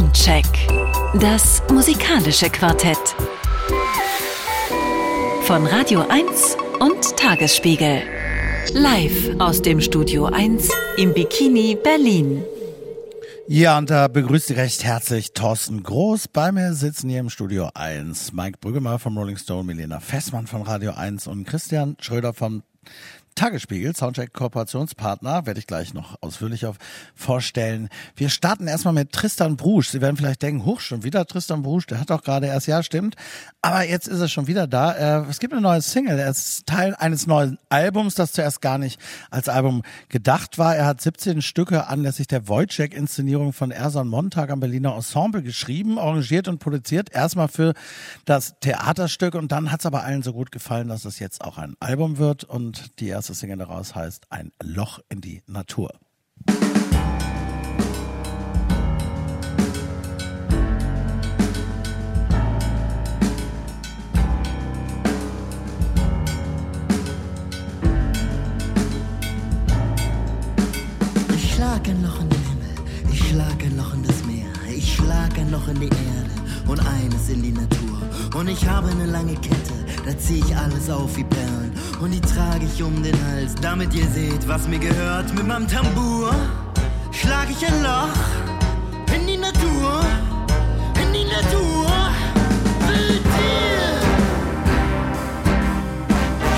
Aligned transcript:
Soundcheck. 0.00 0.46
Das 1.20 1.62
musikalische 1.70 2.48
Quartett. 2.48 2.96
Von 5.42 5.66
Radio 5.66 6.06
1 6.08 6.56
und 6.78 7.18
Tagesspiegel. 7.18 8.00
Live 8.72 9.38
aus 9.38 9.60
dem 9.60 9.78
Studio 9.82 10.24
1 10.24 10.70
im 10.96 11.12
Bikini 11.12 11.76
Berlin. 11.82 12.42
Ja, 13.46 13.76
und 13.76 13.90
da 13.90 14.08
begrüßt 14.08 14.52
recht 14.52 14.84
herzlich 14.84 15.34
Thorsten 15.34 15.82
Groß. 15.82 16.28
Bei 16.28 16.50
mir 16.50 16.72
sitzen 16.72 17.10
hier 17.10 17.20
im 17.20 17.28
Studio 17.28 17.68
1 17.74 18.32
Mike 18.32 18.56
Brüggemann 18.58 18.98
vom 18.98 19.18
Rolling 19.18 19.36
Stone, 19.36 19.64
Milena 19.64 20.00
Fessmann 20.00 20.46
von 20.46 20.62
Radio 20.62 20.92
1 20.92 21.26
und 21.26 21.44
Christian 21.44 21.98
Schröder 22.00 22.32
vom 22.32 22.62
Tagesspiegel, 23.40 23.96
Soundcheck 23.96 24.34
Kooperationspartner, 24.34 25.46
werde 25.46 25.58
ich 25.58 25.66
gleich 25.66 25.94
noch 25.94 26.18
ausführlicher 26.20 26.74
vorstellen. 27.14 27.88
Wir 28.14 28.28
starten 28.28 28.68
erstmal 28.68 28.92
mit 28.92 29.12
Tristan 29.12 29.56
Brusch. 29.56 29.88
Sie 29.88 30.02
werden 30.02 30.18
vielleicht 30.18 30.42
denken, 30.42 30.66
hoch, 30.66 30.80
schon 30.80 31.04
wieder 31.04 31.24
Tristan 31.24 31.62
Brusch, 31.62 31.86
der 31.86 31.98
hat 32.00 32.10
doch 32.10 32.22
gerade 32.22 32.48
erst, 32.48 32.66
ja, 32.66 32.82
stimmt. 32.82 33.16
Aber 33.62 33.82
jetzt 33.82 34.08
ist 34.08 34.20
er 34.20 34.28
schon 34.28 34.46
wieder 34.46 34.66
da. 34.66 35.22
Äh, 35.22 35.30
es 35.30 35.38
gibt 35.38 35.54
eine 35.54 35.62
neue 35.62 35.80
Single. 35.80 36.18
Er 36.18 36.28
ist 36.28 36.66
Teil 36.66 36.94
eines 36.94 37.26
neuen 37.26 37.58
Albums, 37.70 38.14
das 38.14 38.32
zuerst 38.32 38.60
gar 38.60 38.76
nicht 38.76 39.00
als 39.30 39.48
Album 39.48 39.84
gedacht 40.10 40.58
war. 40.58 40.76
Er 40.76 40.84
hat 40.84 41.00
17 41.00 41.40
Stücke 41.40 41.86
anlässlich 41.86 42.26
der 42.26 42.46
Wojciech-Inszenierung 42.46 43.54
von 43.54 43.70
Ersan 43.70 44.08
Montag 44.08 44.50
am 44.50 44.60
Berliner 44.60 44.94
Ensemble 44.94 45.42
geschrieben, 45.42 45.98
arrangiert 45.98 46.46
und 46.46 46.58
produziert. 46.58 47.10
Erstmal 47.14 47.48
für 47.48 47.72
das 48.26 48.54
Theaterstück 48.60 49.34
und 49.34 49.50
dann 49.50 49.72
hat 49.72 49.80
es 49.80 49.86
aber 49.86 50.04
allen 50.04 50.22
so 50.22 50.34
gut 50.34 50.52
gefallen, 50.52 50.88
dass 50.88 51.06
es 51.06 51.18
jetzt 51.18 51.40
auch 51.42 51.56
ein 51.56 51.74
Album 51.80 52.18
wird 52.18 52.44
und 52.44 53.00
die 53.00 53.08
erste 53.08 53.29
Single 53.34 53.58
daraus 53.58 53.94
heißt 53.94 54.26
Ein 54.30 54.52
Loch 54.62 55.00
in 55.08 55.20
die 55.20 55.42
Natur. 55.46 55.90
Ich 71.34 71.54
schlag 71.54 71.88
ein 71.88 72.02
Loch 72.02 72.20
in 72.20 72.28
den 72.28 72.42
Himmel, 72.42 73.12
ich 73.12 73.28
schlag 73.28 73.62
ein 73.62 73.76
Loch 73.76 73.94
in 73.94 74.02
das 74.02 74.24
Meer, 74.24 74.46
ich 74.74 74.94
schlag 74.94 75.38
ein 75.38 75.50
Loch 75.50 75.68
in 75.68 75.80
die 75.80 75.86
Erde 75.86 76.29
und 76.70 76.80
eines 76.86 77.28
in 77.28 77.42
die 77.42 77.50
Natur. 77.50 77.98
Und 78.36 78.48
ich 78.48 78.66
habe 78.68 78.88
eine 78.90 79.06
lange 79.06 79.34
Kette, 79.34 79.74
da 80.06 80.16
zieh 80.16 80.38
ich 80.38 80.56
alles 80.56 80.88
auf 80.88 81.16
wie 81.16 81.24
Perlen 81.24 81.72
und 82.00 82.12
die 82.12 82.20
trage 82.20 82.64
ich 82.64 82.80
um 82.82 83.02
den 83.02 83.16
Hals, 83.26 83.56
damit 83.60 83.92
ihr 83.92 84.06
seht, 84.06 84.46
was 84.46 84.68
mir 84.68 84.78
gehört. 84.78 85.34
Mit 85.34 85.46
meinem 85.48 85.66
Tambour 85.66 86.32
schlag 87.10 87.48
ich 87.50 87.66
ein 87.66 87.82
Loch 87.82 88.14
in 89.16 89.26
die 89.26 89.36
Natur, 89.36 90.00
in 91.02 91.12
die 91.12 91.24
Natur. 91.24 91.90
Tier. 92.86 93.90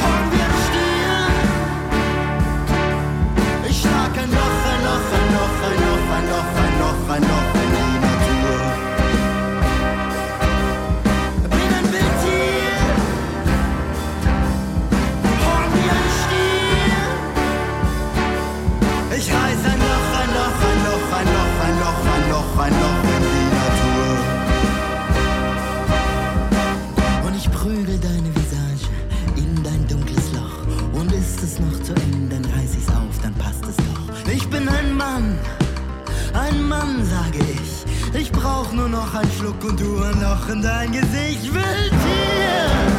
Horn 0.03 0.27
wie 0.31 0.43
ein 0.47 0.55
Stier. 0.67 1.21
Ich 3.71 3.81
schlag 3.81 4.13
ein 4.23 4.31
Loch, 4.31 4.63
ein 4.73 4.83
Loch, 4.87 5.09
ein 5.17 5.29
Loch, 5.35 5.57
ein 5.67 6.27
Loch, 6.29 6.53
ein 6.65 6.75
Loch, 6.79 7.15
ein 7.15 7.23
Loch 7.23 7.52
brauch 38.43 38.73
nur 38.73 38.89
noch 38.89 39.15
einen 39.15 39.31
Schluck 39.31 39.63
und 39.65 39.81
du 39.81 40.03
ein 40.03 40.21
Loch 40.21 40.49
in 40.49 40.63
dein 40.63 40.91
Gesicht. 40.91 41.45
Wild 41.55 41.95
hier! 42.05 42.92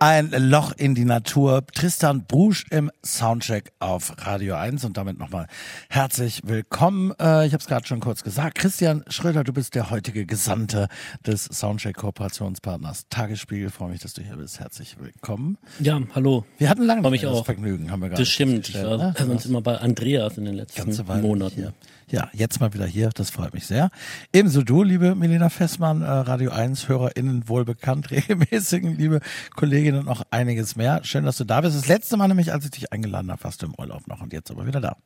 Ein 0.00 0.30
Loch 0.30 0.74
in 0.76 0.94
die 0.94 1.04
Natur. 1.04 1.66
Tristan 1.66 2.24
Brusch 2.24 2.66
im 2.70 2.88
Soundcheck 3.04 3.72
auf 3.80 4.14
Radio 4.18 4.54
1 4.54 4.84
und 4.84 4.96
damit 4.96 5.18
nochmal 5.18 5.48
herzlich 5.88 6.42
willkommen. 6.44 7.12
Äh, 7.20 7.48
ich 7.48 7.52
habe 7.52 7.60
es 7.60 7.66
gerade 7.66 7.84
schon 7.84 7.98
kurz 7.98 8.22
gesagt. 8.22 8.58
Christian 8.58 9.04
Schröder, 9.08 9.42
du 9.42 9.52
bist 9.52 9.74
der 9.74 9.90
heutige 9.90 10.24
Gesandte 10.24 10.86
des 11.26 11.46
Soundcheck 11.46 11.96
Kooperationspartners 11.96 13.06
Tagesspiegel. 13.10 13.70
Freue 13.70 13.90
mich, 13.90 14.00
dass 14.00 14.12
du 14.12 14.22
hier 14.22 14.36
bist. 14.36 14.60
Herzlich 14.60 15.00
willkommen. 15.00 15.58
Ja, 15.80 16.00
hallo. 16.14 16.44
Wir 16.58 16.70
hatten 16.70 16.84
lange 16.84 17.10
mich 17.10 17.22
das 17.22 17.32
auch. 17.32 17.44
Vergnügen, 17.44 17.90
haben 17.90 18.00
wir 18.00 18.10
gerade 18.10 18.22
Das 18.22 18.28
stimmt. 18.28 18.68
Ich 18.68 18.76
war 18.76 18.98
ne? 18.98 19.14
sonst 19.18 19.46
immer 19.46 19.62
bei 19.62 19.78
Andreas 19.78 20.38
in 20.38 20.44
den 20.44 20.54
letzten 20.54 20.94
Monaten. 21.20 21.56
Hier. 21.56 21.74
Ja, 22.10 22.30
jetzt 22.32 22.58
mal 22.60 22.72
wieder 22.72 22.86
hier, 22.86 23.10
das 23.10 23.28
freut 23.28 23.52
mich 23.52 23.66
sehr. 23.66 23.90
Ebenso 24.32 24.62
du, 24.62 24.82
liebe 24.82 25.14
Melina 25.14 25.50
Fessmann, 25.50 26.00
äh, 26.00 26.06
Radio 26.08 26.50
1 26.52 26.88
HörerInnen 26.88 27.48
wohl 27.48 27.64
bekannt, 27.66 28.10
regelmäßigen, 28.10 28.96
liebe 28.96 29.20
Kolleginnen 29.56 30.00
und 30.00 30.06
noch 30.06 30.22
einiges 30.30 30.74
mehr. 30.74 31.00
Schön, 31.04 31.24
dass 31.24 31.36
du 31.36 31.44
da 31.44 31.60
bist. 31.60 31.76
Das 31.76 31.86
letzte 31.86 32.16
Mal 32.16 32.28
nämlich, 32.28 32.52
als 32.52 32.64
ich 32.64 32.70
dich 32.70 32.92
eingeladen 32.92 33.30
habe, 33.30 33.44
warst 33.44 33.60
du 33.62 33.66
im 33.66 33.74
Urlaub 33.76 34.06
noch 34.08 34.22
und 34.22 34.32
jetzt 34.32 34.50
aber 34.50 34.66
wieder 34.66 34.80
da. 34.80 34.96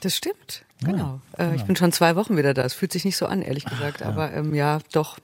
Das 0.00 0.14
stimmt, 0.16 0.64
genau. 0.84 1.20
Äh, 1.36 1.56
ich 1.56 1.64
bin 1.64 1.74
schon 1.74 1.90
zwei 1.90 2.14
Wochen 2.14 2.36
wieder 2.36 2.54
da. 2.54 2.62
Es 2.62 2.72
fühlt 2.74 2.92
sich 2.92 3.04
nicht 3.04 3.16
so 3.16 3.26
an, 3.26 3.42
ehrlich 3.42 3.64
gesagt. 3.64 4.02
Aber 4.02 4.32
ähm, 4.32 4.54
ja, 4.54 4.78
doch. 4.92 5.18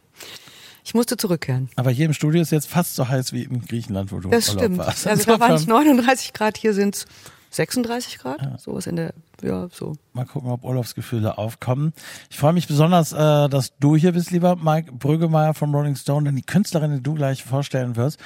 Ich 0.84 0.94
musste 0.94 1.16
zurückkehren. 1.16 1.68
Aber 1.76 1.92
hier 1.92 2.06
im 2.06 2.12
Studio 2.12 2.42
ist 2.42 2.50
jetzt 2.50 2.68
fast 2.68 2.96
so 2.96 3.08
heiß 3.08 3.32
wie 3.32 3.44
in 3.44 3.64
Griechenland, 3.64 4.10
wo 4.10 4.18
du 4.18 4.30
Das 4.30 4.48
im 4.48 4.54
Urlaub 4.56 4.64
stimmt. 4.64 4.78
warst. 4.78 5.06
Also 5.06 5.24
da 5.26 5.38
waren 5.38 5.52
es 5.52 5.62
Insofern, 5.62 5.84
39 5.86 6.32
Grad, 6.32 6.58
hier 6.58 6.74
sind 6.74 6.96
es 6.96 7.06
36 7.50 8.18
Grad. 8.18 8.60
Sowas 8.60 8.88
in 8.88 8.96
der, 8.96 9.14
ja, 9.42 9.68
so. 9.70 9.94
Mal 10.12 10.26
gucken, 10.26 10.50
ob 10.50 10.64
Urlaubsgefühle 10.64 11.38
aufkommen. 11.38 11.92
Ich 12.30 12.38
freue 12.38 12.52
mich 12.52 12.68
besonders, 12.68 13.12
äh, 13.12 13.48
dass 13.48 13.76
du 13.78 13.96
hier 13.96 14.12
bist, 14.12 14.30
lieber 14.30 14.56
Mike 14.56 14.92
Brüggemeier 14.92 15.54
vom 15.54 15.74
Rolling 15.74 15.96
Stone, 15.96 16.26
denn 16.26 16.36
die 16.36 16.42
Künstlerin, 16.42 16.92
die 16.92 17.02
du 17.02 17.14
gleich 17.14 17.42
vorstellen 17.42 17.96
wirst, 17.96 18.20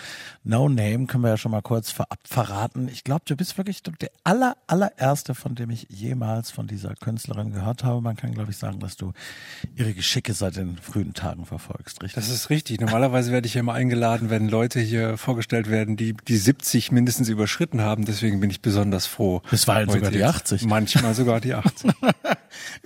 No 0.44 0.68
Name, 0.68 1.06
können 1.06 1.22
wir 1.22 1.30
ja 1.30 1.36
schon 1.38 1.52
mal 1.52 1.62
kurz 1.62 1.90
vorab 1.90 2.18
verraten. 2.24 2.88
Ich 2.92 3.04
glaube, 3.04 3.22
du 3.26 3.36
bist 3.36 3.56
wirklich 3.56 3.82
der 3.82 4.10
aller, 4.24 4.56
allererste, 4.66 5.34
von 5.34 5.54
dem 5.54 5.70
ich 5.70 5.86
jemals 5.88 6.50
von 6.50 6.66
dieser 6.66 6.94
Künstlerin 6.94 7.52
gehört 7.52 7.84
habe. 7.84 8.02
Man 8.02 8.16
kann, 8.16 8.32
glaube 8.32 8.50
ich, 8.50 8.58
sagen, 8.58 8.78
dass 8.80 8.96
du 8.96 9.12
ihre 9.74 9.94
Geschicke 9.94 10.34
seit 10.34 10.56
den 10.56 10.76
frühen 10.76 11.14
Tagen 11.14 11.46
verfolgst, 11.46 12.02
richtig? 12.02 12.14
Das 12.14 12.28
ist 12.28 12.50
richtig. 12.50 12.80
Normalerweise 12.80 13.32
werde 13.32 13.46
ich 13.46 13.54
ja 13.54 13.60
immer 13.60 13.74
eingeladen, 13.74 14.30
wenn 14.30 14.48
Leute 14.48 14.80
hier 14.80 15.16
vorgestellt 15.16 15.70
werden, 15.70 15.96
die 15.96 16.14
die 16.14 16.36
70 16.36 16.92
mindestens 16.92 17.28
überschritten 17.28 17.80
haben. 17.80 18.04
Deswegen 18.04 18.40
bin 18.40 18.50
ich 18.50 18.60
besonders 18.60 19.06
froh. 19.06 19.40
Bisweilen 19.50 19.88
heute 19.88 19.98
sogar 19.98 20.10
die 20.10 20.18
jetzt. 20.18 20.52
80. 20.52 20.64
Manchmal 20.64 20.97
sogar 21.14 21.40
die 21.40 21.54
80. 21.54 21.90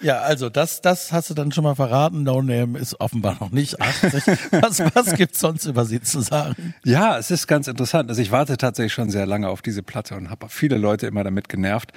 Ja, 0.02 0.18
also 0.20 0.48
das, 0.48 0.80
das 0.80 1.12
hast 1.12 1.30
du 1.30 1.34
dann 1.34 1.52
schon 1.52 1.64
mal 1.64 1.76
verraten. 1.76 2.24
No 2.24 2.42
Name 2.42 2.78
ist 2.78 3.00
offenbar 3.00 3.36
noch 3.40 3.52
nicht 3.52 3.80
80. 3.80 4.26
Was, 4.50 4.80
was 4.94 5.14
gibt's 5.14 5.40
sonst 5.40 5.64
über 5.64 5.84
sie 5.84 6.00
zu 6.00 6.20
sagen? 6.20 6.74
Ja, 6.84 7.16
es 7.18 7.30
ist 7.30 7.46
ganz 7.46 7.68
interessant. 7.68 8.08
Also 8.08 8.20
ich 8.20 8.32
warte 8.32 8.56
tatsächlich 8.56 8.92
schon 8.92 9.10
sehr 9.10 9.26
lange 9.26 9.48
auf 9.48 9.62
diese 9.62 9.82
Platte 9.82 10.16
und 10.16 10.30
habe 10.30 10.48
viele 10.48 10.76
Leute 10.76 11.06
immer 11.06 11.24
damit 11.24 11.48
genervt. 11.48 11.92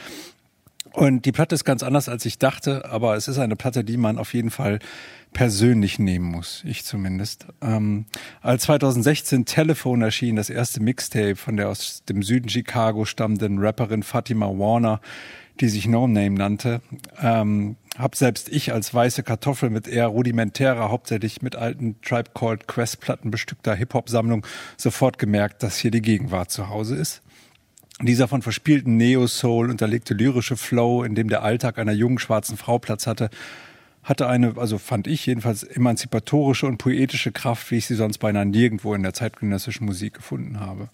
Und 0.95 1.25
die 1.25 1.33
Platte 1.33 1.56
ist 1.56 1.65
ganz 1.65 1.83
anders, 1.83 2.07
als 2.07 2.25
ich 2.25 2.38
dachte, 2.38 2.89
aber 2.89 3.15
es 3.15 3.27
ist 3.27 3.38
eine 3.38 3.57
Platte, 3.57 3.83
die 3.83 3.97
man 3.97 4.17
auf 4.17 4.33
jeden 4.33 4.50
Fall 4.50 4.79
persönlich 5.33 6.00
nehmen 6.00 6.25
muss, 6.25 6.63
ich 6.65 6.85
zumindest. 6.85 7.47
Ähm, 7.62 8.06
als 8.41 8.63
2016 8.63 9.44
Telefon 9.44 10.01
erschien, 10.01 10.38
das 10.38 10.50
erste 10.50 10.81
Mixtape 10.81 11.35
von 11.35 11.57
der 11.57 11.67
aus 11.67 12.03
dem 12.07 12.23
Süden 12.23 12.47
Chicago 12.47 13.03
stammenden 13.03 13.59
Rapperin 13.59 14.03
Fatima 14.03 14.45
Warner, 14.47 15.01
die 15.60 15.69
sich 15.69 15.88
No 15.88 16.07
Name 16.07 16.31
nannte, 16.31 16.81
ähm, 17.22 17.78
habe 17.98 18.16
selbst 18.18 18.50
ich 18.50 18.74
als 18.74 18.94
weiße 18.94 19.24
Kartoffel 19.24 19.69
mit 19.69 19.88
eher 19.88 20.07
rudimentärer, 20.07 20.90
hauptsächlich 20.90 21.42
mit 21.42 21.56
alten 21.56 22.02
Tribe 22.02 22.31
Called 22.34 22.68
Quest 22.68 23.00
Platten 23.00 23.31
bestückter 23.31 23.74
Hip-Hop-Sammlung 23.74 24.46
sofort 24.75 25.18
gemerkt, 25.18 25.63
dass 25.63 25.78
hier 25.78 25.92
die 25.92 26.02
Gegenwart 26.02 26.52
zu 26.52 26.69
Hause 26.69 26.96
ist. 26.96 27.22
Dieser 28.02 28.28
von 28.28 28.42
verspielten 28.42 28.98
Neo-Soul 28.98 29.69
unterlegte 29.69 30.13
lyrische 30.13 30.57
Flow, 30.57 31.04
in 31.04 31.16
dem 31.16 31.30
der 31.30 31.44
Alltag 31.44 31.78
einer 31.78 31.94
jungen 31.94 32.19
schwarzen 32.19 32.58
Frau 32.58 32.78
Platz 32.78 33.08
hatte, 33.08 33.30
hatte 34.04 34.28
eine, 34.28 34.56
also 34.58 34.78
fand 34.78 35.08
ich 35.08 35.25
jedenfalls, 35.25 35.63
emanzipatorische 35.63 36.68
und 36.68 36.78
poetische 36.78 37.31
Kraft, 37.31 37.72
wie 37.72 37.78
ich 37.78 37.86
sie 37.86 37.96
sonst 37.96 38.18
beinahe 38.18 38.46
nirgendwo 38.46 38.94
in 38.94 39.04
der 39.04 39.13
zeitgenössischen 39.13 39.86
Musik 39.86 40.16
gefunden 40.16 40.60
habe. 40.60 40.90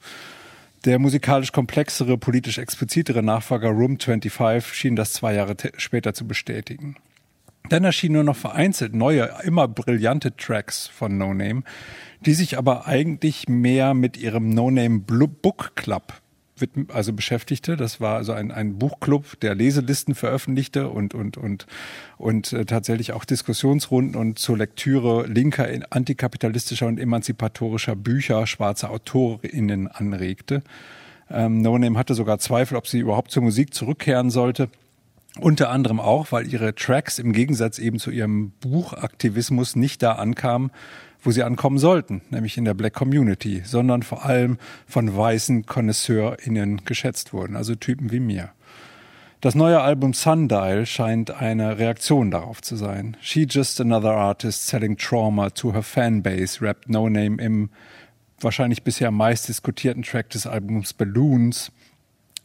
Der 0.84 0.98
musikalisch 0.98 1.52
komplexere, 1.52 2.18
politisch 2.18 2.58
explizitere 2.58 3.22
Nachfolger 3.22 3.70
Room 3.70 4.00
25 4.00 4.74
schien 4.74 4.96
das 4.96 5.14
zwei 5.14 5.36
Jahre 5.36 5.56
später 5.78 6.16
zu 6.16 6.28
bestätigen. 6.28 6.96
Dann 7.70 7.84
erschienen 7.84 8.16
nur 8.16 8.24
noch 8.24 8.36
vereinzelt 8.36 8.96
neue, 8.96 9.30
immer 9.44 9.68
brillante 9.68 10.36
Tracks 10.36 10.88
von 10.88 11.20
No 11.20 11.36
Name, 11.36 11.62
die 12.26 12.34
sich 12.34 12.58
aber 12.58 12.88
eigentlich 12.88 13.48
mehr 13.48 13.94
mit 13.94 14.18
ihrem 14.18 14.50
No 14.50 14.72
Name 14.72 15.00
Book 15.00 15.76
Club 15.76 16.21
also 16.94 17.14
beschäftigte. 17.14 17.78
Das 17.78 18.02
war 18.02 18.18
also 18.18 18.34
ein, 18.34 18.52
ein 18.52 18.78
Buchclub, 18.78 19.40
der 19.40 19.56
Leselisten 19.56 20.16
veröffentlichte 20.16 20.90
und, 20.90 21.14
und, 21.14 21.38
und, 21.38 21.68
und 22.18 22.54
äh, 22.54 22.66
tatsächlich 22.66 23.14
auch 23.14 23.26
Diskussionsrunden 23.26 24.16
und 24.16 24.40
zur 24.40 24.58
Lektüre 24.58 25.28
linker, 25.28 25.68
antikapitalistischer 25.90 26.88
und 26.88 27.00
emanzipatorischer 27.00 27.96
Bücher 27.96 28.48
schwarzer 28.48 28.92
AutorInnen 28.92 29.88
anregte. 29.88 30.64
Ähm, 31.30 31.62
no 31.62 31.78
Name 31.78 31.98
hatte 31.98 32.14
sogar 32.14 32.40
Zweifel, 32.40 32.78
ob 32.78 32.88
sie 32.88 33.00
überhaupt 33.00 33.32
zur 33.32 33.44
Musik 33.44 33.74
zurückkehren 33.74 34.30
sollte. 34.30 34.70
Unter 35.40 35.70
anderem 35.70 36.02
auch, 36.02 36.32
weil 36.34 36.52
ihre 36.52 36.76
Tracks 36.76 37.18
im 37.18 37.32
Gegensatz 37.32 37.80
eben 37.80 38.00
zu 38.00 38.12
ihrem 38.12 38.52
Buchaktivismus 38.60 39.78
nicht 39.78 40.04
da 40.04 40.14
ankamen, 40.14 40.72
wo 41.22 41.32
sie 41.32 41.44
ankommen 41.44 41.78
sollten, 41.78 42.22
nämlich 42.30 42.58
in 42.58 42.66
der 42.66 42.74
Black 42.74 42.94
Community, 42.94 43.62
sondern 43.66 44.04
vor 44.04 44.26
allem 44.26 44.58
von 44.88 45.16
weißen 45.16 45.66
KonnoisseurInnen 45.66 46.84
geschätzt 46.86 47.34
wurden, 47.34 47.56
also 47.56 47.76
Typen 47.76 48.12
wie 48.12 48.20
mir. 48.20 48.52
Das 49.40 49.56
neue 49.56 49.82
Album 49.82 50.14
Sundial 50.14 50.86
scheint 50.86 51.32
eine 51.32 51.80
Reaktion 51.80 52.30
darauf 52.30 52.62
zu 52.62 52.76
sein. 52.76 53.18
She 53.22 53.48
Just 53.50 53.82
Another 53.82 54.12
Artist 54.12 54.68
Selling 54.68 54.98
Trauma 54.98 55.50
to 55.50 55.74
Her 55.74 55.82
Fanbase 55.82 56.62
rappt 56.62 56.90
No 56.90 57.10
Name 57.10 57.42
im 57.42 57.70
wahrscheinlich 58.40 58.84
bisher 58.84 59.10
meist 59.12 59.48
diskutierten 59.48 60.04
Track 60.04 60.30
des 60.30 60.46
Albums 60.46 60.94
Balloons, 60.94 61.72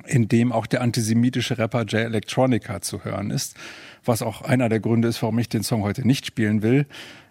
in 0.06 0.28
dem 0.28 0.52
auch 0.52 0.66
der 0.66 0.80
antisemitische 0.80 1.58
Rapper 1.58 1.84
Jay 1.86 2.02
Electronica 2.02 2.80
zu 2.80 3.04
hören 3.04 3.30
ist, 3.30 3.56
was 4.04 4.22
auch 4.22 4.42
einer 4.42 4.68
der 4.68 4.80
Gründe 4.80 5.08
ist, 5.08 5.20
warum 5.22 5.38
ich 5.38 5.48
den 5.48 5.62
Song 5.62 5.82
heute 5.82 6.06
nicht 6.06 6.24
spielen 6.24 6.62
will 6.62 6.86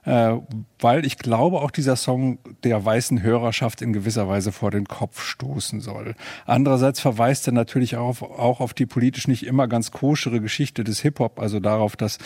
äh, 0.06 0.36
weil 0.80 1.06
ich 1.06 1.18
glaube, 1.18 1.62
auch 1.62 1.72
dieser 1.72 1.96
Song 1.96 2.40
der 2.64 2.84
weißen 2.84 3.22
Hörerschaft 3.22 3.82
in 3.82 3.94
gewisser 3.94 4.28
Weise 4.28 4.52
vor 4.52 4.72
den 4.72 4.86
Kopf 4.86 5.22
stoßen 5.22 5.82
soll. 5.82 6.16
Andererseits 6.46 7.00
verweist 7.00 7.48
er 7.48 7.54
natürlich 7.54 7.98
auch 7.98 8.08
auf, 8.08 8.22
auch 8.22 8.60
auf 8.60 8.74
die 8.74 8.86
politisch 8.86 9.28
nicht 9.28 9.46
immer 9.46 9.68
ganz 9.68 9.92
koschere 9.92 10.42
Geschichte 10.42 10.84
des 10.84 11.00
Hip-Hop, 11.02 11.40
also 11.40 11.60
darauf, 11.60 11.96
dass 11.96 12.20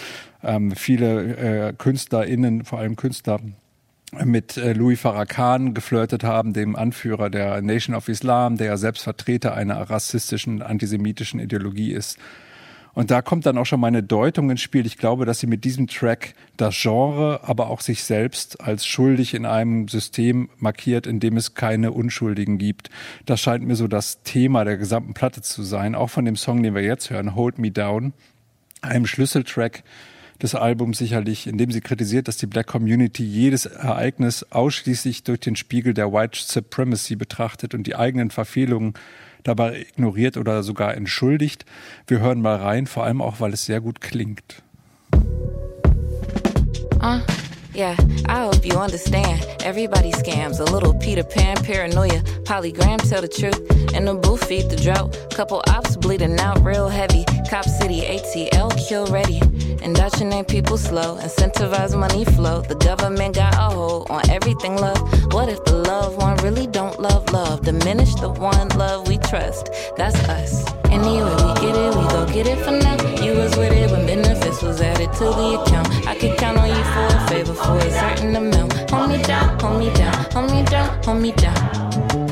ähm, 0.44 0.72
viele 0.72 1.70
äh, 1.70 1.74
KünstlerInnen, 1.74 2.66
vor 2.66 2.80
allem 2.80 2.96
Künstler, 2.96 3.40
mit 4.26 4.58
äh, 4.58 4.74
Louis 4.74 5.00
Farrakhan 5.00 5.74
geflirtet 5.74 6.24
haben, 6.24 6.54
dem 6.54 6.76
Anführer 6.76 7.30
der 7.30 7.62
Nation 7.62 7.96
of 7.96 8.10
Islam, 8.10 8.58
der 8.58 8.68
ja 8.68 8.78
selbst 8.78 9.04
Vertreter 9.04 9.54
einer 9.54 9.80
rassistischen, 9.90 10.62
antisemitischen 10.62 11.40
Ideologie 11.40 11.92
ist. 11.92 12.18
Und 13.00 13.12
da 13.12 13.22
kommt 13.22 13.46
dann 13.46 13.57
auch 13.57 13.66
schon 13.66 13.80
meine 13.80 14.04
Deutung 14.04 14.50
ins 14.50 14.60
Spiel. 14.60 14.86
Ich 14.86 14.98
glaube, 14.98 15.25
dass 15.25 15.40
sie 15.40 15.48
mit 15.48 15.63
diesem 15.63 15.88
Track 15.88 16.34
das 16.57 16.75
Genre, 16.78 17.40
aber 17.44 17.69
auch 17.69 17.80
sich 17.80 18.04
selbst 18.04 18.60
als 18.60 18.86
schuldig 18.86 19.36
in 19.36 19.46
einem 19.46 19.88
System 19.88 20.50
markiert, 20.57 21.07
in 21.07 21.22
dem 21.22 21.38
es 21.38 21.54
keine 21.54 21.94
Unschuldigen 21.94 22.57
gibt. 22.57 22.90
Das 23.25 23.40
scheint 23.40 23.66
mir 23.66 23.78
so 23.78 23.88
das 23.88 24.22
Thema 24.24 24.66
der 24.66 24.75
gesamten 24.75 25.13
Platte 25.13 25.42
zu 25.42 25.63
sein, 25.63 25.96
auch 25.96 26.10
von 26.10 26.25
dem 26.25 26.36
Song, 26.36 26.62
den 26.62 26.75
wir 26.75 26.81
jetzt 26.81 27.10
hören, 27.10 27.36
Hold 27.36 27.57
Me 27.57 27.72
Down, 27.72 28.12
einem 28.81 29.06
Schlüsseltrack 29.06 29.84
des 30.42 30.54
Albums 30.56 30.98
sicherlich, 30.98 31.48
in 31.48 31.57
dem 31.57 31.72
sie 31.72 31.80
kritisiert, 31.80 32.28
dass 32.28 32.36
die 32.36 32.48
Black 32.48 32.68
Community 32.68 33.24
jedes 33.24 33.66
Ereignis 33.66 34.45
ausschließlich 34.50 35.24
durch 35.24 35.40
den 35.40 35.56
Spiegel 35.56 35.94
der 35.94 36.12
White 36.12 36.38
Supremacy 36.38 37.16
betrachtet 37.16 37.74
und 37.74 37.88
die 37.88 37.95
eigenen 37.95 38.30
Verfehlungen 38.30 38.94
dabei 39.44 39.82
ignoriert 39.82 40.38
oder 40.38 40.64
sogar 40.64 40.96
entschuldigt. 40.96 41.66
Wir 42.08 42.20
hören 42.20 42.42
mal 42.42 42.58
rein, 42.58 42.88
vor 42.88 43.04
allem 43.04 43.22
auch, 43.22 43.40
weil 43.40 43.54
es 43.54 43.66
sehr 43.66 43.82
gut 43.82 44.02
klingt. 44.02 44.64
Uh. 47.02 47.20
Yeah, 47.74 47.95
I 48.25 48.45
hope 48.45 48.66
you 48.66 48.74
understand. 48.74 49.45
Everybody 49.62 50.12
scams. 50.12 50.60
A 50.60 50.63
little 50.63 50.94
Peter 50.94 51.24
Pan 51.24 51.56
paranoia. 51.57 52.21
Polygram 52.44 52.98
tell 53.07 53.21
the 53.21 53.27
truth. 53.27 53.60
In 53.94 54.06
the 54.06 54.16
booth, 54.16 54.44
feed 54.45 54.69
the 54.69 54.75
drought. 54.75 55.16
Couple 55.31 55.62
ops 55.68 55.95
bleeding 55.95 56.39
out 56.39 56.63
real 56.63 56.89
heavy. 56.89 57.25
Cop 57.50 57.66
City, 57.66 58.01
ATL, 58.01 58.71
kill 58.88 59.06
ready. 59.07 59.39
Indoctrinate 59.83 60.48
people 60.48 60.77
slow. 60.77 61.18
Incentivize 61.18 61.98
money 61.98 62.25
flow. 62.25 62.62
The 62.62 62.75
government 62.75 63.36
got 63.36 63.54
a 63.54 63.75
hold 63.75 64.10
on 64.10 64.27
everything 64.30 64.75
love. 64.75 65.00
What 65.33 65.48
if 65.48 65.63
the 65.66 65.75
loved 65.75 66.18
one 66.18 66.38
really 66.38 66.66
don't 66.66 67.00
love 67.00 67.31
love? 67.31 67.62
Diminish 67.62 68.16
the 68.16 68.30
one 68.30 68.69
love 68.69 69.07
we 69.07 69.18
trust. 69.19 69.69
That's 69.95 70.18
us. 70.27 70.79
Anyway, 70.92 71.36
we 71.46 71.54
get 71.62 71.76
it, 71.76 71.96
we 71.96 72.04
go 72.10 72.26
get 72.26 72.48
it 72.48 72.60
for 72.66 72.72
now. 72.72 72.96
You 73.24 73.38
was 73.38 73.56
with 73.58 73.72
it 73.72 73.92
when 73.92 74.06
benefits 74.06 74.62
was 74.62 74.82
added 74.82 75.12
to 75.14 75.26
the 75.26 75.62
account. 75.62 75.88
I 76.08 76.16
could 76.16 76.38
count 76.38 76.58
on 76.58 76.70
you 76.70 76.84
for 76.94 77.06
a 77.16 77.28
favor 77.28 77.54
for 77.54 77.78
a 77.78 77.92
certain 77.92 78.36
amount. 78.36 78.90
Hold 78.90 79.10
me 79.10 79.22
down, 79.22 79.60
hold 79.60 79.80
me 79.80 79.94
down, 79.94 80.14
hold 80.32 80.52
me 80.52 80.64
down, 80.64 81.04
hold 81.04 81.22
me 81.22 81.32
down. 81.34 81.58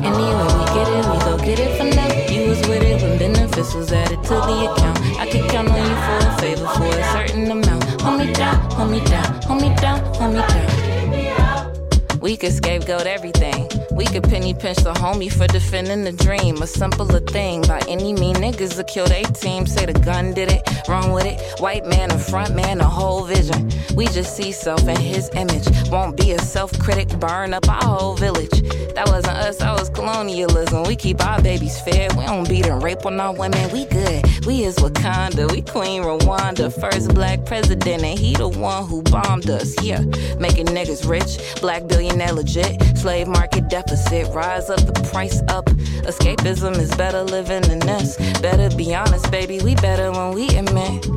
Anyway, 0.04 0.48
we 0.58 0.64
get 0.76 0.88
it, 0.98 1.06
we 1.12 1.18
go 1.28 1.38
get 1.38 1.60
it 1.60 1.78
for 1.78 1.84
now. 1.84 2.08
You 2.34 2.50
was 2.50 2.60
with 2.68 2.84
it 2.84 3.02
when 3.02 3.18
benefits 3.18 3.74
was 3.74 3.92
added 3.92 4.24
to 4.24 4.36
the 4.48 4.72
account. 4.72 5.00
I 5.20 5.30
could 5.30 5.50
count 5.50 5.70
on 5.70 5.78
you 5.78 5.96
for 6.06 6.18
a 6.28 6.38
favor 6.42 6.68
for 6.68 6.86
a 6.86 7.04
certain 7.12 7.52
amount. 7.52 8.02
Hold 8.02 8.20
me 8.20 8.34
down, 8.34 8.58
hold 8.72 8.92
me 8.92 9.00
down, 9.06 9.42
hold 9.44 9.62
me 9.62 9.76
down, 9.76 10.00
hold 10.16 10.34
me 10.34 10.42
down. 10.42 12.20
We 12.20 12.36
could 12.36 12.54
scapegoat 12.54 13.06
everything. 13.06 13.87
We 13.98 14.06
could 14.06 14.24
penny 14.24 14.54
pinch 14.54 14.78
the 14.78 14.94
homie 14.94 15.34
for 15.34 15.48
defending 15.48 16.04
the 16.04 16.12
dream. 16.12 16.62
A 16.62 16.68
simpler 16.68 17.20
thing. 17.20 17.64
By 17.64 17.82
any 17.88 18.14
mean, 18.14 18.36
niggas 18.36 18.76
that 18.76 18.88
killed 18.88 19.10
a 19.10 19.24
team. 19.24 19.66
Say 19.66 19.88
the 19.88 19.94
gun 19.94 20.36
did 20.36 20.52
it, 20.52 20.62
wrong 20.88 21.12
with 21.14 21.26
it. 21.26 21.42
White 21.60 21.88
man, 21.88 22.12
a 22.12 22.20
front 22.20 22.56
man, 22.56 22.80
a 22.80 22.86
whole 22.86 23.24
vision. 23.24 23.72
We 23.96 24.06
just 24.06 24.38
see 24.38 24.52
self 24.52 24.88
in 24.88 24.98
his 24.98 25.32
image. 25.34 25.68
Won't 25.90 26.16
be 26.16 26.34
a 26.34 26.40
self 26.40 26.78
critic, 26.78 27.10
burn 27.20 27.56
up 27.56 27.68
our 27.68 27.84
whole 27.84 28.16
village. 28.16 28.62
That 28.94 29.08
wasn't 29.08 29.38
us, 29.38 29.58
that 29.58 29.80
was 29.80 29.90
colonialism. 29.90 30.84
We 30.84 30.96
keep 30.96 31.26
our 31.26 31.42
babies 31.42 31.82
fed. 31.82 32.16
We 32.16 32.26
don't 32.26 32.48
beat 32.48 32.68
and 32.68 32.84
rape 32.84 33.04
on 33.06 33.20
our 33.20 33.34
women. 33.34 33.72
We 33.72 33.86
good. 33.86 34.46
We 34.46 34.64
is 34.64 34.76
Wakanda. 34.78 35.52
We 35.52 35.64
Queen 35.64 36.04
Rwanda. 36.04 36.72
First 36.80 37.16
black 37.16 37.46
president, 37.46 38.04
and 38.04 38.20
he 38.20 38.36
the 38.36 38.48
one 38.48 38.86
who 38.86 39.02
bombed 39.02 39.50
us. 39.50 39.74
Yeah, 39.84 40.02
making 40.38 40.68
niggas 40.68 41.10
rich. 41.10 41.40
Black 41.62 41.88
billionaire 41.88 42.34
legit. 42.34 42.82
Slave 42.96 43.28
market 43.28 43.70
deficit 43.70 43.87
opposite. 43.88 44.28
Rise 44.34 44.70
up, 44.70 44.80
the 44.86 45.08
price 45.12 45.42
up. 45.48 45.66
Escapism 46.04 46.78
is 46.78 46.94
better 46.96 47.24
living 47.24 47.62
than 47.62 47.80
this. 47.80 48.18
Better 48.42 48.76
be 48.76 48.94
honest, 48.94 49.32
baby, 49.32 49.60
we 49.64 49.76
better 49.76 50.12
when 50.12 50.34
we 50.34 50.48
admit. 50.58 51.08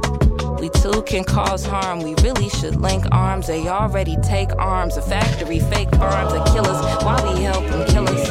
We 0.61 0.69
too 0.69 1.03
can 1.03 1.25
cause 1.25 1.65
harm. 1.65 2.01
We 2.01 2.15
really 2.23 2.49
should 2.49 2.77
link 2.77 3.05
arms. 3.11 3.49
They 3.49 3.67
already 3.67 4.17
take 4.23 4.55
arms. 4.57 4.97
A 4.97 5.03
factory, 5.03 5.59
fake 5.59 5.91
farms 5.97 6.33
that 6.33 6.47
killers. 6.53 6.81
Why 7.05 7.19
we 7.33 7.43
help 7.43 7.67
them 7.67 7.87
kill 7.89 8.09
us? 8.09 8.31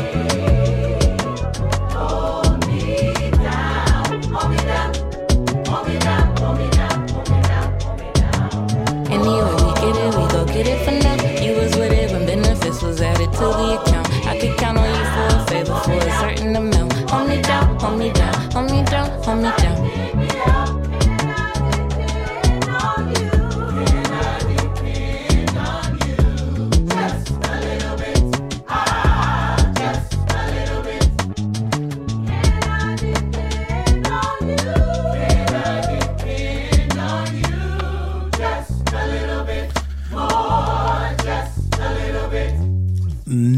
Anyway, 9.11 9.53
we 9.59 9.73
get 9.81 9.95
it, 9.97 10.15
we 10.15 10.27
go 10.31 10.45
get 10.45 10.67
it 10.67 10.85
for 10.85 10.91
now. 10.91 11.09
You 11.41 11.55
was 11.55 11.75
with 11.75 11.91
it 11.91 12.11
when 12.11 12.25
benefits 12.25 12.81
was 12.81 13.01
added 13.01 13.31
to 13.33 13.39
the 13.39 13.81
account 13.81 13.98
a 16.09 16.19
certain 16.19 16.55
amount. 16.55 16.93
Hold 17.11 17.29
me 17.29 17.41
down, 17.41 17.79
hold 17.79 17.99
me 17.99 18.11
down, 18.11 18.51
hold 18.51 18.71
me 18.71 18.83
down, 18.83 19.09
hold 19.23 19.41
me 19.43 19.51
down. 19.57 20.28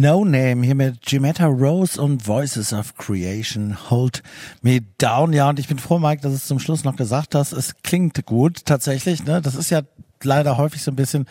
Name 0.02 0.66
hier 0.66 0.76
mit 0.76 1.12
Jimetta 1.12 1.46
Rose 1.46 2.02
und 2.02 2.26
Voices 2.26 2.74
of 2.74 2.96
Creation 2.96 3.90
Hold 3.90 4.24
Me 4.62 4.82
Down. 4.98 5.34
Ja, 5.34 5.50
und 5.50 5.60
ich 5.60 5.68
bin 5.68 5.80
froh, 5.80 6.00
Mike, 6.00 6.22
dass 6.22 6.32
du 6.32 6.36
es 6.38 6.48
zum 6.48 6.60
Schluss 6.60 6.84
noch 6.84 6.96
gesagt 6.96 7.36
hast. 7.36 7.52
Es 7.52 7.76
klingt 7.84 8.26
gut, 8.26 8.66
tatsächlich. 8.66 9.24
Ne? 9.24 9.42
Das 9.42 9.56
ist 9.56 9.70
ja 9.70 9.82
leider 10.24 10.58
häufig 10.58 10.84
so 10.84 10.92
ein 10.92 10.96
bisschen, 10.96 11.28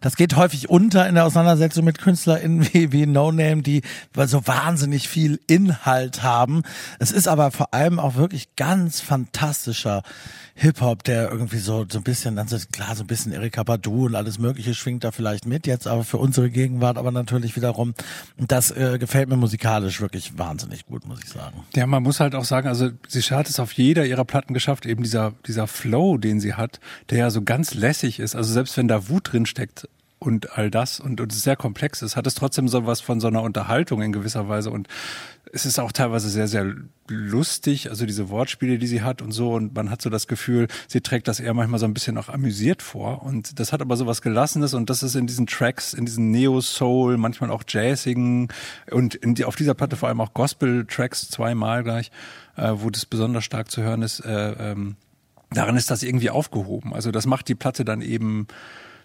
das 0.00 0.16
geht 0.16 0.36
häufig 0.36 0.70
unter 0.70 1.08
in 1.08 1.14
der 1.14 1.24
Auseinandersetzung 1.24 1.84
mit 1.84 1.98
KünstlerInnen 1.98 2.68
wie, 2.72 2.92
wie 2.92 3.06
No 3.06 3.32
Name, 3.32 3.62
die 3.62 3.82
so 4.26 4.46
wahnsinnig 4.46 5.08
viel 5.08 5.40
Inhalt 5.46 6.22
haben. 6.22 6.62
Es 6.98 7.12
ist 7.12 7.28
aber 7.28 7.50
vor 7.50 7.72
allem 7.74 7.98
auch 7.98 8.16
wirklich 8.16 8.56
ganz 8.56 9.00
fantastischer 9.00 10.02
Hip-Hop, 10.54 11.02
der 11.04 11.30
irgendwie 11.30 11.58
so, 11.58 11.86
so 11.88 11.98
ein 11.98 12.04
bisschen, 12.04 12.36
dann 12.36 12.46
ist 12.46 12.72
klar, 12.72 12.94
so 12.94 13.04
ein 13.04 13.06
bisschen 13.06 13.32
Erika 13.32 13.62
Badu 13.62 14.06
und 14.06 14.14
alles 14.14 14.38
Mögliche 14.38 14.74
schwingt 14.74 15.02
da 15.02 15.10
vielleicht 15.10 15.46
mit, 15.46 15.66
jetzt 15.66 15.86
aber 15.86 16.04
für 16.04 16.18
unsere 16.18 16.50
Gegenwart 16.50 16.98
aber 16.98 17.10
natürlich 17.10 17.56
wiederum, 17.56 17.94
das 18.36 18.70
äh, 18.70 18.98
gefällt 18.98 19.28
mir 19.28 19.36
musikalisch 19.36 20.00
wirklich 20.00 20.36
wahnsinnig 20.38 20.86
gut, 20.86 21.06
muss 21.06 21.20
ich 21.24 21.30
sagen. 21.30 21.64
Ja, 21.74 21.86
man 21.86 22.02
muss 22.02 22.20
halt 22.20 22.34
auch 22.34 22.44
sagen, 22.44 22.68
also 22.68 22.90
sie 23.08 23.22
hat 23.22 23.48
es 23.48 23.60
auf 23.60 23.72
jeder 23.72 24.04
ihrer 24.04 24.24
Platten 24.24 24.52
geschafft, 24.52 24.84
eben 24.84 25.02
dieser, 25.02 25.32
dieser 25.46 25.66
Flow, 25.66 26.18
den 26.18 26.38
sie 26.38 26.54
hat, 26.54 26.80
der 27.10 27.18
ja 27.18 27.30
so 27.30 27.42
ganz 27.42 27.72
lässig 27.74 28.20
ist. 28.20 28.31
Also 28.36 28.52
selbst 28.52 28.76
wenn 28.76 28.88
da 28.88 29.08
Wut 29.08 29.32
drin 29.32 29.46
steckt, 29.46 29.88
und 30.18 30.56
all 30.56 30.70
das 30.70 31.00
und, 31.00 31.20
und 31.20 31.32
es 31.32 31.42
sehr 31.42 31.56
komplex 31.56 32.00
ist, 32.00 32.14
hat 32.14 32.28
es 32.28 32.36
trotzdem 32.36 32.68
so 32.68 32.86
was 32.86 33.00
von 33.00 33.18
so 33.18 33.26
einer 33.26 33.42
Unterhaltung 33.42 34.02
in 34.02 34.12
gewisser 34.12 34.48
Weise 34.48 34.70
und 34.70 34.86
es 35.54 35.66
ist 35.66 35.78
auch 35.78 35.92
teilweise 35.92 36.30
sehr, 36.30 36.48
sehr 36.48 36.74
lustig, 37.08 37.90
also 37.90 38.06
diese 38.06 38.30
Wortspiele, 38.30 38.78
die 38.78 38.86
sie 38.86 39.02
hat 39.02 39.20
und 39.20 39.32
so. 39.32 39.52
Und 39.52 39.74
man 39.74 39.90
hat 39.90 40.00
so 40.00 40.08
das 40.08 40.26
Gefühl, 40.26 40.66
sie 40.88 41.02
trägt 41.02 41.28
das 41.28 41.40
eher 41.40 41.52
manchmal 41.52 41.78
so 41.78 41.84
ein 41.84 41.92
bisschen 41.92 42.16
auch 42.16 42.30
amüsiert 42.30 42.80
vor. 42.80 43.22
Und 43.22 43.60
das 43.60 43.70
hat 43.70 43.82
aber 43.82 43.98
so 43.98 44.06
was 44.06 44.22
Gelassenes 44.22 44.72
und 44.72 44.88
das 44.88 45.02
ist 45.02 45.14
in 45.14 45.26
diesen 45.26 45.46
Tracks, 45.46 45.92
in 45.92 46.06
diesen 46.06 46.30
Neo-Soul, 46.30 47.18
manchmal 47.18 47.50
auch 47.50 47.64
Jazzigen 47.68 48.48
und 48.90 49.18
die, 49.22 49.44
auf 49.44 49.56
dieser 49.56 49.74
Platte 49.74 49.96
vor 49.96 50.08
allem 50.08 50.22
auch 50.22 50.32
Gospel-Tracks 50.32 51.28
zweimal 51.28 51.84
gleich, 51.84 52.10
äh, 52.56 52.72
wo 52.76 52.88
das 52.88 53.04
besonders 53.04 53.44
stark 53.44 53.70
zu 53.70 53.82
hören 53.82 54.00
ist. 54.00 54.20
Äh, 54.20 54.52
ähm, 54.52 54.96
darin 55.54 55.76
ist 55.76 55.90
das 55.90 56.02
irgendwie 56.02 56.30
aufgehoben. 56.30 56.92
Also 56.94 57.10
das 57.10 57.26
macht 57.26 57.48
die 57.48 57.54
Platte 57.54 57.84
dann 57.84 58.02
eben 58.02 58.46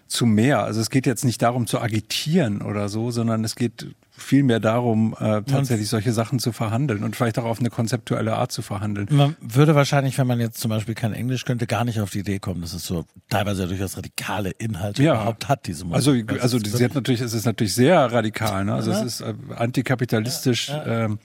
zu 0.06 0.24
mehr. 0.24 0.62
Also 0.64 0.80
es 0.80 0.88
geht 0.88 1.04
jetzt 1.06 1.24
nicht 1.24 1.42
darum 1.42 1.66
zu 1.66 1.80
agitieren 1.80 2.62
oder 2.62 2.88
so, 2.88 3.10
sondern 3.10 3.44
es 3.44 3.56
geht 3.56 3.88
vielmehr 4.10 4.58
darum, 4.58 5.14
äh, 5.20 5.42
tatsächlich 5.42 5.88
solche 5.90 6.12
Sachen 6.12 6.38
zu 6.40 6.50
verhandeln 6.50 7.04
und 7.04 7.14
vielleicht 7.14 7.38
auch 7.38 7.44
auf 7.44 7.60
eine 7.60 7.68
konzeptuelle 7.70 8.34
Art 8.34 8.50
zu 8.50 8.62
verhandeln. 8.62 9.06
Man 9.10 9.36
würde 9.40 9.74
wahrscheinlich, 9.76 10.16
wenn 10.18 10.26
man 10.26 10.40
jetzt 10.40 10.58
zum 10.60 10.70
Beispiel 10.70 10.94
kein 10.94 11.12
Englisch 11.12 11.44
könnte, 11.44 11.66
gar 11.68 11.84
nicht 11.84 12.00
auf 12.00 12.10
die 12.10 12.20
Idee 12.20 12.38
kommen, 12.40 12.62
dass 12.62 12.72
es 12.72 12.84
so 12.84 13.04
teilweise 13.28 13.62
ja 13.62 13.68
durchaus 13.68 13.96
radikale 13.98 14.50
Inhalte 14.50 15.02
Ja. 15.04 15.14
überhaupt 15.14 15.48
hat, 15.48 15.66
diese 15.66 15.84
Musik. 15.84 15.94
Also, 16.32 16.40
also 16.42 16.56
ist 16.56 16.76
sie 16.76 16.84
hat 16.84 16.94
natürlich, 16.94 17.20
es 17.20 17.34
ist 17.34 17.44
natürlich 17.44 17.74
sehr 17.74 18.10
radikal, 18.10 18.64
ne? 18.64 18.74
Also 18.74 18.90
Ja. 18.90 19.00
es 19.02 19.04
ist 19.04 19.20
äh, 19.20 19.34
antikapitalistisch. 19.54 20.72
Ähm, 20.86 21.18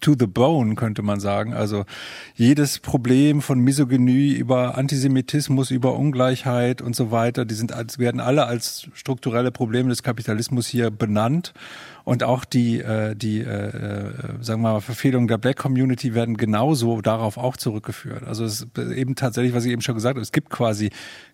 To 0.00 0.14
the 0.18 0.26
bone, 0.26 0.74
könnte 0.74 1.02
man 1.02 1.20
sagen. 1.20 1.54
Also 1.54 1.84
jedes 2.34 2.78
Problem 2.78 3.40
von 3.40 3.60
Misogynie 3.60 4.32
über 4.32 4.76
Antisemitismus, 4.76 5.70
über 5.70 5.96
Ungleichheit 5.96 6.82
und 6.82 6.94
so 6.94 7.10
weiter, 7.10 7.44
die 7.44 7.54
sind 7.54 7.72
als, 7.72 7.98
werden 7.98 8.20
alle 8.20 8.46
als 8.46 8.88
strukturelle 8.94 9.50
Probleme 9.50 9.88
des 9.88 10.02
Kapitalismus 10.02 10.66
hier 10.66 10.90
benannt. 10.90 11.54
Und 12.06 12.22
auch 12.22 12.44
die, 12.44 12.78
äh, 12.78 13.16
die 13.16 13.40
äh, 13.40 13.46
äh, 13.46 14.12
sagen 14.40 14.62
wir 14.62 14.74
mal, 14.74 14.80
Verfehlungen 14.80 15.26
der 15.26 15.38
Black 15.38 15.56
Community 15.56 16.14
werden 16.14 16.36
genauso 16.36 17.00
darauf 17.00 17.36
auch 17.36 17.56
zurückgeführt. 17.56 18.22
Also 18.22 18.44
es 18.44 18.60
ist 18.60 18.78
eben 18.78 19.16
tatsächlich, 19.16 19.54
was 19.54 19.64
ich 19.64 19.72
eben 19.72 19.82
schon 19.82 19.96
gesagt 19.96 20.14
habe, 20.14 20.22
es 20.22 20.30
gibt 20.30 20.50
quasi 20.50 20.90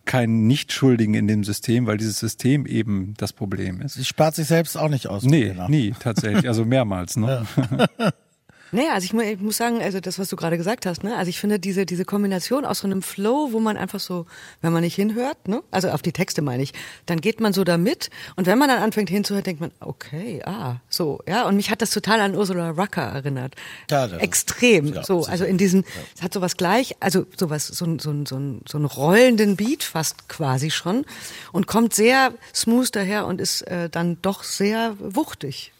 keinen 0.07 0.47
Nichtschuldigen 0.47 1.15
in 1.15 1.27
dem 1.27 1.45
System, 1.45 1.87
weil 1.87 1.99
dieses 1.99 2.19
System 2.19 2.65
eben 2.65 3.13
das 3.19 3.35
Problem 3.35 3.83
ist. 3.83 3.95
Sie 3.95 4.05
spart 4.07 4.35
sich 4.35 4.47
selbst 4.47 4.79
auch 4.79 4.89
nicht 4.89 5.09
aus. 5.09 5.25
Nee, 5.25 5.55
nie, 5.69 5.93
tatsächlich. 6.01 6.49
Also 6.49 6.65
mehrmals, 6.65 7.17
ne? 7.17 7.47
Naja, 8.75 8.95
also 8.95 9.05
ich, 9.05 9.13
ich 9.29 9.39
muss 9.41 9.59
sagen, 9.59 9.83
also 9.83 10.01
das, 10.01 10.19
was 10.19 10.29
du 10.29 10.37
gerade 10.37 10.57
gesagt 10.57 10.87
hast, 10.87 11.05
ne, 11.05 11.15
also 11.17 11.29
ich 11.29 11.39
finde 11.39 11.59
diese, 11.59 11.85
diese 11.85 12.07
Kombination 12.07 12.65
aus 12.65 12.79
so 12.79 12.87
einem 12.87 13.03
Flow, 13.03 13.49
wo 13.53 13.61
man 13.61 13.77
einfach 13.77 14.01
so, 14.01 14.25
wenn 14.63 14.73
man 14.73 14.81
nicht 14.83 14.95
hinhört, 14.95 15.47
ne, 15.47 15.63
also 15.71 15.91
auf 15.91 16.01
die 16.01 16.13
Texte 16.13 16.41
meine 16.41 16.63
ich, 16.63 16.73
dann 17.05 17.21
geht 17.21 17.39
man 17.41 17.53
so 17.53 17.65
da 17.65 17.77
mit 17.77 18.09
und 18.37 18.47
wenn 18.47 18.59
man 18.59 18.69
dann 18.71 18.83
anfängt 18.83 19.11
hinzuhören, 19.11 19.45
denkt 19.45 19.61
man, 19.61 19.73
okay, 19.81 20.43
ah, 20.47 20.77
so, 20.89 21.21
ja, 21.29 21.47
und 21.47 21.57
mich 21.57 21.71
hat 21.71 21.83
das 21.83 21.91
total 21.91 22.21
an 22.21 22.35
Ursula 22.35 22.71
Rucker 22.71 23.03
erinnert. 23.03 23.55
Ja, 23.91 24.09
das- 24.09 24.23
Extrem, 24.23 24.87
ja, 24.95 25.05
so, 25.05 25.27
also 25.27 25.45
in 25.45 25.59
diesen, 25.59 25.85
es 26.17 26.23
hat 26.23 26.33
sowas 26.33 26.57
gleich, 26.57 26.97
also 27.01 27.27
sowas, 27.37 27.67
so, 27.67 27.85
ein- 27.85 27.99
so, 27.99 28.11
ein- 28.11 28.25
so, 28.25 28.37
ein- 28.37 28.63
so 28.67 28.79
einen 28.79 28.87
rollenden 28.87 29.57
Beat 29.57 29.83
fast 29.83 30.29
quasi 30.31 30.71
schon 30.71 31.05
und 31.53 31.67
kommt 31.67 31.93
sehr 31.95 32.33
smooth 32.55 32.89
daher 32.97 33.27
und 33.27 33.39
ist 33.41 33.63
äh, 33.63 33.91
dann 33.91 34.17
doch 34.23 34.43
sehr 34.45 34.97
wuchtig 34.99 35.73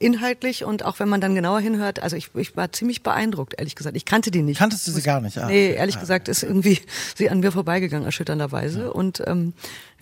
inhaltlich 0.00 0.64
und 0.64 0.84
auch 0.84 0.98
wenn 0.98 1.08
man 1.08 1.20
dann 1.20 1.34
genauer 1.36 1.60
hinhört, 1.60 2.02
also 2.02 2.16
ich, 2.16 2.30
ich 2.34 2.56
war 2.56 2.72
ziemlich 2.72 3.02
beeindruckt, 3.04 3.54
ehrlich 3.58 3.76
gesagt. 3.76 3.96
Ich 3.96 4.04
kannte 4.04 4.30
die 4.32 4.42
nicht. 4.42 4.58
Kanntest 4.58 4.86
du 4.88 4.90
sie 4.90 5.02
gar 5.02 5.20
nicht? 5.20 5.38
Ah, 5.38 5.46
nee, 5.46 5.72
ehrlich 5.74 5.96
Ah. 5.98 6.00
gesagt 6.00 6.26
ist 6.28 6.42
irgendwie 6.42 6.80
sie 7.14 7.30
an 7.30 7.40
mir 7.40 7.52
vorbeigegangen, 7.52 8.06
erschütternderweise. 8.06 8.92
Und 8.92 9.22
ähm, 9.26 9.52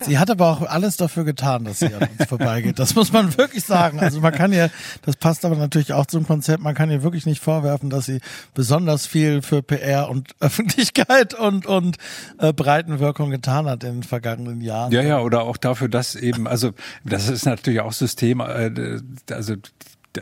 Sie 0.01 0.17
hat 0.17 0.29
aber 0.29 0.47
auch 0.47 0.61
alles 0.61 0.97
dafür 0.97 1.23
getan, 1.23 1.65
dass 1.65 1.79
sie 1.79 1.93
an 1.93 2.07
uns 2.17 2.27
vorbeigeht. 2.27 2.79
Das 2.79 2.95
muss 2.95 3.11
man 3.11 3.37
wirklich 3.37 3.63
sagen. 3.63 3.99
Also 3.99 4.21
man 4.21 4.33
kann 4.33 4.53
ihr, 4.53 4.69
das 5.03 5.15
passt 5.15 5.45
aber 5.45 5.55
natürlich 5.55 5.93
auch 5.93 6.05
zum 6.05 6.25
Konzept, 6.25 6.63
man 6.63 6.75
kann 6.75 6.89
ihr 6.89 7.03
wirklich 7.03 7.25
nicht 7.25 7.41
vorwerfen, 7.41 7.89
dass 7.89 8.05
sie 8.05 8.19
besonders 8.53 9.05
viel 9.05 9.41
für 9.41 9.61
PR 9.61 10.09
und 10.09 10.35
Öffentlichkeit 10.39 11.33
und, 11.33 11.65
und 11.65 11.97
äh, 12.39 12.53
Breitenwirkung 12.53 13.29
getan 13.29 13.67
hat 13.67 13.83
in 13.83 13.95
den 13.95 14.03
vergangenen 14.03 14.61
Jahren. 14.61 14.91
Ja, 14.91 15.01
ja, 15.01 15.19
oder 15.19 15.43
auch 15.43 15.57
dafür, 15.57 15.89
dass 15.89 16.15
eben, 16.15 16.47
also 16.47 16.71
das 17.03 17.29
ist 17.29 17.45
natürlich 17.45 17.81
auch 17.81 17.93
System, 17.93 18.39
äh, 18.39 18.99
also 19.31 19.55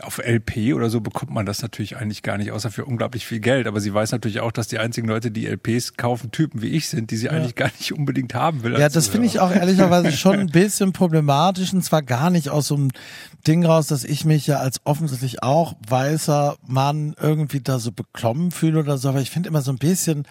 auf 0.02 0.18
LP 0.18 0.74
oder 0.74 0.90
so 0.90 1.00
bekommt 1.00 1.32
man 1.32 1.46
das 1.46 1.62
natürlich 1.62 1.96
eigentlich 1.96 2.22
gar 2.22 2.36
nicht, 2.36 2.52
außer 2.52 2.70
für 2.70 2.84
unglaublich 2.84 3.26
viel 3.26 3.40
Geld. 3.40 3.66
Aber 3.66 3.80
sie 3.80 3.92
weiß 3.92 4.12
natürlich 4.12 4.40
auch, 4.40 4.52
dass 4.52 4.68
die 4.68 4.78
einzigen 4.78 5.08
Leute, 5.08 5.30
die 5.30 5.46
LPs 5.46 5.96
kaufen, 5.96 6.30
Typen 6.30 6.62
wie 6.62 6.68
ich 6.68 6.88
sind, 6.88 7.10
die 7.10 7.16
sie 7.16 7.30
eigentlich 7.30 7.54
gar 7.54 7.70
nicht 7.78 7.92
unbedingt 7.92 8.34
haben 8.34 8.62
will. 8.62 8.78
Ja, 8.78 8.88
das 8.88 9.08
finde 9.08 9.26
ich 9.26 9.40
auch 9.40 9.50
ehrlicherweise 9.50 10.12
schon 10.16 10.38
ein 10.38 10.46
bisschen 10.48 10.92
problematisch 10.92 11.72
und 11.72 11.82
zwar 11.82 12.02
gar 12.02 12.30
nicht 12.30 12.50
aus 12.50 12.68
so 12.68 12.74
einem 12.74 12.90
Ding 13.46 13.64
raus, 13.64 13.86
dass 13.86 14.04
ich 14.04 14.24
mich 14.24 14.46
ja 14.46 14.58
als 14.58 14.80
offensichtlich 14.84 15.42
auch 15.42 15.74
weißer 15.88 16.56
Mann 16.66 17.14
irgendwie 17.20 17.60
da 17.60 17.78
so 17.78 17.92
beklommen 17.92 18.50
fühle 18.50 18.80
oder 18.80 18.98
so, 18.98 19.08
aber 19.08 19.20
ich 19.20 19.30
finde 19.30 19.48
immer 19.48 19.62
so 19.62 19.70
ein 19.70 19.78
bisschen, 19.78 20.24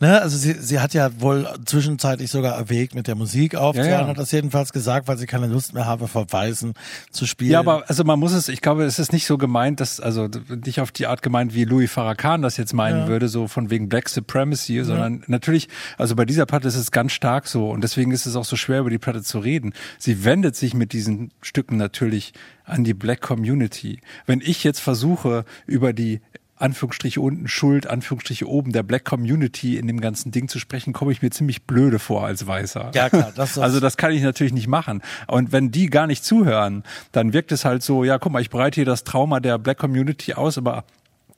ne, 0.00 0.20
also 0.22 0.36
sie, 0.38 0.54
sie 0.54 0.80
hat 0.80 0.94
ja 0.94 1.20
wohl 1.20 1.48
zwischenzeitlich 1.66 2.30
sogar 2.30 2.56
erwägt, 2.56 2.94
mit 2.94 3.06
der 3.06 3.16
Musik 3.16 3.54
aufzuhören, 3.54 3.90
Ja, 3.90 4.00
ja. 4.02 4.06
hat 4.06 4.18
das 4.18 4.32
jedenfalls 4.32 4.72
gesagt, 4.72 5.08
weil 5.08 5.18
sie 5.18 5.26
keine 5.26 5.46
Lust 5.46 5.74
mehr 5.74 5.84
habe, 5.84 6.08
vor 6.08 6.26
Weißen 6.30 6.74
zu 7.10 7.26
spielen. 7.26 7.50
Ja, 7.50 7.58
aber 7.60 7.84
also 7.88 8.04
man 8.04 8.18
muss 8.18 8.32
es, 8.32 8.48
ich 8.48 8.60
glaube, 8.60 8.84
es 8.84 8.98
ist 8.98 9.03
nicht 9.12 9.26
so 9.26 9.38
gemeint, 9.38 9.80
dass, 9.80 10.00
also 10.00 10.28
nicht 10.64 10.80
auf 10.80 10.92
die 10.92 11.06
Art 11.06 11.22
gemeint, 11.22 11.54
wie 11.54 11.64
Louis 11.64 11.90
Farrakhan 11.90 12.42
das 12.42 12.56
jetzt 12.56 12.72
meinen 12.72 13.08
würde, 13.08 13.28
so 13.28 13.48
von 13.48 13.70
wegen 13.70 13.88
Black 13.88 14.08
Supremacy, 14.08 14.82
sondern 14.84 15.22
natürlich, 15.26 15.68
also 15.98 16.14
bei 16.16 16.24
dieser 16.24 16.46
Platte 16.46 16.68
ist 16.68 16.76
es 16.76 16.90
ganz 16.90 17.12
stark 17.12 17.46
so 17.46 17.70
und 17.70 17.82
deswegen 17.82 18.12
ist 18.12 18.26
es 18.26 18.36
auch 18.36 18.44
so 18.44 18.56
schwer, 18.56 18.80
über 18.80 18.90
die 18.90 18.98
Platte 18.98 19.22
zu 19.22 19.38
reden. 19.38 19.72
Sie 19.98 20.24
wendet 20.24 20.56
sich 20.56 20.74
mit 20.74 20.92
diesen 20.92 21.32
Stücken 21.42 21.76
natürlich 21.76 22.32
an 22.64 22.84
die 22.84 22.94
Black 22.94 23.20
Community. 23.20 24.00
Wenn 24.26 24.40
ich 24.40 24.64
jetzt 24.64 24.80
versuche, 24.80 25.44
über 25.66 25.92
die 25.92 26.20
Anführungsstriche 26.56 27.20
unten 27.20 27.48
Schuld, 27.48 27.86
Anführungsstriche 27.86 28.48
oben 28.48 28.72
der 28.72 28.82
Black 28.82 29.04
Community 29.04 29.76
in 29.76 29.86
dem 29.86 30.00
ganzen 30.00 30.30
Ding 30.30 30.48
zu 30.48 30.58
sprechen, 30.58 30.92
komme 30.92 31.10
ich 31.12 31.20
mir 31.22 31.30
ziemlich 31.30 31.64
blöde 31.64 31.98
vor 31.98 32.24
als 32.24 32.46
Weißer. 32.46 32.92
Ja, 32.94 33.08
klar, 33.08 33.32
das- 33.34 33.58
also 33.58 33.80
das 33.80 33.96
kann 33.96 34.12
ich 34.12 34.22
natürlich 34.22 34.52
nicht 34.52 34.68
machen. 34.68 35.02
Und 35.26 35.52
wenn 35.52 35.70
die 35.70 35.86
gar 35.86 36.06
nicht 36.06 36.24
zuhören, 36.24 36.84
dann 37.12 37.32
wirkt 37.32 37.50
es 37.52 37.64
halt 37.64 37.82
so, 37.82 38.04
ja, 38.04 38.18
guck 38.18 38.32
mal, 38.32 38.40
ich 38.42 38.50
breite 38.50 38.76
hier 38.76 38.84
das 38.84 39.04
Trauma 39.04 39.40
der 39.40 39.58
Black 39.58 39.78
Community 39.78 40.34
aus, 40.34 40.56
aber 40.58 40.84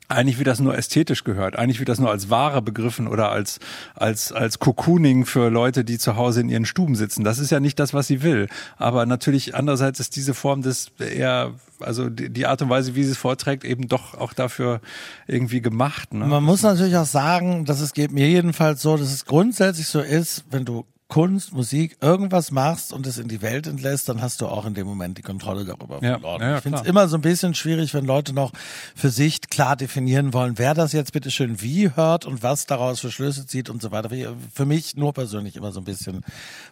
eigentlich 0.09 0.39
wird 0.39 0.47
das 0.49 0.61
nur 0.61 0.77
ästhetisch 0.77 1.25
gehört. 1.25 1.57
Eigentlich 1.57 1.79
wird 1.79 1.89
das 1.89 1.99
nur 1.99 2.11
als 2.11 2.31
Ware 2.31 2.63
begriffen 2.63 3.09
oder 3.09 3.31
als, 3.31 3.59
als, 3.95 4.33
als 4.33 4.59
Cocooning 4.59 5.27
für 5.27 5.51
Leute, 5.51 5.85
die 5.85 5.99
zu 5.99 6.17
Hause 6.17 6.41
in 6.41 6.49
ihren 6.49 6.67
Stuben 6.67 6.95
sitzen. 6.95 7.25
Das 7.25 7.39
ist 7.39 7.51
ja 7.51 7.61
nicht 7.61 7.79
das, 7.79 7.95
was 7.95 8.07
sie 8.07 8.23
will. 8.23 8.49
Aber 8.77 9.07
natürlich 9.07 9.55
andererseits 9.55 10.01
ist 10.01 10.17
diese 10.17 10.35
Form 10.35 10.63
des 10.63 10.93
eher, 10.99 11.55
also 11.81 12.09
die, 12.09 12.31
die 12.31 12.47
Art 12.47 12.63
und 12.63 12.69
Weise, 12.69 12.95
wie 12.95 13.05
sie 13.05 13.13
es 13.13 13.19
vorträgt, 13.19 13.65
eben 13.65 13.89
doch 13.89 14.15
auch 14.15 14.33
dafür 14.33 14.81
irgendwie 15.27 15.61
gemacht. 15.61 16.15
Ne? 16.15 16.27
Man 16.27 16.45
muss 16.45 16.63
natürlich 16.63 16.97
auch 16.97 17.07
sagen, 17.07 17.65
dass 17.65 17.81
es 17.81 17.93
geht 17.93 18.13
mir 18.13 18.29
jedenfalls 18.29 18.83
so, 18.83 18.97
dass 18.97 19.13
es 19.13 19.25
grundsätzlich 19.25 19.89
so 19.89 20.01
ist, 20.01 20.45
wenn 20.51 20.65
du 20.65 20.85
Kunst, 21.09 21.53
Musik, 21.53 21.97
irgendwas 22.01 22.51
machst 22.51 22.93
und 22.93 23.07
es 23.07 23.19
in 23.19 23.29
die 23.29 23.41
Welt 23.41 23.67
entlässt, 23.69 24.09
dann 24.09 24.21
hast 24.21 24.41
du 24.41 24.47
auch 24.49 24.67
in 24.67 24.75
dem 24.75 24.87
Moment 24.89 25.17
die 25.19 25.23
Kontrolle 25.23 25.65
darüber 25.65 26.01
Ja, 26.03 26.19
verloren. 26.19 26.41
ja, 26.43 26.49
ja, 26.51 26.57
ich 26.57 26.63
finde 26.65 26.79
es 26.81 26.87
immer 26.87 27.07
so 27.07 27.17
ein 27.17 27.21
bisschen 27.21 27.55
schwierig, 27.55 27.95
wenn 27.95 28.05
Leute 28.05 28.33
noch 28.33 28.53
für 28.97 29.11
sich 29.11 29.41
klar 29.43 29.77
definieren 29.77 30.33
wollen, 30.33 30.59
wer 30.59 30.75
das 30.75 30.93
jetzt 30.93 31.13
bitte 31.13 31.31
schön 31.31 31.63
wie 31.63 31.91
hört 31.95 32.27
und 32.27 32.43
was 32.43 32.67
daraus 32.67 32.99
für 33.01 33.13
Schlüsse 33.13 33.47
zieht 33.47 33.71
und 33.71 33.81
so 33.81 33.93
weiter. 33.93 34.11
Für 34.53 34.67
mich 34.67 34.97
nur 34.97 35.13
persönlich 35.13 35.55
immer 35.57 35.71
so 35.71 35.81
ein 35.81 35.85
bisschen 35.85 36.23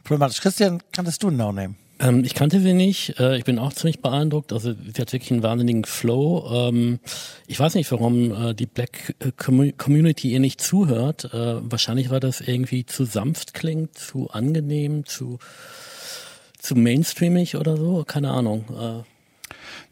problematisch. 0.03 0.41
Christian, 0.41 0.83
kanntest 0.93 1.23
du 1.23 1.31
No 1.31 1.53
Name? 1.53 1.77
Ähm, 2.01 2.25
ich 2.25 2.35
kannte 2.35 2.61
sie 2.61 2.75
nicht. 2.75 3.19
Äh, 3.21 3.37
ich 3.39 3.45
bin 3.45 3.59
auch 3.59 3.73
ziemlich 3.73 4.01
beeindruckt. 4.01 4.53
Also 4.53 4.73
sie 4.73 5.01
hat 5.01 5.13
wirklich 5.13 5.31
einen 5.31 5.43
wahnsinnigen 5.43 5.85
Flow. 5.85 6.69
Ähm, 6.69 6.99
ich 7.47 7.59
weiß 7.59 7.75
nicht, 7.77 7.91
warum 7.93 8.33
äh, 8.33 8.55
die 8.55 8.67
Black 8.67 9.15
äh, 9.21 9.29
Commu- 9.29 9.77
Community 9.77 10.33
ihr 10.33 10.41
nicht 10.41 10.61
zuhört. 10.61 11.33
Äh, 11.33 11.71
wahrscheinlich, 11.71 12.11
weil 12.11 12.21
das 12.21 12.41
irgendwie 12.41 12.85
zu 12.85 13.05
sanft 13.05 13.55
klingt, 13.55 13.97
zu 13.97 14.31
angenehm, 14.31 15.07
zu 15.07 15.39
zu 16.59 16.75
mainstreamig 16.77 17.57
oder 17.57 17.77
so. 17.77 18.05
Keine 18.07 18.31
Ahnung. 18.31 18.65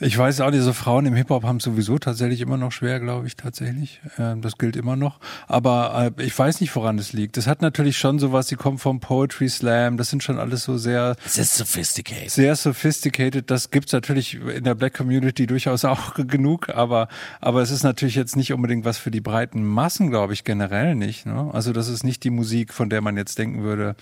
Ich 0.05 0.19
weiß 0.19 0.41
auch, 0.41 0.51
diese 0.51 0.75
Frauen 0.75 1.07
im 1.07 1.15
Hip-Hop 1.15 1.45
haben 1.45 1.61
sowieso 1.61 1.97
tatsächlich 1.97 2.41
immer 2.41 2.57
noch 2.57 2.73
schwer, 2.73 2.99
glaube 2.99 3.29
ich, 3.29 3.37
tatsächlich. 3.37 4.01
Ähm, 4.19 4.43
das 4.43 4.59
gilt 4.59 4.75
immer 4.75 4.97
noch. 4.97 5.21
Aber 5.47 6.13
äh, 6.19 6.23
ich 6.25 6.37
weiß 6.37 6.61
nicht, 6.61 6.75
woran 6.75 6.99
es 6.99 7.13
liegt. 7.13 7.37
Das 7.37 7.47
hat 7.47 7.63
natürlich 7.63 7.97
schon 7.97 8.19
sowas, 8.19 8.49
sie 8.49 8.57
kommen 8.57 8.79
vom 8.79 8.99
Poetry 8.99 9.49
Slam, 9.49 9.97
das 9.97 10.11
sind 10.11 10.25
schon 10.25 10.41
alles 10.41 10.65
so 10.65 10.77
sehr... 10.77 11.15
Ist 11.25 11.55
sophisticated. 11.55 12.33
Sehr 12.33 12.57
sophisticated. 12.57 13.49
Das 13.49 13.71
gibt's 13.71 13.93
natürlich 13.93 14.41
in 14.41 14.65
der 14.65 14.75
Black 14.75 14.95
Community 14.95 15.47
durchaus 15.47 15.85
auch 15.85 16.15
genug, 16.27 16.69
aber, 16.71 17.07
aber 17.41 17.63
es 17.63 17.71
ist 17.71 17.85
natürlich 17.85 18.17
jetzt 18.17 18.35
nicht 18.35 18.53
unbedingt 18.53 18.85
was 18.85 18.99
für 18.99 19.13
die 19.13 19.21
breiten 19.21 19.65
Massen, 19.65 20.11
glaube 20.11 20.33
ich, 20.33 20.43
generell 20.43 20.97
nicht. 20.97 21.27
Ne? 21.27 21.49
Also 21.53 21.73
das 21.73 21.87
ist 21.89 22.03
nicht 22.03 22.25
die 22.25 22.31
Musik, 22.31 22.75
von 22.75 22.91
der 22.91 23.03
man 23.03 23.17
jetzt 23.17 23.39
denken 23.39 23.63
würde, 23.63 23.95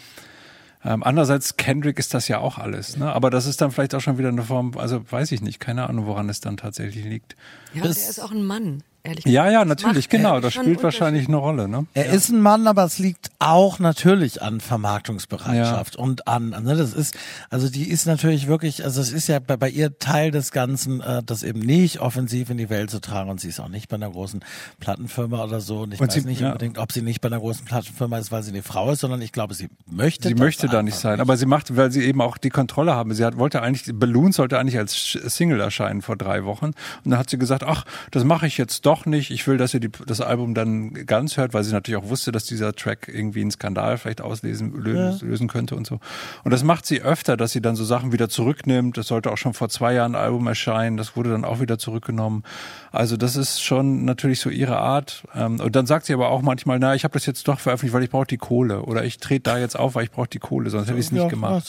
ähm, 0.84 1.02
andererseits, 1.02 1.56
Kendrick 1.56 1.98
ist 1.98 2.14
das 2.14 2.28
ja 2.28 2.38
auch 2.38 2.58
alles, 2.58 2.96
ne? 2.96 3.12
Aber 3.12 3.30
das 3.30 3.46
ist 3.46 3.60
dann 3.60 3.70
vielleicht 3.70 3.94
auch 3.94 4.00
schon 4.00 4.18
wieder 4.18 4.28
eine 4.28 4.42
Form, 4.42 4.72
also 4.76 5.02
weiß 5.10 5.32
ich 5.32 5.42
nicht, 5.42 5.60
keine 5.60 5.88
Ahnung, 5.88 6.06
woran 6.06 6.28
es 6.28 6.40
dann 6.40 6.56
tatsächlich 6.56 7.04
liegt. 7.04 7.36
Ja, 7.74 7.82
das, 7.82 7.98
der 7.98 8.10
ist 8.10 8.20
auch 8.20 8.30
ein 8.30 8.44
Mann 8.44 8.82
ehrlich 9.02 9.24
gesagt. 9.24 9.34
Ja, 9.34 9.50
ja, 9.50 9.64
natürlich, 9.64 10.08
genau. 10.08 10.40
Das 10.40 10.54
spielt 10.54 10.82
wahrscheinlich 10.82 11.28
eine 11.28 11.36
Rolle. 11.36 11.68
Ne? 11.68 11.86
Er 11.94 12.06
ja. 12.06 12.12
ist 12.12 12.28
ein 12.28 12.40
Mann, 12.40 12.66
aber 12.66 12.84
es 12.84 12.98
liegt 12.98 13.30
auch 13.38 13.78
natürlich 13.78 14.42
an 14.42 14.60
Vermarktungsbereitschaft 14.60 15.96
ja. 15.96 16.02
und 16.02 16.28
an, 16.28 16.50
ne, 16.50 16.76
das 16.76 16.92
ist, 16.92 17.16
also 17.48 17.70
die 17.70 17.88
ist 17.88 18.06
natürlich 18.06 18.46
wirklich, 18.46 18.84
also 18.84 19.00
es 19.00 19.12
ist 19.12 19.28
ja 19.28 19.38
bei, 19.38 19.56
bei 19.56 19.68
ihr 19.68 19.98
Teil 19.98 20.30
des 20.30 20.52
Ganzen, 20.52 21.00
äh, 21.00 21.22
das 21.24 21.42
eben 21.42 21.60
nicht 21.60 22.00
offensiv 22.00 22.50
in 22.50 22.58
die 22.58 22.68
Welt 22.68 22.90
zu 22.90 23.00
tragen 23.00 23.30
und 23.30 23.40
sie 23.40 23.48
ist 23.48 23.60
auch 23.60 23.68
nicht 23.68 23.88
bei 23.88 23.96
einer 23.96 24.10
großen 24.10 24.40
Plattenfirma 24.78 25.42
oder 25.44 25.60
so 25.60 25.80
und 25.80 25.94
ich 25.94 26.00
und 26.00 26.08
weiß 26.08 26.14
sie, 26.14 26.28
nicht 26.28 26.40
ja. 26.40 26.48
unbedingt, 26.48 26.78
ob 26.78 26.92
sie 26.92 27.02
nicht 27.02 27.20
bei 27.20 27.28
einer 27.28 27.40
großen 27.40 27.64
Plattenfirma 27.64 28.18
ist, 28.18 28.30
weil 28.30 28.42
sie 28.42 28.50
eine 28.50 28.62
Frau 28.62 28.90
ist, 28.90 29.00
sondern 29.00 29.22
ich 29.22 29.32
glaube, 29.32 29.54
sie 29.54 29.68
möchte 29.86 30.28
Sie 30.28 30.34
möchte 30.34 30.68
da 30.68 30.82
nicht 30.82 30.96
sein, 30.96 31.12
nicht. 31.12 31.20
aber 31.20 31.36
sie 31.36 31.46
macht, 31.46 31.76
weil 31.76 31.90
sie 31.90 32.04
eben 32.04 32.20
auch 32.20 32.36
die 32.38 32.50
Kontrolle 32.50 32.94
haben. 32.94 33.14
Sie 33.14 33.24
hat, 33.24 33.38
wollte 33.38 33.62
eigentlich, 33.62 33.90
Balloon 33.94 34.32
sollte 34.32 34.58
eigentlich 34.58 34.78
als 34.78 35.12
Single 35.12 35.60
erscheinen 35.60 36.02
vor 36.02 36.16
drei 36.16 36.44
Wochen 36.44 36.66
und 36.66 36.76
dann 37.04 37.18
hat 37.18 37.30
sie 37.30 37.38
gesagt, 37.38 37.64
ach, 37.64 37.84
das 38.10 38.24
mache 38.24 38.46
ich 38.46 38.58
jetzt 38.58 38.86
doch 38.86 38.89
nicht. 39.06 39.30
Ich 39.30 39.46
will, 39.46 39.56
dass 39.56 39.74
ihr 39.74 39.80
die, 39.80 39.90
das 40.06 40.20
Album 40.20 40.54
dann 40.54 40.92
ganz 41.06 41.36
hört, 41.36 41.54
weil 41.54 41.64
sie 41.64 41.72
natürlich 41.72 42.00
auch 42.00 42.08
wusste, 42.08 42.32
dass 42.32 42.44
dieser 42.44 42.74
Track 42.74 43.10
irgendwie 43.12 43.40
einen 43.40 43.50
Skandal 43.50 43.98
vielleicht 43.98 44.20
auslösen 44.20 44.72
lösen, 44.74 45.20
ja. 45.20 45.28
lösen 45.28 45.48
könnte 45.48 45.76
und 45.76 45.86
so. 45.86 46.00
Und 46.44 46.52
das 46.52 46.64
macht 46.64 46.86
sie 46.86 47.02
öfter, 47.02 47.36
dass 47.36 47.52
sie 47.52 47.60
dann 47.60 47.76
so 47.76 47.84
Sachen 47.84 48.12
wieder 48.12 48.28
zurücknimmt. 48.28 48.96
Das 48.96 49.08
sollte 49.08 49.30
auch 49.30 49.38
schon 49.38 49.54
vor 49.54 49.68
zwei 49.68 49.94
Jahren 49.94 50.14
ein 50.14 50.20
Album 50.20 50.46
erscheinen. 50.46 50.96
Das 50.96 51.16
wurde 51.16 51.30
dann 51.30 51.44
auch 51.44 51.60
wieder 51.60 51.78
zurückgenommen. 51.78 52.44
Also 52.92 53.16
das 53.16 53.36
ist 53.36 53.62
schon 53.62 54.04
natürlich 54.04 54.40
so 54.40 54.50
ihre 54.50 54.78
Art. 54.78 55.24
Ähm, 55.34 55.60
und 55.60 55.76
dann 55.76 55.86
sagt 55.86 56.06
sie 56.06 56.14
aber 56.14 56.30
auch 56.30 56.42
manchmal, 56.42 56.78
na, 56.78 56.94
ich 56.94 57.04
habe 57.04 57.14
das 57.14 57.26
jetzt 57.26 57.46
doch 57.48 57.60
veröffentlicht, 57.60 57.94
weil 57.94 58.02
ich 58.02 58.10
brauche 58.10 58.26
die 58.26 58.38
Kohle. 58.38 58.82
Oder 58.82 59.04
ich 59.04 59.18
trete 59.18 59.50
da 59.50 59.58
jetzt 59.58 59.78
auf, 59.78 59.94
weil 59.94 60.04
ich 60.04 60.10
brauche 60.10 60.28
die 60.28 60.38
Kohle. 60.38 60.70
Sonst 60.70 60.88
hätte 60.88 60.98
ich 60.98 61.06
es 61.06 61.12
nicht 61.12 61.22
ja, 61.22 61.28
gemacht. 61.28 61.68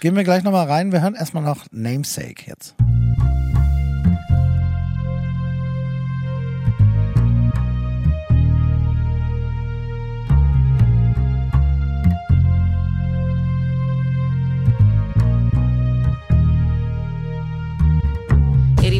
Gehen 0.00 0.16
wir 0.16 0.24
gleich 0.24 0.42
nochmal 0.42 0.66
rein. 0.66 0.92
Wir 0.92 1.02
hören 1.02 1.14
erstmal 1.14 1.42
noch 1.42 1.66
Namesake 1.72 2.44
jetzt. 2.46 2.74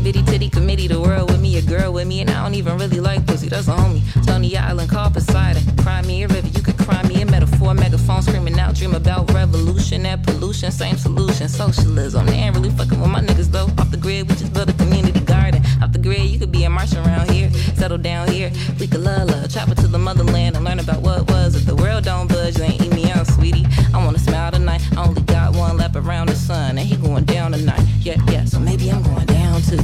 Itty 0.06 0.22
bitty 0.22 0.30
titty 0.30 0.50
committee, 0.50 0.88
the 0.88 1.00
world 1.00 1.30
with 1.30 1.40
me, 1.40 1.56
a 1.58 1.62
girl 1.62 1.92
with 1.92 2.06
me, 2.06 2.20
and 2.20 2.30
I 2.30 2.42
don't 2.42 2.54
even 2.54 2.78
really 2.78 3.00
like 3.00 3.26
pussy. 3.26 3.48
That's 3.48 3.68
a 3.68 3.72
homie. 3.72 4.02
Tony 4.26 4.56
Island, 4.56 4.90
call 4.90 5.10
Poseidon. 5.10 5.62
Cry 5.78 6.02
me 6.02 6.22
a 6.24 6.28
river, 6.28 6.48
you 6.48 6.62
could 6.62 6.78
cry 6.78 7.02
me 7.06 7.20
a 7.22 7.26
metaphor. 7.26 7.74
Megaphone 7.74 8.22
screaming 8.22 8.58
out, 8.58 8.74
dream 8.74 8.94
about 8.94 9.32
revolution, 9.32 10.02
that 10.04 10.22
pollution, 10.22 10.70
same 10.70 10.96
solution, 10.96 11.48
socialism. 11.48 12.26
They 12.26 12.34
ain't 12.34 12.56
really 12.56 12.70
fucking 12.70 13.00
with 13.00 13.10
my 13.10 13.20
niggas 13.20 13.50
though. 13.50 13.68
Off 13.78 13.90
the 13.90 13.96
grid, 13.96 14.28
we 14.28 14.34
just 14.36 14.52
build 14.52 14.70
a 14.70 14.72
community 14.74 15.20
garden. 15.20 15.62
Off 15.82 15.92
the 15.92 15.98
grid, 15.98 16.24
you 16.30 16.38
could 16.38 16.52
be 16.52 16.64
a 16.64 16.70
march 16.70 16.94
around 16.94 17.30
here, 17.30 17.50
settle 17.74 17.98
down 17.98 18.28
here. 18.28 18.50
We 18.78 18.86
could 18.86 19.00
love, 19.00 19.28
love, 19.28 19.52
travel 19.52 19.74
to 19.76 19.86
the 19.86 19.98
motherland 19.98 20.56
and 20.56 20.64
learn 20.64 20.78
about 20.78 21.02
what 21.02 21.28
was. 21.30 21.54
If 21.54 21.66
the 21.66 21.76
world 21.76 22.04
don't 22.04 22.28
budge, 22.28 22.54
then 22.54 22.72
eat 22.72 22.92
me 22.94 23.10
out, 23.10 23.26
sweetie. 23.26 23.66
I 23.92 24.04
wanna 24.04 24.18
smile 24.18 24.52
tonight. 24.52 24.82
I 24.96 25.06
only 25.06 25.22
got 25.22 25.54
one 25.54 25.76
lap 25.76 25.94
around 25.96 26.28
the 26.28 26.36
sun, 26.36 26.78
and 26.78 26.86
he 26.86 26.96
going 26.96 27.24
down 27.24 27.52
tonight. 27.52 27.82
Yeah, 28.00 28.16
yeah, 28.30 28.44
so 28.44 28.58
maybe 28.58 28.90
I'm 28.90 29.02
going 29.02 29.26
down 29.26 29.39
too. 29.62 29.82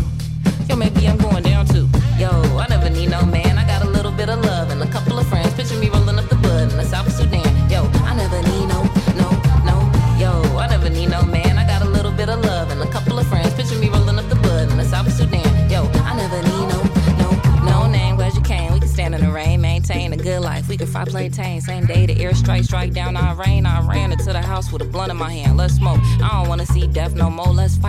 Yo, 0.69 0.77
maybe 0.77 1.07
I'm 1.07 1.17
going 1.19 1.43
down 1.43 1.67
too. 1.67 1.89
Yo, 2.19 2.31
I 2.59 2.67
never 2.69 2.91
need 2.91 3.11
no 3.11 3.25
man. 3.25 3.59
I 3.59 3.67
got 3.67 3.83
a 3.83 3.89
little 3.89 4.13
bit 4.13 4.29
of 4.29 4.45
love 4.45 4.71
and 4.71 4.83
a 4.83 4.87
couple 4.87 5.19
of 5.19 5.27
friends. 5.27 5.53
Picture 5.55 5.79
me 5.79 5.89
rolling 5.89 6.19
up 6.19 6.29
the 6.29 6.37
bud 6.37 6.71
in 6.71 6.77
the 6.77 6.85
South 6.85 7.11
Sudan. 7.13 7.45
Yo, 7.71 7.85
I 8.05 8.15
never 8.15 8.41
need 8.43 8.67
no, 8.67 8.83
no, 9.21 9.29
no. 9.65 9.77
Yo, 10.19 10.31
I 10.57 10.67
never 10.69 10.89
need 10.89 11.11
no 11.11 11.23
man. 11.23 11.59
I 11.59 11.67
got 11.67 11.83
a 11.83 11.89
little 11.89 12.13
bit 12.13 12.29
of 12.29 12.41
love 12.45 12.71
and 12.71 12.81
a 12.81 12.91
couple 12.91 13.19
of 13.19 13.27
friends. 13.27 13.55
Picture 13.55 13.79
me 13.79 13.89
rolling 13.89 14.19
up 14.19 14.29
the 14.29 14.37
bud 14.37 14.71
in 14.71 14.77
the 14.77 14.85
South 14.85 15.13
Sudan. 15.13 15.71
Yo, 15.71 15.85
I 16.05 16.17
never 16.17 16.41
need 16.43 16.67
no, 16.73 16.83
no, 17.21 17.29
no 17.65 17.91
name. 17.91 18.17
Glad 18.17 18.35
you 18.35 18.43
came. 18.43 18.73
We 18.73 18.81
can 18.81 18.89
stand 18.89 19.15
in 19.15 19.21
the 19.21 19.31
rain, 19.31 19.61
maintain 19.61 20.13
a 20.13 20.17
good 20.17 20.41
life. 20.41 20.69
We 20.69 20.77
can 20.77 20.87
fly 20.87 21.05
plantain. 21.05 21.61
Same 21.61 21.87
day 21.87 22.07
the 22.07 22.15
airstrike 22.15 22.65
strike 22.65 22.93
down 22.93 23.17
our 23.17 23.35
rain. 23.35 23.67
I 23.67 23.87
ran 23.87 24.13
into 24.13 24.33
the 24.33 24.43
house 24.43 24.73
with 24.73 24.83
a 24.83 24.87
blunt 24.87 25.11
in 25.11 25.17
my 25.17 25.33
hand. 25.33 25.57
Let's 25.57 25.76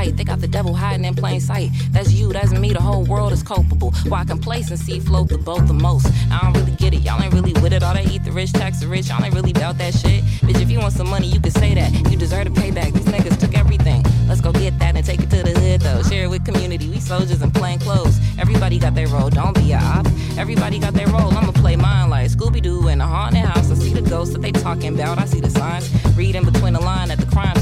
more. 0.07 0.17
They 0.17 0.23
got 0.23 0.39
the 0.39 0.47
devil 0.47 0.73
hiding 0.73 1.05
in 1.05 1.15
plain 1.15 1.39
sight. 1.39 1.69
That's 1.91 2.11
you, 2.11 2.31
that's 2.33 2.51
me. 2.51 2.73
The 2.73 2.81
whole 2.81 3.03
world 3.03 3.31
is 3.33 3.43
culpable. 3.43 3.91
Why 4.07 4.25
complacency 4.25 4.99
float 4.99 5.29
the 5.29 5.37
boat 5.37 5.67
the 5.67 5.73
most? 5.73 6.07
I 6.31 6.39
don't 6.41 6.53
really 6.53 6.75
get 6.75 6.93
it. 6.93 7.01
Y'all 7.01 7.21
ain't 7.21 7.33
really 7.33 7.53
with 7.53 7.73
it. 7.73 7.83
All 7.83 7.93
they 7.93 8.05
eat 8.05 8.23
the 8.23 8.31
rich, 8.31 8.53
tax 8.53 8.79
the 8.79 8.87
rich. 8.87 9.09
Y'all 9.09 9.23
ain't 9.23 9.33
really 9.33 9.51
about 9.51 9.77
that 9.77 9.93
shit. 9.93 10.23
Bitch, 10.45 10.61
if 10.61 10.69
you 10.71 10.79
want 10.79 10.93
some 10.93 11.09
money, 11.09 11.27
you 11.27 11.39
can 11.39 11.51
say 11.51 11.73
that. 11.75 11.91
You 12.11 12.17
deserve 12.17 12.47
a 12.47 12.49
payback. 12.49 12.93
These 12.93 13.05
niggas 13.05 13.39
took 13.39 13.57
everything. 13.57 14.03
Let's 14.27 14.41
go 14.41 14.51
get 14.51 14.77
that 14.79 14.95
and 14.95 15.05
take 15.05 15.21
it 15.21 15.29
to 15.29 15.43
the 15.43 15.51
hood 15.51 15.81
though. 15.81 16.03
Share 16.03 16.25
it 16.25 16.29
with 16.29 16.45
community. 16.45 16.89
We 16.89 16.99
soldiers 16.99 17.41
in 17.41 17.51
plain 17.51 17.79
clothes. 17.79 18.19
Everybody 18.39 18.79
got 18.79 18.95
their 18.95 19.07
role. 19.07 19.29
Don't 19.29 19.55
be 19.55 19.71
a 19.71 19.77
op. 19.77 20.07
Everybody 20.37 20.79
got 20.79 20.93
their 20.93 21.07
role. 21.07 21.33
I'ma 21.33 21.51
play 21.51 21.75
mine 21.75 22.09
like 22.09 22.29
Scooby 22.29 22.61
Doo 22.61 22.87
in 22.87 23.01
a 23.01 23.07
haunted 23.07 23.45
house. 23.45 23.71
I 23.71 23.75
see 23.75 23.93
the 23.93 24.01
ghosts 24.01 24.33
that 24.33 24.41
they 24.41 24.51
talking 24.51 24.93
about. 24.93 25.17
I 25.17 25.25
see 25.25 25.39
the 25.39 25.49
signs. 25.49 25.87
Reading 26.15 26.43
between 26.43 26.73
the 26.73 26.81
line 26.81 27.11
at 27.11 27.19
the 27.19 27.25
crime 27.25 27.56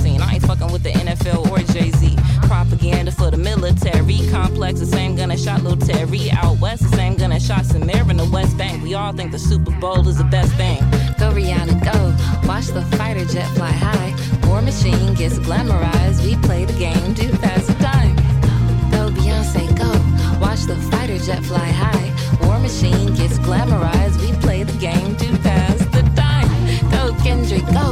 complex. 4.36 4.82
The 4.82 4.86
same 4.86 5.16
gun 5.16 5.30
that 5.30 5.40
shot 5.40 5.64
Lil 5.64 5.78
Terry 5.78 6.30
out 6.32 6.60
west. 6.60 6.84
The 6.84 6.98
same 6.98 7.16
gun 7.16 7.30
that 7.30 7.42
shot 7.42 7.64
Samir 7.64 8.10
in 8.10 8.18
the 8.18 8.30
West 8.36 8.58
Bank. 8.58 8.84
We 8.84 8.94
all 8.94 9.14
think 9.14 9.32
the 9.32 9.40
Super 9.40 9.72
Bowl 9.80 10.08
is 10.08 10.18
the 10.18 10.26
best 10.26 10.52
thing. 10.56 10.80
Go 11.20 11.28
Rihanna, 11.38 11.76
go. 11.90 11.98
Watch 12.48 12.68
the 12.68 12.84
fighter 12.98 13.26
jet 13.26 13.48
fly 13.56 13.72
high. 13.72 14.12
War 14.48 14.62
machine 14.62 15.14
gets 15.14 15.40
glamorized. 15.40 16.20
We 16.26 16.36
play 16.48 16.66
the 16.66 16.78
game 16.88 17.16
to 17.16 17.26
pass 17.38 17.66
the 17.68 17.78
time. 17.92 18.16
Go 18.92 19.02
Beyonce, 19.18 19.64
go. 19.84 19.92
Watch 20.46 20.64
the 20.72 20.76
fighter 20.92 21.18
jet 21.18 21.42
fly 21.44 21.70
high. 21.84 22.08
War 22.46 22.60
machine 22.60 23.14
gets 23.16 23.38
glamorized. 23.40 24.18
We 24.20 24.34
play 24.46 24.64
the 24.64 24.78
game 24.88 25.16
to 25.24 25.28
pass 25.48 25.80
the 25.96 26.04
time. 26.24 26.50
Go 26.92 27.04
Kendrick, 27.24 27.66
go. 27.80 27.90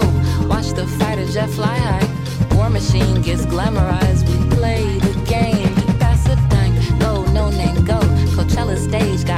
Watch 0.52 0.70
the 0.80 0.86
fighter 1.00 1.26
jet 1.28 1.50
fly 1.50 1.78
high. 1.78 2.08
War 2.56 2.70
machine 2.70 3.22
gets 3.22 3.46
glamorized. 3.46 4.24
We 4.30 4.36
play 4.58 5.03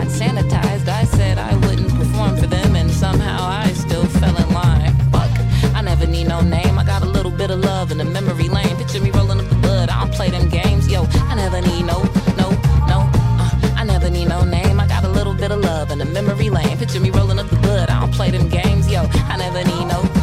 got 0.05 0.13
sanitized. 0.13 0.87
I 0.87 1.03
said 1.03 1.37
I 1.37 1.55
wouldn't 1.55 1.89
perform 1.89 2.37
for 2.37 2.47
them, 2.47 2.75
and 2.75 2.89
somehow 2.91 3.47
I 3.47 3.71
still 3.73 4.05
fell 4.05 4.35
in 4.35 4.53
line. 4.53 4.93
Fuck, 5.11 5.31
I 5.75 5.81
never 5.81 6.05
need 6.05 6.27
no 6.27 6.41
name. 6.41 6.77
I 6.77 6.83
got 6.83 7.01
a 7.01 7.05
little 7.05 7.31
bit 7.31 7.49
of 7.51 7.59
love 7.59 7.91
in 7.91 7.97
the 7.97 8.05
memory 8.05 8.49
lane. 8.49 8.75
Picture 8.77 9.01
me 9.01 9.11
rolling 9.11 9.39
up 9.39 9.49
the 9.49 9.55
blood. 9.55 9.89
I 9.89 9.99
don't 10.01 10.13
play 10.13 10.29
them 10.29 10.49
games, 10.49 10.87
yo. 10.87 11.05
I 11.31 11.35
never 11.35 11.61
need 11.61 11.85
no, 11.85 12.03
no, 12.37 12.49
no. 12.87 13.09
Uh, 13.13 13.75
I 13.75 13.83
never 13.83 14.09
need 14.09 14.27
no 14.27 14.43
name. 14.43 14.79
I 14.79 14.87
got 14.87 15.03
a 15.03 15.09
little 15.09 15.33
bit 15.33 15.51
of 15.51 15.59
love 15.59 15.91
in 15.91 15.97
the 15.99 16.05
memory 16.05 16.49
lane. 16.49 16.77
Picture 16.77 16.99
me 16.99 17.09
rolling 17.09 17.39
up 17.39 17.49
the 17.49 17.57
blood. 17.57 17.89
I 17.89 17.99
don't 17.99 18.13
play 18.13 18.31
them 18.31 18.47
games, 18.49 18.89
yo. 18.89 19.07
I 19.29 19.37
never 19.37 19.63
need 19.63 19.85
no. 19.87 20.14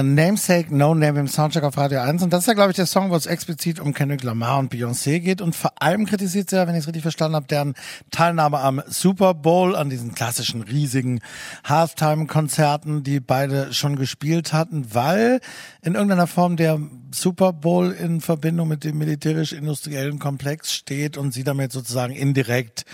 Äh, 0.00 0.02
Namesake 0.02 0.74
No 0.74 0.94
Name 0.94 1.20
im 1.20 1.28
Soundtrack 1.28 1.64
auf 1.64 1.76
Radio 1.76 2.00
1. 2.00 2.22
Und 2.22 2.32
das 2.32 2.40
ist 2.40 2.46
ja, 2.46 2.54
glaube 2.54 2.70
ich, 2.70 2.76
der 2.76 2.86
Song, 2.86 3.10
wo 3.10 3.16
es 3.16 3.26
explizit 3.26 3.80
um 3.80 3.92
Kendrick 3.92 4.22
Lamar 4.22 4.58
und 4.58 4.72
Beyoncé 4.72 5.20
geht. 5.20 5.40
Und 5.40 5.54
vor 5.54 5.72
allem 5.80 6.06
kritisiert 6.06 6.50
sie 6.50 6.56
ja, 6.56 6.66
wenn 6.66 6.74
ich 6.74 6.80
es 6.80 6.86
richtig 6.86 7.02
verstanden 7.02 7.36
habe, 7.36 7.46
deren 7.46 7.74
Teilnahme 8.10 8.58
am 8.60 8.82
Super 8.86 9.34
Bowl, 9.34 9.76
an 9.76 9.90
diesen 9.90 10.14
klassischen 10.14 10.62
riesigen 10.62 11.20
Halftime-Konzerten, 11.64 13.02
die 13.02 13.20
beide 13.20 13.72
schon 13.72 13.96
gespielt 13.96 14.52
hatten, 14.52 14.94
weil 14.94 15.40
in 15.82 15.94
irgendeiner 15.94 16.26
Form 16.26 16.56
der 16.56 16.78
Super 17.12 17.52
Bowl 17.52 17.92
in 17.92 18.20
Verbindung 18.20 18.68
mit 18.68 18.84
dem 18.84 18.98
militärisch-industriellen 18.98 20.18
Komplex 20.18 20.72
steht 20.72 21.16
und 21.16 21.32
sie 21.32 21.44
damit 21.44 21.72
sozusagen 21.72 22.14
indirekt 22.14 22.84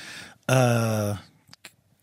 äh, 0.49 1.15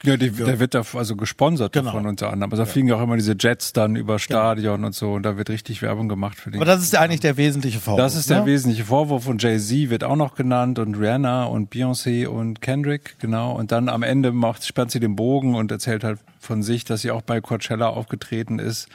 Ja, 0.04 0.18
die, 0.18 0.32
der 0.32 0.60
wird 0.60 0.74
da 0.74 0.84
also 0.96 1.16
gesponsert 1.16 1.72
Genau. 1.74 1.92
davon 1.92 2.06
unter 2.08 2.32
anderem. 2.32 2.52
Also 2.52 2.63
da 2.63 2.70
fliegen 2.70 2.89
ja 2.89 2.96
auch 2.96 3.02
immer 3.02 3.16
diese 3.16 3.36
Jets 3.39 3.72
dann 3.72 3.96
über 3.96 4.20
Stadion 4.20 4.84
und 4.84 4.94
so 4.94 5.13
und 5.13 5.24
da 5.24 5.38
wird 5.38 5.50
richtig 5.50 5.82
Werbung 5.82 6.10
gemacht 6.10 6.38
für 6.38 6.52
den. 6.52 6.60
Aber 6.62 6.66
das 6.66 6.84
ist 6.84 6.92
ja 6.94 7.00
eigentlich 7.00 7.22
der 7.22 7.38
wesentliche 7.38 7.80
Vorwurf. 7.80 8.00
Das 8.04 8.16
ist 8.16 8.30
der 8.30 8.42
ne? 8.42 8.46
wesentliche 8.48 8.84
Vorwurf 8.84 9.28
und 9.28 9.42
Jay-Z 9.42 9.89
wird 9.89 10.04
auch 10.04 10.18
noch 10.18 10.36
genannt 10.36 10.78
und 10.78 10.96
Rihanna 10.96 11.46
und 11.46 11.74
Beyoncé 11.74 12.28
und 12.28 12.62
Kendrick, 12.62 13.16
genau. 13.20 13.54
Und 13.54 13.72
dann 13.72 13.88
am 13.88 14.04
Ende 14.04 14.32
macht, 14.34 14.66
spannt 14.66 14.92
sie 14.92 15.00
den 15.00 15.16
Bogen 15.16 15.56
und 15.56 15.72
erzählt 15.72 16.04
halt 16.04 16.20
von 16.39 16.63
sich, 16.63 16.84
dass 16.84 17.02
sie 17.02 17.12
auch 17.12 17.22
bei 17.22 17.39
Coachella 17.39 17.88
aufgetreten 17.88 18.60
ist, 18.60 18.89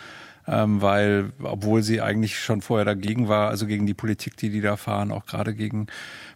ähm, 0.46 0.82
weil, 0.82 1.30
obwohl 1.42 1.82
sie 1.82 2.00
eigentlich 2.02 2.38
schon 2.38 2.60
vorher 2.60 2.84
dagegen 2.84 3.28
war, 3.28 3.48
also 3.48 3.66
gegen 3.66 3.86
die 3.86 3.94
Politik, 3.94 4.36
die 4.36 4.50
die 4.50 4.60
da 4.60 4.76
fahren, 4.76 5.10
auch 5.10 5.24
gerade 5.26 5.54
gegen 5.54 5.86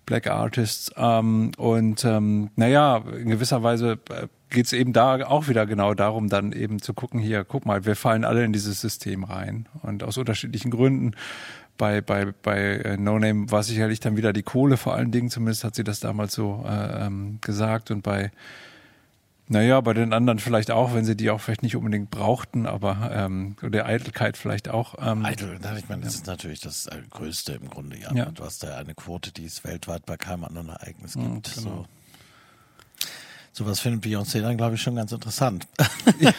Black 0.07 0.27
Artists. 0.27 0.91
Ähm, 0.97 1.53
und 1.57 2.05
ähm, 2.05 2.51
naja, 2.57 2.99
in 2.99 3.29
gewisser 3.29 3.63
Weise 3.63 3.99
äh, 4.11 4.27
geht 4.51 4.67
es 4.67 4.73
eben 4.73 4.93
da 4.93 5.27
auch 5.27 5.49
wieder 5.49 5.67
genau 5.67 5.95
darum, 5.95 6.29
dann 6.29 6.53
eben 6.53 6.81
zu 6.81 6.95
gucken, 6.95 7.21
hier, 7.21 7.45
guck 7.45 7.67
mal, 7.67 7.85
wir 7.85 7.97
fallen 7.97 8.25
alle 8.25 8.45
in 8.45 8.53
dieses 8.53 8.81
System 8.81 9.25
rein. 9.25 9.69
Und 9.83 10.03
aus 10.03 10.19
unterschiedlichen 10.19 10.71
Gründen. 10.71 11.13
Bei, 11.79 12.01
bei, 12.01 12.27
bei 12.43 12.59
äh, 12.59 12.97
No 12.97 13.19
Name 13.19 13.51
war 13.51 13.63
sicherlich 13.63 14.01
dann 14.01 14.17
wieder 14.17 14.33
die 14.33 14.43
Kohle 14.43 14.77
vor 14.77 14.95
allen 14.95 15.11
Dingen, 15.11 15.31
zumindest 15.31 15.65
hat 15.65 15.75
sie 15.75 15.85
das 15.85 16.01
damals 16.01 16.35
so 16.35 16.65
äh, 16.69 17.07
ähm, 17.07 17.39
gesagt. 17.41 17.91
Und 17.91 18.03
bei, 18.03 18.31
naja, 19.49 19.81
bei 19.81 19.93
den 19.93 20.13
anderen 20.13 20.39
vielleicht 20.39 20.71
auch, 20.71 20.95
wenn 20.95 21.05
sie 21.05 21.17
die 21.17 21.31
auch 21.31 21.41
vielleicht 21.41 21.63
nicht 21.63 21.77
unbedingt 21.77 22.11
brauchten, 22.11 22.67
aber 22.67 23.11
ähm, 23.13 23.57
der 23.63 23.87
Eitelkeit 23.87 24.37
vielleicht 24.37 24.69
auch. 24.69 24.95
Ähm, 25.01 25.25
Eitel, 25.25 25.59
ich 25.79 25.89
meine, 25.89 26.03
das 26.03 26.15
ist 26.15 26.27
natürlich 26.27 26.61
das 26.61 26.87
äh, 26.87 27.03
Größte 27.11 27.53
im 27.53 27.69
Grunde, 27.69 27.99
ja. 27.99 28.15
Ja. 28.15 28.27
Du 28.27 28.45
hast 28.45 28.63
da 28.63 28.77
eine 28.79 28.95
Quote, 28.95 29.33
die 29.33 29.45
es 29.45 29.65
weltweit 29.65 30.07
bei 30.07 30.17
keinem 30.17 30.45
anderen 30.45 30.69
Ereignis 30.71 31.17
Mhm, 31.17 31.35
gibt. 31.43 31.55
genau. 31.57 31.71
So. 31.71 31.87
Sowas 33.55 33.81
findet 33.81 34.03
Beyoncé 34.03 34.41
dann, 34.41 34.57
glaube 34.57 34.77
ich, 34.77 34.83
schon 34.83 34.97
ganz 34.97 35.13
interessant. 35.13 35.67
Ja, 36.19 36.33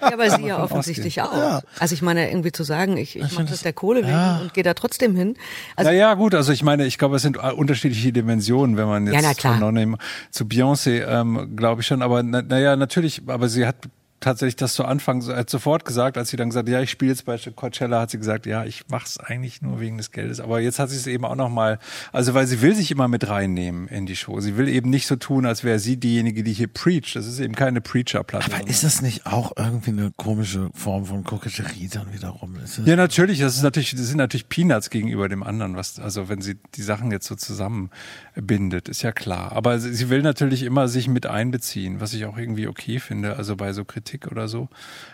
aber 0.00 0.30
sie 0.30 0.46
ja 0.46 0.62
offensichtlich 0.62 1.20
auch. 1.20 1.32
Ja. 1.36 1.60
Also 1.78 1.94
ich 1.94 2.02
meine, 2.02 2.28
irgendwie 2.30 2.52
zu 2.52 2.64
sagen, 2.64 2.96
ich, 2.96 3.16
ich 3.16 3.22
mache 3.22 3.34
finde 3.34 3.52
das 3.52 3.62
der 3.62 3.72
Kohle 3.72 4.00
wegen 4.02 4.10
ja. 4.10 4.38
und 4.40 4.54
gehe 4.54 4.62
da 4.64 4.74
trotzdem 4.74 5.14
hin. 5.16 5.36
Also 5.76 5.90
naja, 5.90 6.14
gut, 6.14 6.34
also 6.34 6.52
ich 6.52 6.62
meine, 6.62 6.86
ich 6.86 6.96
glaube, 6.98 7.16
es 7.16 7.22
sind 7.22 7.36
äh, 7.36 7.52
unterschiedliche 7.52 8.12
Dimensionen, 8.12 8.76
wenn 8.76 8.86
man 8.88 9.06
jetzt 9.06 9.14
Ja, 9.14 9.20
na 9.22 9.34
klar. 9.34 9.54
von 9.58 9.60
No-Name 9.60 9.98
zu 10.30 10.44
Beyoncé, 10.44 11.04
ähm, 11.06 11.56
glaube 11.56 11.82
ich 11.82 11.86
schon, 11.86 12.02
aber 12.02 12.22
na- 12.22 12.42
naja, 12.42 12.76
natürlich, 12.76 13.22
aber 13.26 13.48
sie 13.48 13.66
hat 13.66 13.76
tatsächlich 14.20 14.56
das 14.56 14.74
zu 14.74 14.84
Anfang 14.84 15.26
hat 15.26 15.50
sofort 15.50 15.84
gesagt, 15.84 16.18
als 16.18 16.28
sie 16.28 16.36
dann 16.36 16.50
gesagt 16.50 16.68
ja, 16.68 16.80
ich 16.80 16.90
spiele 16.90 17.10
jetzt 17.10 17.24
bei 17.24 17.38
Coachella, 17.38 18.00
hat 18.00 18.10
sie 18.10 18.18
gesagt, 18.18 18.46
ja, 18.46 18.64
ich 18.64 18.84
mach's 18.88 19.18
eigentlich 19.18 19.62
nur 19.62 19.80
wegen 19.80 19.96
des 19.96 20.12
Geldes. 20.12 20.40
Aber 20.40 20.60
jetzt 20.60 20.78
hat 20.78 20.90
sie 20.90 20.96
es 20.96 21.06
eben 21.06 21.24
auch 21.24 21.34
noch 21.34 21.48
mal, 21.48 21.78
also 22.12 22.34
weil 22.34 22.46
sie 22.46 22.60
will 22.60 22.74
sich 22.74 22.90
immer 22.90 23.08
mit 23.08 23.28
reinnehmen 23.28 23.88
in 23.88 24.06
die 24.06 24.16
Show. 24.16 24.40
Sie 24.40 24.56
will 24.56 24.68
eben 24.68 24.90
nicht 24.90 25.06
so 25.06 25.16
tun, 25.16 25.46
als 25.46 25.64
wäre 25.64 25.78
sie 25.78 25.96
diejenige, 25.96 26.42
die 26.42 26.52
hier 26.52 26.68
preacht. 26.68 27.16
Das 27.16 27.26
ist 27.26 27.40
eben 27.40 27.54
keine 27.54 27.80
Preacher-Platte. 27.80 28.52
Aber 28.52 28.68
ist 28.68 28.84
das 28.84 29.00
nicht 29.00 29.26
auch 29.26 29.52
irgendwie 29.56 29.90
eine 29.90 30.12
komische 30.16 30.70
Form 30.74 31.06
von 31.06 31.24
Koketterie 31.24 31.88
dann 31.88 32.12
wiederum? 32.12 32.56
Ja, 32.84 32.96
natürlich. 32.96 33.38
Das 33.40 33.56
ist 33.56 33.62
natürlich, 33.62 33.92
das 33.92 34.06
sind 34.06 34.18
natürlich 34.18 34.48
Peanuts 34.48 34.90
gegenüber 34.90 35.28
dem 35.28 35.42
anderen, 35.42 35.76
was, 35.76 35.98
also 35.98 36.28
wenn 36.28 36.42
sie 36.42 36.56
die 36.74 36.82
Sachen 36.82 37.10
jetzt 37.10 37.26
so 37.26 37.36
zusammenbindet, 37.36 38.88
ist 38.88 39.02
ja 39.02 39.12
klar. 39.12 39.52
Aber 39.52 39.78
sie, 39.78 39.94
sie 39.94 40.10
will 40.10 40.22
natürlich 40.22 40.62
immer 40.62 40.88
sich 40.88 41.08
mit 41.08 41.26
einbeziehen, 41.26 42.00
was 42.00 42.12
ich 42.12 42.26
auch 42.26 42.36
irgendwie 42.36 42.66
okay 42.66 43.00
finde, 43.00 43.36
also 43.36 43.56
bei 43.56 43.72
so 43.72 43.84
Kritik 43.84 44.09
oder 44.30 44.48
so, 44.48 44.68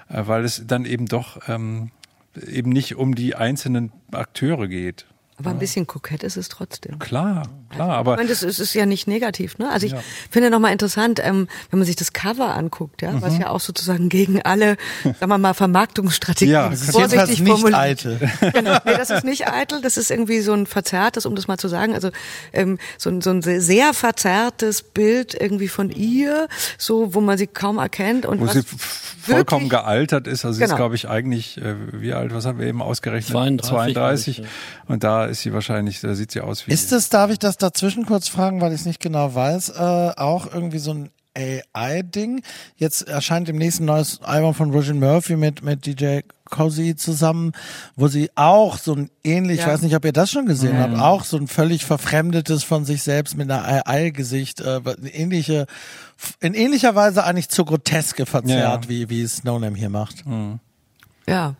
äh, 0.08 0.22
weil 0.26 0.44
es 0.44 0.66
dann 0.66 0.84
eben 0.84 1.06
doch 1.06 1.48
ähm, 1.48 1.90
eben 2.46 2.70
nicht 2.70 2.96
um 2.96 3.14
die 3.14 3.34
einzelnen 3.34 3.92
Akteure 4.12 4.68
geht. 4.68 5.06
Aber 5.38 5.50
ein 5.50 5.58
bisschen 5.58 5.86
kokett 5.86 6.22
ist 6.22 6.36
es 6.38 6.48
trotzdem. 6.48 6.98
Klar, 6.98 7.42
klar, 7.70 7.88
Ich 7.88 7.94
aber 7.96 8.16
meine, 8.16 8.28
das 8.28 8.42
ist, 8.42 8.58
ist 8.58 8.72
ja 8.72 8.86
nicht 8.86 9.06
negativ, 9.06 9.58
ne? 9.58 9.70
Also 9.70 9.86
ich 9.86 9.94
finde 10.30 10.48
nochmal 10.50 10.72
interessant, 10.72 11.20
ähm, 11.22 11.46
wenn 11.70 11.78
man 11.78 11.84
sich 11.86 11.96
das 11.96 12.14
Cover 12.14 12.54
anguckt, 12.54 13.02
ja, 13.02 13.12
Mhm. 13.12 13.20
was 13.22 13.36
ja 13.38 13.50
auch 13.50 13.60
sozusagen 13.60 14.08
gegen 14.08 14.40
alle, 14.42 14.76
sagen 15.04 15.28
wir 15.28 15.36
mal, 15.38 15.52
Vermarktungsstrategien 15.52 16.52
Ja, 16.54 16.68
Das 16.70 16.80
ist 16.82 16.92
vorsichtig 16.92 17.40
nicht 17.40 17.50
formuliert. 17.50 17.78
eitel. 17.78 18.18
Genau, 18.54 18.78
nee, 18.84 18.96
das 18.96 19.10
ist 19.10 19.24
nicht 19.24 19.46
eitel, 19.48 19.82
das 19.82 19.96
ist 19.98 20.10
irgendwie 20.10 20.40
so 20.40 20.54
ein 20.54 20.64
verzerrtes, 20.66 21.26
um 21.26 21.34
das 21.36 21.48
mal 21.48 21.58
zu 21.58 21.68
sagen, 21.68 21.92
also 21.94 22.10
ähm, 22.54 22.78
so, 22.96 23.10
ein, 23.10 23.20
so 23.20 23.30
ein 23.30 23.42
sehr- 23.42 23.92
verzerrtes 23.94 24.82
Bild 24.82 25.34
irgendwie 25.38 25.68
von 25.68 25.90
ihr, 25.90 26.48
so 26.78 27.12
wo 27.14 27.20
man 27.20 27.36
sie 27.36 27.46
kaum 27.46 27.76
erkennt 27.78 28.24
und 28.24 28.40
wo 28.40 28.46
was 28.46 28.54
sie 28.54 28.62
vollkommen 28.62 29.70
wirklich- 29.70 29.80
gealtert 29.80 30.26
ist. 30.26 30.44
Also 30.44 30.56
sie 30.56 30.62
ist, 30.64 30.70
Genau. 30.70 30.76
glaube 30.76 30.94
ich, 30.94 31.08
eigentlich, 31.08 31.58
äh, 31.58 31.74
wie 31.92 32.12
alt, 32.14 32.32
was 32.32 32.46
haben 32.46 32.58
wir 32.58 32.66
eben 32.66 32.80
ausgerechnet? 32.80 33.32
32, 33.32 33.66
32. 33.68 34.36
glaub 34.36 34.48
Und 34.88 35.04
da 35.04 35.25
ist 35.26 35.42
sie 35.42 35.52
wahrscheinlich, 35.52 36.00
da 36.00 36.14
sieht 36.14 36.30
sie 36.32 36.40
aus 36.40 36.66
wie. 36.66 36.72
Ist 36.72 36.92
es, 36.92 37.08
darf 37.08 37.30
ich 37.30 37.38
das 37.38 37.56
dazwischen 37.58 38.06
kurz 38.06 38.28
fragen, 38.28 38.60
weil 38.60 38.72
ich 38.72 38.80
es 38.80 38.86
nicht 38.86 39.00
genau 39.00 39.34
weiß, 39.34 39.70
äh, 39.70 40.12
auch 40.16 40.52
irgendwie 40.52 40.78
so 40.78 40.92
ein 40.92 41.10
AI-Ding? 41.36 42.42
Jetzt 42.76 43.02
erscheint 43.08 43.46
demnächst 43.48 43.80
ein 43.80 43.84
neues 43.84 44.20
Album 44.22 44.54
von 44.54 44.70
Roger 44.70 44.94
Murphy 44.94 45.36
mit, 45.36 45.62
mit 45.62 45.84
DJ 45.86 46.20
Cozy 46.48 46.94
zusammen, 46.96 47.52
wo 47.96 48.08
sie 48.08 48.30
auch 48.36 48.78
so 48.78 48.94
ein 48.94 49.10
ähnlich, 49.24 49.58
ich 49.58 49.66
Ja. 49.66 49.72
weiß 49.72 49.82
nicht, 49.82 49.94
ob 49.96 50.04
ihr 50.04 50.12
das 50.12 50.30
schon 50.30 50.46
gesehen 50.46 50.78
habt, 50.78 50.96
auch 50.96 51.24
so 51.24 51.36
ein 51.36 51.48
völlig 51.48 51.84
verfremdetes 51.84 52.62
von 52.64 52.84
sich 52.84 53.02
selbst 53.02 53.36
mit 53.36 53.50
einer 53.50 53.66
AI-Gesicht, 53.86 54.60
äh, 54.60 54.80
eine 54.84 55.12
ähnliche, 55.12 55.66
in 56.40 56.54
ähnlicher 56.54 56.94
Weise 56.94 57.24
eigentlich 57.24 57.48
zu 57.48 57.64
groteske 57.64 58.26
verzerrt, 58.26 58.84
Ja. 58.84 58.88
wie, 58.88 59.10
wie 59.10 59.22
es 59.22 59.44
No 59.44 59.58
Name 59.58 59.76
hier 59.76 59.90
macht. 59.90 60.24
ja. 61.26 61.54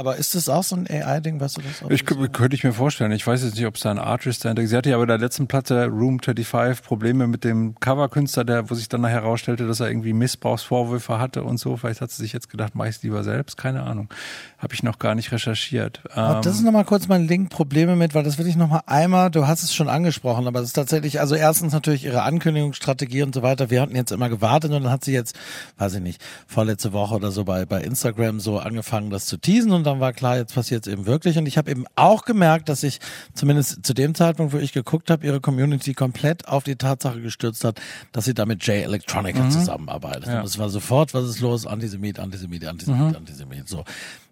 Aber 0.00 0.16
ist 0.16 0.34
das 0.34 0.48
auch 0.48 0.62
so 0.62 0.76
ein 0.76 0.86
AI-Ding, 0.88 1.40
weißt 1.40 1.58
du 1.58 1.60
das? 1.60 1.82
auch? 1.82 1.90
Ich, 1.90 2.04
kö- 2.04 2.26
könnte 2.30 2.56
ich 2.56 2.64
mir 2.64 2.72
vorstellen. 2.72 3.12
Ich 3.12 3.26
weiß 3.26 3.44
jetzt 3.44 3.56
nicht, 3.56 3.66
ob 3.66 3.74
es 3.74 3.82
da 3.82 3.90
ein 3.90 3.98
Artist 3.98 4.42
dahinter 4.46 4.66
Sie 4.66 4.74
hatte 4.74 4.88
ja 4.88 4.96
bei 4.96 5.04
der 5.04 5.18
letzten 5.18 5.46
Platte 5.46 5.88
Room 5.88 6.20
35 6.20 6.82
Probleme 6.82 7.26
mit 7.26 7.44
dem 7.44 7.74
Coverkünstler, 7.80 8.44
der, 8.44 8.70
wo 8.70 8.74
sich 8.74 8.88
dann 8.88 9.02
nachher 9.02 9.16
herausstellte, 9.16 9.66
dass 9.66 9.78
er 9.80 9.88
irgendwie 9.90 10.14
Missbrauchsvorwürfe 10.14 11.18
hatte 11.18 11.42
und 11.44 11.58
so. 11.58 11.76
Vielleicht 11.76 12.00
hat 12.00 12.10
sie 12.10 12.22
sich 12.22 12.32
jetzt 12.32 12.48
gedacht, 12.48 12.72
mach 12.74 12.86
ich 12.86 13.02
lieber 13.02 13.22
selbst. 13.24 13.58
Keine 13.58 13.82
Ahnung. 13.82 14.08
Habe 14.56 14.72
ich 14.72 14.82
noch 14.82 14.98
gar 14.98 15.14
nicht 15.14 15.32
recherchiert. 15.32 16.00
Ähm, 16.16 16.38
das 16.42 16.54
ist 16.56 16.62
nochmal 16.62 16.86
kurz 16.86 17.06
mein 17.06 17.28
Link, 17.28 17.50
Probleme 17.50 17.94
mit, 17.94 18.14
weil 18.14 18.22
das 18.24 18.38
will 18.38 18.46
ich 18.46 18.56
nochmal 18.56 18.80
einmal, 18.86 19.30
du 19.30 19.46
hast 19.46 19.62
es 19.62 19.74
schon 19.74 19.90
angesprochen, 19.90 20.46
aber 20.46 20.60
es 20.60 20.68
ist 20.68 20.72
tatsächlich, 20.74 21.20
also 21.20 21.34
erstens 21.34 21.74
natürlich 21.74 22.04
ihre 22.06 22.22
Ankündigungsstrategie 22.22 23.22
und 23.22 23.34
so 23.34 23.42
weiter. 23.42 23.68
Wir 23.68 23.82
hatten 23.82 23.96
jetzt 23.96 24.12
immer 24.12 24.30
gewartet 24.30 24.70
und 24.72 24.82
dann 24.84 24.92
hat 24.92 25.04
sie 25.04 25.12
jetzt, 25.12 25.36
weiß 25.76 25.94
ich 25.94 26.00
nicht, 26.00 26.22
vorletzte 26.46 26.94
Woche 26.94 27.14
oder 27.16 27.30
so 27.30 27.44
bei, 27.44 27.66
bei 27.66 27.82
Instagram 27.82 28.40
so 28.40 28.58
angefangen, 28.58 29.10
das 29.10 29.26
zu 29.26 29.36
teasen 29.36 29.72
und 29.72 29.84
dann 29.90 30.00
war 30.00 30.12
klar, 30.12 30.36
jetzt 30.36 30.54
passiert 30.54 30.86
es 30.86 30.92
eben 30.92 31.06
wirklich. 31.06 31.36
Und 31.38 31.46
ich 31.46 31.58
habe 31.58 31.70
eben 31.70 31.84
auch 31.96 32.24
gemerkt, 32.24 32.68
dass 32.68 32.80
sich 32.80 33.00
zumindest 33.34 33.84
zu 33.84 33.92
dem 33.94 34.14
Zeitpunkt, 34.14 34.52
wo 34.52 34.58
ich 34.58 34.72
geguckt 34.72 35.10
habe, 35.10 35.26
ihre 35.26 35.40
Community 35.40 35.94
komplett 35.94 36.48
auf 36.48 36.64
die 36.64 36.76
Tatsache 36.76 37.20
gestürzt 37.20 37.64
hat, 37.64 37.80
dass 38.12 38.24
sie 38.24 38.34
da 38.34 38.46
mit 38.46 38.62
J 38.66 38.76
Electronica 38.84 39.50
zusammenarbeitet. 39.50 40.26
Ja. 40.26 40.40
Und 40.40 40.46
es 40.46 40.58
war 40.58 40.68
sofort, 40.70 41.14
was 41.14 41.24
ist 41.28 41.40
los? 41.40 41.66
Antisemit, 41.66 42.18
Antisemit, 42.18 42.64
Antisemit, 42.66 43.16
Antisemit. 43.16 43.68
So. 43.68 43.84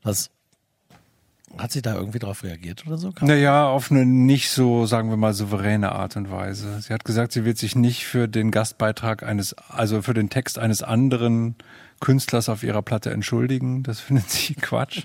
Was 0.03 0.31
hat 1.57 1.73
sie 1.73 1.81
da 1.81 1.95
irgendwie 1.95 2.19
drauf 2.19 2.45
reagiert 2.45 2.87
oder 2.87 2.99
so? 2.99 3.11
Kann- 3.11 3.27
Naja, 3.27 3.67
auf 3.69 3.91
eine 3.91 4.05
nicht 4.05 4.51
so, 4.51 4.85
sagen 4.87 5.09
wir 5.09 5.17
mal, 5.17 5.33
souveräne 5.33 5.93
Art 5.93 6.17
und 6.17 6.31
Weise. 6.31 6.81
Sie 6.83 6.93
hat 6.93 7.05
gesagt, 7.07 7.33
sie 7.33 7.45
wird 7.47 7.57
sich 7.57 7.75
nicht 7.75 8.05
für 8.05 8.29
den 8.29 8.51
Gastbeitrag 8.51 9.23
eines, 9.23 9.55
also 9.71 10.03
für 10.03 10.13
den 10.15 10.29
Text 10.29 10.59
eines 10.59 10.83
anderen 10.83 11.57
Künstlers 12.01 12.49
auf 12.51 12.63
ihrer 12.63 12.83
Platte 12.83 13.11
entschuldigen. 13.11 13.83
Das 13.83 13.99
findet 14.09 14.29
sie 14.31 14.55
Quatsch. 14.55 15.05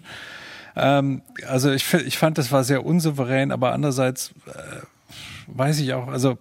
Ähm, 0.76 1.22
also 1.48 1.72
ich, 1.72 1.94
ich 1.94 2.18
fand, 2.18 2.38
das 2.38 2.52
war 2.52 2.64
sehr 2.64 2.86
unsouverän, 2.86 3.52
aber 3.52 3.74
andererseits 3.74 4.32
äh, 4.48 4.82
weiß 5.48 5.80
ich 5.80 5.94
auch, 5.94 6.08
also 6.08 6.38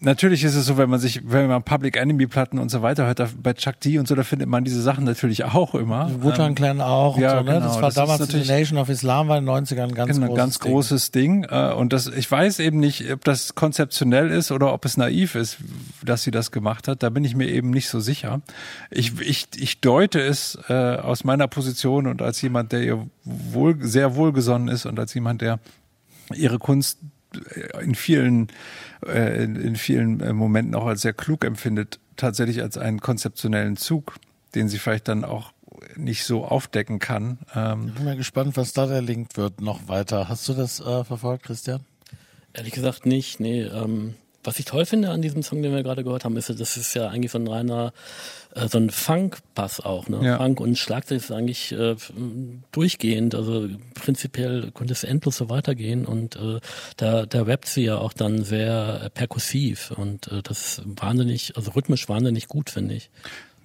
Natürlich 0.00 0.44
ist 0.44 0.54
es 0.54 0.66
so, 0.66 0.76
wenn 0.76 0.90
man 0.90 1.00
sich, 1.00 1.22
wenn 1.24 1.46
man 1.48 1.62
Public 1.62 1.96
Enemy 1.96 2.26
Platten 2.26 2.58
und 2.58 2.70
so 2.70 2.82
weiter 2.82 3.06
hört, 3.06 3.18
da, 3.18 3.28
bei 3.42 3.54
Chuck 3.54 3.80
D 3.80 3.98
und 3.98 4.06
so, 4.06 4.14
da 4.14 4.24
findet 4.24 4.46
man 4.46 4.62
diese 4.62 4.82
Sachen 4.82 5.04
natürlich 5.04 5.44
auch 5.44 5.74
immer. 5.74 6.10
Wutan 6.22 6.54
Clan 6.54 6.82
auch 6.82 7.16
ja, 7.18 7.30
so, 7.30 7.36
ne? 7.36 7.44
genau. 7.54 7.60
Das 7.60 7.74
war 7.76 7.82
Das 7.82 7.94
damals 7.94 8.18
die 8.18 8.24
natürlich- 8.26 8.48
Nation 8.48 8.78
of 8.78 8.90
Islam, 8.90 9.28
war 9.28 9.38
in 9.38 9.46
den 9.46 9.54
90ern 9.54 9.84
ein 9.88 9.94
ganz 9.94 10.12
Genau, 10.12 10.26
großes 10.26 10.36
ganz 10.36 10.58
Ding. 10.58 10.72
großes 10.72 11.10
Ding. 11.12 11.44
Äh, 11.44 11.72
Und 11.72 11.94
das, 11.94 12.08
ich 12.08 12.30
weiß 12.30 12.58
eben 12.58 12.78
nicht, 12.78 13.10
ob 13.10 13.24
das 13.24 13.54
konzeptionell 13.54 14.30
ist 14.30 14.52
oder 14.52 14.74
ob 14.74 14.84
es 14.84 14.98
naiv 14.98 15.34
ist, 15.34 15.56
dass 16.04 16.22
sie 16.24 16.30
das 16.30 16.50
gemacht 16.50 16.88
hat. 16.88 17.02
Da 17.02 17.08
bin 17.08 17.24
ich 17.24 17.34
mir 17.34 17.48
eben 17.48 17.70
nicht 17.70 17.88
so 17.88 17.98
sicher. 17.98 18.42
Ich, 18.90 19.18
ich, 19.20 19.46
ich 19.56 19.80
deute 19.80 20.20
es 20.20 20.58
äh, 20.68 20.74
aus 20.74 21.24
meiner 21.24 21.48
Position 21.48 22.06
und 22.06 22.20
als 22.20 22.42
jemand, 22.42 22.72
der 22.72 22.82
ihr 22.82 23.06
wohl, 23.24 23.76
sehr 23.80 24.14
wohlgesonnen 24.14 24.68
ist 24.68 24.84
und 24.84 24.98
als 24.98 25.14
jemand, 25.14 25.40
der 25.40 25.58
ihre 26.34 26.58
Kunst 26.58 26.98
in 27.80 27.94
vielen, 27.94 28.48
äh, 29.06 29.44
in, 29.44 29.76
vielen 29.76 30.20
äh, 30.20 30.32
Momenten 30.32 30.74
auch 30.74 30.86
als 30.86 31.02
sehr 31.02 31.12
klug 31.12 31.44
empfindet, 31.44 31.98
tatsächlich 32.16 32.62
als 32.62 32.78
einen 32.78 33.00
konzeptionellen 33.00 33.76
Zug, 33.76 34.16
den 34.54 34.68
sie 34.68 34.78
vielleicht 34.78 35.08
dann 35.08 35.24
auch 35.24 35.52
nicht 35.96 36.24
so 36.24 36.44
aufdecken 36.44 36.98
kann. 36.98 37.38
Ähm, 37.54 37.88
Ich 37.88 37.94
bin 37.94 38.04
mal 38.04 38.16
gespannt, 38.16 38.56
was 38.56 38.72
da 38.72 38.86
der 38.86 39.02
Link 39.02 39.36
wird 39.36 39.60
noch 39.60 39.88
weiter. 39.88 40.28
Hast 40.28 40.48
du 40.48 40.54
das 40.54 40.80
äh, 40.80 41.04
verfolgt, 41.04 41.44
Christian? 41.44 41.80
Ehrlich 42.52 42.72
gesagt 42.72 43.06
nicht, 43.06 43.40
nee. 43.40 43.62
Ähm, 43.62 44.14
was 44.46 44.58
ich 44.58 44.64
toll 44.64 44.86
finde 44.86 45.10
an 45.10 45.22
diesem 45.22 45.42
Song, 45.42 45.62
den 45.62 45.74
wir 45.74 45.82
gerade 45.82 46.04
gehört 46.04 46.24
haben, 46.24 46.36
ist, 46.36 46.48
das 46.48 46.76
ist 46.76 46.94
ja 46.94 47.08
eigentlich 47.08 47.32
so 47.32 47.38
ein 47.38 47.48
reiner 47.48 47.92
äh, 48.54 48.68
so 48.68 48.78
ein 48.78 48.90
Funk-Bass 48.90 49.80
auch, 49.80 50.08
ne? 50.08 50.20
Ja. 50.22 50.38
Funk 50.38 50.60
und 50.60 50.78
Schlagzeug 50.78 51.18
ist 51.18 51.30
eigentlich 51.30 51.72
äh, 51.72 51.96
durchgehend, 52.72 53.34
also 53.34 53.68
prinzipiell 53.94 54.70
könnte 54.72 54.92
es 54.92 55.04
endlos 55.04 55.36
so 55.36 55.50
weitergehen 55.50 56.06
und 56.06 56.36
äh, 56.36 56.60
da, 56.96 57.26
da 57.26 57.42
rappt 57.42 57.66
sie 57.66 57.84
ja 57.84 57.98
auch 57.98 58.12
dann 58.12 58.44
sehr 58.44 59.10
perkussiv 59.14 59.90
und 59.90 60.28
äh, 60.28 60.42
das 60.42 60.78
ist 60.78 60.82
wahnsinnig, 60.86 61.56
also 61.56 61.72
rhythmisch 61.72 62.08
wahnsinnig 62.08 62.48
gut, 62.48 62.70
finde 62.70 62.94
ich. 62.94 63.10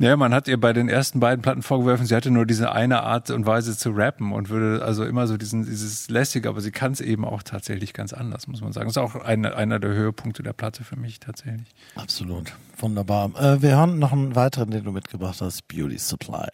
Ja, 0.01 0.17
man 0.17 0.33
hat 0.33 0.47
ihr 0.47 0.59
bei 0.59 0.73
den 0.73 0.89
ersten 0.89 1.19
beiden 1.19 1.43
Platten 1.43 1.61
vorgeworfen, 1.61 2.07
sie 2.07 2.15
hatte 2.15 2.31
nur 2.31 2.47
diese 2.47 2.71
eine 2.71 3.03
Art 3.03 3.29
und 3.29 3.45
Weise 3.45 3.77
zu 3.77 3.91
rappen 3.91 4.33
und 4.33 4.49
würde 4.49 4.83
also 4.83 5.05
immer 5.05 5.27
so 5.27 5.37
diesen, 5.37 5.63
dieses 5.63 6.09
lässige, 6.09 6.49
aber 6.49 6.59
sie 6.59 6.71
kann 6.71 6.91
es 6.93 7.01
eben 7.01 7.23
auch 7.23 7.43
tatsächlich 7.43 7.93
ganz 7.93 8.11
anders, 8.11 8.47
muss 8.47 8.61
man 8.61 8.73
sagen. 8.73 8.87
Das 8.87 8.97
ist 8.97 8.97
auch 8.97 9.13
eine, 9.23 9.55
einer 9.55 9.79
der 9.79 9.91
Höhepunkte 9.91 10.41
der 10.41 10.53
Platte 10.53 10.83
für 10.83 10.95
mich 10.95 11.19
tatsächlich. 11.19 11.69
Absolut. 11.93 12.51
Wunderbar. 12.79 13.29
Äh, 13.39 13.61
wir 13.61 13.75
hören 13.75 13.99
noch 13.99 14.11
einen 14.11 14.35
weiteren, 14.35 14.71
den 14.71 14.85
du 14.85 14.91
mitgebracht 14.91 15.39
hast, 15.39 15.67
Beauty 15.67 15.99
Supply. 15.99 16.47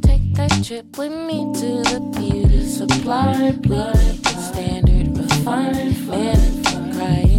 Take 0.00 0.32
that 0.34 0.66
trip 0.66 0.96
with 0.96 1.10
me 1.10 1.52
to 1.52 1.84
the 1.90 2.00
beauty 2.18 2.66
supply. 2.66 3.50
It 3.50 4.26
standard 4.38 5.18
refined, 5.18 6.08
man 6.08 6.64
crying 6.96 7.33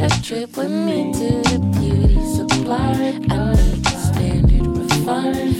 a 0.00 0.08
trip 0.22 0.56
with 0.56 0.70
me 0.70 1.12
to 1.12 1.42
the 1.42 1.58
beauty 1.78 2.14
supply. 2.34 2.92
I 3.30 3.52
need 3.52 3.86
it 3.86 3.98
standard 3.98 4.66
refined, 4.66 5.54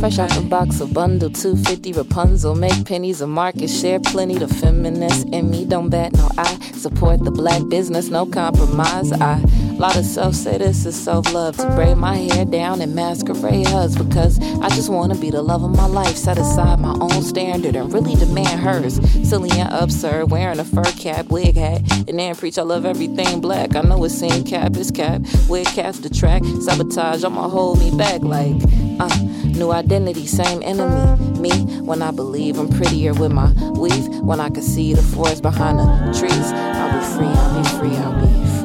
Fresh 0.00 0.18
out 0.18 0.30
the 0.30 0.42
box, 0.42 0.80
a 0.80 0.86
bundle 0.86 1.30
250 1.30 1.92
Rapunzel. 1.92 2.54
Make 2.54 2.84
pennies 2.84 3.20
a 3.20 3.26
market 3.26 3.68
share, 3.68 4.00
plenty 4.00 4.36
the 4.36 4.48
feminist 4.48 5.26
in 5.28 5.50
me. 5.50 5.64
Don't 5.64 5.88
bet 5.88 6.12
no 6.12 6.28
I 6.36 6.58
support 6.72 7.24
the 7.24 7.30
black 7.30 7.62
business, 7.68 8.10
no 8.10 8.26
compromise. 8.26 9.12
I 9.12 9.40
lot 9.78 9.96
of 9.96 10.04
self 10.04 10.34
say 10.34 10.58
this 10.58 10.86
is 10.86 10.94
self 10.94 11.32
love 11.32 11.56
to 11.56 11.66
braid 11.74 11.96
my 11.96 12.16
hair 12.16 12.44
down 12.44 12.80
and 12.80 12.94
masquerade 12.94 13.66
hugs 13.66 13.96
because 13.96 14.38
I 14.60 14.68
just 14.70 14.88
wanna 14.88 15.14
be 15.14 15.30
the 15.30 15.42
love 15.42 15.64
of 15.64 15.76
my 15.76 15.86
life. 15.86 16.16
Set 16.16 16.38
aside 16.38 16.80
my 16.80 16.96
own 17.00 17.22
standard 17.22 17.74
and 17.74 17.92
really 17.92 18.14
demand 18.14 18.60
hers. 18.60 19.00
Silly 19.28 19.50
and 19.52 19.72
absurd, 19.72 20.30
wearing 20.30 20.60
a 20.60 20.64
fur 20.64 20.84
cap, 20.84 21.26
wig 21.26 21.56
hat, 21.56 21.80
and 22.08 22.18
then 22.18 22.34
preach 22.36 22.58
I 22.58 22.62
love 22.62 22.84
everything 22.84 23.40
black. 23.40 23.74
I 23.74 23.82
know 23.82 24.02
it's 24.04 24.14
seemed 24.14 24.46
cap 24.46 24.76
is 24.76 24.90
cap, 24.90 25.22
wig 25.48 25.66
caps 25.66 25.98
the 25.98 26.10
track, 26.10 26.42
sabotage. 26.62 27.24
I'ma 27.24 27.48
hold 27.48 27.78
me 27.78 27.96
back 27.96 28.22
like 28.22 28.62
uh, 29.00 29.24
new 29.44 29.72
identity, 29.72 30.26
same 30.26 30.62
enemy. 30.62 31.20
Me 31.40 31.50
when 31.82 32.00
I 32.00 32.10
believe 32.10 32.58
I'm 32.58 32.68
prettier 32.68 33.12
with 33.12 33.32
my 33.32 33.52
weave. 33.72 34.06
When 34.20 34.40
I 34.40 34.48
can 34.48 34.62
see 34.62 34.94
the 34.94 35.02
forest 35.02 35.42
behind 35.42 35.78
the 35.78 36.18
trees, 36.18 36.52
I'll 36.52 36.98
be 36.98 37.04
free. 37.16 37.26
I'll 37.26 37.62
be 37.62 37.68
free. 37.68 37.96
I'll 37.96 38.20
be 38.20 38.60
free. 38.60 38.63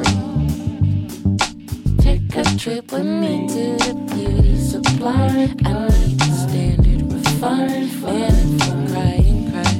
Take 2.29 2.45
a 2.45 2.57
trip 2.57 2.91
with 2.91 3.05
me 3.05 3.47
to 3.47 3.75
the 3.77 3.93
beauty 4.13 4.55
supply. 4.55 5.49
I 5.65 5.87
need 5.87 6.19
the 6.19 6.31
standard 6.47 7.11
refined, 7.11 8.01
man 8.03 8.59
from 8.59 8.87
crying 8.87 9.51
cry. 9.51 9.73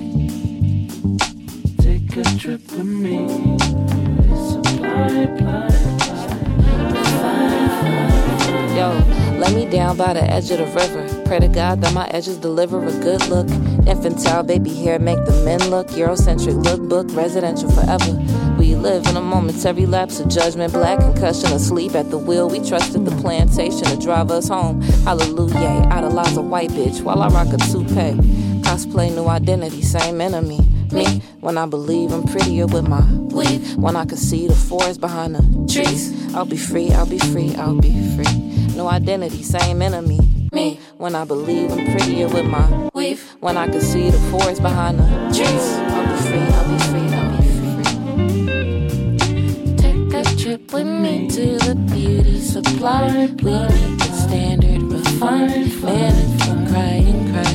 Take 1.77 2.17
a 2.17 2.23
trip 2.39 2.61
with 2.71 2.85
me. 2.85 3.27
Beauty 3.27 4.35
Supply, 4.49 5.27
Yo, 8.75 9.18
lay 9.39 9.55
me 9.55 9.65
down 9.71 9.95
by 9.95 10.13
the 10.13 10.23
edge 10.23 10.51
of 10.51 10.59
the 10.59 10.65
river. 10.65 11.23
Pray 11.25 11.39
to 11.39 11.47
God 11.47 11.81
that 11.81 11.93
my 11.93 12.07
edges 12.07 12.37
deliver 12.37 12.85
a 12.85 12.91
good 12.99 13.25
look. 13.27 13.49
Infantile 13.87 14.43
baby 14.43 14.73
hair 14.73 14.99
make 14.99 15.23
the 15.25 15.43
men 15.45 15.69
look. 15.69 15.87
Eurocentric 15.89 16.61
lookbook, 16.63 17.15
residential 17.15 17.71
forever. 17.71 18.13
We 18.57 18.75
live 18.75 19.07
in 19.07 19.15
a 19.15 19.21
momentary 19.21 19.85
lapse 19.85 20.19
of 20.19 20.27
judgment. 20.27 20.73
Black 20.73 20.99
concussion, 20.99 21.53
asleep 21.53 21.95
at 21.95 22.09
the 22.11 22.17
wheel. 22.17 22.49
We 22.49 22.59
trusted 22.67 23.05
the 23.05 23.15
plantation 23.21 23.85
to 23.85 23.97
drive 23.97 24.29
us 24.29 24.49
home. 24.49 24.81
Hallelujah, 24.81 25.87
idolize 25.89 26.35
a 26.35 26.41
white 26.41 26.71
bitch 26.71 27.01
while 27.01 27.21
I 27.21 27.29
rock 27.29 27.47
a 27.53 27.57
toupee. 27.57 28.19
Cosplay 28.61 29.15
new 29.15 29.27
identity, 29.27 29.81
same 29.81 30.19
enemy. 30.19 30.59
Me, 30.91 31.21
when 31.39 31.57
I 31.57 31.65
believe 31.65 32.11
I'm 32.11 32.23
prettier 32.23 32.67
with 32.67 32.87
my 32.87 33.09
weave. 33.13 33.75
When 33.77 33.95
I 33.95 34.05
can 34.05 34.17
see 34.17 34.47
the 34.47 34.55
forest 34.55 34.99
behind 34.99 35.35
the 35.35 35.41
trees. 35.71 36.35
I'll 36.35 36.45
be 36.45 36.57
free, 36.57 36.91
I'll 36.91 37.05
be 37.05 37.19
free, 37.19 37.55
I'll 37.55 37.79
be 37.79 37.93
free. 38.15 38.58
No 38.79 38.87
identity, 38.87 39.43
same 39.43 39.81
enemy. 39.81 40.19
Me, 40.53 40.79
when 40.95 41.13
I 41.13 41.25
believe 41.25 41.69
I'm 41.69 41.91
prettier 41.91 42.29
with 42.29 42.45
my 42.45 42.89
weave. 42.93 43.21
When 43.41 43.57
I 43.57 43.67
can 43.67 43.81
see 43.81 44.09
the 44.09 44.17
forest 44.31 44.61
behind 44.61 44.99
the 44.99 45.03
trees. 45.35 45.67
I'll 45.91 46.07
be 46.07 46.15
free, 46.29 46.47
I'll 46.55 46.65
be 46.71 46.77
free, 46.87 47.09
I'll 47.19 47.31
be 47.35 47.47
free. 47.59 47.83
Take 49.75 50.13
a 50.13 50.23
trip 50.41 50.71
with 50.71 50.87
me 50.87 51.27
to 51.27 51.57
the 51.57 51.75
beauty 51.91 52.39
supply. 52.39 53.09
We 53.43 53.51
need 53.51 53.99
the 53.99 54.11
standard 54.13 54.83
refined, 54.83 55.83
man 55.83 56.39
from 56.39 56.65
crying 56.71 57.33
cry. 57.33 57.53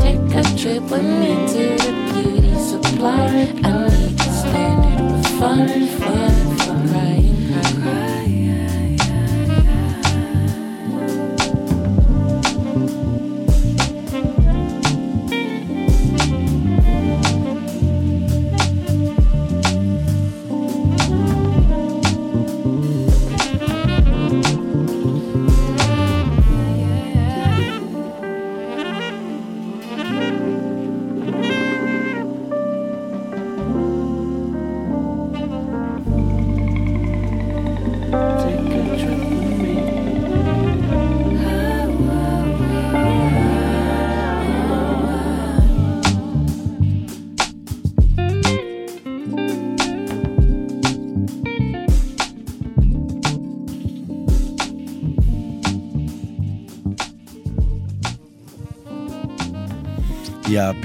Take 0.00 0.34
a 0.34 0.42
trip 0.58 0.82
with 0.90 1.06
me 1.20 1.46
to 1.52 1.64
the 1.84 1.92
beauty 2.12 2.54
supply. 2.58 3.28
I 3.62 3.86
need 3.86 4.18
the 4.18 4.30
standard 4.42 5.00
refined, 5.14 6.00
man 6.00 6.37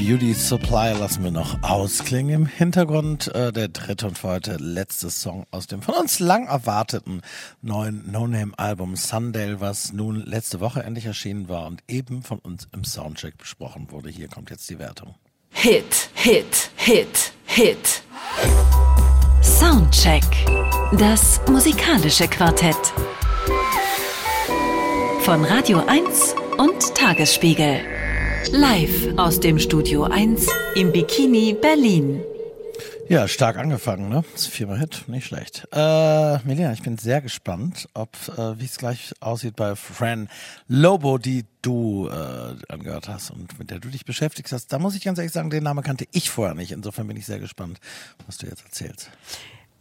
Beauty 0.06 0.34
Supply 0.34 0.92
lassen 0.92 1.24
wir 1.24 1.32
noch 1.32 1.64
ausklingen. 1.64 2.42
Im 2.42 2.46
Hintergrund 2.46 3.34
äh, 3.34 3.54
der 3.54 3.70
dritte 3.70 4.08
und 4.08 4.18
für 4.18 4.28
heute 4.28 4.58
letzte 4.58 5.10
Song 5.10 5.46
aus 5.50 5.66
dem 5.66 5.82
von 5.82 5.96
uns 5.96 6.20
lang 6.20 6.48
erwarteten 6.48 7.22
neuen 7.62 8.12
No-Name-Album 8.12 8.98
Sundale, 8.98 9.62
was 9.62 9.94
nun 9.94 10.18
letzte 10.26 10.60
Woche 10.60 10.84
endlich 10.84 11.06
erschienen 11.06 11.48
war 11.48 11.68
und 11.68 11.84
eben 11.88 12.22
von 12.22 12.40
uns 12.40 12.68
im 12.74 12.84
Soundcheck 12.84 13.38
besprochen 13.38 13.92
wurde. 13.92 14.10
Hier 14.10 14.28
kommt 14.28 14.50
jetzt 14.50 14.70
die 14.70 14.78
Wertung. 14.78 15.16
Hit, 15.52 16.10
Hit, 16.16 16.72
Hit, 16.76 17.32
Hit. 17.46 18.04
Soundcheck. 19.42 20.26
Das 21.00 21.40
musikalische 21.48 22.28
Quartett. 22.28 22.76
Von 25.22 25.46
Radio 25.46 25.82
1 25.88 26.36
und 26.58 26.94
Tagesspiegel. 26.94 28.03
Live 28.52 29.18
aus 29.18 29.40
dem 29.40 29.58
Studio 29.58 30.04
1 30.04 30.48
im 30.76 30.92
Bikini 30.92 31.56
Berlin. 31.60 32.22
Ja, 33.08 33.28
stark 33.28 33.58
angefangen, 33.58 34.10
ne? 34.10 34.24
Das 34.34 34.48
viermal 34.48 34.80
Hit, 34.80 35.06
nicht 35.08 35.26
schlecht. 35.26 35.68
Äh, 35.72 36.40
Milena, 36.40 36.74
ich 36.74 36.82
bin 36.82 36.98
sehr 36.98 37.22
gespannt, 37.22 37.88
ob 37.94 38.10
äh, 38.38 38.60
wie 38.60 38.66
es 38.66 38.78
gleich 38.78 39.14
aussieht 39.20 39.56
bei 39.56 39.76
Fran 39.76 40.30
Lobo, 40.68 41.18
die 41.18 41.46
du 41.62 42.10
äh, 42.10 42.56
angehört 42.72 43.08
hast 43.08 43.32
und 43.32 43.58
mit 43.60 43.72
der 43.72 43.80
du 43.80 43.90
dich 43.90 44.06
beschäftigt 44.06 44.52
hast. 44.52 44.68
Da 44.74 44.80
muss 44.80 44.96
ich 44.96 45.04
ganz 45.04 45.18
ehrlich 45.18 45.34
sagen, 45.34 45.50
den 45.50 45.64
Namen 45.64 45.84
kannte 45.84 46.06
ich 46.12 46.30
vorher 46.30 46.56
nicht. 46.56 46.72
Insofern 46.72 47.08
bin 47.08 47.18
ich 47.18 47.26
sehr 47.26 47.40
gespannt, 47.40 47.80
was 48.26 48.38
du 48.38 48.48
jetzt 48.48 48.64
erzählst. 48.64 49.10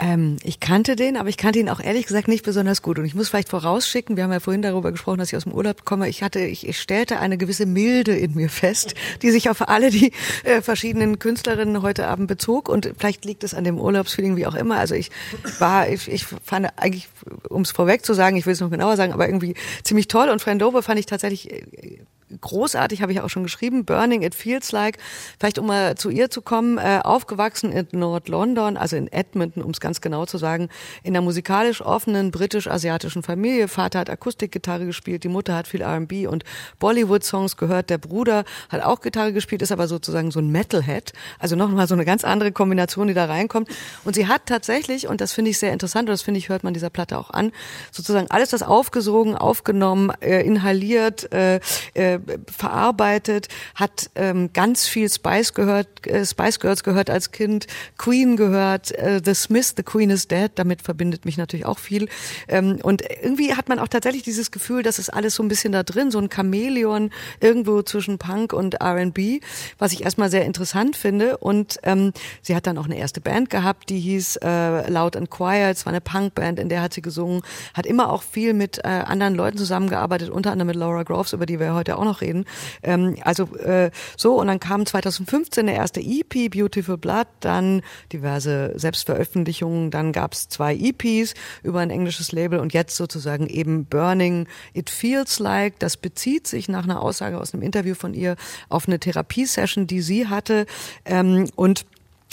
Ähm, 0.03 0.38
ich 0.43 0.59
kannte 0.59 0.97
den, 0.97 1.17
aber 1.17 1.29
ich 1.29 1.37
kannte 1.37 1.61
ihn 1.61 1.69
auch 1.69 1.79
ehrlich 1.79 2.07
gesagt 2.07 2.27
nicht 2.27 2.45
besonders 2.45 2.83
gut. 2.83 2.99
Und 2.99 3.05
ich 3.05 3.15
muss 3.15 3.29
vielleicht 3.29 3.49
vorausschicken, 3.49 4.17
wir 4.17 4.25
haben 4.25 4.33
ja 4.33 4.41
vorhin 4.41 4.61
darüber 4.61 4.91
gesprochen, 4.91 5.19
dass 5.19 5.29
ich 5.29 5.37
aus 5.37 5.45
dem 5.45 5.53
Urlaub 5.53 5.85
komme. 5.85 6.09
Ich 6.09 6.25
hatte, 6.25 6.41
ich, 6.41 6.67
ich 6.67 6.81
stellte 6.81 7.21
eine 7.21 7.38
gewisse 7.38 7.67
Milde 7.67 8.12
in 8.12 8.35
mir 8.35 8.49
fest, 8.49 8.97
die 9.23 9.31
sich 9.31 9.49
auf 9.49 9.69
alle 9.69 9.91
die 9.91 10.12
äh, 10.43 10.61
verschiedenen 10.61 11.21
Künstlerinnen 11.21 11.83
heute 11.83 12.09
Abend 12.09 12.27
bezog. 12.27 12.69
Und 12.69 12.93
vielleicht 12.99 13.25
liegt 13.25 13.45
es 13.45 13.55
an 13.55 13.62
dem 13.62 13.79
Urlaubsfeeling, 13.79 14.35
wie 14.35 14.47
auch 14.47 14.57
immer. 14.57 14.77
Also 14.79 14.97
ich 14.97 15.12
war, 15.61 15.88
ich, 15.88 16.11
ich 16.11 16.25
fand 16.25 16.71
eigentlich, 16.77 17.09
um 17.49 17.62
es 17.62 17.71
vorweg 17.71 18.05
zu 18.05 18.12
sagen, 18.12 18.37
ich 18.37 18.45
will 18.45 18.55
es 18.55 18.61
noch 18.61 18.71
genauer 18.71 18.97
sagen, 18.97 19.12
aber 19.12 19.27
irgendwie 19.29 19.55
ziemlich 19.85 20.09
toll. 20.09 20.31
Und 20.31 20.43
Fran 20.43 20.59
Dobe 20.59 20.83
fand 20.83 20.99
ich 20.99 21.07
tatsächlich 21.07 21.53
äh, 21.53 22.01
großartig, 22.40 23.03
habe 23.03 23.12
ich 23.12 23.21
auch 23.21 23.31
schon 23.31 23.42
geschrieben. 23.42 23.85
Burning 23.85 24.23
It 24.23 24.35
Feels 24.35 24.73
Like. 24.73 24.99
Vielleicht 25.38 25.59
um 25.59 25.66
mal 25.66 25.97
zu 25.97 26.11
ihr 26.11 26.31
zu 26.31 26.42
kommen, 26.42 26.79
äh, 26.79 27.01
aufgewachsen 27.03 27.73
in 27.73 27.87
Nord-London, 27.92 28.77
also 28.77 28.97
in 28.97 29.11
Edmonton, 29.12 29.62
um 29.62 29.71
es 29.71 29.81
ganz 29.81 30.01
genau 30.01 30.27
zu 30.27 30.38
sagen, 30.38 30.68
in 31.03 31.14
einer 31.14 31.23
musikalisch 31.23 31.83
offenen 31.83 32.31
britisch-asiatischen 32.31 33.23
Familie. 33.23 33.68
Vater 33.68 34.01
hat 34.01 34.11
Akustikgitarre 34.11 34.87
gespielt, 34.87 35.25
die 35.25 35.29
Mutter 35.29 35.55
hat 35.55 35.68
viel 35.68 35.83
R&B 35.83 36.27
und 36.27 36.45
Bollywood-Songs 36.79 37.57
gehört. 37.57 37.90
Der 37.90 37.99
Bruder 37.99 38.45
hat 38.68 38.83
auch 38.83 39.01
Gitarre 39.01 39.33
gespielt, 39.33 39.62
ist 39.62 39.73
aber 39.73 39.88
sozusagen 39.88 40.31
so 40.31 40.40
ein 40.40 40.51
Metalhead. 40.51 41.12
Also 41.38 41.57
nochmal 41.57 41.87
so 41.87 41.95
eine 41.95 42.05
ganz 42.05 42.25
andere 42.25 42.53
Kombination, 42.53 43.09
die 43.09 43.14
da 43.14 43.27
reinkommt. 43.27 43.68
Und 44.05 44.14
sie 44.14 44.27
hat 44.27 44.47
tatsächlich, 44.47 45.09
und 45.09 45.21
das 45.21 45.33
finde 45.33 45.51
ich 45.51 45.59
sehr 45.59 45.73
interessant, 45.73 46.09
und 46.09 46.12
das 46.12 46.23
finde 46.23 46.38
ich, 46.38 46.49
hört 46.49 46.64
man 46.64 46.75
dieser 46.75 46.90
Platte 46.90 47.18
auch 47.18 47.31
an, 47.31 47.53
sozusagen 47.90 48.31
alles 48.31 48.51
das 48.51 48.62
aufgesogen, 48.62 49.37
aufgenommen, 49.37 50.11
äh, 50.21 50.42
inhaliert, 50.42 51.33
äh, 51.33 51.61
äh, 51.95 52.18
verarbeitet, 52.50 53.48
hat 53.74 54.11
ähm, 54.14 54.52
ganz 54.52 54.87
viel 54.87 55.11
Spice 55.11 55.54
gehört, 55.54 56.06
äh, 56.06 56.24
Spice 56.24 56.61
Girls 56.61 56.82
gehört 56.85 57.11
als 57.11 57.30
Kind, 57.32 57.66
Queen 57.98 58.37
gehört, 58.37 58.92
äh, 58.92 59.20
The 59.24 59.35
Smiths, 59.35 59.74
The 59.76 59.82
Queen 59.82 60.11
is 60.11 60.28
Dead, 60.28 60.50
damit 60.54 60.82
verbindet 60.82 61.24
mich 61.24 61.37
natürlich 61.37 61.66
auch 61.66 61.78
viel. 61.78 62.08
Ähm, 62.48 62.78
und 62.82 63.02
irgendwie 63.22 63.54
hat 63.54 63.68
man 63.68 63.78
auch 63.78 63.88
tatsächlich 63.88 64.22
dieses 64.22 64.50
Gefühl, 64.50 64.82
dass 64.82 64.98
es 64.98 65.08
alles 65.08 65.35
so 65.35 65.42
ein 65.42 65.48
bisschen 65.48 65.72
da 65.72 65.82
drin, 65.82 66.11
so 66.11 66.18
ein 66.18 66.30
Chamäleon 66.30 67.11
irgendwo 67.40 67.82
zwischen 67.82 68.18
Punk 68.18 68.52
und 68.52 68.74
R&B, 68.74 69.40
was 69.78 69.92
ich 69.92 70.04
erstmal 70.04 70.30
sehr 70.30 70.44
interessant 70.44 70.96
finde. 70.96 71.38
Und 71.38 71.78
ähm, 71.82 72.12
sie 72.42 72.56
hat 72.56 72.66
dann 72.66 72.78
auch 72.78 72.87
eine 72.87 72.96
erste 72.96 73.20
Band 73.20 73.50
gehabt, 73.50 73.90
die 73.90 74.00
hieß 74.00 74.37
äh, 74.37 74.90
Loud 74.90 75.16
and 75.16 75.30
Quiet. 75.30 75.76
Es 75.76 75.87
war 75.87 75.92
eine 75.92 76.00
Punkband, 76.00 76.58
in 76.58 76.68
der 76.68 76.82
hat 76.82 76.94
sie 76.94 77.02
gesungen, 77.02 77.42
hat 77.74 77.87
immer 77.87 78.11
auch 78.11 78.22
viel 78.22 78.54
mit 78.54 78.78
äh, 78.78 78.88
anderen 78.88 79.35
Leuten 79.35 79.58
zusammengearbeitet, 79.58 80.30
unter 80.30 80.52
anderem 80.52 80.68
mit 80.68 80.76
Laura 80.76 81.02
Groves, 81.02 81.32
über 81.32 81.46
die 81.46 81.61
wir 81.61 81.74
heute 81.74 81.98
auch 81.98 82.04
noch 82.12 82.20
reden. 82.20 82.44
Ähm, 82.83 83.16
also 83.22 83.44
äh, 83.57 83.90
so, 84.16 84.38
und 84.38 84.46
dann 84.48 84.61
kam 84.61 84.85
2015 84.85 85.66
der 85.66 85.77
erste 85.77 86.01
EP, 86.01 86.51
Beautiful 86.51 86.98
Blood, 86.98 87.27
dann 87.40 87.83
diverse 88.12 88.72
Selbstveröffentlichungen, 88.77 89.90
dann 89.90 90.12
gab's 90.12 90.48
zwei 90.48 90.75
EPs 90.75 91.35
über 91.62 91.81
ein 91.81 91.90
englisches 91.90 92.33
Label 92.33 92.59
und 92.59 92.75
jetzt 92.75 92.96
sozusagen 92.96 93.46
eben 93.46 93.87
Burning 93.87 94.46
It 94.75 94.90
Feels 94.90 95.38
Like. 95.38 95.79
Das 95.79 95.96
bezieht 95.96 96.46
sich 96.46 96.68
nach 96.68 96.85
einer 96.85 97.01
Aussage 97.01 97.40
aus 97.40 97.55
einem 97.55 97.62
Interview 97.62 97.94
von 97.94 98.14
ihr 98.14 98.37
auf 98.68 98.87
eine 98.87 98.98
Therapiesession, 98.98 99.87
die 99.87 100.03
sie 100.03 100.29
hatte. 100.29 100.66
Ähm, 101.05 101.48
und 101.57 101.87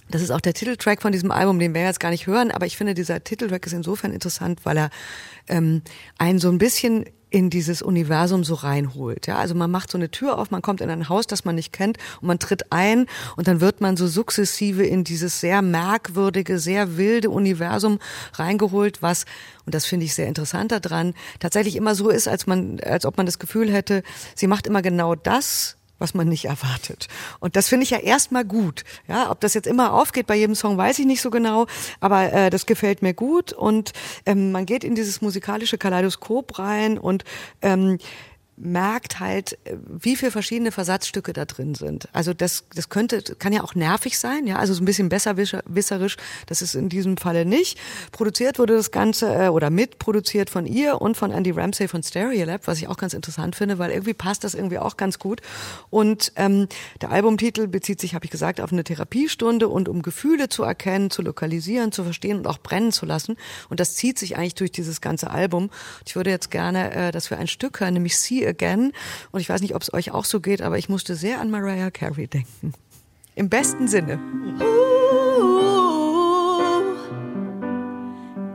das 0.10 0.24
ist 0.24 0.32
auch 0.32 0.42
der 0.42 0.54
Titeltrack 0.54 1.02
von 1.02 1.12
diesem 1.12 1.32
Album, 1.32 1.60
den 1.60 1.74
wir 1.74 1.84
jetzt 1.84 2.00
gar 2.00 2.10
nicht 2.10 2.26
hören, 2.26 2.52
aber 2.52 2.66
ich 2.66 2.78
finde, 2.78 2.96
dieser 2.96 3.24
Titeltrack 3.24 3.66
ist 3.68 3.74
insofern 3.74 4.12
interessant, 4.12 4.62
weil 4.64 4.78
er 4.78 4.90
ähm, 5.48 5.84
einen 6.18 6.40
so 6.40 6.50
ein 6.50 6.58
bisschen 6.58 7.06
in 7.30 7.50
dieses 7.50 7.82
Universum 7.82 8.44
so 8.44 8.56
reinholt. 8.56 9.28
Ja, 9.28 9.38
also 9.38 9.56
man 9.56 9.70
macht 9.70 9.92
so 9.92 9.98
eine 9.98 10.10
Tür 10.10 10.38
auf, 10.38 10.52
man 10.52 10.62
kommt 10.62 10.82
in 10.82 10.90
ein 10.90 11.10
Haus, 11.10 11.28
das 11.28 11.46
man 11.46 11.56
nicht 11.56 11.72
kennt 11.72 11.98
und 12.22 12.28
man 12.28 12.40
tritt 12.40 12.72
ein 12.72 13.06
und 13.36 13.48
dann 13.48 13.62
wird 13.62 13.82
man 13.82 13.98
so 13.98 14.08
sukzessive 14.08 14.84
in 14.84 15.04
dieses 15.04 15.40
sehr 15.40 15.62
merkwürdige, 15.62 16.60
sehr 16.60 16.98
wilde 16.98 17.30
Universum 17.30 18.00
reingeholt, 18.34 19.02
was 19.02 19.26
und 19.66 19.76
das 19.76 19.86
finde 19.86 20.06
ich 20.06 20.16
sehr 20.16 20.28
interessant 20.28 20.72
daran, 20.72 21.14
tatsächlich 21.40 21.76
immer 21.76 21.94
so 21.94 22.10
ist, 22.10 22.28
als 22.28 22.48
man 22.48 22.80
als 22.80 23.06
ob 23.06 23.18
man 23.18 23.26
das 23.26 23.40
Gefühl 23.40 23.72
hätte, 23.72 24.04
sie 24.36 24.48
macht 24.48 24.66
immer 24.66 24.82
genau 24.82 25.16
das, 25.16 25.78
was 26.00 26.14
man 26.14 26.28
nicht 26.28 26.46
erwartet. 26.46 27.08
Und 27.40 27.56
das 27.56 27.68
finde 27.68 27.84
ich 27.84 27.92
ja 27.92 28.00
erstmal 28.00 28.46
gut. 28.46 28.84
Ja, 29.08 29.30
ob 29.30 29.40
das 29.42 29.54
jetzt 29.54 29.68
immer 29.68 29.94
aufgeht 29.94 30.28
bei 30.28 30.36
jedem 30.36 30.56
Song, 30.56 30.78
weiß 30.78 31.00
ich 31.00 31.06
nicht 31.06 31.22
so 31.22 31.30
genau, 31.30 31.68
aber 32.00 32.34
äh, 32.34 32.50
das 32.50 32.66
gefällt 32.66 33.02
mir 33.02 33.14
gut 33.14 33.54
und 33.54 33.92
ähm, 34.26 34.52
man 34.52 34.66
geht 34.66 34.84
in 34.84 34.96
dieses 34.96 35.22
musikalische 35.22 35.78
Kaleidoskop 35.78 36.58
rein 36.58 36.98
und 36.98 37.24
ähm, 37.62 38.00
merkt 38.60 39.20
halt, 39.20 39.58
wie 39.88 40.16
viele 40.16 40.32
verschiedene 40.32 40.72
Versatzstücke 40.72 41.34
da 41.34 41.46
drin 41.46 41.76
sind. 41.76 42.10
Also 42.14 42.34
das, 42.34 42.66
das 42.76 42.90
könnte, 42.90 43.22
kann 43.36 43.54
ja 43.54 43.64
auch 43.64 43.74
nervig 43.74 44.20
sein, 44.20 44.46
ja, 44.48 44.58
also 44.58 44.74
so 44.74 44.82
ein 44.82 44.86
bisschen 44.86 45.10
besserwisserisch, 45.10 46.18
das 46.46 46.62
ist 46.62 46.76
in 46.76 46.90
diesem 46.90 47.18
Falle 47.18 47.46
nicht. 47.46 47.80
Produziert 48.12 48.60
wurde 48.60 48.76
das 48.76 48.92
Ganze 48.92 49.34
äh, 49.34 49.48
oder 49.48 49.70
mitproduziert 49.70 50.50
von 50.50 50.66
ihr 50.66 51.02
und 51.02 51.16
von 51.16 51.32
Andy 51.32 51.52
Ramsey 51.52 51.88
von 51.88 52.04
Stereolab, 52.04 52.68
was 52.68 52.80
ich 52.80 52.88
auch 52.88 52.98
ganz 52.98 53.14
interessant 53.14 53.56
finde, 53.56 53.80
weil 53.80 53.92
irgendwie 53.92 54.14
passt 54.14 54.44
das 54.44 54.54
irgendwie 54.54 54.80
auch 54.80 54.98
ganz 54.98 55.20
gut. 55.20 55.42
Und 55.90 56.34
ähm, 56.36 56.68
der 57.02 57.12
Albumtitel 57.12 57.68
bezieht 57.68 58.02
sich, 58.02 58.14
habe 58.14 58.26
ich 58.26 58.32
gesagt, 58.32 58.60
auf 58.60 58.74
eine 58.74 58.84
Therapiestunde 58.84 59.70
und 59.70 59.88
um 59.88 60.02
Gefühle 60.02 60.50
zu 60.50 60.64
erkennen, 60.64 61.10
zu 61.10 61.22
lokalisieren, 61.22 61.92
zu 61.94 62.04
verstehen 62.04 62.40
und 62.40 62.48
auch 62.48 62.58
brennen 62.58 62.92
zu 62.92 63.06
lassen. 63.06 63.38
Und 63.70 63.80
das 63.80 63.96
zieht 63.96 64.20
sich 64.20 64.38
eigentlich 64.38 64.56
durch 64.56 64.72
dieses 64.72 65.00
ganze 65.00 65.30
Album. 65.32 65.70
Ich 66.06 66.16
würde 66.16 66.30
jetzt 66.30 66.52
gerne, 66.52 66.94
äh, 66.94 67.12
dass 67.12 67.30
wir 67.30 67.38
ein 67.38 67.48
Stück 67.48 67.80
hören, 67.80 67.94
nämlich 67.94 68.18
See 68.18 68.49
Again. 68.50 68.92
Und 69.32 69.40
ich 69.40 69.50
weiß 69.50 69.62
nicht, 69.62 69.76
ob 69.76 69.82
es 69.82 69.94
euch 69.94 70.12
auch 70.12 70.26
so 70.26 70.40
geht, 70.40 70.62
aber 70.62 70.78
ich 70.78 70.90
musste 70.90 71.16
sehr 71.16 71.40
an 71.40 71.50
Mariah 71.52 71.92
Carey 71.92 72.28
denken. 72.28 72.74
Im 73.36 73.48
besten 73.48 73.88
Sinne. 73.88 74.20
Ooh, 74.62 75.78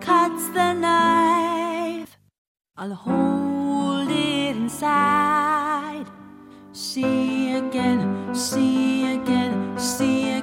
cuts 0.00 0.46
the 0.52 0.74
knife. 0.74 2.18
I'll 2.76 2.94
hold 2.94 4.10
it 4.10 4.56
inside. 4.56 6.04
See 6.72 7.54
again, 7.56 8.34
see 8.34 9.14
again, 9.14 9.78
see 9.78 10.24
again. 10.24 10.33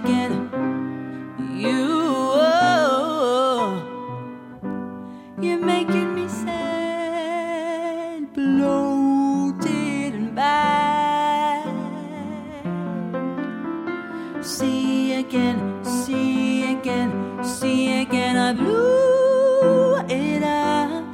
Again, 15.32 15.86
see 15.86 16.74
again, 16.74 17.42
see 17.42 18.02
again. 18.02 18.36
I 18.36 18.52
blew 18.52 19.96
it 20.10 20.44
up 20.44 21.06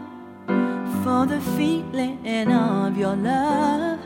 for 1.03 1.27
the 1.27 1.39
feeling 1.55 2.51
of 2.51 2.97
your 2.97 3.15
love. 3.15 3.99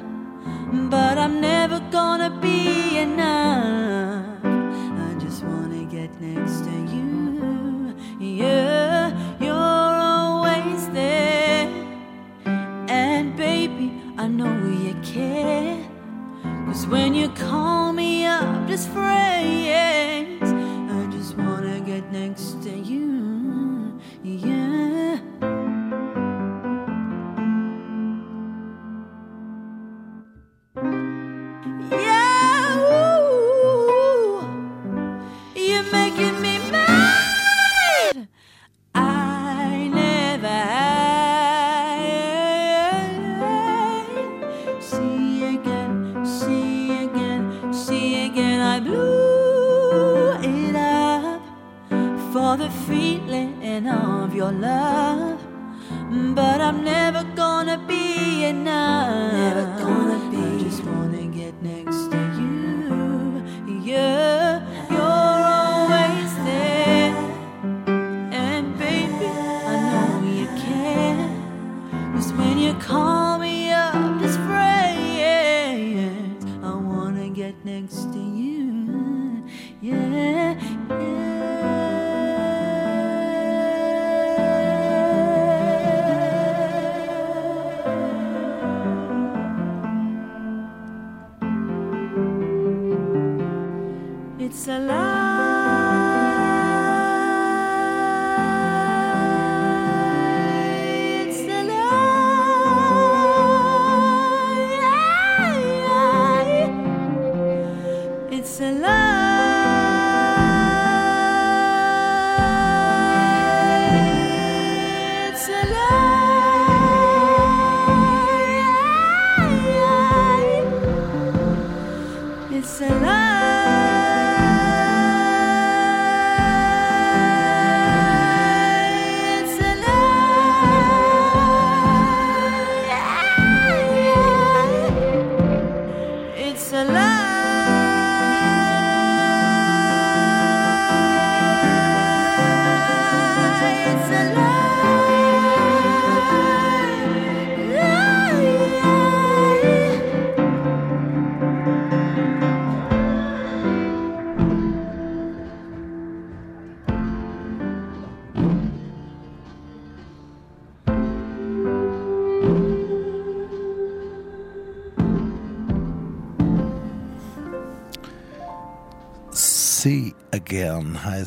But 0.89 1.17
I'm 1.17 1.39
never 1.39 1.80
gonna 1.91 2.30
be 2.41 2.97
enough. 2.97 4.43
I 4.43 5.13
just 5.17 5.45
wanna 5.45 5.86
get 5.86 6.10
next 6.19 6.65
to 6.65 6.76
you. 6.93 7.95
Yeah, 8.19 9.15
you're 9.39 9.97
always 10.13 10.89
there. 10.89 11.69
And 12.89 13.38
baby, 13.38 13.93
I 14.17 14.28
know 14.28 14.58
you 14.67 14.93
care. 15.04 15.90
Cause 16.71 16.88
when 16.88 17.13
you 17.13 17.27
call 17.27 17.91
me 17.91 18.25
up, 18.25 18.65
just 18.65 18.88
phrase. 18.91 20.41
I 20.41 21.10
just 21.12 21.36
wanna 21.38 21.81
get 21.81 22.10
next 22.13 22.63
to 22.63 22.69
you. 22.69 23.11
Of 54.32 54.38
your 54.38 54.52
love. 54.54 55.39
But 56.36 56.62
I'm 56.62 56.84
never 56.84 57.24
gonna 57.36 57.78
be 57.88 58.46
enough. 58.46 58.90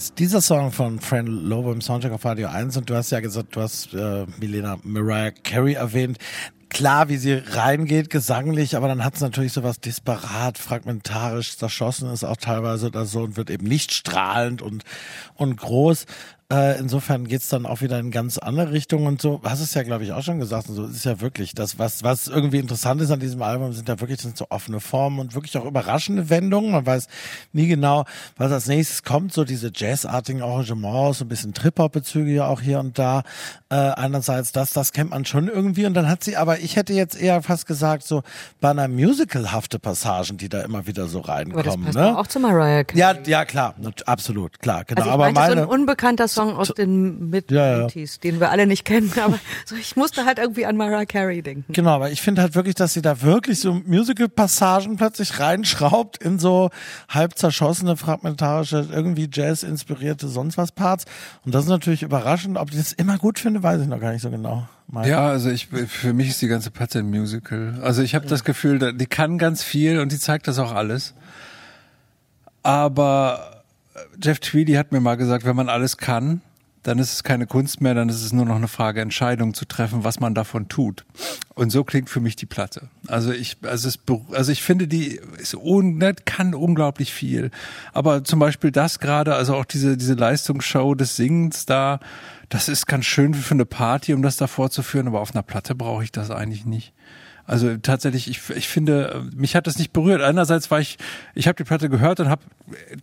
Heißt 0.05 0.18
dieser 0.18 0.42
Song 0.42 0.70
von 0.70 1.00
Fran 1.00 1.24
Lobo 1.26 1.72
im 1.72 1.80
Soundtrack 1.80 2.12
auf 2.12 2.26
Radio 2.26 2.48
1 2.48 2.76
und 2.76 2.90
du 2.90 2.94
hast 2.94 3.11
ja 3.11 3.20
gesagt, 3.20 3.57
du 3.57 3.62
hast 3.62 3.94
äh, 3.94 4.26
Milena 4.38 4.76
Mariah 4.82 5.30
Carey 5.30 5.72
erwähnt. 5.72 6.18
Klar, 6.68 7.09
wie 7.09 7.16
sie 7.16 7.32
reingeht, 7.32 8.11
gesanglich, 8.11 8.76
aber 8.76 8.86
dann 8.86 9.02
hat 9.02 9.14
es 9.14 9.22
natürlich 9.22 9.55
sowas 9.55 9.80
disparat, 9.80 10.59
fragmentarisch, 10.59 11.57
zerschossen 11.57 12.11
ist 12.11 12.22
auch 12.22 12.36
teilweise 12.36 12.88
oder 12.88 13.07
so 13.07 13.22
und 13.22 13.38
wird 13.38 13.48
eben 13.48 13.66
nicht 13.66 13.94
strahlend 13.94 14.61
und, 14.61 14.84
und 15.36 15.57
groß. 15.57 16.05
Äh, 16.53 16.78
insofern 16.78 17.26
geht's 17.26 17.49
dann 17.49 17.64
auch 17.64 17.80
wieder 17.80 17.99
in 17.99 18.11
ganz 18.11 18.36
andere 18.36 18.72
Richtungen 18.72 19.07
und 19.07 19.20
so. 19.20 19.40
Hast 19.45 19.61
es 19.61 19.72
ja, 19.74 19.82
glaube 19.82 20.05
ich, 20.05 20.12
auch 20.12 20.22
schon 20.22 20.38
gesagt. 20.38 20.68
Und 20.68 20.74
so 20.74 20.84
ist 20.84 20.97
es 20.97 21.05
ja 21.05 21.20
wirklich. 21.20 21.55
Das, 21.55 21.78
was, 21.78 22.03
was 22.03 22.28
irgendwie 22.28 22.59
interessant 22.59 23.01
ist 23.01 23.11
an 23.11 23.20
diesem 23.20 23.40
Album, 23.40 23.72
sind 23.72 23.88
ja 23.88 23.99
wirklich 24.01 24.20
sind 24.20 24.36
so 24.36 24.47
offene 24.51 24.80
Formen 24.80 25.20
und 25.20 25.34
wirklich 25.34 25.57
auch 25.57 25.64
überraschende 25.64 26.28
Wendungen. 26.28 26.72
Man 26.72 26.84
weiß 26.84 27.09
nie 27.53 27.66
genau, 27.66 28.05
was 28.36 28.53
als 28.53 28.66
nächstes 28.66 29.03
kommt. 29.03 29.32
So 29.32 29.45
diese 29.45 29.70
jazzartigen 29.74 30.42
Arrangements, 30.42 31.18
so 31.18 31.24
ein 31.24 31.28
bisschen 31.28 31.55
Trip-Hop-Bezüge 31.55 32.30
ja 32.30 32.47
auch 32.47 32.61
hier 32.61 32.78
und 32.78 32.99
da. 32.99 33.22
Äh, 33.70 33.76
einerseits 33.76 34.53
das, 34.53 34.72
das 34.72 34.92
kennt 34.92 35.11
man 35.11 35.24
schon 35.24 35.49
irgendwie. 35.49 35.86
Und 35.86 35.95
dann 35.95 36.09
hat 36.09 36.22
sie 36.22 36.36
aber, 36.36 36.61
ich 36.61 36.76
hätte 36.76 36.92
jetzt 36.92 37.18
eher 37.20 37.42
fast 37.42 37.66
gesagt, 37.66 38.07
so 38.07 38.22
bei 38.61 38.70
einer 38.70 38.88
musicalhafte 38.88 39.78
Passagen, 39.78 40.36
die 40.36 40.51
da 40.51 40.61
immer 40.61 40.86
wieder 40.86 41.07
so 41.07 41.20
Aber 41.24 41.28
das 41.28 41.36
reinkommen. 41.36 41.84
passt 41.86 41.97
ne? 41.97 42.18
auch 42.18 42.26
zu 42.26 42.38
Mariah 42.38 42.84
Carey. 42.84 43.01
Ja, 43.01 43.14
ja, 43.26 43.45
klar, 43.45 43.74
absolut, 44.05 44.59
klar, 44.61 44.84
genau. 44.84 45.01
Also 45.01 45.11
aber 45.12 45.24
meinte 45.32 45.40
so 45.40 45.49
meine, 45.49 45.62
ein 45.62 45.68
unbekannter 45.68 46.28
Song 46.35 46.57
aus 46.57 46.68
den 46.68 47.30
mid 47.30 47.51
Ja, 47.51 47.78
ja. 47.78 47.87
80s, 47.87 48.20
den 48.20 48.41
wir 48.41 48.51
alle 48.51 48.66
nicht 48.66 48.85
kennen, 48.85 49.12
aber 49.22 49.39
so, 49.64 49.76
ich 49.76 49.97
musste 49.97 50.24
halt 50.24 50.39
irgendwie 50.39 50.66
an 50.66 50.76
Mariah 50.76 51.07
Carey 51.07 51.43
denken. 51.43 51.72
Genau, 51.72 51.91
aber 51.91 52.11
ich 52.11 52.22
finde 52.22 52.43
halt 52.43 52.55
wirklich, 52.55 52.74
dass 52.74 52.93
sie 52.93 53.03
da 53.03 53.22
wirklich 53.22 53.61
so 53.61 53.74
Musical-Passagen 53.74 54.97
plötzlich 54.97 55.39
reinschraubt 55.39 56.18
in 56.18 56.39
so 56.39 56.70
halb 57.09 57.39
zerschossene, 57.39 57.97
fragmentarische, 57.97 58.89
irgendwie 58.91 59.28
Jazz-inspirierte 59.32 60.28
sonst 60.28 60.59
was 60.59 60.72
Parts. 60.72 61.05
Und 61.45 61.55
das 61.55 61.64
ist 61.64 61.70
natürlich 61.70 62.03
überraschend. 62.03 62.59
Ob 62.59 62.70
ich 62.70 62.76
das 62.76 62.93
immer 62.93 63.18
gut 63.18 63.39
finde, 63.39 63.62
weiß 63.62 63.80
ich 63.82 63.89
noch 63.89 64.01
gar 64.01 64.12
nicht 64.12 64.22
so 64.22 64.30
genau. 64.30 64.68
Mal. 64.87 65.09
Ja, 65.09 65.28
also 65.28 65.49
ich 65.49 65.68
für 65.68 66.12
mich 66.12 66.28
ist 66.28 66.43
die 66.43 66.47
ganze 66.49 66.70
Platte 66.70 66.99
ein 66.99 67.09
Musical. 67.09 67.78
Also 67.82 68.03
ich 68.03 68.14
habe 68.14 68.26
das 68.26 68.45
Gefühl, 68.45 68.93
die 68.95 69.07
kann 69.07 69.39
ganz 69.39 69.62
viel 69.62 69.99
und 69.99 70.12
die 70.12 70.18
zeigt 70.18 70.47
das 70.47 70.59
auch 70.59 70.72
alles. 70.72 71.14
Aber 72.62 73.53
Jeff 74.22 74.40
Tweedy 74.40 74.74
hat 74.74 74.92
mir 74.92 75.01
mal 75.01 75.16
gesagt, 75.16 75.45
wenn 75.45 75.57
man 75.57 75.68
alles 75.68 75.97
kann, 75.97 76.40
dann 76.84 76.99
ist 76.99 77.14
es 77.14 77.24
keine 77.24 77.47
Kunst 77.47 77.80
mehr, 77.80 77.95
dann 77.95 78.11
ist 78.11 78.22
es 78.22 78.32
nur 78.32 78.45
noch 78.45 78.57
eine 78.57 78.68
Frage, 78.68 79.01
Entscheidungen 79.01 79.55
zu 79.55 79.64
treffen, 79.64 80.05
was 80.05 80.20
man 80.20 80.34
davon 80.34 80.68
tut. 80.68 81.05
Und 81.55 81.70
so 81.70 81.82
klingt 81.82 82.11
für 82.11 82.20
mich 82.20 82.36
die 82.36 82.47
Platte. 82.47 82.88
Also 83.07 83.32
ich, 83.32 83.57
also 83.62 83.88
es, 83.88 83.99
also 84.32 84.53
ich 84.53 84.62
finde, 84.62 84.86
die 84.86 85.18
ist 85.38 85.55
un, 85.55 85.97
ne, 85.97 86.14
kann 86.26 86.55
unglaublich 86.55 87.12
viel. 87.12 87.51
Aber 87.95 88.22
zum 88.22 88.38
Beispiel 88.38 88.70
das 88.70 88.99
gerade, 88.99 89.34
also 89.34 89.55
auch 89.55 89.64
diese, 89.64 89.97
diese 89.97 90.14
Leistungsshow 90.14 90.95
des 90.95 91.16
Singens 91.16 91.64
da, 91.64 92.01
das 92.51 92.68
ist 92.68 92.86
ganz 92.86 93.07
schön 93.07 93.32
für 93.32 93.55
eine 93.55 93.64
Party, 93.64 94.12
um 94.12 94.22
das 94.22 94.36
da 94.36 94.47
vorzuführen, 94.47 95.09
aber 95.09 95.20
auf 95.20 95.34
einer 95.34 95.42
Platte 95.42 95.74
brauche 95.74 96.05
ich 96.05 96.12
das 96.12 96.30
eigentlich 96.30 96.66
nicht. 96.66 96.92
Also 97.47 97.76
tatsächlich, 97.76 98.28
ich, 98.28 98.51
ich 98.51 98.68
finde, 98.68 99.26
mich 99.34 99.55
hat 99.55 99.66
das 99.66 99.78
nicht 99.78 99.92
berührt. 99.92 100.22
Einerseits 100.22 100.70
war 100.70 100.80
ich, 100.80 100.97
ich 101.34 101.47
habe 101.47 101.57
die 101.57 101.64
Platte 101.64 101.88
gehört 101.88 102.20
und 102.20 102.28
habe 102.28 102.42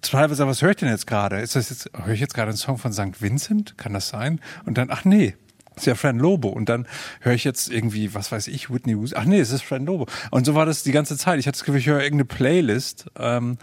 teilweise, 0.01 0.47
was 0.47 0.61
höre 0.61 0.71
ich 0.71 0.77
denn 0.77 0.89
jetzt 0.89 1.07
gerade? 1.07 1.39
Ist 1.39 1.55
das 1.55 1.69
jetzt, 1.69 1.89
höre 1.93 2.13
ich 2.13 2.19
jetzt 2.19 2.33
gerade 2.33 2.49
einen 2.49 2.57
Song 2.57 2.77
von 2.77 2.91
St. 2.91 3.21
Vincent? 3.21 3.77
Kann 3.77 3.93
das 3.93 4.09
sein? 4.09 4.39
Und 4.65 4.77
dann, 4.77 4.89
ach 4.89 5.05
nee, 5.05 5.35
ist 5.75 5.85
ja 5.85 5.95
Fran 5.95 6.17
Lobo. 6.17 6.49
Und 6.49 6.69
dann 6.69 6.87
höre 7.21 7.33
ich 7.33 7.43
jetzt 7.43 7.71
irgendwie, 7.71 8.13
was 8.13 8.31
weiß 8.31 8.47
ich, 8.47 8.69
Whitney 8.69 8.93
Houston. 8.93 9.17
Ach 9.19 9.25
nee, 9.25 9.39
es 9.39 9.51
ist 9.51 9.63
Fran 9.63 9.85
Lobo. 9.85 10.07
Und 10.31 10.45
so 10.45 10.55
war 10.55 10.65
das 10.65 10.83
die 10.83 10.91
ganze 10.91 11.17
Zeit. 11.17 11.39
Ich 11.39 11.47
hatte 11.47 11.57
das 11.57 11.63
Gefühl, 11.63 11.79
ich 11.79 11.87
höre 11.87 12.01
irgendeine 12.01 12.25
Playlist. 12.25 13.05
Ähm, 13.17 13.57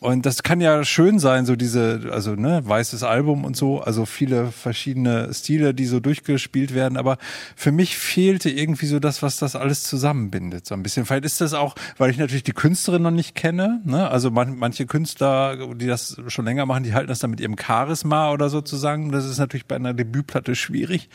und 0.00 0.26
das 0.26 0.42
kann 0.42 0.60
ja 0.60 0.84
schön 0.84 1.18
sein, 1.18 1.44
so 1.44 1.56
diese, 1.56 2.10
also 2.12 2.34
ne, 2.34 2.60
weißes 2.64 3.02
Album 3.02 3.44
und 3.44 3.56
so, 3.56 3.80
also 3.80 4.06
viele 4.06 4.52
verschiedene 4.52 5.32
Stile, 5.34 5.74
die 5.74 5.86
so 5.86 5.98
durchgespielt 5.98 6.72
werden. 6.72 6.96
Aber 6.96 7.18
für 7.56 7.72
mich 7.72 7.98
fehlte 7.98 8.48
irgendwie 8.48 8.86
so 8.86 9.00
das, 9.00 9.22
was 9.22 9.38
das 9.38 9.56
alles 9.56 9.82
zusammenbindet, 9.82 10.66
so 10.66 10.74
ein 10.74 10.82
bisschen. 10.82 11.04
Vielleicht 11.04 11.24
ist 11.24 11.40
das 11.40 11.52
auch, 11.52 11.74
weil 11.96 12.10
ich 12.10 12.18
natürlich 12.18 12.44
die 12.44 12.52
Künstlerin 12.52 13.02
noch 13.02 13.10
nicht 13.10 13.34
kenne. 13.34 13.80
Ne? 13.84 14.08
Also 14.08 14.30
man, 14.30 14.56
manche 14.56 14.86
Künstler, 14.86 15.74
die 15.74 15.86
das 15.86 16.16
schon 16.28 16.44
länger 16.44 16.64
machen, 16.66 16.84
die 16.84 16.94
halten 16.94 17.08
das 17.08 17.18
dann 17.18 17.30
mit 17.30 17.40
ihrem 17.40 17.56
Charisma 17.58 18.30
oder 18.30 18.48
so 18.50 18.60
zusammen. 18.60 19.10
Das 19.10 19.24
ist 19.24 19.38
natürlich 19.38 19.66
bei 19.66 19.76
einer 19.76 19.94
Debütplatte 19.94 20.54
schwierig. 20.54 21.08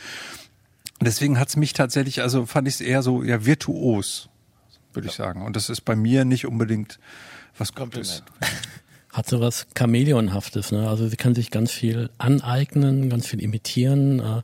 Deswegen 1.00 1.38
hat's 1.38 1.56
mich 1.56 1.72
tatsächlich, 1.72 2.22
also 2.22 2.44
fand 2.44 2.68
ich 2.68 2.74
es 2.74 2.80
eher 2.80 3.02
so 3.02 3.22
ja 3.22 3.46
virtuos, 3.46 4.28
würde 4.92 5.08
ich 5.08 5.14
sagen. 5.14 5.42
Und 5.42 5.56
das 5.56 5.70
ist 5.70 5.80
bei 5.80 5.96
mir 5.96 6.24
nicht 6.24 6.46
unbedingt 6.46 6.98
was 7.58 7.74
Gutes. 7.74 8.22
hat 9.12 9.28
so 9.28 9.40
was 9.40 9.66
Chamäleonhaftes. 9.76 10.72
Ne? 10.72 10.88
Also 10.88 11.06
sie 11.06 11.16
kann 11.16 11.34
sich 11.36 11.50
ganz 11.50 11.70
viel 11.70 12.10
aneignen, 12.18 13.08
ganz 13.10 13.26
viel 13.26 13.40
imitieren. 13.40 14.18
Äh, 14.18 14.42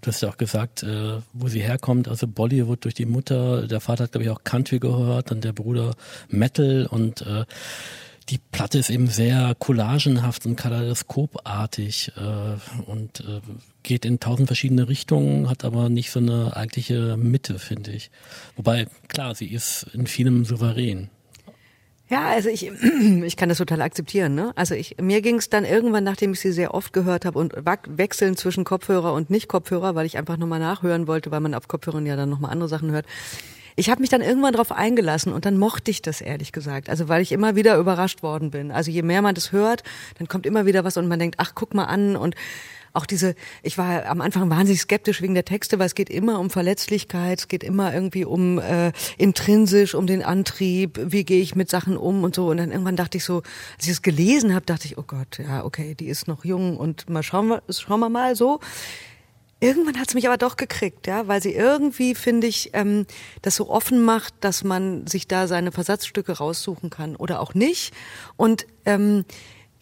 Du 0.00 0.08
hast 0.08 0.22
ja 0.22 0.30
auch 0.30 0.38
gesagt, 0.38 0.82
äh, 0.82 1.18
wo 1.34 1.48
sie 1.48 1.60
herkommt, 1.60 2.08
also 2.08 2.26
Bollywood 2.26 2.84
durch 2.84 2.94
die 2.94 3.04
Mutter. 3.04 3.66
Der 3.66 3.80
Vater 3.80 4.04
hat, 4.04 4.12
glaube 4.12 4.24
ich, 4.24 4.30
auch 4.30 4.44
Country 4.44 4.78
gehört, 4.78 5.30
dann 5.30 5.42
der 5.42 5.52
Bruder 5.52 5.94
Metal 6.28 6.86
und 6.86 7.20
äh, 7.22 7.44
die 8.30 8.38
Platte 8.38 8.78
ist 8.78 8.90
eben 8.90 9.08
sehr 9.08 9.54
collagenhaft 9.58 10.46
und 10.46 10.56
kaleidoskopartig 10.56 12.12
äh, 12.16 12.90
und 12.90 13.20
äh, 13.20 13.40
geht 13.82 14.04
in 14.04 14.20
tausend 14.20 14.46
verschiedene 14.46 14.88
Richtungen, 14.88 15.50
hat 15.50 15.64
aber 15.64 15.88
nicht 15.88 16.10
so 16.10 16.20
eine 16.20 16.56
eigentliche 16.56 17.16
Mitte, 17.16 17.58
finde 17.58 17.90
ich. 17.90 18.10
Wobei, 18.56 18.86
klar, 19.08 19.34
sie 19.34 19.48
ist 19.48 19.86
in 19.92 20.06
vielem 20.06 20.44
souverän. 20.44 21.10
Ja, 22.10 22.26
also 22.26 22.48
ich, 22.48 22.66
ich 23.24 23.36
kann 23.36 23.48
das 23.48 23.58
total 23.58 23.80
akzeptieren. 23.80 24.34
Ne? 24.34 24.52
Also 24.56 24.74
ich, 24.74 24.96
mir 25.00 25.22
ging 25.22 25.36
es 25.36 25.48
dann 25.48 25.64
irgendwann, 25.64 26.04
nachdem 26.04 26.32
ich 26.32 26.40
sie 26.40 26.52
sehr 26.52 26.74
oft 26.74 26.92
gehört 26.92 27.24
habe 27.24 27.38
und 27.38 27.54
wechseln 27.86 28.36
zwischen 28.36 28.64
Kopfhörer 28.64 29.12
und 29.12 29.30
Nicht-Kopfhörer, 29.30 29.94
weil 29.94 30.06
ich 30.06 30.18
einfach 30.18 30.36
nochmal 30.36 30.58
nachhören 30.58 31.06
wollte, 31.06 31.30
weil 31.30 31.40
man 31.40 31.54
auf 31.54 31.68
Kopfhörern 31.68 32.04
ja 32.04 32.16
dann 32.16 32.28
nochmal 32.28 32.50
andere 32.50 32.68
Sachen 32.68 32.90
hört. 32.90 33.06
Ich 33.76 33.88
habe 33.88 34.00
mich 34.00 34.10
dann 34.10 34.20
irgendwann 34.20 34.52
drauf 34.52 34.72
eingelassen 34.72 35.32
und 35.32 35.46
dann 35.46 35.56
mochte 35.56 35.92
ich 35.92 36.02
das 36.02 36.20
ehrlich 36.20 36.50
gesagt. 36.50 36.90
Also 36.90 37.08
weil 37.08 37.22
ich 37.22 37.30
immer 37.30 37.54
wieder 37.54 37.78
überrascht 37.78 38.24
worden 38.24 38.50
bin. 38.50 38.72
Also 38.72 38.90
je 38.90 39.02
mehr 39.02 39.22
man 39.22 39.36
das 39.36 39.52
hört, 39.52 39.84
dann 40.18 40.26
kommt 40.26 40.46
immer 40.46 40.66
wieder 40.66 40.84
was 40.84 40.96
und 40.96 41.06
man 41.06 41.20
denkt, 41.20 41.36
ach 41.38 41.52
guck 41.54 41.74
mal 41.74 41.84
an 41.84 42.16
und 42.16 42.34
auch 42.92 43.06
diese, 43.06 43.34
ich 43.62 43.78
war 43.78 44.06
am 44.06 44.20
Anfang 44.20 44.50
wahnsinnig 44.50 44.80
skeptisch 44.80 45.22
wegen 45.22 45.34
der 45.34 45.44
Texte, 45.44 45.78
weil 45.78 45.86
es 45.86 45.94
geht 45.94 46.10
immer 46.10 46.40
um 46.40 46.50
Verletzlichkeit, 46.50 47.38
es 47.40 47.48
geht 47.48 47.62
immer 47.62 47.94
irgendwie 47.94 48.24
um 48.24 48.58
äh, 48.58 48.92
intrinsisch, 49.16 49.94
um 49.94 50.06
den 50.06 50.22
Antrieb, 50.22 51.00
wie 51.04 51.24
gehe 51.24 51.40
ich 51.40 51.54
mit 51.54 51.70
Sachen 51.70 51.96
um 51.96 52.24
und 52.24 52.34
so. 52.34 52.48
Und 52.48 52.56
dann 52.56 52.70
irgendwann 52.70 52.96
dachte 52.96 53.18
ich 53.18 53.24
so, 53.24 53.42
als 53.76 53.84
ich 53.84 53.90
es 53.90 54.02
gelesen 54.02 54.54
habe, 54.54 54.66
dachte 54.66 54.86
ich, 54.86 54.98
oh 54.98 55.04
Gott, 55.06 55.38
ja, 55.38 55.64
okay, 55.64 55.94
die 55.94 56.08
ist 56.08 56.26
noch 56.28 56.44
jung 56.44 56.76
und 56.76 57.08
mal 57.08 57.22
schauen 57.22 57.48
wir, 57.48 57.62
schauen 57.68 58.00
wir 58.00 58.08
mal 58.08 58.34
so. 58.34 58.60
Irgendwann 59.62 60.00
hat 60.00 60.08
es 60.08 60.14
mich 60.14 60.26
aber 60.26 60.38
doch 60.38 60.56
gekriegt, 60.56 61.06
ja, 61.06 61.28
weil 61.28 61.42
sie 61.42 61.52
irgendwie, 61.52 62.14
finde 62.14 62.46
ich, 62.46 62.70
ähm, 62.72 63.04
das 63.42 63.56
so 63.56 63.68
offen 63.68 64.02
macht, 64.02 64.32
dass 64.40 64.64
man 64.64 65.06
sich 65.06 65.28
da 65.28 65.46
seine 65.46 65.70
Versatzstücke 65.70 66.38
raussuchen 66.38 66.88
kann 66.88 67.14
oder 67.14 67.40
auch 67.40 67.52
nicht. 67.52 67.92
Und 68.38 68.66
ähm, 68.86 69.26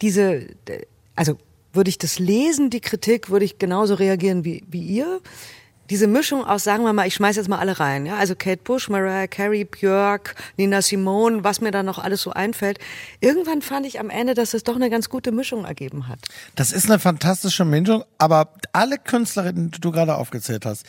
diese, 0.01 0.47
d- 0.67 0.85
also 1.15 1.37
würde 1.73 1.89
ich 1.89 1.97
das 1.97 2.19
lesen, 2.19 2.69
die 2.69 2.81
Kritik, 2.81 3.29
würde 3.29 3.45
ich 3.45 3.59
genauso 3.59 3.95
reagieren 3.95 4.43
wie, 4.43 4.63
wie 4.67 4.81
ihr. 4.81 5.21
diese 5.89 6.07
Mischung 6.07 6.45
aus, 6.45 6.63
sagen 6.63 6.83
wir 6.83 6.93
mal, 6.93 7.07
ich 7.07 7.15
schmeiß 7.15 7.35
jetzt 7.35 7.49
mal 7.49 7.57
alle 7.57 7.79
rein, 7.79 8.05
ja, 8.05 8.17
also 8.17 8.35
Kate 8.35 8.61
Bush, 8.63 8.89
Mariah 8.89 9.27
Carey, 9.27 9.65
Björk, 9.65 10.35
Nina 10.57 10.81
Simone, 10.81 11.43
was 11.43 11.61
mir 11.61 11.71
da 11.71 11.83
noch 11.83 11.97
alles 11.97 12.21
so 12.21 12.31
einfällt. 12.31 12.79
Irgendwann 13.21 13.61
fand 13.61 13.85
ich 13.85 13.99
am 13.99 14.09
Ende, 14.09 14.33
dass 14.35 14.53
es 14.53 14.63
doch 14.63 14.75
eine 14.75 14.89
ganz 14.89 15.09
gute 15.09 15.31
Mischung 15.31 15.65
ergeben 15.65 16.07
hat. 16.07 16.19
Das 16.55 16.71
ist 16.71 16.85
eine 16.85 16.99
fantastische 16.99 17.65
Mischung, 17.65 18.03
aber 18.17 18.53
alle 18.71 18.97
Künstlerinnen, 18.97 19.71
die 19.71 19.81
du 19.81 19.91
gerade 19.91 20.15
aufgezählt 20.15 20.65
hast, 20.65 20.85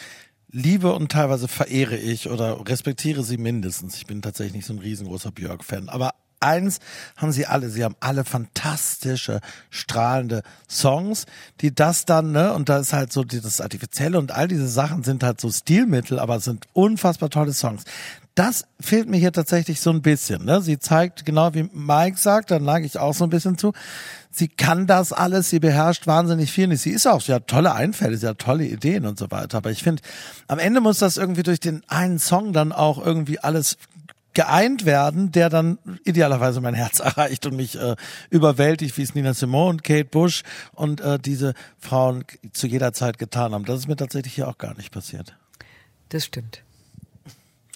liebe 0.51 0.93
und 0.93 1.11
teilweise 1.13 1.49
verehre 1.49 1.97
ich 1.97 2.29
oder 2.29 2.69
respektiere 2.69 3.23
sie 3.23 3.39
mindestens. 3.39 3.97
Ich 3.97 4.07
bin 4.07 4.21
tatsächlich 4.21 4.55
nicht 4.55 4.67
so 4.67 4.75
ein 4.75 4.81
riesengroßer 4.81 5.31
Björk-Fan, 5.31 5.89
aber 5.89 6.15
eins 6.41 6.81
haben 7.17 7.33
sie 7.33 7.47
alle. 7.47 7.71
Sie 7.71 7.85
haben 7.85 7.97
alle 8.01 8.25
fantastische, 8.25 9.41
strahlende 9.71 10.43
Songs, 10.69 11.27
die 11.61 11.75
das 11.75 12.05
dann, 12.05 12.33
ne, 12.33 12.53
und 12.55 12.69
da 12.69 12.79
ist 12.79 12.93
halt 12.93 13.13
so 13.13 13.25
das 13.25 13.61
Artifizielle 13.61 14.19
und 14.19 14.33
all 14.33 14.49
diese 14.49 14.69
Sachen 14.69 15.05
sind 15.05 15.23
halt 15.23 15.41
so 15.41 15.51
Stilmittel, 15.51 16.19
aber 16.19 16.41
sind 16.41 16.67
unfassbar 16.73 17.31
tolle 17.31 17.53
Songs. 17.53 17.85
Das 18.35 18.65
fehlt 18.81 19.09
mir 19.09 19.19
hier 19.19 19.33
tatsächlich 19.33 19.81
so 19.81 19.91
ein 19.91 20.03
bisschen. 20.03 20.45
Ne? 20.45 20.63
Sie 20.63 20.79
zeigt, 20.79 21.27
genau 21.27 21.53
wie 21.53 21.69
Mike 21.75 22.17
sagt, 22.17 22.51
dann 22.51 22.65
lag 22.65 22.81
ich 22.81 22.97
auch 22.97 23.13
so 23.13 23.25
ein 23.25 23.31
bisschen 23.31 23.59
zu, 23.59 23.73
sie 24.31 24.49
kann 24.49 24.87
das 24.87 25.13
alles, 25.13 25.51
sie 25.51 25.59
beherrscht 25.59 26.07
wahnsinnig 26.07 26.53
viel. 26.53 26.75
Sie 26.77 26.91
ist 26.91 27.07
auch, 27.07 27.21
sie 27.21 27.35
hat 27.35 27.49
tolle 27.49 27.75
Einfälle, 27.75 28.17
sie 28.17 28.29
hat 28.29 28.39
tolle 28.39 28.65
Ideen 28.65 29.05
und 29.05 29.19
so 29.19 29.31
weiter. 29.31 29.59
Aber 29.59 29.71
ich 29.71 29.83
finde, 29.83 30.03
am 30.47 30.59
Ende 30.59 30.81
muss 30.81 31.01
das 31.01 31.17
irgendwie 31.17 31.43
durch 31.43 31.61
den 31.61 31.83
einen 31.89 32.19
Song 32.19 32.53
dann 32.53 32.73
auch 32.73 33.05
irgendwie 33.05 33.41
alles 33.41 33.77
geeint 34.35 34.85
werden, 34.85 35.33
der 35.33 35.49
dann 35.49 35.79
idealerweise 36.05 36.61
mein 36.61 36.75
Herz 36.75 36.99
erreicht 37.01 37.47
und 37.47 37.57
mich 37.57 37.79
äh, 37.79 37.97
überwältigt, 38.31 38.97
wie 38.97 39.03
es 39.03 39.15
Nina 39.15 39.35
Simone 39.35 39.71
und 39.71 39.85
Kate 39.85 40.05
Bush 40.05 40.43
und 40.73 41.01
äh, 41.01 41.19
diese 41.19 41.55
Frauen 41.79 42.25
zu 42.53 42.67
jeder 42.67 42.93
Zeit 42.93 43.19
getan 43.19 43.53
haben. 43.53 43.65
Das 43.65 43.81
ist 43.81 43.89
mir 43.89 43.97
tatsächlich 43.97 44.35
hier 44.35 44.49
auch 44.49 44.59
gar 44.59 44.75
nicht 44.77 44.93
passiert. 44.93 45.37
Das 46.11 46.25
stimmt. 46.25 46.63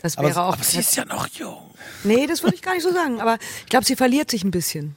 Das 0.02 0.18
Aber, 0.18 0.28
wäre 0.28 0.42
auch. 0.42 0.52
aber 0.52 0.62
sie 0.62 0.80
ist 0.80 0.96
ja 0.96 1.04
noch 1.06 1.26
jung. 1.28 1.70
Nee, 2.02 2.26
das 2.26 2.42
würde 2.42 2.54
ich 2.54 2.62
gar 2.62 2.74
nicht 2.74 2.82
so 2.82 2.92
sagen. 2.92 3.20
Aber 3.20 3.38
ich 3.60 3.70
glaube, 3.70 3.86
sie 3.86 3.96
verliert 3.96 4.30
sich 4.30 4.44
ein 4.44 4.50
bisschen. 4.50 4.96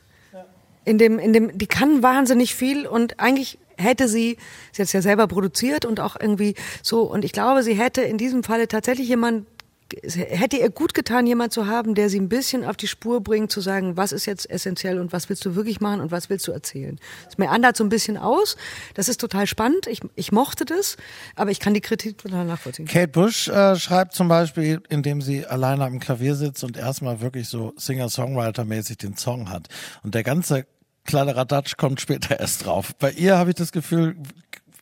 In 0.83 0.97
dem, 0.97 1.19
in 1.19 1.33
dem, 1.33 1.57
die 1.57 1.67
kann 1.67 2.03
wahnsinnig 2.03 2.55
viel 2.55 2.85
und 2.87 3.19
eigentlich 3.19 3.57
hätte 3.77 4.07
sie, 4.07 4.37
sie 4.71 4.81
hat 4.81 4.87
es 4.87 4.93
ja 4.93 5.01
selber 5.01 5.27
produziert 5.27 5.85
und 5.85 5.99
auch 5.99 6.17
irgendwie 6.19 6.55
so, 6.81 7.03
und 7.03 7.23
ich 7.23 7.31
glaube, 7.31 7.63
sie 7.63 7.73
hätte 7.73 8.01
in 8.01 8.17
diesem 8.17 8.43
Falle 8.43 8.67
tatsächlich 8.67 9.07
jemand, 9.07 9.45
es 9.56 9.56
hätte 10.03 10.57
ihr 10.57 10.69
gut 10.69 10.93
getan, 10.93 11.27
jemand 11.27 11.53
zu 11.53 11.67
haben, 11.67 11.95
der 11.95 12.09
sie 12.09 12.19
ein 12.19 12.29
bisschen 12.29 12.65
auf 12.65 12.77
die 12.77 12.87
Spur 12.87 13.21
bringt, 13.21 13.51
zu 13.51 13.61
sagen, 13.61 13.97
was 13.97 14.11
ist 14.11 14.25
jetzt 14.25 14.49
essentiell 14.49 14.99
und 14.99 15.13
was 15.13 15.29
willst 15.29 15.45
du 15.45 15.55
wirklich 15.55 15.81
machen 15.81 16.01
und 16.01 16.11
was 16.11 16.29
willst 16.29 16.47
du 16.47 16.51
erzählen. 16.51 16.99
Es 17.29 17.37
meandert 17.37 17.77
so 17.77 17.83
ein 17.83 17.89
bisschen 17.89 18.17
aus. 18.17 18.57
Das 18.93 19.09
ist 19.09 19.19
total 19.19 19.47
spannend. 19.47 19.87
Ich, 19.87 20.01
ich 20.15 20.31
mochte 20.31 20.65
das, 20.65 20.97
aber 21.35 21.51
ich 21.51 21.59
kann 21.59 21.73
die 21.73 21.81
Kritik 21.81 22.17
total 22.17 22.45
nachvollziehen. 22.45 22.87
Kate 22.87 23.07
Bush 23.07 23.47
äh, 23.47 23.75
schreibt 23.75 24.13
zum 24.13 24.27
Beispiel, 24.27 24.81
indem 24.89 25.21
sie 25.21 25.45
alleine 25.45 25.85
am 25.85 25.99
Klavier 25.99 26.35
sitzt 26.35 26.63
und 26.63 26.77
erstmal 26.77 27.21
wirklich 27.21 27.47
so 27.47 27.73
Singer-Songwriter-mäßig 27.77 28.97
den 28.97 29.17
Song 29.17 29.49
hat. 29.49 29.67
Und 30.03 30.15
der 30.15 30.23
ganze 30.23 30.65
Kladderadatsch 31.05 31.77
kommt 31.77 32.01
später 32.01 32.39
erst 32.39 32.65
drauf. 32.65 32.93
Bei 32.99 33.11
ihr 33.11 33.37
habe 33.37 33.49
ich 33.51 33.55
das 33.55 33.71
Gefühl, 33.71 34.17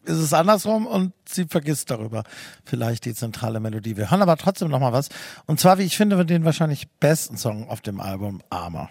ist 0.06 0.18
es 0.18 0.34
andersrum 0.34 0.88
und 0.88 1.14
sie 1.28 1.46
vergisst 1.46 1.92
darüber 1.92 2.24
vielleicht 2.64 3.06
die 3.06 3.14
zentrale 3.14 3.60
Melodie. 3.60 3.98
Wir 3.98 4.12
hören 4.12 4.22
aber 4.22 4.38
trotzdem 4.38 4.70
noch 4.70 4.80
mal 4.80 4.94
was. 4.94 5.10
Und 5.46 5.60
zwar, 5.60 5.78
wie 5.78 5.84
ich 5.84 5.98
finde, 5.98 6.26
den 6.26 6.46
wahrscheinlich 6.46 6.88
besten 7.00 7.38
Song 7.38 7.70
auf 7.70 7.82
dem 7.82 8.00
Album 8.00 8.42
Armor. 8.50 8.90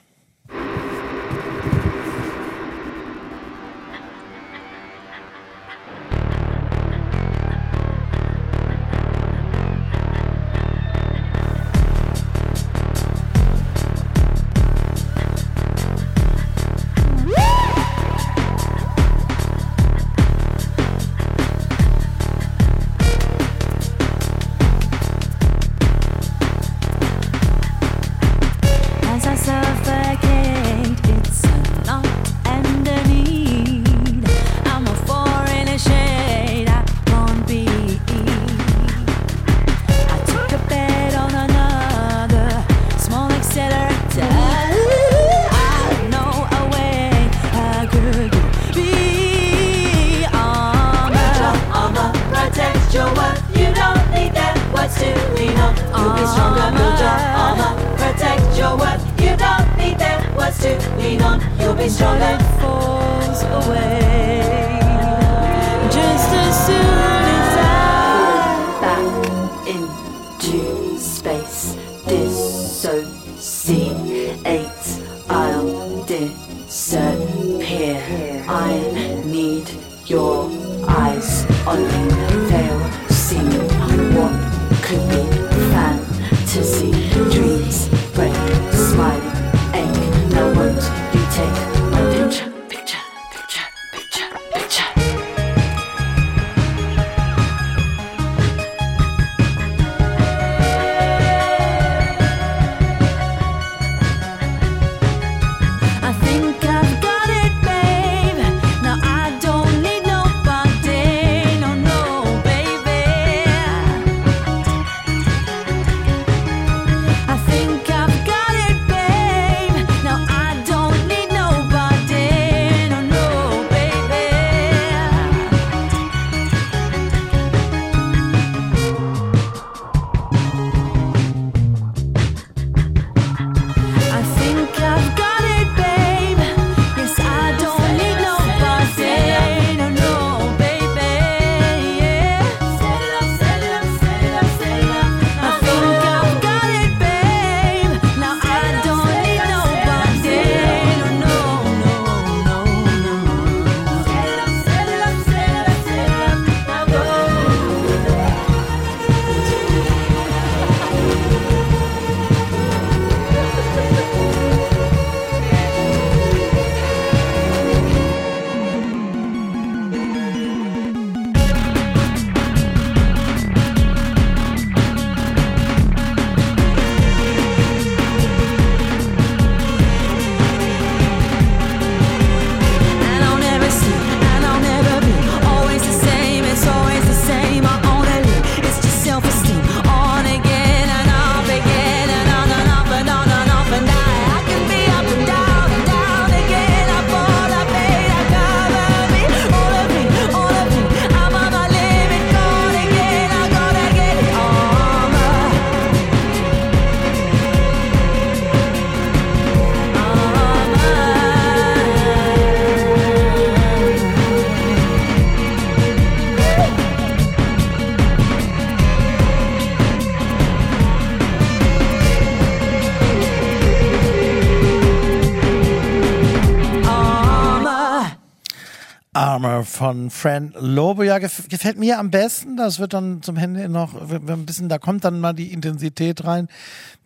Von 229.74 230.10
Fran 230.10 230.54
Lobo. 230.58 231.02
Ja, 231.02 231.18
gef 231.18 231.48
gefällt 231.48 231.78
mir 231.78 231.98
am 231.98 232.10
besten. 232.10 232.56
Das 232.56 232.78
wird 232.78 232.92
dann 232.92 233.22
zum 233.22 233.36
Ende 233.36 233.68
noch 233.68 233.94
ein 234.10 234.46
bisschen, 234.46 234.68
da 234.68 234.78
kommt 234.78 235.04
dann 235.04 235.20
mal 235.20 235.32
die 235.32 235.52
Intensität 235.52 236.24
rein, 236.24 236.48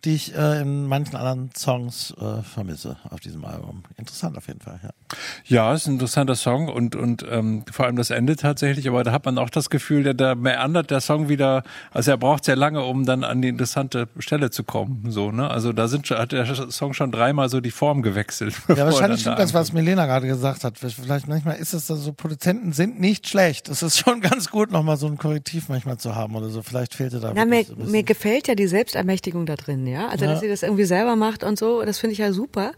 die 0.05 0.13
ich 0.13 0.35
äh, 0.35 0.61
in 0.61 0.85
manchen 0.85 1.15
anderen 1.15 1.49
Songs 1.57 2.13
äh, 2.19 2.43
vermisse 2.43 2.97
auf 3.09 3.19
diesem 3.19 3.43
Album. 3.43 3.83
Interessant 3.97 4.37
auf 4.37 4.47
jeden 4.47 4.58
Fall, 4.58 4.58
ja. 5.49 5.73
Ist 5.73 5.87
ein 5.87 5.93
interessanter 5.93 6.35
Song 6.35 6.67
und, 6.69 6.95
und 6.95 7.25
ähm, 7.29 7.63
vor 7.71 7.85
allem 7.85 7.95
das 7.95 8.09
Ende 8.09 8.35
tatsächlich, 8.35 8.87
aber 8.87 9.03
da 9.03 9.11
hat 9.11 9.25
man 9.25 9.37
auch 9.37 9.49
das 9.49 9.69
Gefühl, 9.69 10.03
der, 10.03 10.13
da 10.13 10.35
meandert 10.35 10.91
der 10.91 11.01
Song 11.01 11.27
wieder, 11.29 11.63
also 11.91 12.11
er 12.11 12.17
braucht 12.17 12.45
sehr 12.45 12.55
lange, 12.55 12.83
um 12.83 13.05
dann 13.05 13.23
an 13.23 13.41
die 13.41 13.49
interessante 13.49 14.07
Stelle 14.19 14.49
zu 14.51 14.63
kommen. 14.63 15.05
So, 15.09 15.31
ne? 15.31 15.49
Also 15.49 15.73
da 15.73 15.87
sind 15.87 16.07
schon, 16.07 16.17
hat 16.17 16.31
der 16.31 16.45
Song 16.71 16.93
schon 16.93 17.11
dreimal 17.11 17.49
so 17.49 17.59
die 17.61 17.71
Form 17.71 18.01
gewechselt. 18.01 18.55
Ja, 18.79 18.85
wahrscheinlich 18.85 19.21
stimmt 19.21 19.39
das, 19.39 19.53
was 19.53 19.73
Milena 19.73 20.05
gerade 20.05 20.27
gesagt 20.27 20.63
hat. 20.63 20.77
Vielleicht 20.77 21.27
manchmal 21.27 21.57
ist 21.57 21.73
es 21.73 21.87
so, 21.87 22.13
Produzenten 22.13 22.71
sind 22.71 22.99
nicht 22.99 23.27
schlecht. 23.27 23.67
Es 23.67 23.81
ist 23.81 23.97
schon 23.97 24.21
ganz 24.29 24.49
gut, 24.49 24.71
nochmal 24.71 24.95
so 24.95 25.07
ein 25.07 25.17
Korrektiv 25.17 25.67
manchmal 25.69 25.97
zu 25.97 26.15
haben 26.15 26.35
oder 26.35 26.49
so. 26.49 26.61
Vielleicht 26.61 26.93
fehlte 26.93 27.19
da 27.19 27.33
Na, 27.35 27.45
mir, 27.45 27.65
mir 27.77 28.03
gefällt 28.03 28.47
ja 28.47 28.55
die 28.55 28.67
Selbstermächtigung 28.67 29.45
da 29.45 29.55
drin, 29.55 29.85
ja. 29.87 30.07
Also, 30.07 30.25
Ja. 30.25 30.31
dass 30.31 30.39
sie 30.41 30.47
das 30.47 30.63
irgendwie 30.63 30.85
selber 30.85 31.15
macht 31.15 31.43
und 31.43 31.57
so, 31.59 31.83
das 31.83 31.97
finde 31.99 32.13
ich 32.13 32.19
ja 32.19 32.31
super. 32.31 32.71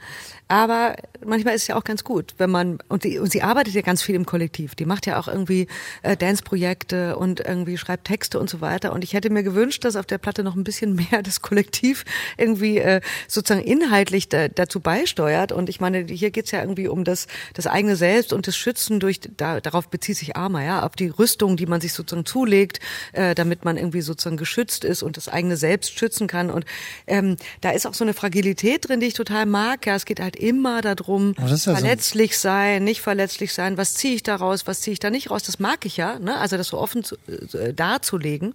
Aber 0.47 0.95
manchmal 1.25 1.55
ist 1.55 1.63
es 1.63 1.67
ja 1.67 1.75
auch 1.77 1.83
ganz 1.83 2.03
gut, 2.03 2.33
wenn 2.37 2.49
man, 2.49 2.60
und, 2.87 3.03
die, 3.03 3.19
und 3.19 3.31
sie 3.31 3.41
arbeitet 3.41 3.73
ja 3.73 3.81
ganz 3.81 4.01
viel 4.01 4.15
im 4.15 4.25
Kollektiv. 4.25 4.75
Die 4.75 4.85
macht 4.85 5.05
ja 5.05 5.19
auch 5.19 5.27
irgendwie 5.27 5.67
äh, 6.01 6.15
Dance-Projekte 6.15 7.17
und 7.17 7.39
irgendwie 7.39 7.77
schreibt 7.77 8.05
Texte 8.05 8.39
und 8.39 8.49
so 8.49 8.61
weiter. 8.61 8.93
Und 8.93 9.03
ich 9.03 9.13
hätte 9.13 9.29
mir 9.29 9.43
gewünscht, 9.43 9.83
dass 9.85 9.95
auf 9.95 10.05
der 10.05 10.17
Platte 10.17 10.43
noch 10.43 10.55
ein 10.55 10.63
bisschen 10.63 10.95
mehr 11.11 11.21
das 11.23 11.41
Kollektiv 11.41 12.03
irgendwie 12.37 12.77
äh, 12.77 13.01
sozusagen 13.27 13.65
inhaltlich 13.65 14.29
da, 14.29 14.47
dazu 14.47 14.79
beisteuert. 14.79 15.51
Und 15.51 15.69
ich 15.69 15.79
meine, 15.79 16.05
hier 16.05 16.31
geht's 16.31 16.51
ja 16.51 16.61
irgendwie 16.61 16.87
um 16.87 17.03
das, 17.03 17.27
das 17.53 17.67
eigene 17.67 17.95
Selbst 17.95 18.33
und 18.33 18.47
das 18.47 18.55
Schützen 18.55 18.99
durch, 18.99 19.19
da, 19.37 19.59
darauf 19.59 19.89
bezieht 19.89 20.17
sich 20.17 20.35
Arma, 20.35 20.63
ja, 20.63 20.83
auf 20.83 20.95
die 20.95 21.07
Rüstung, 21.07 21.57
die 21.57 21.65
man 21.65 21.81
sich 21.81 21.93
sozusagen 21.93 22.25
zulegt, 22.25 22.79
äh, 23.13 23.35
damit 23.35 23.65
man 23.65 23.77
irgendwie 23.77 24.01
sozusagen 24.01 24.37
geschützt 24.37 24.83
ist 24.85 25.03
und 25.03 25.17
das 25.17 25.27
eigene 25.27 25.57
Selbst 25.57 25.97
schützen 25.97 26.27
kann. 26.27 26.49
Und 26.49 26.65
ähm, 27.07 27.37
da 27.61 27.71
ist 27.71 27.85
auch 27.85 27.93
so 27.93 28.03
eine 28.03 28.13
Fragilität 28.13 28.87
drin, 28.87 28.99
die 28.99 29.07
ich 29.07 29.13
total 29.13 29.45
mag. 29.45 29.85
Ja, 29.85 29.95
es 29.95 30.05
geht 30.05 30.19
halt 30.19 30.35
immer 30.35 30.81
darum, 30.81 31.35
verletzlich 31.35 32.37
sein, 32.37 32.50
nicht 32.79 33.01
verletzlich 33.01 33.53
sein. 33.53 33.77
Was 33.77 33.93
ziehe 33.93 34.15
ich 34.15 34.23
da 34.23 34.35
raus, 34.35 34.67
was 34.67 34.81
ziehe 34.81 34.93
ich 34.93 34.99
da 34.99 35.09
nicht 35.09 35.31
raus? 35.31 35.43
Das 35.43 35.59
mag 35.59 35.85
ich 35.85 35.97
ja, 35.97 36.19
ne? 36.19 36.37
Also 36.37 36.57
das 36.57 36.67
so 36.67 36.77
offen 36.77 37.03
zu, 37.03 37.15
äh, 37.27 37.73
darzulegen. 37.73 38.53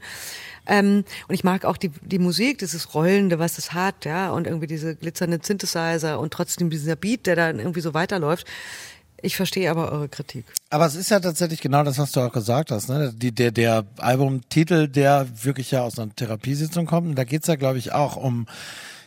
Ähm, 0.66 1.04
und 1.28 1.34
ich 1.34 1.44
mag 1.44 1.64
auch 1.64 1.76
die, 1.76 1.90
die 2.02 2.18
Musik, 2.18 2.58
dieses 2.58 2.94
Rollende, 2.94 3.38
was 3.38 3.58
es 3.58 3.72
hat, 3.72 4.04
ja, 4.04 4.30
und 4.30 4.46
irgendwie 4.46 4.66
diese 4.66 4.96
glitzernden 4.96 5.40
Synthesizer 5.42 6.18
und 6.18 6.32
trotzdem 6.32 6.70
dieser 6.70 6.96
Beat, 6.96 7.26
der 7.26 7.36
dann 7.36 7.58
irgendwie 7.58 7.80
so 7.80 7.94
weiterläuft. 7.94 8.46
Ich 9.22 9.36
verstehe 9.36 9.70
aber 9.70 9.90
eure 9.92 10.08
Kritik. 10.08 10.44
Aber 10.70 10.86
es 10.86 10.94
ist 10.94 11.10
ja 11.10 11.20
tatsächlich 11.20 11.60
genau 11.60 11.82
das, 11.84 11.98
was 11.98 12.12
du 12.12 12.20
auch 12.20 12.32
gesagt 12.32 12.70
hast. 12.70 12.88
Ne? 12.88 13.12
Die, 13.14 13.32
der, 13.32 13.50
der 13.50 13.84
Albumtitel, 13.98 14.88
der 14.88 15.26
wirklich 15.42 15.70
ja 15.70 15.82
aus 15.82 15.98
einer 15.98 16.14
Therapiesitzung 16.14 16.86
kommt, 16.86 17.08
und 17.08 17.14
da 17.16 17.24
geht's 17.24 17.46
ja, 17.46 17.56
glaube 17.56 17.78
ich, 17.78 17.92
auch 17.92 18.16
um 18.16 18.46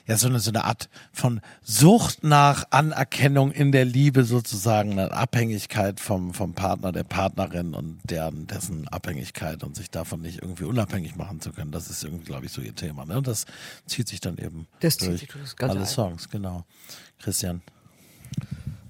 ja 0.09 0.17
so 0.17 0.27
eine, 0.27 0.39
so 0.39 0.51
eine 0.51 0.63
Art 0.63 0.89
von 1.11 1.41
Sucht 1.61 2.23
nach 2.23 2.65
Anerkennung 2.71 3.51
in 3.51 3.71
der 3.71 3.85
Liebe 3.85 4.23
sozusagen, 4.23 4.93
eine 4.93 5.11
Abhängigkeit 5.11 5.99
vom, 5.99 6.33
vom 6.33 6.53
Partner, 6.53 6.91
der 6.91 7.03
Partnerin 7.03 7.73
und 7.73 7.99
deren, 8.03 8.47
dessen 8.47 8.87
Abhängigkeit 8.87 9.63
und 9.63 9.75
sich 9.75 9.89
davon 9.89 10.21
nicht 10.21 10.41
irgendwie 10.41 10.65
unabhängig 10.65 11.15
machen 11.15 11.41
zu 11.41 11.51
können. 11.51 11.71
Das 11.71 11.89
ist 11.89 12.03
irgendwie, 12.03 12.25
glaube 12.25 12.45
ich, 12.47 12.51
so 12.51 12.61
ihr 12.61 12.75
Thema. 12.75 13.05
Ne? 13.05 13.17
Und 13.17 13.27
das 13.27 13.45
zieht 13.85 14.07
sich 14.07 14.19
dann 14.19 14.37
eben 14.37 14.67
Das 14.79 14.97
zieht 14.97 15.09
durch 15.09 15.19
sich 15.21 15.29
durch 15.29 15.43
das 15.43 15.55
ganze 15.55 15.77
alle. 15.77 15.85
Songs, 15.85 16.29
genau. 16.29 16.65
Christian. 17.19 17.61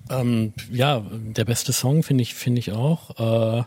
Ähm, 0.10 0.54
ja, 0.72 1.04
der 1.12 1.46
beste 1.46 1.72
Song 1.72 2.02
finde 2.02 2.24
ich 2.24 2.34
finde 2.34 2.60
ich 2.60 2.72
auch. 2.72 3.12
Äh, 3.60 3.64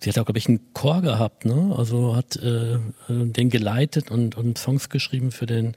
sie 0.00 0.10
hat 0.10 0.18
auch 0.18 0.26
glaube 0.26 0.38
ich 0.38 0.48
einen 0.48 0.60
Chor 0.74 1.00
gehabt, 1.00 1.46
ne? 1.46 1.74
Also 1.76 2.14
hat 2.14 2.36
äh, 2.36 2.74
äh, 2.74 2.78
den 3.08 3.48
geleitet 3.48 4.10
und 4.10 4.36
und 4.36 4.58
Songs 4.58 4.90
geschrieben 4.90 5.30
für 5.30 5.46
den 5.46 5.74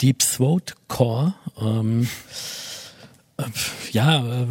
Deep 0.00 0.20
Throat 0.20 0.74
Chor. 0.88 1.34
Ähm, 1.60 2.08
äh, 3.36 3.44
ja, 3.92 4.42
äh, 4.42 4.46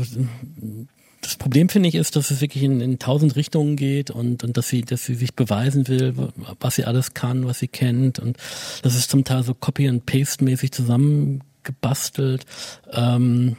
das 1.22 1.36
Problem 1.38 1.70
finde 1.70 1.90
ich 1.90 1.96
ist, 1.96 2.16
dass 2.16 2.30
es 2.30 2.42
wirklich 2.42 2.64
in, 2.64 2.82
in 2.82 3.00
tausend 3.00 3.36
Richtungen 3.36 3.76
geht 3.76 4.12
und, 4.12 4.44
und 4.44 4.58
dass 4.58 4.68
sie, 4.68 4.82
dass 4.82 5.06
sie 5.06 5.16
sich 5.16 5.34
beweisen 5.34 5.88
will, 5.88 6.14
was 6.60 6.76
sie 6.76 6.86
alles 6.86 7.16
kann, 7.16 7.48
was 7.48 7.60
sie 7.60 7.68
kennt 7.68 8.20
und 8.20 8.38
das 8.84 8.96
ist 8.96 9.10
zum 9.10 9.24
Teil 9.24 9.42
so 9.44 9.56
Copy 9.56 9.88
and 9.88 10.06
Paste 10.06 10.44
mäßig 10.44 10.72
zusammengebastelt. 10.72 12.46
Ähm, 12.92 13.58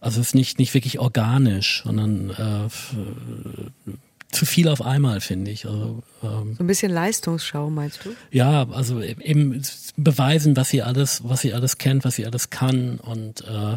also 0.00 0.20
es 0.20 0.28
ist 0.28 0.34
nicht, 0.34 0.58
nicht 0.58 0.74
wirklich 0.74 0.98
organisch, 0.98 1.82
sondern 1.84 2.30
äh, 2.30 3.94
zu 4.30 4.44
viel 4.46 4.68
auf 4.68 4.82
einmal, 4.82 5.20
finde 5.20 5.50
ich. 5.50 5.66
Also, 5.66 6.02
ähm, 6.22 6.54
So 6.56 6.64
ein 6.64 6.66
bisschen 6.66 6.92
Leistungsschau, 6.92 7.70
meinst 7.70 8.04
du? 8.04 8.10
ja, 8.30 8.68
also 8.70 9.00
eben 9.00 9.62
beweisen, 9.96 10.56
was 10.56 10.68
sie 10.68 10.82
alles, 10.82 11.22
was 11.24 11.40
sie 11.40 11.54
alles 11.54 11.78
kennt, 11.78 12.04
was 12.04 12.16
sie 12.16 12.26
alles 12.26 12.50
kann 12.50 12.98
und 12.98 13.42
äh, 13.42 13.76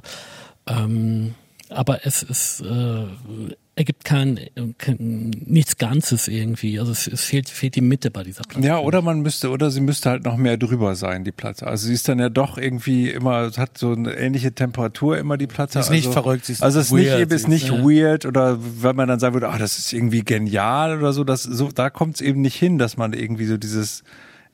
ähm, 0.68 1.36
aber 1.70 2.06
es 2.06 2.22
ist 2.22 2.62
äh, 2.62 3.06
ergibt 3.76 4.04
kein, 4.04 4.40
kein 4.78 5.30
nichts 5.46 5.78
Ganzes 5.78 6.28
irgendwie. 6.28 6.80
Also 6.80 6.92
es, 6.92 7.08
es 7.08 7.24
fehlt 7.24 7.50
fehlt 7.50 7.76
die 7.76 7.82
Mitte 7.82 8.12
bei 8.12 8.24
dieser 8.24 8.44
Platte. 8.44 8.66
Ja, 8.66 8.80
oder 8.80 9.02
man 9.02 9.22
müsste, 9.22 9.50
oder 9.50 9.72
sie 9.72 9.80
müsste 9.80 10.10
halt 10.10 10.26
noch 10.26 10.36
mehr 10.36 10.58
drüber 10.58 10.96
sein, 10.96 11.24
die 11.24 11.32
Platte. 11.32 11.68
Also 11.68 11.88
sie 11.88 11.94
ist 11.94 12.08
dann 12.08 12.20
ja 12.20 12.30
doch 12.30 12.58
irgendwie 12.58 13.10
immer, 13.10 13.50
hat 13.56 13.78
so 13.78 13.94
eine 13.94 14.14
ähnliche 14.14 14.54
Temperatur 14.54 15.18
immer, 15.18 15.38
die 15.38 15.48
Platte. 15.48 15.74
Sie 15.74 15.80
ist 15.80 15.90
nicht 15.90 16.08
also, 16.08 16.22
verrückt, 16.22 16.46
sie 16.46 16.54
ist 16.54 16.64
Also 16.64 16.80
es 16.80 16.88
ist 16.88 16.92
weird, 16.92 17.20
nicht, 17.20 17.32
ist 17.32 17.44
sie 17.44 17.50
nicht 17.50 17.66
ist, 17.66 17.72
ja. 17.72 17.84
weird 17.84 18.26
oder 18.26 18.58
wenn 18.60 18.96
man 18.96 19.08
dann 19.08 19.20
sagen 19.20 19.34
würde, 19.34 19.50
ah, 19.50 19.58
das 19.58 19.78
ist 19.78 19.94
irgendwie 19.94 20.24
genial 20.24 20.98
oder 20.98 21.14
so, 21.14 21.24
das, 21.24 21.44
so, 21.44 21.70
da 21.70 21.90
kommt 21.90 22.16
es 22.16 22.22
eben 22.22 22.42
nicht 22.42 22.56
hin, 22.56 22.78
dass 22.78 22.98
man 22.98 23.14
irgendwie 23.14 23.46
so 23.46 23.58
dieses, 23.58 24.04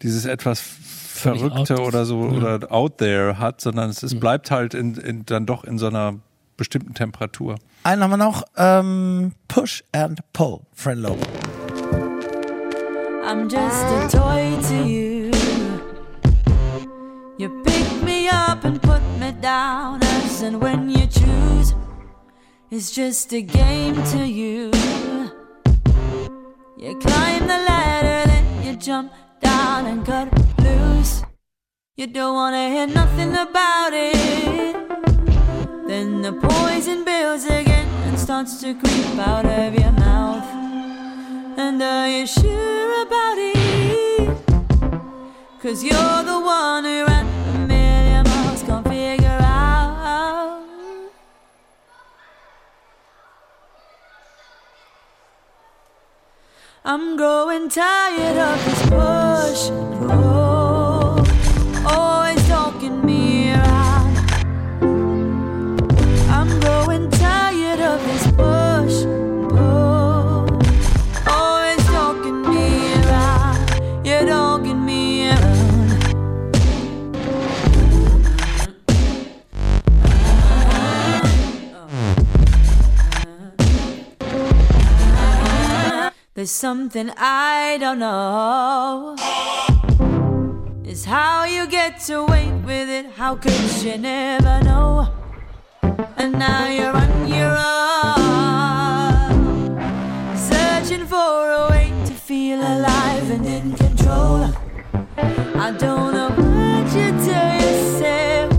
dieses 0.03 0.25
etwas 0.25 0.61
Verrückte 0.61 1.79
out- 1.79 1.87
oder 1.87 2.05
so, 2.05 2.23
ja. 2.27 2.31
oder 2.33 2.71
out 2.71 2.99
there 2.99 3.39
hat, 3.39 3.61
sondern 3.61 3.89
es, 3.89 4.03
es 4.03 4.19
bleibt 4.19 4.51
halt 4.51 4.75
in, 4.75 4.95
in, 4.95 5.25
dann 5.25 5.47
doch 5.47 5.63
in 5.63 5.79
so 5.79 5.87
einer 5.87 6.19
bestimmten 6.57 6.93
Temperatur. 6.93 7.55
Einen 7.83 8.03
haben 8.03 8.09
wir 8.09 8.17
noch, 8.17 8.43
ähm, 8.57 9.31
Push 9.47 9.83
and 9.93 10.19
Pull, 10.33 10.59
Friend 10.73 11.01
Lobo. 11.01 11.21
I'm 13.23 13.49
just 13.49 13.85
a 13.85 14.07
toy 14.09 14.57
to 14.69 14.87
you. 14.87 15.31
You 17.37 17.49
pick 17.63 18.03
me 18.03 18.29
up 18.29 18.65
and 18.65 18.81
put 18.81 19.01
me 19.19 19.31
down, 19.41 20.01
as 20.01 20.41
and 20.41 20.61
when 20.61 20.89
you 20.89 21.05
choose, 21.07 21.75
it's 22.71 22.91
just 22.91 23.31
a 23.33 23.41
game 23.41 24.01
to 24.11 24.25
you. 24.25 24.71
You 26.77 26.97
climb 26.99 27.47
the 27.47 27.59
ladder, 27.67 28.27
then 28.27 28.45
you 28.63 28.75
jump 28.75 29.11
down 29.41 29.85
and 29.85 30.05
cut 30.05 30.29
loose. 30.59 31.21
You 31.95 32.07
don't 32.07 32.33
wanna 32.33 32.69
hear 32.69 32.87
nothing 32.87 33.33
about 33.35 33.93
it. 33.93 34.86
Then 35.87 36.21
the 36.21 36.33
poison 36.33 37.05
builds 37.05 37.45
again 37.45 37.87
and 38.07 38.19
starts 38.19 38.59
to 38.59 38.73
creep 38.73 39.17
out 39.17 39.45
of 39.45 39.73
your 39.73 39.93
mouth. 39.93 40.43
And 41.57 41.81
are 41.81 42.09
you 42.09 42.27
sure 42.27 43.03
about 43.03 43.37
it? 43.37 44.37
Cause 45.61 45.85
you're 45.85 46.23
the 46.23 46.39
one 46.39 46.83
who 46.83 47.05
ran 47.05 47.25
a 47.55 47.67
million 47.67 48.23
miles, 48.25 48.63
can't 48.63 48.85
figure 48.85 49.39
out. 49.41 50.59
I'm 56.83 57.15
growing 57.15 57.69
tired 57.69 58.37
of 58.37 58.65
this 58.65 58.81
push 58.89 60.36
There's 86.47 86.55
something 86.55 87.11
I 87.17 87.77
don't 87.77 87.99
know. 87.99 89.17
Is 90.85 91.03
how 91.03 91.43
you 91.43 91.67
get 91.67 92.09
away 92.09 92.53
with 92.65 92.87
it. 92.87 93.07
How 93.17 93.35
could 93.35 93.83
you 93.83 93.97
never 93.97 94.61
know? 94.63 95.09
And 96.15 96.39
now 96.39 96.69
you're 96.69 96.95
on 96.95 97.27
your 97.27 97.53
own, 98.07 98.37
searching 100.37 101.05
for 101.05 101.51
a 101.51 101.67
way 101.69 101.91
to 102.05 102.13
feel 102.13 102.61
alive 102.61 103.29
and 103.29 103.45
in 103.45 103.73
control. 103.73 104.49
I 105.17 105.71
don't 105.77 106.13
know 106.13 106.29
what 106.29 106.85
you 106.95 107.11
tell 107.27 107.55
yourself, 107.59 108.51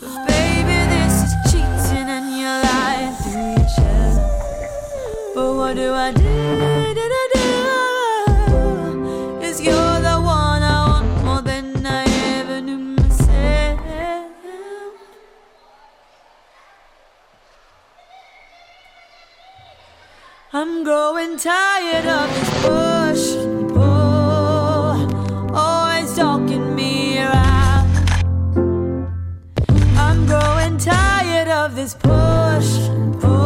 but 0.00 0.26
baby, 0.26 0.78
this 0.94 1.14
is 1.26 1.32
cheating 1.46 2.08
and 2.16 2.26
you're 2.40 2.60
lying 2.72 3.14
through 3.22 3.54
your 3.54 3.70
But 5.32 5.48
What 5.54 5.74
do 5.76 5.88
I 5.94 6.12
do, 6.12 6.71
I'm 20.64 20.84
growing 20.84 21.36
tired 21.38 22.06
of 22.06 22.30
this 22.36 22.50
push 22.62 23.34
oh, 23.34 23.42
and 23.42 23.68
pull, 25.48 25.56
always 25.56 26.14
talking 26.14 26.76
me 26.76 27.18
around. 27.18 27.90
I'm 29.96 30.24
growing 30.24 30.78
tired 30.78 31.48
of 31.48 31.74
this 31.74 31.94
push 31.94 32.78
and 32.90 33.20
pull, 33.20 33.41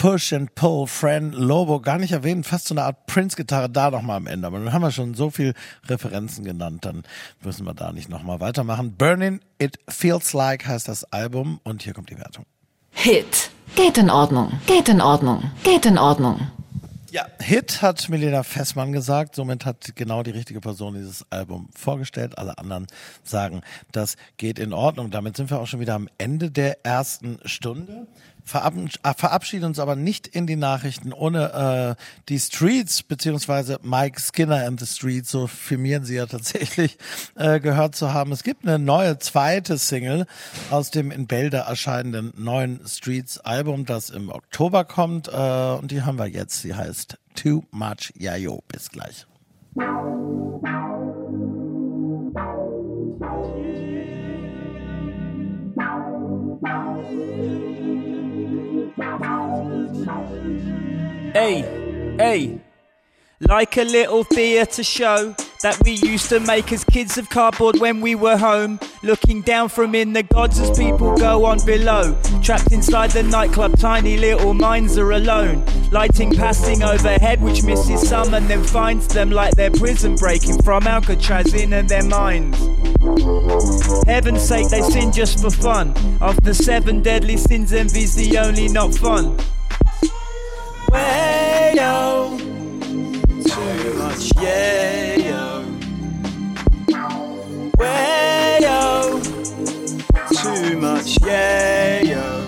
Push 0.00 0.32
and 0.32 0.54
Pull, 0.54 0.86
Fran 0.86 1.32
Lobo, 1.32 1.78
gar 1.78 1.98
nicht 1.98 2.12
erwähnt, 2.12 2.46
fast 2.46 2.68
so 2.68 2.72
eine 2.72 2.84
Art 2.84 3.04
Prince-Gitarre 3.04 3.68
da 3.68 3.90
nochmal 3.90 4.16
am 4.16 4.26
Ende. 4.26 4.46
Aber 4.46 4.58
dann 4.58 4.72
haben 4.72 4.80
wir 4.80 4.92
schon 4.92 5.12
so 5.12 5.28
viel 5.28 5.52
Referenzen 5.88 6.42
genannt, 6.42 6.86
dann 6.86 7.02
müssen 7.42 7.66
wir 7.66 7.74
da 7.74 7.92
nicht 7.92 8.08
nochmal 8.08 8.40
weitermachen. 8.40 8.96
Burning 8.96 9.40
It 9.58 9.78
Feels 9.88 10.32
Like 10.32 10.66
heißt 10.66 10.88
das 10.88 11.04
Album 11.12 11.60
und 11.64 11.82
hier 11.82 11.92
kommt 11.92 12.08
die 12.08 12.16
Wertung. 12.16 12.46
Hit. 12.92 13.50
Geht 13.76 13.98
in 13.98 14.08
Ordnung. 14.08 14.58
Geht 14.66 14.88
in 14.88 15.02
Ordnung. 15.02 15.50
Geht 15.64 15.84
in 15.84 15.98
Ordnung. 15.98 16.50
Ja, 17.12 17.26
Hit 17.40 17.82
hat 17.82 18.08
Milena 18.08 18.44
Fessmann 18.44 18.92
gesagt. 18.92 19.34
Somit 19.34 19.66
hat 19.66 19.96
genau 19.96 20.22
die 20.22 20.30
richtige 20.30 20.60
Person 20.60 20.94
dieses 20.94 21.26
Album 21.30 21.68
vorgestellt. 21.76 22.38
Alle 22.38 22.56
anderen 22.56 22.86
sagen, 23.24 23.62
das 23.90 24.16
geht 24.36 24.60
in 24.60 24.72
Ordnung. 24.72 25.10
Damit 25.10 25.36
sind 25.36 25.50
wir 25.50 25.58
auch 25.58 25.66
schon 25.66 25.80
wieder 25.80 25.96
am 25.96 26.08
Ende 26.18 26.52
der 26.52 26.86
ersten 26.86 27.40
Stunde. 27.44 28.06
Äh, 28.54 29.14
Verabschieden 29.16 29.64
uns 29.64 29.78
aber 29.78 29.96
nicht 29.96 30.26
in 30.26 30.46
die 30.46 30.56
Nachrichten 30.56 31.12
ohne 31.12 31.96
äh, 31.98 32.02
die 32.28 32.38
Streets 32.38 33.02
beziehungsweise 33.02 33.78
Mike 33.82 34.20
Skinner 34.20 34.66
and 34.66 34.80
the 34.80 34.86
Streets, 34.86 35.30
so 35.30 35.46
firmieren 35.46 36.04
sie 36.04 36.16
ja 36.16 36.26
tatsächlich, 36.26 36.98
äh, 37.36 37.60
gehört 37.60 37.94
zu 37.94 38.12
haben. 38.12 38.32
Es 38.32 38.42
gibt 38.42 38.66
eine 38.66 38.78
neue 38.78 39.18
zweite 39.18 39.78
Single 39.78 40.26
aus 40.70 40.90
dem 40.90 41.10
in 41.10 41.26
Bälde 41.26 41.58
erscheinenden 41.58 42.32
neuen 42.36 42.80
Streets 42.86 43.38
Album, 43.38 43.86
das 43.86 44.10
im 44.10 44.30
Oktober 44.30 44.84
kommt 44.84 45.28
äh, 45.28 45.30
und 45.30 45.90
die 45.90 46.02
haben 46.02 46.18
wir 46.18 46.26
jetzt. 46.26 46.62
Sie 46.62 46.74
heißt 46.74 47.18
Too 47.34 47.62
Much 47.70 48.12
Yayo. 48.16 48.62
Bis 48.68 48.90
gleich. 48.90 49.26
Hey, 61.32 61.60
hey. 62.18 62.60
Like 63.38 63.76
a 63.76 63.84
little 63.84 64.24
theatre 64.24 64.82
show 64.82 65.36
that 65.62 65.80
we 65.84 65.92
used 65.92 66.28
to 66.30 66.40
make 66.40 66.72
as 66.72 66.82
kids 66.82 67.18
of 67.18 67.30
cardboard 67.30 67.78
when 67.78 68.00
we 68.00 68.16
were 68.16 68.36
home. 68.36 68.80
Looking 69.04 69.40
down 69.42 69.68
from 69.68 69.94
in 69.94 70.12
the 70.12 70.24
gods 70.24 70.58
as 70.58 70.76
people 70.76 71.16
go 71.16 71.44
on 71.44 71.64
below. 71.64 72.20
Trapped 72.42 72.72
inside 72.72 73.12
the 73.12 73.22
nightclub, 73.22 73.78
tiny 73.78 74.16
little 74.16 74.54
minds 74.54 74.98
are 74.98 75.12
alone. 75.12 75.64
Lighting 75.92 76.34
passing 76.34 76.82
overhead, 76.82 77.40
which 77.40 77.62
misses 77.62 78.08
some 78.08 78.34
and 78.34 78.48
then 78.48 78.64
finds 78.64 79.06
them 79.06 79.30
like 79.30 79.54
they're 79.54 79.70
prison 79.70 80.16
breaking 80.16 80.60
from 80.62 80.88
Alcatraz 80.88 81.54
in 81.54 81.72
and 81.74 81.88
their 81.88 82.04
minds. 82.04 82.58
Heaven's 84.06 84.42
sake, 84.42 84.68
they 84.68 84.82
sin 84.82 85.12
just 85.12 85.40
for 85.40 85.50
fun. 85.50 85.94
Of 86.20 86.42
the 86.42 86.54
seven 86.54 87.02
deadly 87.02 87.36
sins, 87.36 87.72
envy's 87.72 88.16
the 88.16 88.36
only 88.38 88.66
not 88.66 88.92
fun. 88.94 89.38
Way 90.90 91.74
yo, 91.76 92.36
too 93.46 93.94
much 93.94 94.32
yeah 94.42 95.14
yo. 95.16 95.64
Way 97.78 98.58
yo, 98.60 99.20
too 100.42 100.76
much 100.78 101.16
yeah 101.24 102.02
yo. 102.02 102.40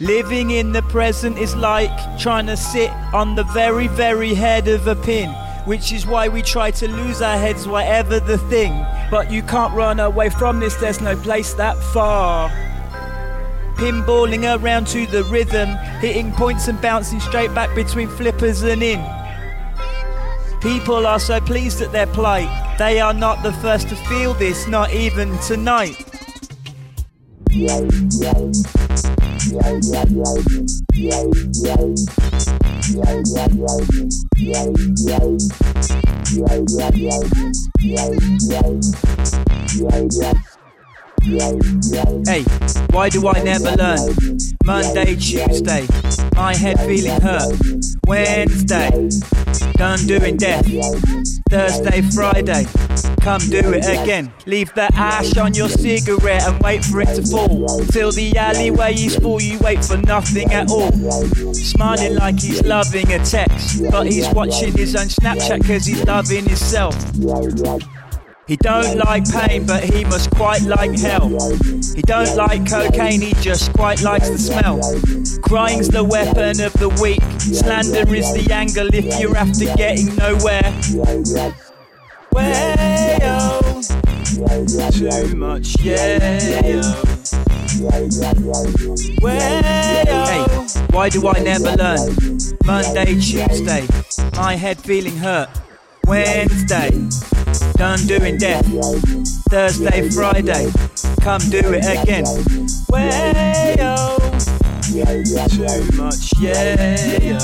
Living 0.00 0.50
in 0.50 0.72
the 0.72 0.82
present 0.88 1.38
is 1.38 1.54
like 1.54 2.18
trying 2.18 2.46
to 2.46 2.56
sit 2.56 2.90
on 3.12 3.36
the 3.36 3.44
very, 3.44 3.86
very 3.86 4.34
head 4.34 4.66
of 4.66 4.88
a 4.88 4.96
pin. 4.96 5.30
Which 5.66 5.92
is 5.92 6.04
why 6.04 6.28
we 6.28 6.42
try 6.42 6.72
to 6.72 6.88
lose 6.88 7.22
our 7.22 7.38
heads, 7.38 7.66
whatever 7.66 8.18
the 8.20 8.38
thing. 8.38 8.84
But 9.10 9.30
you 9.30 9.42
can't 9.42 9.72
run 9.72 10.00
away 10.00 10.30
from 10.30 10.58
this, 10.60 10.74
there's 10.74 11.00
no 11.00 11.16
place 11.16 11.54
that 11.54 11.78
far. 11.78 12.50
Pinballing 13.76 14.44
around 14.58 14.86
to 14.88 15.06
the 15.06 15.24
rhythm, 15.24 15.68
hitting 16.00 16.32
points 16.32 16.68
and 16.68 16.80
bouncing 16.80 17.20
straight 17.20 17.54
back 17.54 17.74
between 17.74 18.08
flippers 18.08 18.62
and 18.62 18.82
in. 18.82 19.04
People 20.60 21.06
are 21.06 21.20
so 21.20 21.40
pleased 21.40 21.80
at 21.82 21.92
their 21.92 22.06
plight, 22.06 22.48
they 22.78 23.00
are 23.00 23.14
not 23.14 23.42
the 23.42 23.52
first 23.54 23.88
to 23.88 23.96
feel 23.96 24.34
this, 24.34 24.66
not 24.66 24.92
even 24.92 25.36
tonight. 25.40 25.96
Hey, 41.24 42.42
why 42.90 43.08
do 43.08 43.26
I 43.26 43.42
never 43.42 43.74
learn? 43.76 44.14
Monday, 44.62 45.16
Tuesday, 45.16 45.86
my 46.36 46.54
head 46.54 46.78
feeling 46.80 47.18
hurt. 47.18 47.56
Wednesday, 48.06 48.90
done 49.72 50.00
doing 50.06 50.36
death. 50.36 50.66
Thursday, 51.48 52.02
Friday, 52.14 52.66
come 53.22 53.40
do 53.40 53.72
it 53.72 53.86
again. 53.86 54.34
Leave 54.44 54.74
the 54.74 54.90
ash 54.92 55.34
on 55.38 55.54
your 55.54 55.70
cigarette 55.70 56.46
and 56.46 56.60
wait 56.60 56.84
for 56.84 57.00
it 57.00 57.14
to 57.14 57.22
fall. 57.22 57.66
Till 57.86 58.12
the 58.12 58.36
alleyway 58.36 58.92
is 58.92 59.16
full, 59.16 59.40
you 59.40 59.58
wait 59.60 59.82
for 59.82 59.96
nothing 59.96 60.52
at 60.52 60.70
all. 60.70 60.92
Smiling 61.54 62.16
like 62.16 62.38
he's 62.38 62.62
loving 62.64 63.10
a 63.10 63.24
text, 63.24 63.82
but 63.90 64.06
he's 64.06 64.28
watching 64.34 64.76
his 64.76 64.94
own 64.94 65.06
Snapchat 65.06 65.66
cause 65.66 65.86
he's 65.86 66.04
loving 66.04 66.44
himself. 66.44 66.94
He 68.46 68.56
don't 68.56 68.98
like 68.98 69.24
pain, 69.30 69.66
but 69.66 69.82
he 69.84 70.04
must 70.04 70.30
quite 70.30 70.60
like 70.62 70.98
hell. 70.98 71.28
He 71.94 72.02
don't 72.02 72.36
like 72.36 72.68
cocaine, 72.68 73.22
he 73.22 73.32
just 73.40 73.72
quite 73.72 74.02
likes 74.02 74.28
the 74.28 74.38
smell. 74.38 74.80
Crying's 75.40 75.88
the 75.88 76.04
weapon 76.04 76.60
of 76.60 76.74
the 76.74 76.90
weak. 77.00 77.22
Slander 77.40 78.14
is 78.14 78.34
the 78.34 78.52
angle 78.52 78.88
if 78.92 79.18
you're 79.18 79.34
after 79.34 79.64
getting 79.76 80.14
nowhere. 80.16 80.74
Way 82.32 82.74
too 84.92 85.36
much 85.36 85.80
yeah. 85.80 86.18
Hey, 90.26 90.38
why 90.90 91.08
do 91.08 91.26
I 91.28 91.38
never 91.40 91.72
learn? 91.76 92.38
Monday, 92.64 93.14
Tuesday, 93.14 93.86
my 94.36 94.54
head 94.54 94.78
feeling 94.78 95.16
hurt. 95.16 95.48
Wednesday, 96.06 96.90
Done 97.76 97.98
doing 98.06 98.36
death. 98.38 98.66
Thursday, 99.48 100.08
Friday, 100.10 100.70
come 101.20 101.40
do 101.50 101.60
it 101.72 101.84
again. 101.84 102.24
Way 102.88 103.76
yo, 103.78 104.16
too 105.48 105.96
much, 105.96 106.32
yeah 106.40 107.18
yo. 107.20 107.38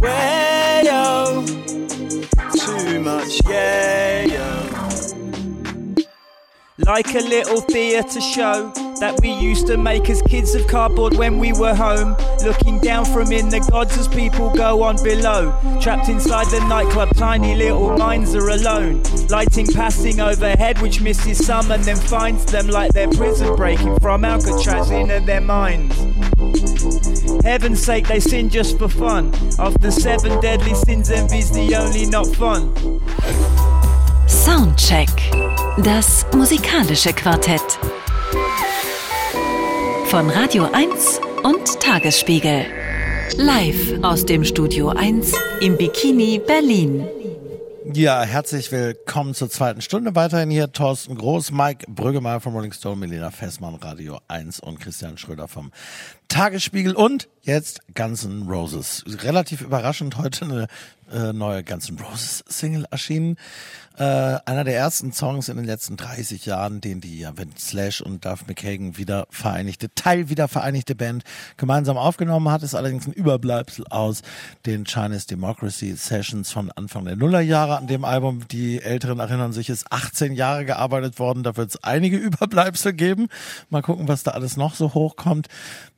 Way 0.00 0.82
yo, 0.84 1.44
too 2.54 3.00
much, 3.00 3.40
yeah. 3.48 4.65
Like 6.78 7.14
a 7.14 7.20
little 7.20 7.62
theatre 7.62 8.20
show 8.20 8.70
that 9.00 9.18
we 9.22 9.32
used 9.32 9.66
to 9.68 9.78
make 9.78 10.10
as 10.10 10.20
kids 10.20 10.54
of 10.54 10.66
cardboard 10.66 11.16
when 11.16 11.38
we 11.38 11.54
were 11.54 11.74
home. 11.74 12.14
Looking 12.44 12.78
down 12.80 13.06
from 13.06 13.32
in 13.32 13.48
the 13.48 13.60
gods 13.70 13.96
as 13.96 14.06
people 14.08 14.50
go 14.50 14.82
on 14.82 15.02
below. 15.02 15.58
Trapped 15.80 16.10
inside 16.10 16.48
the 16.48 16.60
nightclub, 16.68 17.16
tiny 17.16 17.54
little 17.54 17.96
minds 17.96 18.34
are 18.34 18.50
alone. 18.50 19.02
Lighting 19.30 19.66
passing 19.68 20.20
overhead, 20.20 20.78
which 20.82 21.00
misses 21.00 21.44
some 21.44 21.70
and 21.70 21.82
then 21.82 21.96
finds 21.96 22.44
them 22.44 22.68
like 22.68 22.92
they're 22.92 23.08
prison 23.08 23.56
breaking 23.56 23.98
from 24.00 24.26
Alcatraz 24.26 24.90
into 24.90 25.20
their 25.20 25.40
minds. 25.40 25.96
Heaven's 27.42 27.82
sake, 27.82 28.06
they 28.06 28.20
sin 28.20 28.50
just 28.50 28.76
for 28.78 28.88
fun. 28.88 29.28
Of 29.58 29.80
the 29.80 29.90
seven 29.90 30.38
deadly 30.42 30.74
sins, 30.74 31.10
envy's 31.10 31.50
the 31.50 31.74
only 31.74 32.04
not 32.04 32.26
fun. 32.36 32.74
Soundcheck. 34.46 35.08
Das 35.82 36.24
musikalische 36.32 37.12
Quartett. 37.12 37.80
Von 40.06 40.30
Radio 40.30 40.68
1 40.72 41.20
und 41.42 41.80
Tagesspiegel. 41.80 42.64
Live 43.38 44.04
aus 44.04 44.24
dem 44.24 44.44
Studio 44.44 44.90
1 44.90 45.32
im 45.62 45.76
Bikini 45.76 46.40
Berlin. 46.46 47.08
Ja, 47.92 48.22
herzlich 48.22 48.70
willkommen 48.70 49.34
zur 49.34 49.48
zweiten 49.48 49.80
Stunde. 49.80 50.14
Weiterhin 50.14 50.50
hier 50.50 50.70
Thorsten 50.70 51.16
Groß, 51.16 51.50
Mike 51.50 51.86
Brüggemeyer 51.88 52.40
vom 52.40 52.54
Rolling 52.54 52.72
Stone, 52.72 52.96
Melina 52.96 53.30
Fessmann, 53.30 53.74
Radio 53.76 54.18
1 54.28 54.60
und 54.60 54.80
Christian 54.80 55.18
Schröder 55.18 55.48
vom 55.48 55.72
Tagesspiegel 56.28 56.94
und 56.94 57.28
jetzt 57.42 57.80
Guns 57.94 58.24
N' 58.24 58.48
Roses. 58.48 59.04
Relativ 59.22 59.60
überraschend 59.60 60.18
heute 60.18 60.44
eine 60.44 60.66
äh, 61.12 61.32
neue 61.32 61.64
Guns 61.64 61.88
N' 61.88 61.98
Roses 61.98 62.44
Single 62.48 62.86
erschienen. 62.90 63.36
Äh, 63.98 64.38
einer 64.44 64.64
der 64.64 64.76
ersten 64.76 65.12
Songs 65.12 65.48
in 65.48 65.56
den 65.56 65.64
letzten 65.64 65.96
30 65.96 66.44
Jahren, 66.44 66.82
den 66.82 67.00
die 67.00 67.18
ja, 67.18 67.32
wenn 67.36 67.56
Slash 67.56 68.02
und 68.02 68.26
Duff 68.26 68.46
McKagan 68.46 68.98
wieder 68.98 69.26
vereinigte, 69.30 69.88
Teil 69.94 70.28
wieder 70.28 70.48
vereinigte 70.48 70.94
Band 70.94 71.24
gemeinsam 71.56 71.96
aufgenommen 71.96 72.50
hat, 72.50 72.62
ist 72.62 72.74
allerdings 72.74 73.06
ein 73.06 73.14
Überbleibsel 73.14 73.86
aus 73.88 74.20
den 74.66 74.84
Chinese 74.84 75.26
Democracy 75.28 75.94
Sessions 75.96 76.52
von 76.52 76.70
Anfang 76.72 77.06
der 77.06 77.16
Nullerjahre. 77.16 77.78
An 77.78 77.86
dem 77.86 78.04
Album, 78.04 78.46
die 78.48 78.82
Älteren 78.82 79.18
erinnern 79.18 79.54
sich, 79.54 79.70
ist 79.70 79.90
18 79.90 80.34
Jahre 80.34 80.66
gearbeitet 80.66 81.18
worden. 81.18 81.42
Da 81.42 81.56
wird 81.56 81.70
es 81.70 81.82
einige 81.82 82.16
Überbleibsel 82.18 82.92
geben. 82.92 83.28
Mal 83.70 83.80
gucken, 83.80 84.08
was 84.08 84.24
da 84.24 84.32
alles 84.32 84.58
noch 84.58 84.74
so 84.74 84.92
hochkommt. 84.92 85.46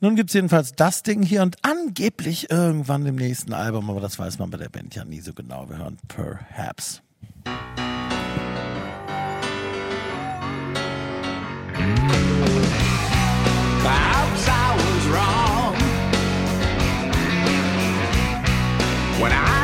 Nun 0.00 0.14
gibt's 0.14 0.34
jedenfalls 0.34 0.72
das 0.72 1.02
Ding 1.02 1.24
hier 1.24 1.42
und 1.42 1.56
angeblich 1.62 2.48
irgendwann 2.48 3.04
im 3.06 3.16
nächsten 3.16 3.54
Album, 3.54 3.90
aber 3.90 4.00
das 4.00 4.20
weiß 4.20 4.38
man 4.38 4.50
bei 4.50 4.58
der 4.58 4.68
Band 4.68 4.94
ja 4.98 5.04
nie 5.04 5.20
so 5.20 5.32
genau. 5.32 5.68
Wir 5.68 5.78
hören 5.78 5.96
Perhaps. 6.08 7.00
Perhaps 13.84 14.48
I 14.48 14.74
was 14.76 15.06
wrong 15.06 15.74
when 19.20 19.32
I 19.32 19.57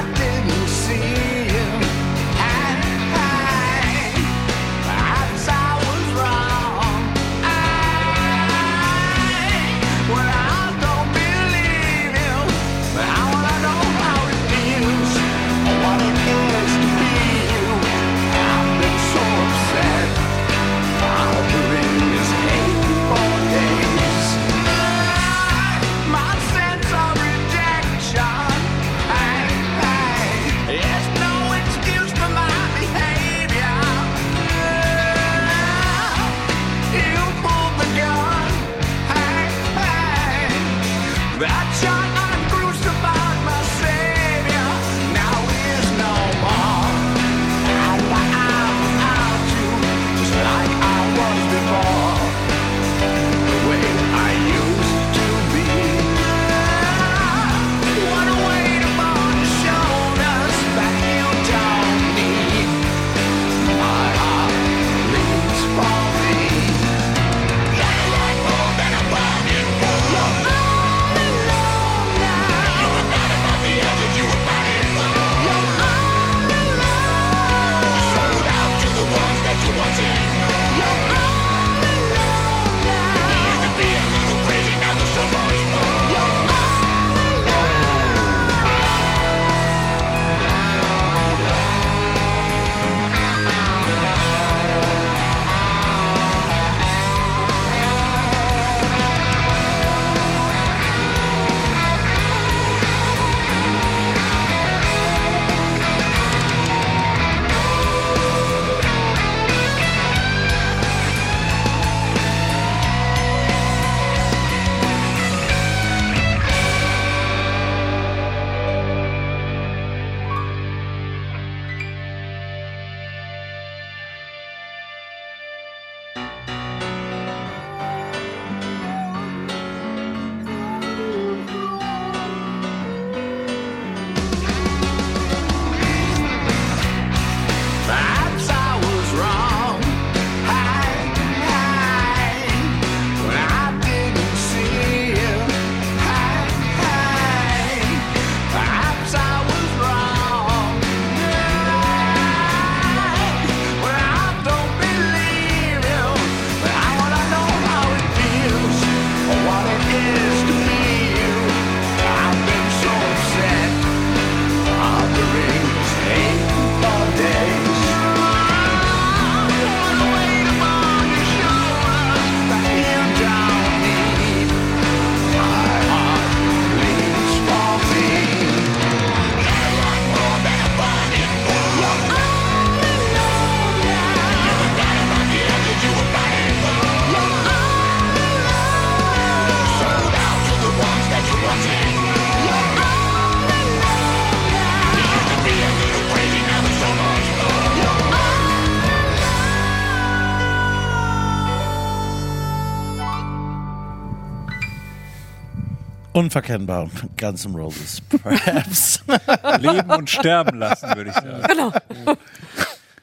Unverkennbar. 206.14 206.88
Guns 207.18 207.44
N' 207.44 207.56
Roses. 207.56 208.00
Perhaps. 208.22 209.02
Leben 209.60 209.90
und 209.90 210.08
sterben 210.08 210.58
lassen, 210.58 210.94
würde 210.94 211.10
ich 211.10 211.16
sagen. 211.16 211.42
Genau. 211.48 211.72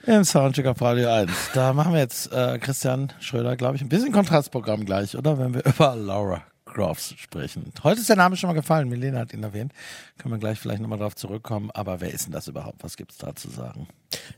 Im 0.06 0.24
Soundcheck 0.24 0.66
auf 0.66 0.82
Radio 0.82 1.10
1. 1.10 1.30
Da 1.54 1.74
machen 1.74 1.94
wir 1.94 2.00
jetzt 2.00 2.32
äh, 2.32 2.58
Christian 2.58 3.12
Schröder, 3.20 3.58
glaube 3.58 3.76
ich, 3.76 3.82
ein 3.82 3.90
bisschen 3.90 4.14
Kontrastprogramm 4.14 4.86
gleich, 4.86 5.18
oder? 5.18 5.38
Wenn 5.38 5.54
wir 5.54 5.66
über 5.66 5.94
Laura 5.96 6.42
Crofts 6.72 7.14
sprechen. 7.18 7.74
Heute 7.84 8.00
ist 8.00 8.10
der 8.10 8.16
Name 8.16 8.38
schon 8.38 8.48
mal 8.50 8.54
gefallen. 8.54 8.88
Milena 8.88 9.20
hat 9.20 9.34
ihn 9.34 9.44
erwähnt. 9.44 9.74
Können 10.18 10.34
wir 10.34 10.40
gleich 10.40 10.60
vielleicht 10.60 10.82
nochmal 10.82 11.00
drauf 11.00 11.16
zurückkommen. 11.16 11.70
Aber 11.72 12.00
wer 12.02 12.14
ist 12.14 12.26
denn 12.26 12.32
das 12.32 12.48
überhaupt? 12.48 12.84
Was 12.84 12.96
gibt's 12.96 13.18
da 13.18 13.36
zu 13.36 13.50
sagen? 13.50 13.88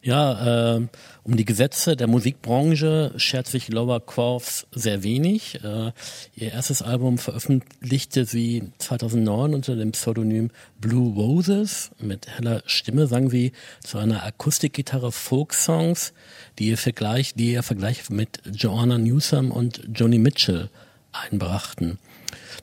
Ja, 0.01 0.75
äh, 0.75 0.87
um 1.23 1.37
die 1.37 1.45
Gesetze 1.45 1.95
der 1.95 2.07
Musikbranche 2.07 3.13
schert 3.17 3.47
sich 3.47 3.69
Laura 3.69 3.99
Crofts 3.99 4.67
sehr 4.71 5.03
wenig. 5.03 5.63
Äh, 5.63 5.91
ihr 6.35 6.51
erstes 6.51 6.81
Album 6.81 7.17
veröffentlichte 7.17 8.25
sie 8.25 8.71
2009 8.79 9.53
unter 9.53 9.75
dem 9.75 9.91
Pseudonym 9.91 10.51
Blue 10.79 11.13
Roses. 11.13 11.91
Mit 11.99 12.27
heller 12.27 12.63
Stimme 12.65 13.07
sang 13.07 13.29
sie 13.29 13.51
zu 13.83 13.97
einer 13.97 14.23
Akustikgitarre 14.23 15.11
Folk-Songs, 15.11 16.13
die 16.59 16.69
ihr 16.69 16.77
Vergleich, 16.77 17.33
die 17.35 17.53
ihr 17.53 17.63
Vergleich 17.63 18.09
mit 18.09 18.41
Joanna 18.51 18.97
Newsom 18.97 19.51
und 19.51 19.81
Joni 19.93 20.17
Mitchell 20.17 20.69
einbrachten. 21.11 21.99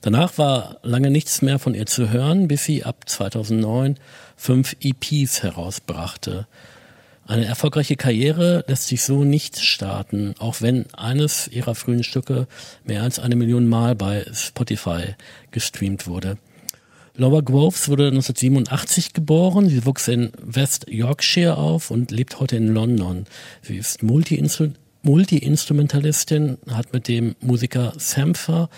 Danach 0.01 0.39
war 0.39 0.77
lange 0.81 1.11
nichts 1.11 1.43
mehr 1.43 1.59
von 1.59 1.75
ihr 1.75 1.85
zu 1.85 2.09
hören, 2.09 2.47
bis 2.47 2.65
sie 2.65 2.83
ab 2.83 3.07
2009 3.07 3.97
fünf 4.35 4.75
EPs 4.81 5.43
herausbrachte. 5.43 6.47
Eine 7.27 7.45
erfolgreiche 7.45 7.95
Karriere 7.95 8.65
lässt 8.67 8.87
sich 8.87 9.03
so 9.03 9.23
nicht 9.23 9.59
starten, 9.59 10.33
auch 10.39 10.61
wenn 10.61 10.91
eines 10.93 11.47
ihrer 11.47 11.75
frühen 11.75 12.03
Stücke 12.03 12.47
mehr 12.83 13.03
als 13.03 13.19
eine 13.19 13.35
Million 13.35 13.69
Mal 13.69 13.95
bei 13.95 14.25
Spotify 14.33 15.15
gestreamt 15.51 16.07
wurde. 16.07 16.37
Laura 17.15 17.41
Groves 17.41 17.87
wurde 17.87 18.07
1987 18.07 19.13
geboren. 19.13 19.69
Sie 19.69 19.85
wuchs 19.85 20.07
in 20.07 20.31
West 20.41 20.87
Yorkshire 20.89 21.57
auf 21.57 21.91
und 21.91 22.09
lebt 22.09 22.39
heute 22.39 22.55
in 22.57 22.73
London. 22.73 23.25
Sie 23.61 23.77
ist 23.77 24.01
Multi-Instru- 24.01 24.73
Multi-Instrumentalistin, 25.03 26.59
hat 26.69 26.93
mit 26.93 27.07
dem 27.07 27.35
Musiker 27.41 27.93
Sampher, 27.97 28.69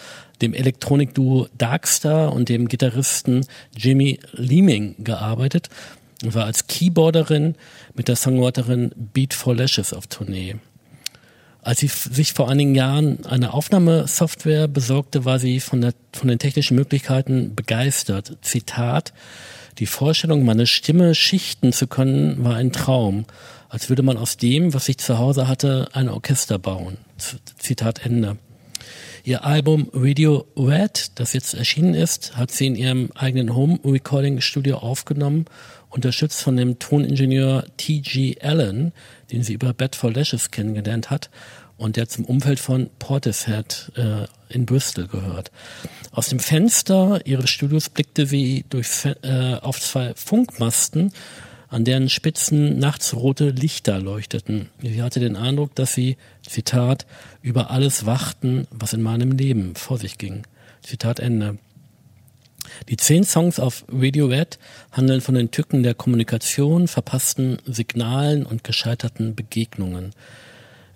dem 0.42 0.54
Elektronikduo 0.54 1.48
Darkstar 1.58 2.34
und 2.34 2.50
dem 2.50 2.68
Gitarristen 2.68 3.46
Jimmy 3.76 4.20
Leeming 4.34 4.96
gearbeitet 5.04 5.70
und 6.24 6.36
war 6.36 6.46
als 6.46 6.68
Keyboarderin 6.68 7.56
mit 7.94 8.08
der 8.08 8.16
Songwriterin 8.16 8.92
Beat 8.96 9.34
for 9.34 9.56
Lashes 9.56 9.94
auf 9.94 10.08
Tournee. 10.08 10.56
Als 11.62 11.80
sie 11.80 11.88
sich 11.88 12.34
vor 12.34 12.50
einigen 12.50 12.76
Jahren 12.76 13.26
eine 13.26 13.54
Aufnahmesoftware 13.54 14.68
besorgte, 14.68 15.24
war 15.24 15.40
sie 15.40 15.62
von, 15.62 15.80
der, 15.80 15.94
von 16.12 16.28
den 16.28 16.40
technischen 16.40 16.76
Möglichkeiten 16.76 17.56
begeistert. 17.56 18.38
Zitat, 18.42 19.14
die 19.80 19.86
Vorstellung, 19.86 20.44
meine 20.44 20.68
Stimme 20.68 21.16
schichten 21.16 21.72
zu 21.72 21.88
können, 21.88 22.44
war 22.44 22.56
ein 22.56 22.74
Traum, 22.74 23.26
als 23.70 23.88
würde 23.88 24.04
man 24.04 24.18
aus 24.18 24.36
dem, 24.36 24.74
was 24.74 24.90
ich 24.90 24.98
zu 24.98 25.18
Hause 25.18 25.48
hatte, 25.48 25.88
ein 25.94 26.10
Orchester 26.10 26.60
bauen. 26.60 26.98
Zitat 27.58 28.06
Ende. 28.06 28.38
Ihr 29.26 29.46
Album 29.46 29.90
Radio 29.94 30.46
Red, 30.58 31.12
das 31.16 31.32
jetzt 31.32 31.54
erschienen 31.54 31.94
ist, 31.94 32.36
hat 32.36 32.52
sie 32.52 32.68
in 32.68 32.76
ihrem 32.76 33.10
eigenen 33.16 33.56
Home 33.56 33.80
Recording 33.86 34.42
Studio 34.42 34.80
aufgenommen, 34.80 35.46
unterstützt 35.90 36.44
von 36.44 36.58
dem 36.58 36.78
Toningenieur 36.78 37.64
T.G. 37.78 38.42
Allen, 38.42 38.92
den 39.32 39.42
sie 39.42 39.54
über 39.54 39.74
Bad 39.74 39.96
for 39.96 40.12
Lashes 40.12 40.52
kennengelernt 40.52 41.10
hat 41.10 41.30
und 41.78 41.96
der 41.96 42.10
zum 42.10 42.26
Umfeld 42.26 42.60
von 42.60 42.90
Portishead 43.00 43.94
äh, 43.96 44.26
in 44.54 44.66
Bristol 44.66 45.08
gehört. 45.08 45.52
Aus 46.12 46.28
dem 46.28 46.40
Fenster 46.40 47.22
ihres 47.26 47.50
Studios 47.50 47.88
blickte 47.88 48.26
sie 48.26 48.66
durch, 48.68 49.06
äh, 49.06 49.56
auf 49.62 49.80
zwei 49.80 50.14
Funkmasten, 50.16 51.14
an 51.74 51.86
deren 51.86 52.08
Spitzen 52.08 52.78
nachts 52.78 53.16
rote 53.16 53.50
Lichter 53.50 54.00
leuchteten. 54.00 54.70
Sie 54.82 55.02
hatte 55.02 55.20
den 55.20 55.36
Eindruck, 55.36 55.74
dass 55.74 55.94
sie, 55.94 56.18
Zitat, 56.48 57.08
über 57.42 57.72
alles 57.72 58.06
wachten, 58.06 58.68
was 58.70 58.94
in 58.94 59.02
meinem 59.02 59.32
Leben 59.32 59.76
vor 59.76 59.98
sich 59.98 60.20
ging. 60.20 60.44
Zitat 60.84 61.20
Ende. 61.20 61.58
Die 62.90 62.98
zehn 62.98 63.24
Songs 63.24 63.60
auf 63.60 63.86
Radio 63.90 64.28
Red 64.28 64.60
handeln 64.92 65.22
von 65.22 65.36
den 65.36 65.50
Tücken 65.50 65.84
der 65.84 65.96
Kommunikation, 65.96 66.88
verpassten 66.88 67.58
Signalen 67.66 68.46
und 68.46 68.64
gescheiterten 68.64 69.36
Begegnungen. 69.36 70.14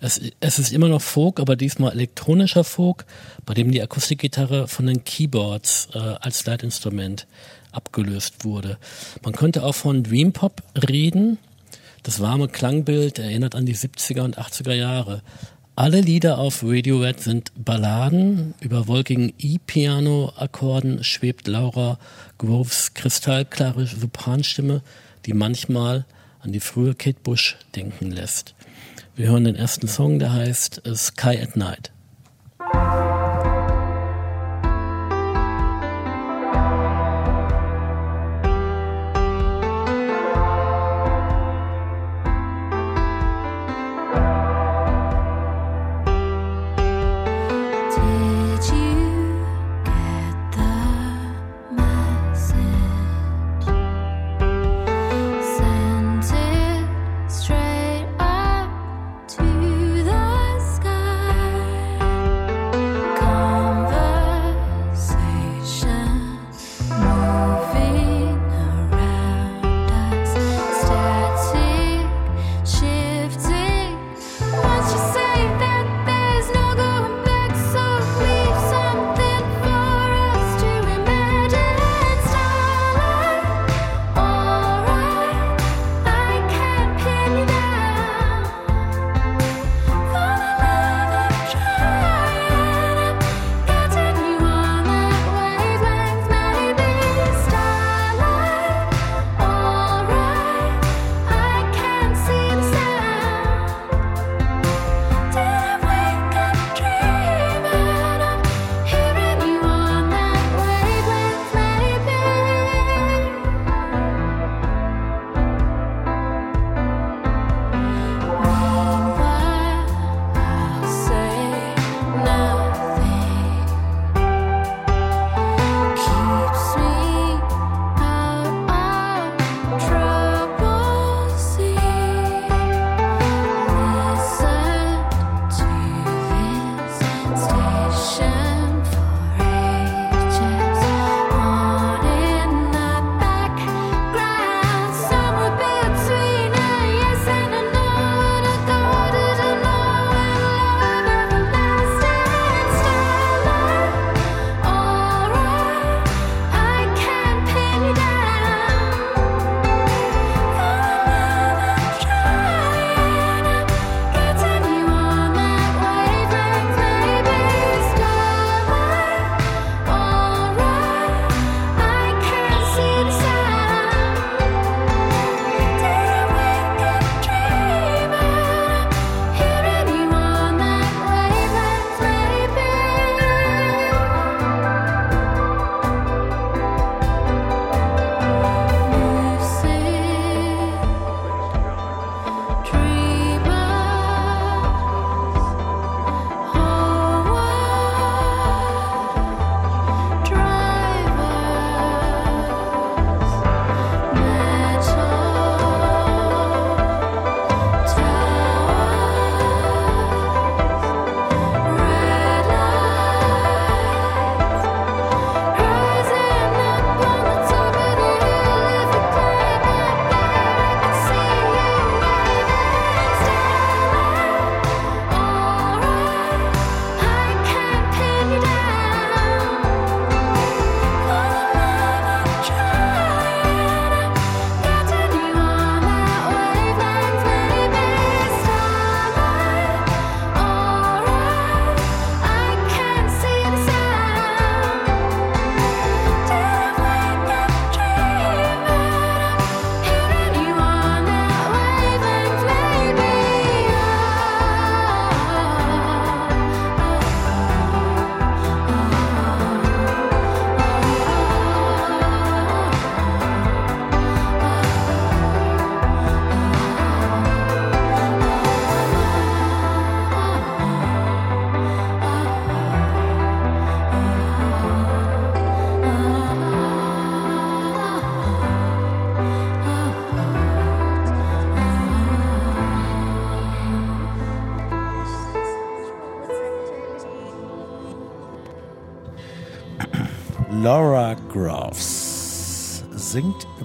Es, 0.00 0.20
es 0.40 0.58
ist 0.58 0.72
immer 0.72 0.88
noch 0.88 1.02
Folk, 1.02 1.40
aber 1.40 1.56
diesmal 1.56 1.92
elektronischer 1.92 2.64
Folk, 2.64 3.04
bei 3.44 3.54
dem 3.54 3.72
die 3.72 3.82
Akustikgitarre 3.82 4.68
von 4.68 4.86
den 4.86 5.04
Keyboards 5.04 5.88
äh, 5.94 5.98
als 5.98 6.46
Leitinstrument 6.46 7.26
abgelöst 7.72 8.44
wurde. 8.44 8.78
Man 9.22 9.34
könnte 9.34 9.64
auch 9.64 9.74
von 9.74 10.04
Dream 10.04 10.32
Pop 10.32 10.62
reden. 10.88 11.38
Das 12.02 12.20
warme 12.20 12.48
Klangbild 12.48 13.18
erinnert 13.18 13.54
an 13.54 13.66
die 13.66 13.74
70er 13.74 14.22
und 14.22 14.38
80er 14.38 14.74
Jahre. 14.74 15.22
Alle 15.74 16.00
Lieder 16.00 16.38
auf 16.38 16.64
Radio 16.64 16.98
Red 16.98 17.20
sind 17.20 17.52
Balladen. 17.56 18.54
Über 18.60 18.88
wolkigen 18.88 19.32
E-Piano-Akkorden 19.38 21.04
schwebt 21.04 21.46
Laura 21.46 21.98
Groves 22.36 22.94
kristallklare 22.94 23.86
Sopranstimme, 23.86 24.82
die 25.26 25.34
manchmal 25.34 26.04
an 26.40 26.52
die 26.52 26.60
frühe 26.60 26.94
Kate 26.94 27.20
Bush 27.22 27.56
denken 27.76 28.10
lässt. 28.10 28.54
Wir 29.18 29.30
hören 29.30 29.42
den 29.42 29.56
ersten 29.56 29.88
Song, 29.88 30.20
der 30.20 30.32
heißt 30.32 30.86
äh, 30.86 30.94
Sky 30.94 31.40
at 31.42 31.56
Night. 31.56 31.90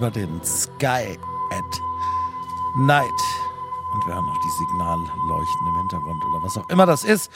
Über 0.04 0.10
den 0.10 0.44
Sky 0.44 1.16
at 1.50 1.80
Night. 2.76 3.08
Und 3.94 4.06
wir 4.06 4.14
haben 4.14 4.26
noch 4.26 4.38
die 4.38 4.50
Signalleuchten 4.58 5.66
im 5.66 5.76
Hintergrund 5.78 6.22
oder 6.26 6.42
was 6.42 6.58
auch 6.58 6.68
immer 6.68 6.84
das 6.84 7.04
ist. 7.04 7.30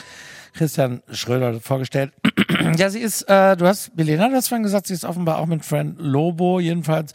Christian 0.53 1.01
Schröder 1.11 1.61
vorgestellt. 1.61 2.13
ja, 2.77 2.91
sie 2.91 2.99
ist, 2.99 3.23
äh, 3.23 3.57
du 3.57 3.65
hast, 3.65 3.97
Milena, 3.97 4.29
du 4.29 4.35
hast 4.35 4.49
vorhin 4.49 4.61
gesagt, 4.61 4.85
sie 4.85 4.93
ist 4.93 5.03
offenbar 5.03 5.39
auch 5.39 5.47
mit 5.47 5.65
Friend 5.65 5.95
Lobo, 5.97 6.59
jedenfalls 6.59 7.13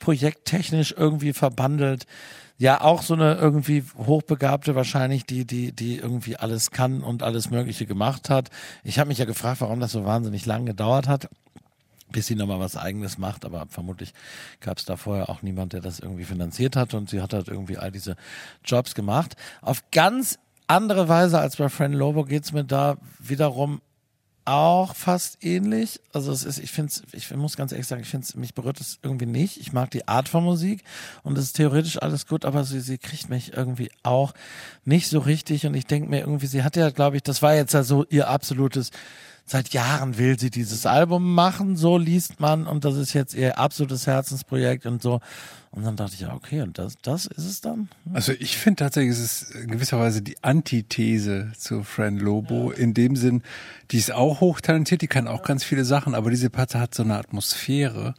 projekttechnisch 0.00 0.94
irgendwie 0.98 1.32
verbandelt. 1.32 2.04
Ja, 2.58 2.82
auch 2.82 3.00
so 3.00 3.14
eine 3.14 3.36
irgendwie 3.36 3.84
hochbegabte 3.96 4.74
wahrscheinlich, 4.74 5.24
die, 5.24 5.46
die, 5.46 5.72
die 5.72 5.96
irgendwie 5.96 6.36
alles 6.36 6.72
kann 6.72 7.02
und 7.02 7.22
alles 7.22 7.48
Mögliche 7.48 7.86
gemacht 7.86 8.28
hat. 8.28 8.50
Ich 8.84 8.98
habe 8.98 9.08
mich 9.08 9.16
ja 9.16 9.24
gefragt, 9.24 9.62
warum 9.62 9.80
das 9.80 9.92
so 9.92 10.04
wahnsinnig 10.04 10.44
lang 10.44 10.66
gedauert 10.66 11.08
hat 11.08 11.30
bis 12.12 12.26
sie 12.26 12.34
nochmal 12.34 12.60
was 12.60 12.76
eigenes 12.76 13.18
macht, 13.18 13.44
aber 13.44 13.66
vermutlich 13.68 14.12
gab 14.60 14.78
es 14.78 14.84
da 14.84 14.96
vorher 14.96 15.28
auch 15.28 15.42
niemand, 15.42 15.72
der 15.72 15.80
das 15.80 16.00
irgendwie 16.00 16.24
finanziert 16.24 16.76
hat 16.76 16.94
und 16.94 17.10
sie 17.10 17.20
hat 17.20 17.32
halt 17.32 17.48
irgendwie 17.48 17.78
all 17.78 17.90
diese 17.90 18.16
Jobs 18.64 18.94
gemacht. 18.94 19.36
Auf 19.62 19.82
ganz 19.90 20.38
andere 20.66 21.08
Weise 21.08 21.38
als 21.38 21.56
bei 21.56 21.68
Friend 21.68 21.94
Lobo 21.94 22.24
geht's 22.24 22.52
mir 22.52 22.64
da 22.64 22.96
wiederum 23.18 23.80
auch 24.44 24.96
fast 24.96 25.44
ähnlich. 25.44 26.00
Also 26.12 26.32
es 26.32 26.44
ist, 26.44 26.58
ich 26.58 26.70
finde 26.70 26.92
ich 27.12 27.30
muss 27.34 27.56
ganz 27.56 27.72
ehrlich 27.72 27.86
sagen, 27.86 28.02
ich 28.02 28.08
finde 28.08 28.26
mich 28.38 28.54
berührt 28.54 28.80
es 28.80 28.98
irgendwie 29.02 29.26
nicht. 29.26 29.58
Ich 29.58 29.72
mag 29.72 29.90
die 29.90 30.08
Art 30.08 30.28
von 30.28 30.42
Musik 30.42 30.82
und 31.22 31.36
es 31.36 31.44
ist 31.44 31.56
theoretisch 31.56 32.00
alles 32.00 32.26
gut, 32.26 32.44
aber 32.44 32.64
sie, 32.64 32.80
sie 32.80 32.98
kriegt 32.98 33.28
mich 33.28 33.52
irgendwie 33.52 33.90
auch 34.02 34.32
nicht 34.84 35.08
so 35.08 35.18
richtig 35.18 35.66
und 35.66 35.74
ich 35.74 35.86
denke 35.86 36.08
mir 36.08 36.20
irgendwie, 36.20 36.46
sie 36.46 36.62
hat 36.62 36.76
ja, 36.76 36.90
glaube 36.90 37.16
ich, 37.16 37.22
das 37.22 37.42
war 37.42 37.54
jetzt 37.54 37.74
ja 37.74 37.82
so 37.82 38.04
ihr 38.08 38.28
absolutes 38.28 38.90
seit 39.50 39.70
Jahren 39.70 40.16
will 40.16 40.38
sie 40.38 40.50
dieses 40.50 40.86
Album 40.86 41.34
machen, 41.34 41.76
so 41.76 41.98
liest 41.98 42.38
man 42.38 42.68
und 42.68 42.84
das 42.84 42.96
ist 42.96 43.14
jetzt 43.14 43.34
ihr 43.34 43.58
absolutes 43.58 44.06
Herzensprojekt 44.06 44.86
und 44.86 45.02
so. 45.02 45.20
Und 45.72 45.84
dann 45.84 45.96
dachte 45.96 46.14
ich, 46.14 46.20
ja, 46.20 46.34
okay, 46.34 46.62
und 46.62 46.78
das, 46.78 46.96
das 47.02 47.26
ist 47.26 47.44
es 47.44 47.60
dann? 47.60 47.88
Also 48.12 48.32
ich 48.32 48.56
finde 48.56 48.84
tatsächlich, 48.84 49.12
es 49.12 49.20
ist 49.20 49.54
in 49.54 49.70
gewisser 49.70 49.98
Weise 49.98 50.22
die 50.22 50.42
Antithese 50.42 51.52
zu 51.56 51.82
Fran 51.82 52.18
Lobo. 52.18 52.70
In 52.70 52.94
dem 52.94 53.16
Sinn, 53.16 53.42
die 53.90 53.98
ist 53.98 54.12
auch 54.12 54.40
hochtalentiert, 54.40 55.02
die 55.02 55.08
kann 55.08 55.28
auch 55.28 55.42
ganz 55.42 55.64
viele 55.64 55.84
Sachen, 55.84 56.14
aber 56.14 56.30
diese 56.30 56.50
Platte 56.50 56.78
hat 56.78 56.94
so 56.94 57.02
eine 57.02 57.16
Atmosphäre 57.16 58.14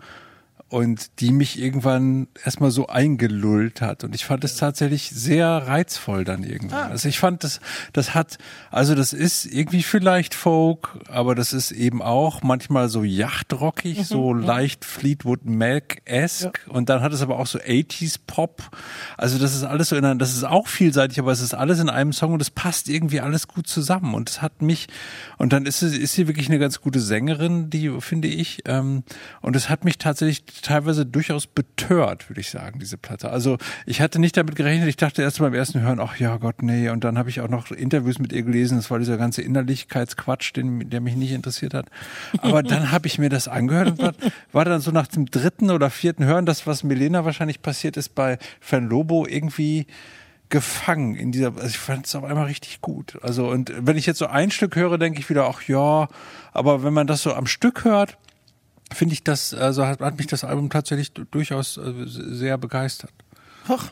und 0.72 1.20
die 1.20 1.34
mich 1.34 1.62
irgendwann 1.62 2.30
erstmal 2.46 2.72
so 2.72 2.88
eingelullt 2.88 3.82
hat. 3.82 4.06
Und 4.06 4.16
ich 4.16 4.24
fand 4.24 4.46
es 4.46 4.56
tatsächlich 4.56 5.10
sehr 5.10 5.50
reizvoll 5.50 6.24
dann 6.24 6.46
irgendwann. 6.46 6.92
Also 6.92 7.10
ich 7.10 7.20
fand, 7.20 7.44
das, 7.44 7.60
das 7.92 8.16
hat, 8.16 8.38
also 8.70 8.96
das 8.96 9.12
ist 9.12 9.46
irgendwie 9.46 9.84
vielleicht 9.84 10.34
Folk, 10.34 10.98
aber 11.10 11.36
das 11.36 11.52
ist 11.52 11.72
eben 11.72 12.02
auch 12.02 12.42
manchmal 12.42 12.88
so 12.88 13.04
yachtrockig, 13.04 14.08
so 14.08 14.34
leicht 14.34 14.86
Fleetwood 14.86 15.44
Mac-esque. 15.44 16.62
Und 16.70 16.88
dann 16.88 17.02
hat 17.02 17.12
es 17.12 17.22
aber 17.22 17.38
auch 17.38 17.48
so 17.48 17.60
80s 17.60 18.20
Pop. 18.26 18.64
Also 19.18 19.40
das 19.40 19.54
ist 19.54 19.66
alles 19.66 19.90
so 19.90 19.98
in 19.98 20.06
einem, 20.06 20.20
das 20.20 20.34
ist 20.34 20.46
auch 20.46 20.70
vielseitig, 20.70 21.20
aber 21.20 21.34
es 21.34 21.42
ist 21.42 21.54
alles 21.54 21.80
in 21.80 21.90
einem 21.90 22.14
Song 22.14 22.32
und 22.32 22.42
es 22.42 22.50
passt 22.50 22.88
irgendwie 22.88 23.20
alles 23.20 23.50
gut 23.50 23.68
zusammen. 23.68 24.14
Und 24.14 24.30
es 24.30 24.42
hat 24.42 24.62
mich, 24.62 24.88
und 25.38 25.52
dann 25.52 25.66
ist 25.66 25.80
sie, 25.80 25.98
ist 25.98 26.14
sie 26.14 26.30
wirklich 26.30 26.48
eine 26.48 26.60
ganz 26.60 26.80
gute 26.80 27.02
Sängerin, 27.02 27.70
die 27.70 27.90
finde 28.00 28.30
ich. 28.30 28.62
Ähm, 28.64 29.04
und 29.42 29.58
es 29.58 29.68
hat 29.68 29.84
mich 29.84 29.98
tatsächlich 29.98 30.61
teilweise 30.62 31.06
durchaus 31.06 31.48
betört, 31.48 32.30
würde 32.30 32.42
ich 32.42 32.50
sagen, 32.50 32.80
diese 32.80 32.98
Platte. 32.98 33.30
Also 33.30 33.58
ich 33.86 34.02
hatte 34.02 34.20
nicht 34.20 34.38
damit 34.38 34.56
gerechnet. 34.56 34.88
Ich 34.88 34.98
dachte 34.98 35.22
erst 35.22 35.40
beim 35.40 35.54
ersten 35.54 35.82
Hören, 35.82 36.00
ach 36.00 36.18
ja 36.18 36.38
Gott, 36.38 36.62
nee. 36.62 36.90
Und 36.90 37.04
dann 37.04 37.18
habe 37.18 37.30
ich 37.30 37.42
auch 37.42 37.50
noch 37.50 37.72
Interviews 37.72 38.20
mit 38.20 38.34
ihr 38.34 38.44
gelesen. 38.44 38.78
Das 38.78 38.92
war 38.92 39.00
dieser 39.00 39.18
ganze 39.18 39.42
Innerlichkeitsquatsch, 39.42 40.56
den, 40.56 40.90
der 40.90 41.02
mich 41.02 41.16
nicht 41.16 41.32
interessiert 41.32 41.74
hat. 41.74 41.88
Aber 42.40 42.64
dann 42.64 42.92
habe 42.92 43.08
ich 43.08 43.18
mir 43.18 43.30
das 43.30 43.48
angehört 43.48 43.92
und 43.92 44.00
war, 44.00 44.14
war 44.52 44.66
dann 44.66 44.82
so 44.82 44.92
nach 44.92 45.08
dem 45.08 45.26
dritten 45.26 45.72
oder 45.72 45.90
vierten 45.90 46.26
Hören, 46.26 46.46
das, 46.46 46.68
was 46.68 46.84
Milena 46.84 47.26
wahrscheinlich 47.26 47.62
passiert 47.62 47.98
ist 47.98 48.16
bei 48.16 48.38
Fan 48.60 48.88
Lobo, 48.88 49.26
irgendwie 49.28 49.88
gefangen 50.52 51.16
in 51.16 51.32
dieser, 51.32 51.56
also 51.56 51.68
ich 51.68 51.80
fand 51.80 52.06
es 52.06 52.14
auf 52.14 52.24
einmal 52.24 52.46
richtig 52.46 52.82
gut. 52.82 53.18
Also 53.24 53.50
und 53.50 53.74
wenn 53.76 53.98
ich 53.98 54.06
jetzt 54.06 54.20
so 54.20 54.28
ein 54.28 54.52
Stück 54.52 54.76
höre, 54.76 55.00
denke 55.00 55.20
ich 55.20 55.30
wieder, 55.30 55.48
ach 55.48 55.64
ja, 55.64 56.10
aber 56.52 56.84
wenn 56.84 56.94
man 56.94 57.08
das 57.08 57.24
so 57.24 57.34
am 57.34 57.48
Stück 57.48 57.86
hört, 57.86 58.18
finde 58.94 59.14
ich 59.14 59.24
das, 59.24 59.54
also 59.54 59.86
hat, 59.86 60.00
hat 60.00 60.18
mich 60.18 60.28
das 60.28 60.44
Album 60.44 60.70
tatsächlich 60.70 61.12
du- 61.14 61.26
durchaus 61.26 61.78
äh, 61.78 61.94
sehr 62.06 62.58
begeistert. 62.58 63.12
Ach, 63.68 63.92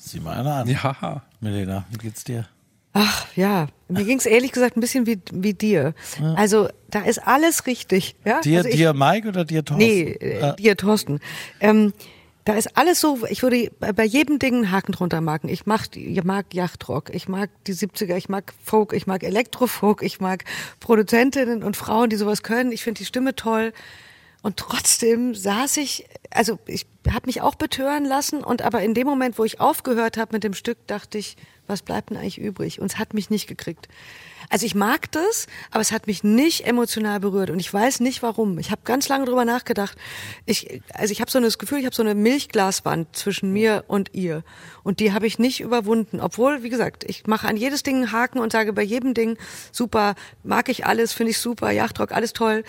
sieh 0.00 0.20
mal 0.20 0.38
einer 0.38 0.54
an. 0.56 0.68
Ja. 0.68 1.22
Milena, 1.40 1.84
wie 1.90 1.98
geht's 1.98 2.24
dir? 2.24 2.46
Ach 2.94 3.26
ja, 3.36 3.68
mir 3.88 4.04
ging's 4.04 4.26
ehrlich 4.26 4.50
gesagt 4.52 4.76
ein 4.76 4.80
bisschen 4.80 5.06
wie, 5.06 5.20
wie 5.32 5.54
dir. 5.54 5.94
Also 6.36 6.68
da 6.90 7.00
ist 7.02 7.18
alles 7.26 7.66
richtig. 7.66 8.16
Ja? 8.24 8.40
Dir, 8.40 8.58
also 8.58 8.68
ich, 8.70 8.76
dir 8.76 8.92
Mike 8.94 9.28
oder 9.28 9.44
dir 9.44 9.64
Thorsten? 9.64 9.86
Nee, 9.86 10.02
äh, 10.12 10.56
dir 10.56 10.76
Thorsten. 10.76 11.20
Ähm, 11.60 11.92
da 12.44 12.54
ist 12.54 12.76
alles 12.78 12.98
so, 13.00 13.18
ich 13.28 13.42
würde 13.42 13.70
bei 13.78 14.04
jedem 14.04 14.38
Ding 14.38 14.54
einen 14.54 14.70
Haken 14.72 14.92
drunter 14.92 15.20
machen. 15.20 15.48
Ich 15.50 15.66
mag, 15.66 15.94
ich 15.94 16.24
mag 16.24 16.52
Yachtrock, 16.54 17.14
ich 17.14 17.28
mag 17.28 17.50
die 17.66 17.74
70er, 17.74 18.16
ich 18.16 18.28
mag 18.30 18.54
Folk, 18.64 18.94
ich 18.94 19.06
mag 19.06 19.22
Elektrofolk, 19.22 20.02
ich 20.02 20.18
mag 20.18 20.44
Produzentinnen 20.80 21.62
und 21.62 21.76
Frauen, 21.76 22.08
die 22.10 22.16
sowas 22.16 22.42
können. 22.42 22.72
Ich 22.72 22.82
finde 22.82 22.98
die 22.98 23.04
Stimme 23.04 23.36
toll. 23.36 23.72
Und 24.42 24.56
trotzdem 24.56 25.34
saß 25.34 25.78
ich, 25.78 26.06
also 26.30 26.58
ich 26.66 26.86
habe 27.10 27.26
mich 27.26 27.40
auch 27.40 27.56
betören 27.56 28.04
lassen 28.04 28.44
und 28.44 28.62
aber 28.62 28.82
in 28.82 28.94
dem 28.94 29.06
Moment, 29.06 29.38
wo 29.38 29.44
ich 29.44 29.60
aufgehört 29.60 30.16
habe 30.16 30.34
mit 30.34 30.44
dem 30.44 30.54
Stück, 30.54 30.78
dachte 30.86 31.18
ich, 31.18 31.36
was 31.66 31.82
bleibt 31.82 32.10
denn 32.10 32.16
eigentlich 32.16 32.38
übrig? 32.38 32.80
Und 32.80 32.92
es 32.92 32.98
hat 32.98 33.14
mich 33.14 33.30
nicht 33.30 33.46
gekriegt. 33.46 33.88
Also 34.50 34.64
ich 34.64 34.74
mag 34.74 35.12
das, 35.12 35.46
aber 35.70 35.80
es 35.80 35.92
hat 35.92 36.06
mich 36.06 36.24
nicht 36.24 36.66
emotional 36.66 37.20
berührt 37.20 37.50
und 37.50 37.58
ich 37.58 37.72
weiß 37.72 38.00
nicht 38.00 38.22
warum. 38.22 38.58
Ich 38.58 38.70
habe 38.70 38.80
ganz 38.84 39.08
lange 39.08 39.26
drüber 39.26 39.44
nachgedacht. 39.44 39.98
Ich, 40.46 40.80
also 40.94 41.12
ich 41.12 41.20
habe 41.20 41.30
so 41.30 41.38
das 41.40 41.58
Gefühl, 41.58 41.78
ich 41.80 41.84
habe 41.84 41.94
so 41.94 42.02
eine 42.02 42.14
Milchglaswand 42.14 43.14
zwischen 43.14 43.52
mir 43.52 43.84
und 43.88 44.14
ihr 44.14 44.44
und 44.84 45.00
die 45.00 45.12
habe 45.12 45.26
ich 45.26 45.38
nicht 45.38 45.60
überwunden. 45.60 46.20
Obwohl, 46.20 46.62
wie 46.62 46.70
gesagt, 46.70 47.04
ich 47.04 47.26
mache 47.26 47.46
an 47.48 47.56
jedes 47.56 47.82
Ding 47.82 47.96
einen 47.96 48.12
Haken 48.12 48.38
und 48.38 48.52
sage 48.52 48.72
bei 48.72 48.82
jedem 48.82 49.12
Ding 49.12 49.36
super, 49.72 50.14
mag 50.42 50.70
ich 50.70 50.86
alles, 50.86 51.12
finde 51.12 51.32
ich 51.32 51.38
super, 51.38 51.70
Yachtrock, 51.70 52.12
alles 52.12 52.32
toll. 52.32 52.64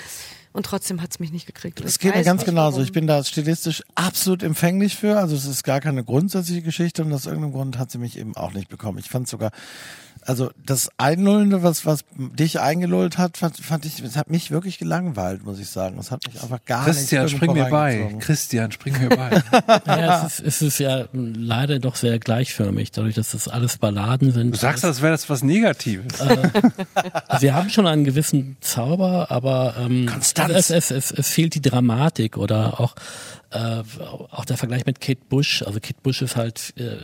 Und 0.52 0.66
trotzdem 0.66 1.02
hat's 1.02 1.20
mich 1.20 1.32
nicht 1.32 1.46
gekriegt. 1.46 1.80
Es 1.82 1.94
ich 1.94 2.00
geht 2.00 2.16
mir 2.16 2.24
ganz 2.24 2.44
genauso. 2.44 2.78
warum. 2.78 2.84
Ich 2.84 2.92
bin 2.92 3.06
da 3.06 3.24
stilistisch 3.24 3.84
absolut 3.96 4.42
empfänglich 4.42 4.96
für. 4.96 5.20
Also 5.20 5.36
es 5.36 5.46
ist 5.46 5.64
gar 5.64 5.80
keine 5.80 6.04
grundsätzliche 6.04 6.64
Geschichte 6.64 7.04
und 7.04 7.14
aus 7.14 7.28
irgendeinem 7.28 7.54
Grund 7.54 7.78
hat 7.78 7.92
sie 7.92 8.00
mich 8.00 8.18
eben 8.18 8.36
auch 8.36 8.54
nicht 8.54 8.68
bekommen. 8.68 8.98
Ich 8.98 9.10
fand 9.10 9.28
sogar, 9.28 9.52
also 10.30 10.52
das 10.64 10.92
Einlullende, 10.98 11.64
was, 11.64 11.88
was 11.88 12.06
dich 12.16 12.60
eingelullt 12.60 13.18
hat, 13.18 13.38
fand, 13.38 13.58
fand 13.58 13.84
ich, 13.86 14.00
es 14.00 14.16
hat 14.16 14.30
mich 14.30 14.52
wirklich 14.52 14.78
gelangweilt, 14.78 15.44
muss 15.44 15.58
ich 15.58 15.68
sagen. 15.68 15.98
Es 15.98 16.12
hat 16.12 16.24
mich 16.28 16.40
einfach 16.40 16.64
gar 16.66 16.86
Christian, 16.86 17.24
nicht 17.24 17.36
spring 17.36 17.54
mir 17.54 17.66
bei. 17.66 18.16
Christian, 18.20 18.72
spring 18.72 18.94
mir 19.00 19.10
bei. 19.10 19.42
Ja, 19.88 20.28
es 20.28 20.40
ist, 20.40 20.46
es 20.46 20.62
ist 20.62 20.80
ja 20.80 21.06
leider 21.14 21.80
doch 21.80 21.96
sehr 21.96 22.20
gleichförmig, 22.20 22.92
dadurch, 22.92 23.16
dass 23.16 23.32
das 23.32 23.48
alles 23.48 23.80
Balladen 23.80 24.32
sind. 24.32 24.52
Du 24.52 24.60
sagst, 24.60 24.86
als 24.86 25.02
wäre 25.02 25.14
das 25.14 25.28
was 25.32 25.42
Negatives. 25.42 26.20
Sie 27.40 27.52
haben 27.52 27.72
schon 27.72 27.88
einen 27.88 28.04
gewissen 28.04 28.58
Zauber, 28.62 29.32
aber 29.32 29.78
ähm, 29.80 30.06
Konstanz. 30.06 30.54
Es, 30.54 30.70
es, 30.70 30.92
es, 30.92 31.12
es 31.12 31.30
fehlt 31.30 31.56
die 31.56 31.62
Dramatik 31.62 32.38
oder 32.38 32.80
auch 32.80 32.94
äh, 33.50 33.82
auch 34.30 34.46
der 34.46 34.58
Vergleich 34.58 34.86
mit 34.86 35.02
Kate 35.02 35.22
Bush. 35.28 35.64
Also 35.64 35.80
Kate 35.80 36.00
Bush 36.04 36.22
ist 36.22 36.36
halt 36.36 36.74
äh, 36.78 36.98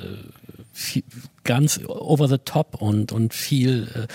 viel, 0.72 1.04
ganz 1.46 1.80
over 1.88 2.28
the 2.28 2.40
top 2.44 2.82
und 2.82 3.14
und 3.14 3.34
viel 3.34 3.88
äh, 3.96 4.08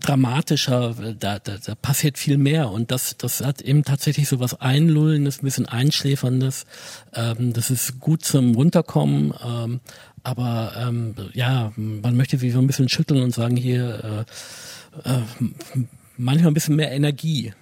dramatischer, 0.00 0.94
da, 1.18 1.38
da, 1.38 1.56
da 1.64 1.74
passiert 1.74 2.18
viel 2.18 2.36
mehr 2.36 2.70
und 2.70 2.90
das, 2.90 3.16
das 3.16 3.40
hat 3.42 3.62
eben 3.62 3.82
tatsächlich 3.84 4.28
so 4.28 4.38
was 4.38 4.60
Einlullendes, 4.60 5.40
ein 5.40 5.44
bisschen 5.44 5.66
Einschläferndes. 5.66 6.66
Ähm, 7.14 7.52
das 7.54 7.70
ist 7.70 8.00
gut 8.00 8.24
zum 8.24 8.54
Runterkommen, 8.54 9.32
ähm, 9.44 9.80
aber 10.22 10.74
ähm, 10.76 11.14
ja, 11.32 11.72
man 11.76 12.16
möchte 12.16 12.38
sich 12.38 12.52
so 12.52 12.58
ein 12.58 12.66
bisschen 12.66 12.88
schütteln 12.88 13.22
und 13.22 13.34
sagen 13.34 13.56
hier 13.56 14.26
äh, 15.04 15.10
äh, 15.10 15.22
manchmal 16.16 16.50
ein 16.50 16.54
bisschen 16.54 16.76
mehr 16.76 16.92
Energie. 16.92 17.52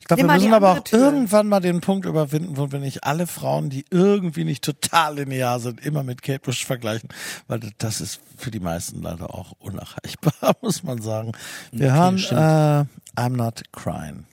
Ich 0.00 0.06
glaube, 0.06 0.22
wir 0.22 0.32
müssen 0.32 0.52
aber 0.54 0.72
auch 0.72 0.80
Tür. 0.80 0.98
irgendwann 1.00 1.48
mal 1.48 1.60
den 1.60 1.80
Punkt 1.80 2.06
überwinden, 2.06 2.56
wo 2.56 2.70
wir 2.70 2.78
nicht 2.78 3.04
alle 3.04 3.26
Frauen, 3.26 3.70
die 3.70 3.84
irgendwie 3.90 4.44
nicht 4.44 4.62
total 4.64 5.16
linear 5.16 5.58
sind, 5.60 5.84
immer 5.84 6.02
mit 6.02 6.22
Kate 6.22 6.40
Bush 6.40 6.64
vergleichen, 6.64 7.08
weil 7.48 7.60
das 7.78 8.00
ist 8.00 8.20
für 8.36 8.50
die 8.50 8.60
meisten 8.60 9.02
leider 9.02 9.34
auch 9.34 9.52
unerreichbar, 9.58 10.56
muss 10.62 10.82
man 10.82 11.00
sagen. 11.02 11.32
Wir 11.72 11.88
Okay, 11.88 11.96
hören 11.96 12.18
stimmt. 12.18 12.40
äh, 12.40 13.20
I'm 13.20 13.36
Not 13.36 13.62
Crying. 13.72 14.24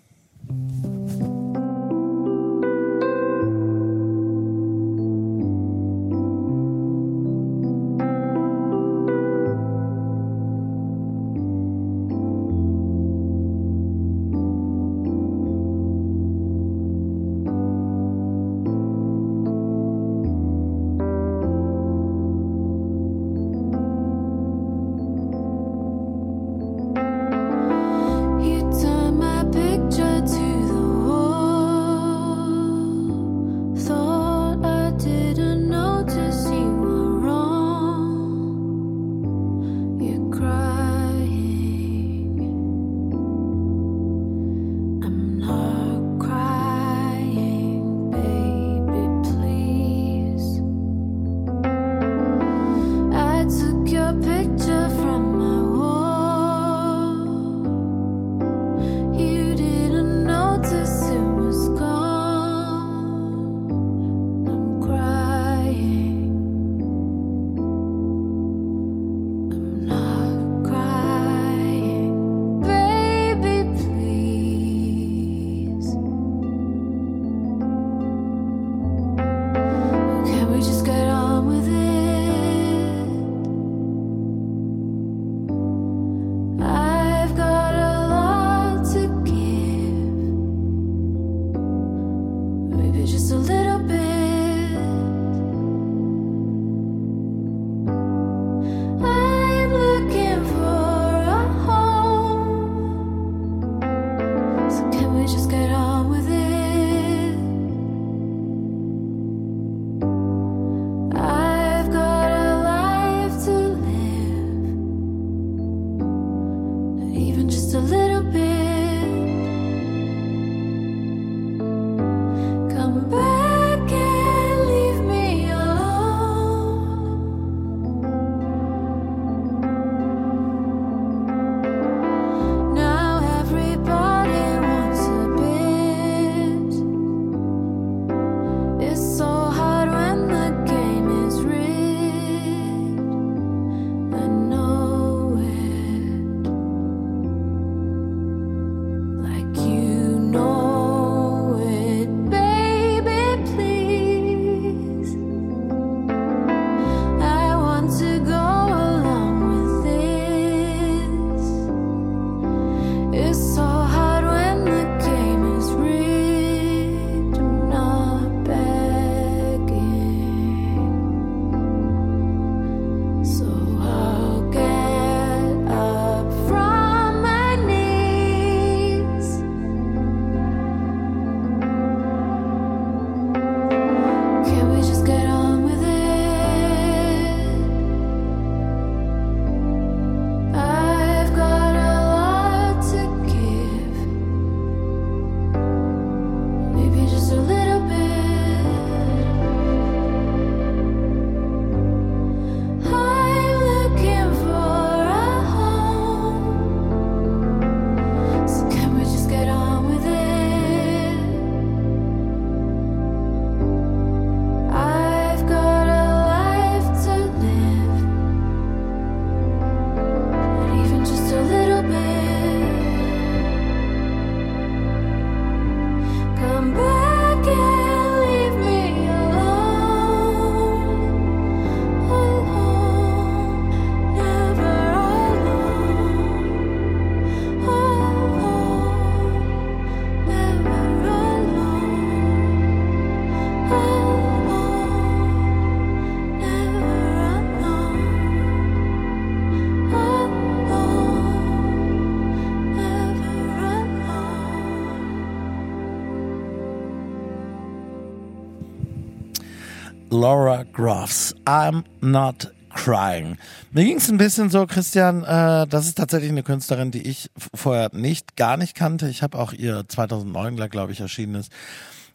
Laura 260.22 260.66
Groffs. 260.72 261.34
I'm 261.48 261.84
not 262.00 262.54
crying. 262.76 263.40
Mir 263.72 263.86
ging 263.86 263.98
es 263.98 264.08
ein 264.08 264.20
bisschen 264.20 264.52
so, 264.52 264.68
Christian, 264.68 265.24
äh, 265.24 265.66
das 265.66 265.88
ist 265.88 265.98
tatsächlich 265.98 266.30
eine 266.30 266.44
Künstlerin, 266.44 266.92
die 266.92 267.02
ich 267.02 267.32
vorher 267.56 267.90
nicht, 267.92 268.36
gar 268.36 268.56
nicht 268.56 268.76
kannte. 268.76 269.10
Ich 269.10 269.24
habe 269.24 269.40
auch 269.40 269.52
ihr 269.52 269.84
2009, 269.88 270.58
glaube 270.70 270.92
ich, 270.92 271.00
erschienenes 271.00 271.50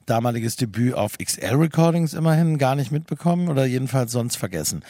damaliges 0.07 0.55
Debüt 0.55 0.95
auf 0.95 1.19
XL 1.19 1.57
Recordings 1.57 2.15
immerhin 2.15 2.59
gar 2.59 2.77
nicht 2.77 2.93
mitbekommen 2.93 3.49
oder 3.49 3.67
jedenfalls 3.67 4.13
sonst 4.13 4.37
vergessen. 4.37 4.85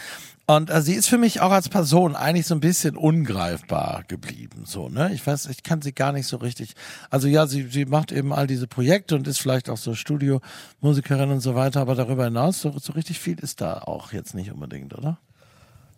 Und 0.46 0.70
äh, 0.70 0.80
sie 0.80 0.94
ist 0.94 1.08
für 1.08 1.18
mich 1.18 1.40
auch 1.40 1.50
als 1.50 1.68
Person 1.68 2.14
eigentlich 2.14 2.46
so 2.46 2.54
ein 2.54 2.60
bisschen 2.60 2.96
ungreifbar 2.96 4.04
geblieben, 4.06 4.62
so, 4.64 4.88
ne? 4.88 5.12
Ich 5.12 5.26
weiß, 5.26 5.46
ich 5.46 5.64
kann 5.64 5.82
sie 5.82 5.92
gar 5.92 6.12
nicht 6.12 6.28
so 6.28 6.36
richtig. 6.36 6.74
Also 7.10 7.26
ja, 7.26 7.48
sie, 7.48 7.66
sie 7.68 7.84
macht 7.84 8.12
eben 8.12 8.32
all 8.32 8.46
diese 8.46 8.68
Projekte 8.68 9.16
und 9.16 9.26
ist 9.26 9.38
vielleicht 9.38 9.68
auch 9.68 9.76
so 9.76 9.94
Studiomusikerin 9.94 11.30
und 11.30 11.40
so 11.40 11.56
weiter, 11.56 11.80
aber 11.80 11.96
darüber 11.96 12.26
hinaus, 12.26 12.60
so, 12.60 12.78
so 12.78 12.92
richtig 12.92 13.18
viel 13.18 13.40
ist 13.40 13.60
da 13.60 13.78
auch 13.78 14.12
jetzt 14.12 14.34
nicht 14.34 14.52
unbedingt, 14.52 14.94
oder? 14.96 15.18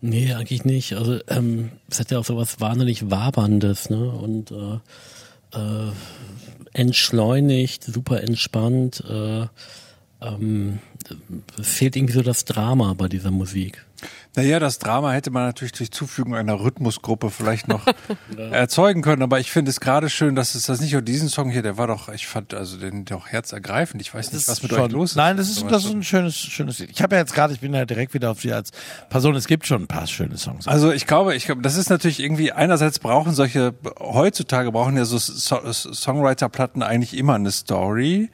Nee, 0.01 0.33
eigentlich 0.33 0.65
nicht. 0.65 0.95
Also 0.95 1.19
ähm, 1.27 1.71
es 1.91 2.01
hat 2.01 2.11
ja 2.11 2.19
auch 2.19 2.25
so 2.25 2.37
was 2.37 2.61
wahnsinnig 2.61 3.11
Waberndes, 3.11 3.91
ne? 3.91 4.11
Und 4.11 4.51
äh, 4.51 4.79
äh, 5.59 5.93
entschleunigt, 6.73 7.85
super 7.85 8.23
entspannt. 8.23 9.03
Äh, 9.09 9.47
ähm, 10.21 10.79
fehlt 11.61 11.97
irgendwie 11.97 12.15
so 12.15 12.23
das 12.23 12.45
Drama 12.45 12.95
bei 12.95 13.09
dieser 13.09 13.31
Musik. 13.31 13.85
Naja, 14.37 14.61
das 14.61 14.79
Drama 14.79 15.11
hätte 15.11 15.33
man 15.33 15.47
natürlich 15.47 15.73
durch 15.73 15.91
Zufügung 15.91 16.37
einer 16.37 16.61
Rhythmusgruppe 16.61 17.31
vielleicht 17.31 17.67
noch 17.67 17.85
erzeugen 18.53 19.03
können, 19.03 19.23
aber 19.23 19.41
ich 19.41 19.51
finde 19.51 19.71
es 19.71 19.81
gerade 19.81 20.09
schön, 20.09 20.37
dass 20.37 20.55
es 20.55 20.67
das 20.67 20.81
nicht 20.81 20.93
nur 20.93 21.03
diesen 21.03 21.29
Song 21.29 21.51
hier, 21.51 21.63
der 21.63 21.77
war 21.79 21.89
doch, 21.89 22.09
ich 22.11 22.29
fand 22.29 22.55
also 22.55 22.77
den 22.77 23.05
doch 23.05 23.27
herzergreifend. 23.27 24.01
Ich 24.01 24.15
weiß 24.15 24.33
nicht, 24.33 24.47
was 24.47 24.63
mit 24.63 24.73
euch 24.73 24.79
schon- 24.79 24.91
los 24.93 25.11
ist. 25.11 25.17
Nein, 25.17 25.37
das 25.37 25.49
ist, 25.51 25.65
das 25.69 25.85
ist 25.85 25.91
ein 25.91 26.05
schönes, 26.05 26.37
schönes 26.37 26.79
Lied. 26.79 26.91
Ich 26.93 27.03
habe 27.03 27.17
ja 27.17 27.21
jetzt 27.23 27.35
gerade, 27.35 27.53
ich 27.53 27.59
bin 27.59 27.75
ja 27.75 27.85
direkt 27.85 28.15
wieder 28.15 28.31
auf 28.31 28.41
sie 28.41 28.53
als 28.53 28.71
Person. 29.11 29.35
Es 29.35 29.49
gibt 29.49 29.67
schon 29.67 29.83
ein 29.83 29.89
paar 29.89 30.07
schöne 30.07 30.37
Songs. 30.39 30.69
Also 30.69 30.93
ich 30.93 31.09
glaube, 31.09 31.35
ich 31.35 31.47
glaube, 31.47 31.63
das 31.63 31.75
ist 31.77 31.91
natürlich 31.91 32.21
irgendwie 32.21 32.53
einerseits 32.53 33.01
brauchen 33.01 33.35
solche 33.35 33.75
heutzutage 33.99 34.71
brauchen 34.71 34.97
ja 34.97 35.05
so 35.05 35.19
so 35.19 35.59
Songwriter-Platten 35.73 36.85
eigentlich 36.85 37.17
immer 37.17 37.35
eine 37.35 37.51
Story, 37.51 38.31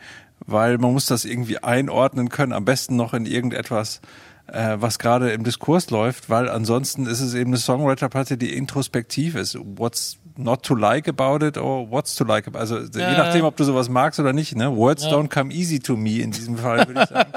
weil 0.46 0.78
man 0.78 0.92
muss 0.92 1.06
das 1.06 1.24
irgendwie 1.24 1.58
einordnen 1.58 2.28
können, 2.28 2.52
am 2.52 2.64
besten 2.64 2.96
noch 2.96 3.14
in 3.14 3.26
irgendetwas, 3.26 4.00
äh, 4.46 4.76
was 4.78 4.98
gerade 4.98 5.30
im 5.32 5.42
Diskurs 5.44 5.90
läuft, 5.90 6.28
weil 6.28 6.48
ansonsten 6.50 7.06
ist 7.06 7.20
es 7.20 7.34
eben 7.34 7.50
eine 7.50 7.56
Songwriter-Platte, 7.56 8.36
die 8.36 8.54
introspektiv 8.54 9.36
ist. 9.36 9.56
What's 9.58 10.18
not 10.36 10.64
to 10.64 10.74
like 10.74 11.08
about 11.08 11.46
it 11.46 11.56
or 11.56 11.88
what's 11.90 12.16
to 12.16 12.24
like 12.24 12.46
about 12.48 12.58
Also 12.58 12.80
je 12.80 13.00
Ja. 13.00 13.16
nachdem, 13.16 13.44
ob 13.44 13.56
du 13.56 13.62
sowas 13.64 13.88
magst 13.88 14.18
oder 14.18 14.32
nicht. 14.32 14.56
Ne? 14.56 14.74
Words 14.76 15.04
Ja. 15.04 15.10
don't 15.12 15.28
come 15.32 15.52
easy 15.54 15.78
to 15.78 15.96
me 15.96 16.18
in 16.18 16.32
diesem 16.32 16.58
Fall, 16.58 16.86
würde 16.88 17.02
ich 17.04 17.08
sagen. 17.08 17.30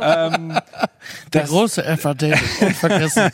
ähm, 0.50 0.58
Der 1.34 1.44
große 1.44 1.84
Effort, 1.84 2.14
David, 2.14 2.40
unvergessen. 2.62 3.30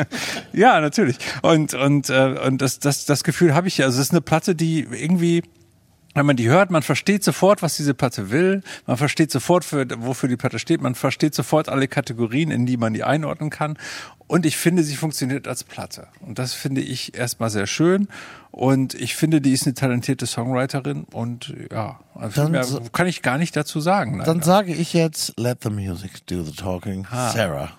ja, 0.54 0.80
natürlich. 0.80 1.18
Und 1.42 1.74
und 1.74 2.08
äh, 2.10 2.38
und 2.46 2.62
das 2.62 2.78
das 2.78 3.04
das 3.04 3.24
Gefühl 3.24 3.54
habe 3.54 3.68
ich 3.68 3.78
ja. 3.78 3.84
Also 3.86 4.00
es 4.00 4.06
ist 4.06 4.12
eine 4.12 4.22
Platte, 4.22 4.54
die 4.54 4.80
irgendwie 4.90 5.42
wenn 6.16 6.26
man 6.26 6.36
die 6.36 6.48
hört, 6.48 6.70
man 6.70 6.82
versteht 6.82 7.22
sofort, 7.22 7.62
was 7.62 7.76
diese 7.76 7.92
Platte 7.94 8.30
will. 8.30 8.62
Man 8.86 8.96
versteht 8.96 9.30
sofort, 9.30 9.64
für, 9.64 9.86
wofür 9.98 10.28
die 10.28 10.36
Platte 10.36 10.58
steht. 10.58 10.80
Man 10.80 10.94
versteht 10.94 11.34
sofort 11.34 11.68
alle 11.68 11.88
Kategorien, 11.88 12.50
in 12.50 12.64
die 12.64 12.78
man 12.78 12.94
die 12.94 13.04
einordnen 13.04 13.50
kann. 13.50 13.78
Und 14.26 14.46
ich 14.46 14.56
finde, 14.56 14.82
sie 14.82 14.96
funktioniert 14.96 15.46
als 15.46 15.62
Platte. 15.62 16.08
Und 16.20 16.38
das 16.38 16.54
finde 16.54 16.80
ich 16.80 17.16
erstmal 17.16 17.50
sehr 17.50 17.66
schön. 17.66 18.08
Und 18.50 18.94
ich 18.94 19.14
finde, 19.14 19.40
die 19.40 19.52
ist 19.52 19.66
eine 19.66 19.74
talentierte 19.74 20.26
Songwriterin. 20.26 21.04
Und 21.12 21.54
ja, 21.70 22.00
also 22.14 22.42
Dann 22.42 22.52
mehr 22.52 22.66
kann 22.92 23.06
ich 23.06 23.20
gar 23.20 23.36
nicht 23.36 23.54
dazu 23.54 23.80
sagen. 23.80 24.18
Dann 24.18 24.38
leider. 24.38 24.42
sage 24.42 24.72
ich 24.72 24.94
jetzt, 24.94 25.38
let 25.38 25.62
the 25.62 25.70
music 25.70 26.26
do 26.26 26.42
the 26.42 26.52
talking. 26.52 27.06
Ha. 27.10 27.30
Sarah. 27.30 27.72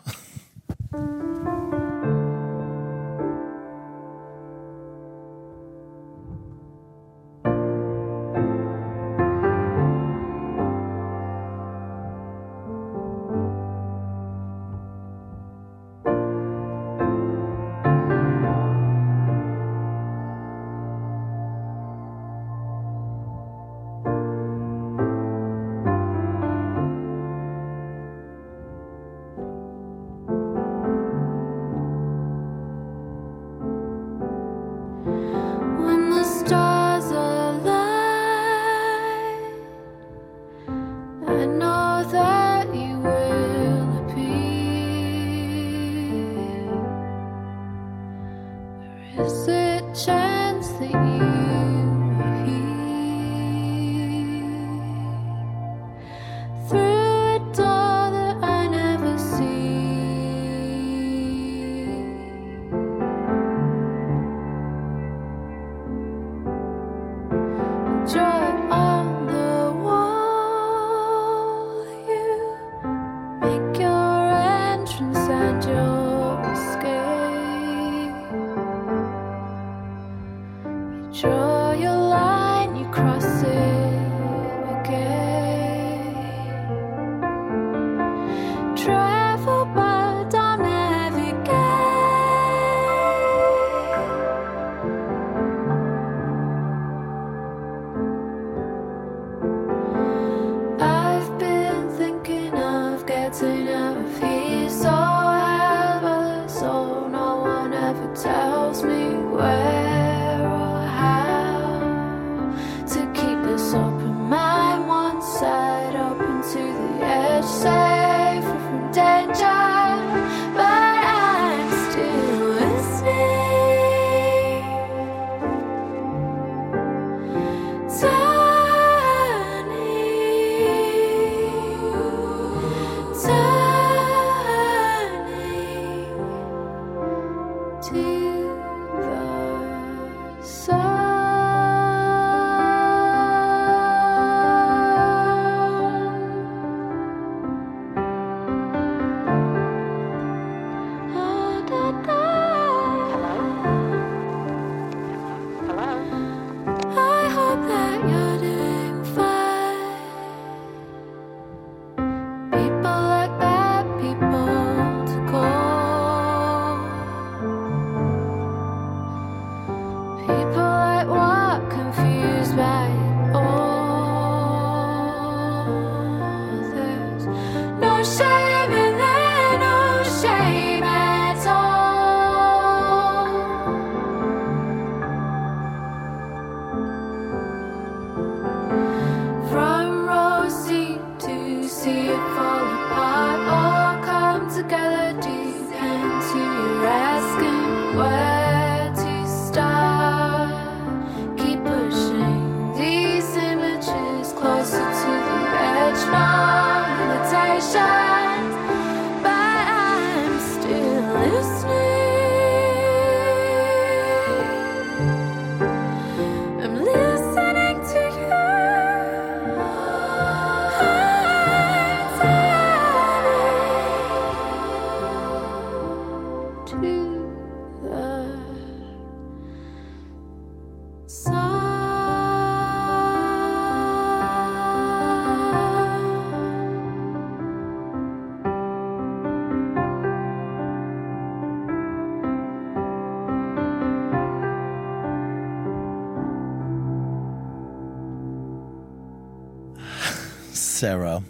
Sarah, 250.77 251.23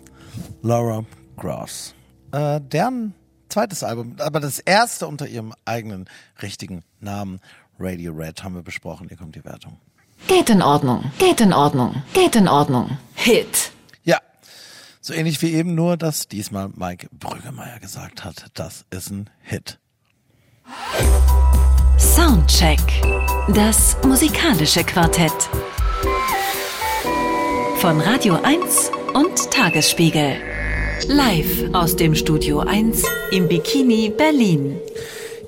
Laura 0.61 1.05
Gross. 1.37 1.93
Äh, 2.33 2.59
deren 2.59 3.13
zweites 3.47 3.81
Album, 3.81 4.17
aber 4.19 4.41
das 4.41 4.59
erste 4.59 5.07
unter 5.07 5.25
ihrem 5.25 5.53
eigenen 5.63 6.09
richtigen 6.41 6.83
Namen, 6.99 7.39
Radio 7.79 8.11
Red, 8.11 8.43
haben 8.43 8.55
wir 8.55 8.61
besprochen. 8.61 9.07
Hier 9.07 9.15
kommt 9.15 9.35
die 9.35 9.45
Wertung. 9.45 9.77
Geht 10.27 10.49
in 10.49 10.61
Ordnung, 10.61 11.13
geht 11.17 11.39
in 11.39 11.53
Ordnung, 11.53 12.03
geht 12.13 12.35
in 12.35 12.49
Ordnung. 12.49 12.97
Hit. 13.15 13.71
Ja, 14.03 14.17
so 14.99 15.13
ähnlich 15.13 15.41
wie 15.41 15.53
eben 15.53 15.75
nur, 15.75 15.95
dass 15.95 16.27
diesmal 16.27 16.67
Mike 16.75 17.07
Brüggemeier 17.17 17.79
gesagt 17.79 18.25
hat, 18.25 18.47
das 18.53 18.83
ist 18.89 19.11
ein 19.11 19.29
Hit. 19.43 19.79
Soundcheck. 21.97 22.81
Das 23.53 23.95
musikalische 24.03 24.83
Quartett. 24.83 25.31
Von 27.79 28.01
Radio 28.01 28.37
1 28.43 28.91
und 29.17 29.49
Tagesspiegel. 29.49 30.35
Live 31.07 31.73
aus 31.73 31.95
dem 31.95 32.13
Studio 32.13 32.59
1 32.59 33.03
im 33.31 33.47
Bikini 33.47 34.13
Berlin. 34.15 34.79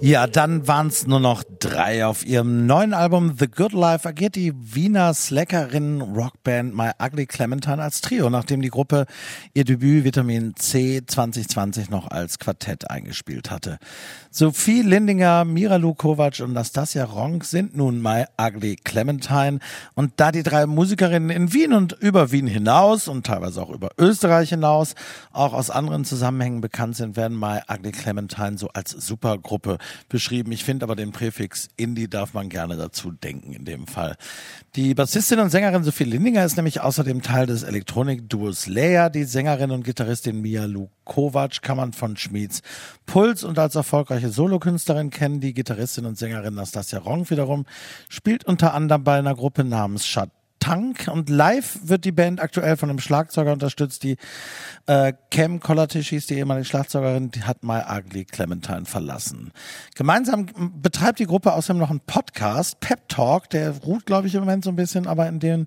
Ja, 0.02 0.28
dann 0.28 0.66
waren 0.66 0.88
es 0.88 1.08
nur 1.08 1.20
noch 1.20 1.44
drei. 1.60 2.06
Auf 2.06 2.26
ihrem 2.26 2.66
neuen 2.66 2.94
Album 2.94 3.36
The 3.38 3.50
Good 3.50 3.74
Life 3.74 4.08
agiert 4.08 4.36
die 4.36 4.54
Wiener 4.56 5.14
Slackerin 5.14 6.00
Rockband 6.00 6.74
My 6.74 6.92
Ugly 7.04 7.26
Clementine 7.26 7.84
als 7.84 8.00
Trio, 8.00 8.30
nachdem 8.30 8.62
die 8.62 8.70
Gruppe 8.70 9.08
ihr 9.54 9.66
Debüt 9.66 10.06
Vitamin 10.06 10.56
C 10.56 11.02
2020 11.06 11.90
noch 11.90 12.10
als 12.10 12.40
Quartett 12.40 12.90
eingespielt 12.90 13.52
hatte. 13.52 13.78
Sophie 14.32 14.84
Lindinger, 14.84 15.44
Miralu 15.44 15.94
Kovac 15.96 16.40
und 16.40 16.54
Nastasia 16.54 17.04
Ronk 17.04 17.44
sind 17.44 17.76
nun 17.76 18.02
My 18.02 18.24
Ugly 18.40 18.78
Clementine. 18.78 19.60
Und 19.96 20.14
da 20.16 20.32
die 20.32 20.44
drei 20.44 20.66
Musikerinnen 20.66 21.30
in 21.30 21.52
Wien 21.52 21.74
und 21.74 21.92
über 22.00 22.32
Wien 22.32 22.48
hinaus 22.48 23.10
und 23.10 23.26
teilweise 23.26 23.62
auch 23.62 23.70
über 23.70 23.90
Österreich 23.98 24.48
hinaus 24.48 24.96
auch 25.34 25.52
aus 25.52 25.70
anderen 25.70 26.06
Zusammenhängen 26.06 26.62
bekannt 26.62 26.96
sind, 26.96 27.18
werden 27.18 27.38
My 27.38 27.60
Ugly 27.70 27.92
Clementine 27.92 28.58
so 28.58 28.70
als 28.70 28.92
Supergruppe 28.92 29.78
beschrieben. 30.08 30.52
Ich 30.52 30.64
finde 30.64 30.84
aber 30.84 30.96
den 30.96 31.12
Präfix 31.12 31.70
Indie 31.78 32.10
darf 32.10 32.34
man 32.34 32.50
gerne 32.50 32.78
dazu 32.78 33.12
denken 33.12 33.54
in 33.54 33.66
dem 33.66 33.88
Fall. 33.88 34.16
Die 34.76 34.94
Bassistin 34.94 35.40
und 35.40 35.50
Sängerin 35.50 35.84
Sophie 35.84 36.04
Lindinger 36.04 36.46
ist 36.46 36.56
nämlich 36.56 36.82
außerdem 36.82 37.22
Teil 37.22 37.46
des 37.46 37.64
Elektronik-Duos 37.64 38.68
Leia. 38.68 39.10
Die 39.10 39.24
Sängerin 39.24 39.72
und 39.72 39.84
Gitarristin 39.84 40.42
Mia 40.42 40.66
Lukovac 40.66 41.62
kann 41.62 41.78
man 41.78 41.94
von 41.94 42.18
Schmieds 42.18 42.62
Puls 43.06 43.44
und 43.44 43.60
als 43.60 43.76
erfolgreiche 43.76 44.30
Solokünstlerin 44.30 45.10
kennen. 45.10 45.40
Die 45.42 45.54
Gitarristin 45.54 46.06
und 46.06 46.18
Sängerin 46.18 46.56
Nastasia 46.56 47.00
Ronk 47.00 47.30
wiederum 47.30 47.66
spielt 48.08 48.46
unter 48.46 48.74
anderem 48.74 49.04
bei 49.04 49.18
einer 49.18 49.36
Gruppe 49.36 49.64
namens 49.64 50.06
Shut 50.06 50.30
Tank 50.60 51.10
und 51.12 51.30
live 51.30 51.80
wird 51.84 52.06
die 52.06 52.12
Band 52.12 52.42
aktuell 52.42 52.78
von 52.78 52.90
einem 52.90 53.00
Schlagzeuger 53.00 53.54
unterstützt. 53.54 54.04
Die 54.04 54.18
äh, 54.86 55.14
Cam 55.32 55.60
Colatish 55.60 56.10
hieß 56.10 56.28
die 56.28 56.36
ehemalige 56.36 56.66
Schlagzeugerin, 56.66 57.32
die 57.32 57.44
hat 57.44 57.64
My 57.64 57.82
Ugly 57.90 58.26
Clementine 58.26 58.86
verlassen. 58.86 59.52
Gemeinsam 59.96 60.48
betreibt 60.82 61.20
die 61.20 61.26
Gruppe 61.26 61.54
außerdem 61.54 61.80
noch 61.80 61.90
einen 61.90 62.02
Podcast, 62.02 62.80
Pep 62.80 63.08
Talk, 63.10 63.50
der 63.50 63.78
ruht, 63.78 64.06
glaube 64.06 64.28
ich, 64.28 64.36
im 64.36 64.42
Moment 64.42 64.64
so 64.64 64.70
ein 64.70 64.76
bisschen, 64.76 65.08
aber 65.08 65.28
in 65.28 65.40
dem 65.40 65.66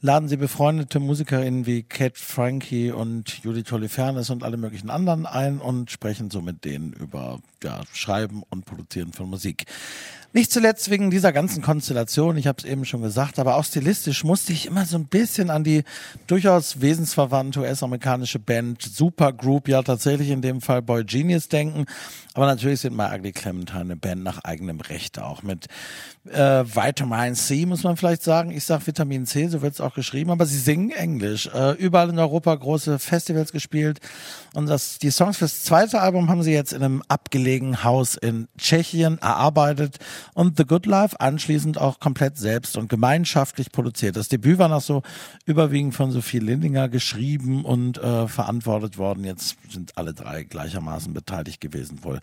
laden 0.00 0.28
sie 0.28 0.36
befreundete 0.36 1.00
Musikerinnen 1.00 1.66
wie 1.66 1.82
Kate 1.82 2.18
Frankie 2.18 2.90
und 2.90 3.42
Judith 3.44 3.70
Holofernes 3.70 4.30
und 4.30 4.42
alle 4.42 4.56
möglichen 4.56 4.90
anderen 4.90 5.26
ein 5.26 5.60
und 5.60 5.90
sprechen 5.90 6.30
so 6.30 6.40
mit 6.40 6.64
denen 6.64 6.92
über 6.92 7.40
ja, 7.62 7.82
Schreiben 7.92 8.42
und 8.50 8.64
Produzieren 8.64 9.12
von 9.12 9.30
Musik. 9.30 9.66
Nicht 10.34 10.50
zuletzt 10.50 10.88
wegen 10.88 11.10
dieser 11.10 11.30
ganzen 11.30 11.62
Konstellation, 11.62 12.38
ich 12.38 12.46
habe 12.46 12.56
es 12.58 12.64
eben 12.64 12.86
schon 12.86 13.02
gesagt, 13.02 13.38
aber 13.38 13.56
auch 13.56 13.64
stilistisch 13.64 14.24
musste 14.24 14.54
ich 14.54 14.64
immer 14.64 14.86
so 14.86 14.96
ein 14.96 15.04
bisschen 15.04 15.50
an 15.50 15.62
die 15.62 15.84
durchaus 16.26 16.80
wesensverwandte 16.80 17.60
US-amerikanische 17.60 18.38
Band 18.38 18.80
Supergroup, 18.80 19.68
ja 19.68 19.82
tatsächlich 19.82 20.30
in 20.30 20.40
dem 20.40 20.62
Fall 20.62 20.80
Boy 20.80 21.04
Genius 21.04 21.48
denken. 21.48 21.84
Aber 22.32 22.46
natürlich 22.46 22.80
sind 22.80 22.96
My 22.96 23.14
Ugly 23.14 23.32
Clementine 23.32 23.80
eine 23.80 23.96
Band 23.96 24.22
nach 24.22 24.42
eigenem 24.42 24.80
Recht 24.80 25.18
auch 25.18 25.42
mit 25.42 25.66
äh, 26.30 26.64
Vitamin 26.64 27.34
C, 27.34 27.66
muss 27.66 27.82
man 27.82 27.98
vielleicht 27.98 28.22
sagen. 28.22 28.52
Ich 28.52 28.64
sag 28.64 28.86
Vitamin 28.86 29.26
C, 29.26 29.48
so 29.48 29.60
wird 29.60 29.74
es 29.74 29.82
auch 29.82 29.94
geschrieben, 29.94 30.30
aber 30.30 30.46
sie 30.46 30.58
singen 30.58 30.92
Englisch. 30.92 31.50
Äh, 31.52 31.72
überall 31.72 32.08
in 32.08 32.18
Europa 32.18 32.54
große 32.54 32.98
Festivals 32.98 33.52
gespielt. 33.52 34.00
Und 34.54 34.66
das, 34.66 34.98
die 34.98 35.10
Songs 35.10 35.36
fürs 35.36 35.62
zweite 35.64 36.00
Album 36.00 36.30
haben 36.30 36.42
sie 36.42 36.52
jetzt 36.52 36.72
in 36.72 36.82
einem 36.82 37.02
abgelegenen 37.08 37.84
Haus 37.84 38.14
in 38.14 38.48
Tschechien 38.56 39.18
erarbeitet 39.18 39.98
und 40.34 40.56
The 40.56 40.64
Good 40.64 40.86
Life 40.86 41.20
anschließend 41.20 41.78
auch 41.78 42.00
komplett 42.00 42.38
selbst 42.38 42.76
und 42.76 42.88
gemeinschaftlich 42.88 43.72
produziert. 43.72 44.16
Das 44.16 44.28
Debüt 44.28 44.58
war 44.58 44.68
noch 44.68 44.80
so 44.80 45.02
überwiegend 45.46 45.94
von 45.94 46.10
Sophie 46.10 46.38
Lindinger 46.38 46.88
geschrieben 46.88 47.64
und 47.64 47.98
äh, 47.98 48.28
verantwortet 48.28 48.98
worden. 48.98 49.24
Jetzt 49.24 49.56
sind 49.70 49.96
alle 49.96 50.14
drei 50.14 50.44
gleichermaßen 50.44 51.12
beteiligt 51.12 51.60
gewesen 51.60 52.04
wohl. 52.04 52.20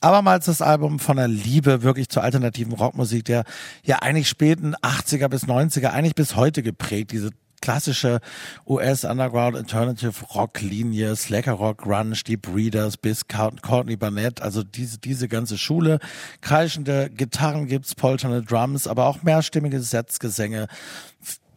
Abermals 0.00 0.46
das 0.46 0.62
Album 0.62 0.98
von 0.98 1.16
der 1.16 1.28
Liebe 1.28 1.82
wirklich 1.82 2.08
zur 2.08 2.22
alternativen 2.22 2.72
Rockmusik, 2.72 3.24
der 3.24 3.44
ja 3.82 3.96
eigentlich 3.96 4.28
späten 4.28 4.74
80er 4.76 5.28
bis 5.28 5.44
90er, 5.44 5.88
eigentlich 5.88 6.14
bis 6.14 6.36
heute 6.36 6.62
geprägt, 6.62 7.12
diese 7.12 7.30
klassische 7.60 8.20
US 8.66 9.04
Underground 9.04 9.56
Alternative 9.56 10.12
Rock 10.34 10.60
Linie, 10.60 11.16
Slacker 11.16 11.52
Rock, 11.52 11.78
Grunge, 11.78 12.22
die 12.26 12.36
Breeders 12.36 12.96
bis 12.96 13.26
Courtney 13.28 13.96
Barnett, 13.96 14.40
also 14.42 14.62
diese, 14.62 14.98
diese 14.98 15.28
ganze 15.28 15.58
Schule. 15.58 15.98
Kreischende 16.40 17.10
Gitarren 17.10 17.66
gibt's, 17.66 17.94
polternde 17.94 18.42
Drums, 18.42 18.86
aber 18.86 19.06
auch 19.06 19.22
mehrstimmige 19.22 19.80
Setzgesänge. 19.80 20.68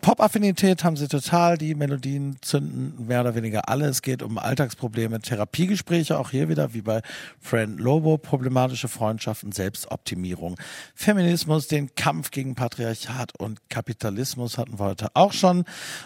Pop-Affinität 0.01 0.83
haben 0.83 0.97
sie 0.97 1.07
total, 1.07 1.57
die 1.57 1.75
Melodien 1.75 2.37
zünden 2.41 3.05
mehr 3.05 3.21
oder 3.21 3.35
weniger 3.35 3.69
alle. 3.69 3.85
Es 3.85 4.01
geht 4.01 4.23
um 4.23 4.39
Alltagsprobleme, 4.39 5.19
Therapiegespräche, 5.19 6.17
auch 6.17 6.31
hier 6.31 6.49
wieder 6.49 6.73
wie 6.73 6.81
bei 6.81 7.01
Friend 7.39 7.79
Lobo, 7.79 8.17
problematische 8.17 8.87
Freundschaften, 8.87 9.51
Selbstoptimierung, 9.51 10.57
Feminismus, 10.95 11.67
den 11.67 11.93
Kampf 11.93 12.31
gegen 12.31 12.55
Patriarchat 12.55 13.39
und 13.39 13.59
Kapitalismus 13.69 14.57
hatten 14.57 14.79
wir 14.79 14.85
heute 14.85 15.09
auch 15.13 15.33
schon. 15.33 15.65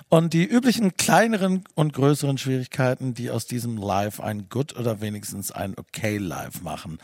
Und 0.10 0.34
die 0.34 0.44
üblichen 0.44 0.98
kleineren 0.98 1.64
und 1.74 1.94
größeren 1.94 2.38
Schwierigkeiten, 2.38 3.14
die 3.14 3.32
aus 3.32 3.48
diesem 3.48 3.78
Live 3.78 4.20
ein 4.20 4.50
Good 4.50 4.76
oder 4.78 5.00
wenigstens 5.00 5.52
ein 5.52 5.74
Okay 5.78 6.18
Live 6.18 6.62
machen. 6.62 7.00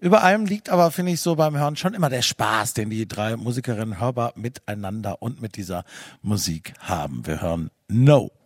Über 0.00 0.22
allem 0.22 0.46
liegt 0.46 0.70
aber, 0.70 0.90
finde 0.90 1.12
ich, 1.12 1.20
so 1.20 1.34
beim 1.34 1.56
Hören 1.56 1.76
schon 1.76 1.94
immer 1.94 2.08
der 2.08 2.22
Spaß, 2.22 2.74
den 2.74 2.90
die 2.90 3.08
drei 3.08 3.36
Musikerinnen 3.36 4.00
hörbar 4.00 4.32
miteinander 4.36 5.22
und 5.22 5.42
mit 5.42 5.56
dieser 5.56 5.84
Musik 6.22 6.74
haben. 6.78 7.26
Wir 7.26 7.40
hören 7.40 7.70
No. 7.88 8.37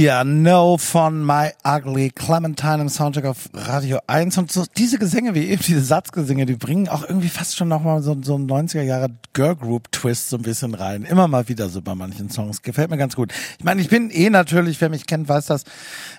Ja, 0.00 0.24
No 0.24 0.78
von 0.78 1.26
My 1.26 1.50
Ugly 1.62 2.12
Clementine 2.12 2.80
im 2.80 2.88
Soundtrack 2.88 3.26
auf 3.26 3.50
Radio 3.52 3.98
1 4.06 4.38
und 4.38 4.50
so 4.50 4.64
diese 4.74 4.98
Gesänge 4.98 5.34
wie 5.34 5.50
eben 5.50 5.60
diese 5.60 5.82
Satzgesänge, 5.82 6.46
die 6.46 6.54
bringen 6.54 6.88
auch 6.88 7.02
irgendwie 7.02 7.28
fast 7.28 7.54
schon 7.54 7.68
nochmal 7.68 8.00
so, 8.02 8.16
so 8.22 8.36
einen 8.36 8.50
90er 8.50 8.80
Jahre 8.80 9.08
Girl 9.34 9.56
Group 9.56 9.92
Twist 9.92 10.30
so 10.30 10.38
ein 10.38 10.42
bisschen 10.42 10.72
rein. 10.72 11.02
Immer 11.02 11.28
mal 11.28 11.50
wieder 11.50 11.68
so 11.68 11.82
bei 11.82 11.94
manchen 11.94 12.30
Songs. 12.30 12.62
Gefällt 12.62 12.88
mir 12.88 12.96
ganz 12.96 13.14
gut. 13.14 13.34
Ich 13.58 13.64
meine, 13.66 13.82
ich 13.82 13.90
bin 13.90 14.08
eh 14.10 14.30
natürlich, 14.30 14.80
wer 14.80 14.88
mich 14.88 15.06
kennt, 15.06 15.28
weiß 15.28 15.44
das. 15.44 15.64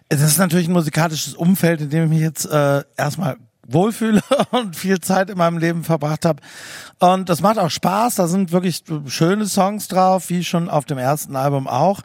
Es 0.09 0.21
ist 0.21 0.37
natürlich 0.37 0.67
ein 0.67 0.73
musikalisches 0.73 1.33
Umfeld, 1.33 1.81
in 1.81 1.89
dem 1.89 2.03
ich 2.03 2.09
mich 2.11 2.21
jetzt 2.21 2.45
äh, 2.45 2.83
erstmal 2.97 3.37
wohlfühle 3.67 4.21
und 4.51 4.75
viel 4.75 4.99
Zeit 4.99 5.31
in 5.31 5.39
meinem 5.39 5.57
Leben 5.57 5.83
verbracht 5.83 6.25
habe. 6.25 6.43
Und 6.99 7.29
das 7.29 7.41
macht 7.41 7.57
auch 7.57 7.71
Spaß. 7.71 8.13
Da 8.13 8.27
sind 8.27 8.51
wirklich 8.51 8.83
schöne 9.07 9.47
Songs 9.47 9.87
drauf, 9.87 10.29
wie 10.29 10.43
schon 10.43 10.69
auf 10.69 10.85
dem 10.85 10.99
ersten 10.99 11.35
Album 11.35 11.67
auch. 11.67 12.01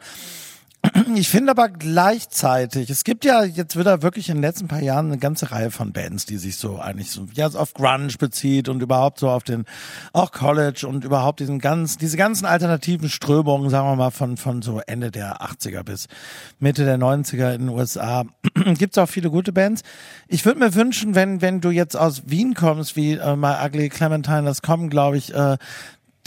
Ich 1.15 1.29
finde 1.29 1.51
aber 1.51 1.69
gleichzeitig, 1.69 2.89
es 2.89 3.03
gibt 3.03 3.25
ja 3.25 3.43
jetzt 3.43 3.77
wieder 3.77 4.01
wirklich 4.01 4.29
in 4.29 4.35
den 4.35 4.41
letzten 4.41 4.67
paar 4.67 4.81
Jahren 4.81 5.07
eine 5.07 5.17
ganze 5.17 5.51
Reihe 5.51 5.71
von 5.71 5.91
Bands, 5.91 6.25
die 6.25 6.37
sich 6.37 6.57
so 6.57 6.79
eigentlich 6.79 7.11
so 7.11 7.27
ja, 7.33 7.47
auf 7.47 7.73
Grunge 7.73 8.13
bezieht 8.19 8.69
und 8.69 8.81
überhaupt 8.81 9.19
so 9.19 9.29
auf 9.29 9.43
den 9.43 9.65
auch 10.13 10.31
College 10.31 10.85
und 10.87 11.03
überhaupt 11.03 11.39
diesen 11.39 11.59
ganz 11.59 11.97
diese 11.97 12.17
ganzen 12.17 12.45
alternativen 12.45 13.09
Strömungen, 13.09 13.69
sagen 13.69 13.87
wir 13.87 13.95
mal 13.95 14.11
von 14.11 14.37
von 14.37 14.61
so 14.61 14.81
Ende 14.85 15.09
der 15.11 15.41
80er 15.41 15.83
bis 15.83 16.07
Mitte 16.59 16.85
der 16.85 16.97
90er 16.97 17.53
in 17.53 17.67
den 17.67 17.69
USA 17.69 18.25
gibt's 18.77 18.97
auch 18.97 19.09
viele 19.09 19.29
gute 19.29 19.53
Bands. 19.53 19.81
Ich 20.27 20.45
würde 20.45 20.59
mir 20.59 20.75
wünschen, 20.75 21.15
wenn 21.15 21.41
wenn 21.41 21.61
du 21.61 21.71
jetzt 21.71 21.95
aus 21.95 22.23
Wien 22.27 22.53
kommst, 22.53 22.95
wie 22.95 23.13
äh, 23.13 23.35
My 23.35 23.55
Ugly 23.65 23.89
Clementine, 23.89 24.43
das 24.43 24.61
kommen, 24.61 24.89
glaube 24.89 25.17
ich, 25.17 25.33
äh, 25.33 25.57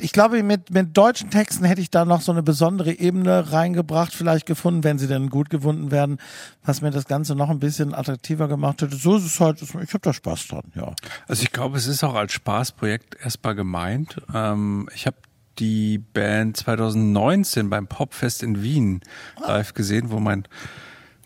ich 0.01 0.13
glaube, 0.13 0.43
mit, 0.43 0.71
mit 0.71 0.97
deutschen 0.97 1.31
Texten 1.31 1.65
hätte 1.65 1.81
ich 1.81 1.91
da 1.91 2.05
noch 2.05 2.21
so 2.21 2.33
eine 2.33 2.43
besondere 2.43 2.93
Ebene 2.93 3.53
reingebracht, 3.53 4.15
vielleicht 4.15 4.47
gefunden, 4.47 4.85
wenn 4.85 4.99
sie 4.99 5.07
denn 5.07 5.31
gut 5.31 5.51
gefunden 5.51 5.91
werden, 5.91 6.19
was 6.65 6.81
mir 6.83 6.91
das 6.91 7.07
Ganze 7.07 7.35
noch 7.35 7.51
ein 7.51 7.61
bisschen 7.61 7.95
attraktiver 7.95 8.49
gemacht 8.49 8.83
hätte. 8.83 8.97
So 8.97 9.17
ist 9.17 9.25
es 9.25 9.41
halt, 9.41 9.63
ich 9.63 9.75
habe 9.75 10.01
da 10.01 10.13
Spaß 10.13 10.49
dran, 10.49 10.73
ja. 10.75 10.93
Also 11.29 11.43
ich 11.43 11.53
glaube, 11.53 11.77
es 11.79 11.87
ist 11.87 12.05
auch 12.05 12.15
als 12.15 12.33
Spaßprojekt 12.33 13.17
erstmal 13.23 13.55
gemeint. 13.55 14.21
Ähm, 14.35 14.89
ich 14.95 15.07
habe 15.07 15.17
die 15.59 15.99
Band 15.99 16.57
2019 16.57 17.69
beim 17.71 17.87
Popfest 17.87 18.43
in 18.43 18.63
Wien 18.63 19.01
live 19.47 19.75
gesehen, 19.75 20.11
wo 20.11 20.19
mein 20.19 20.45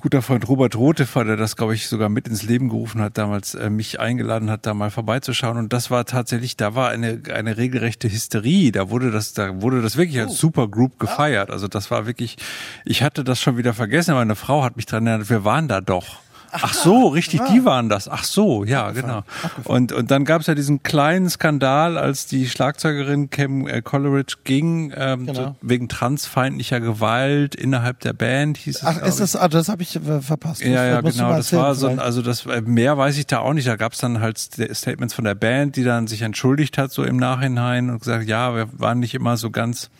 guter 0.05 0.21
Freund 0.21 0.47
Robert 0.49 0.77
Rotefer, 0.77 1.25
der 1.25 1.39
das, 1.39 1.57
glaube 1.57 1.75
ich, 1.75 1.89
sogar 1.89 2.11
mit 2.11 2.29
ins 2.29 2.43
Leben 2.43 2.69
gerufen 2.69 3.01
hat, 3.01 3.17
damals 3.17 3.55
äh, 3.55 3.71
mich 3.71 4.01
eingeladen 4.01 4.51
hat, 4.51 4.67
da 4.67 4.75
mal 4.75 4.91
vorbeizuschauen. 4.91 5.57
Und 5.57 5.73
das 5.73 5.91
war 5.91 6.05
tatsächlich, 6.05 6.59
da 6.59 6.75
war 6.75 6.91
eine, 6.91 7.23
eine 7.33 7.57
regelrechte 7.57 8.11
Hysterie. 8.11 8.71
Da 8.71 8.91
wurde 8.91 9.11
das, 9.11 9.33
da 9.33 9.63
wurde 9.63 9.81
das 9.81 9.97
wirklich 9.97 10.21
als 10.21 10.37
Supergroup 10.37 10.99
gefeiert. 10.99 11.51
Also 11.51 11.69
das 11.69 11.91
war 11.91 12.05
wirklich, 12.05 12.37
ich 12.85 13.03
hatte 13.03 13.25
das 13.25 13.41
schon 13.41 13.57
wieder 13.57 13.73
vergessen. 13.73 14.15
Meine 14.15 14.37
Frau 14.37 14.63
hat 14.63 14.77
mich 14.77 14.85
dran 14.85 15.07
erinnert, 15.07 15.31
wir 15.31 15.47
waren 15.47 15.69
da 15.69 15.81
doch. 15.81 16.24
Ach 16.63 16.73
so, 16.75 17.09
richtig, 17.09 17.41
die 17.53 17.65
waren 17.65 17.89
das. 17.89 18.09
Ach 18.09 18.25
so, 18.25 18.65
ja, 18.65 18.91
genau. 18.93 19.23
Und, 19.65 19.93
und 19.93 20.11
dann 20.11 20.25
gab 20.25 20.41
es 20.41 20.47
ja 20.47 20.55
diesen 20.55 20.83
kleinen 20.83 21.29
Skandal, 21.29 21.99
als 21.99 22.27
die 22.27 22.49
Schlagzeugerin 22.49 23.31
Cam 23.31 23.67
äh, 23.67 23.83
Coleridge 23.83 24.37
ging, 24.45 24.93
ähm, 24.97 25.27
Genau. 25.27 25.57
wegen 25.63 25.89
transfeindlicher 25.89 26.81
Gewalt 26.81 27.55
innerhalb 27.55 28.01
der 28.01 28.13
Band, 28.13 28.57
hieß 28.59 28.77
es. 28.77 28.85
Ach, 28.85 29.03
ist 29.03 29.21
das, 29.21 29.37
ah, 29.37 29.49
das 29.49 29.69
habe 29.69 29.83
ich 29.83 29.97
äh, 29.97 30.21
verpasst. 30.21 30.61
ja, 30.63 30.85
ja, 30.87 31.01
genau. 31.01 31.31
Das 31.31 31.47
erzählen 31.53 31.63
war 31.63 31.75
so, 31.75 31.87
vielleicht. 31.89 32.03
also 32.05 32.23
das 32.23 32.47
äh, 32.47 32.61
mehr 32.61 32.97
weiß 32.97 33.19
ich 33.19 33.27
da 33.27 33.39
auch 33.41 33.53
nicht. 33.53 33.67
Da 33.67 33.77
gab 33.77 33.93
es 33.93 33.99
dann 33.99 34.21
halt 34.21 34.39
Sta- 34.39 34.73
Statements 34.75 35.15
von 35.15 35.25
der 35.25 35.35
Band, 35.35 35.77
die 35.77 35.85
dann 35.85 36.07
sich 36.07 36.23
entschuldigt 36.23 36.79
hat 36.79 36.93
so 36.93 37.03
im 37.05 37.17
Nachhinein 37.17 37.91
und 37.91 37.99
gesagt, 38.01 38.27
ja, 38.29 38.55
wir 38.55 38.69
waren 38.79 39.01
nicht 39.01 39.15
immer 39.15 39.37
so 39.37 39.51
ganz 39.51 39.91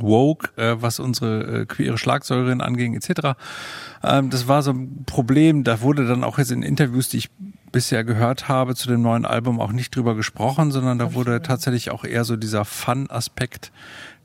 woke, 0.00 0.50
äh, 0.56 0.76
was 0.80 1.00
unsere 1.00 1.62
äh, 1.62 1.66
queere 1.66 1.98
Schlagzeugerin 1.98 2.60
anging, 2.60 2.94
etc. 2.94 3.38
Ähm, 4.02 4.30
das 4.30 4.48
war 4.48 4.62
so 4.62 4.72
ein 4.72 5.04
Problem. 5.06 5.64
Da 5.64 5.80
wurde 5.80 6.06
dann 6.06 6.24
auch 6.24 6.38
jetzt 6.38 6.50
in 6.50 6.62
Interviews, 6.62 7.08
die 7.08 7.18
ich 7.18 7.30
bisher 7.72 8.04
gehört 8.04 8.48
habe 8.48 8.74
zu 8.74 8.88
dem 8.88 9.02
neuen 9.02 9.24
Album, 9.24 9.60
auch 9.60 9.72
nicht 9.72 9.94
drüber 9.94 10.14
gesprochen, 10.14 10.70
sondern 10.70 10.98
da 10.98 11.14
wurde 11.14 11.42
tatsächlich 11.42 11.90
auch 11.90 12.04
eher 12.04 12.24
so 12.24 12.36
dieser 12.36 12.64
Fun-Aspekt 12.64 13.72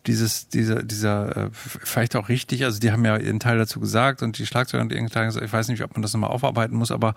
dieses, 0.07 0.49
dieser, 0.49 0.83
dieser, 0.83 1.37
äh, 1.37 1.49
vielleicht 1.51 2.15
auch 2.15 2.29
richtig, 2.29 2.65
also 2.65 2.79
die 2.79 2.91
haben 2.91 3.05
ja 3.05 3.17
ihren 3.17 3.39
Teil 3.39 3.57
dazu 3.57 3.79
gesagt 3.79 4.21
und 4.21 4.37
die 4.37 4.45
Schlagzeuger 4.45 4.83
und 4.83 4.91
ihren 4.91 5.07
Teil 5.07 5.25
gesagt, 5.25 5.45
ich 5.45 5.53
weiß 5.53 5.69
nicht, 5.69 5.83
ob 5.83 5.93
man 5.93 6.01
das 6.01 6.13
nochmal 6.13 6.31
aufarbeiten 6.31 6.75
muss, 6.75 6.91
aber 6.91 7.15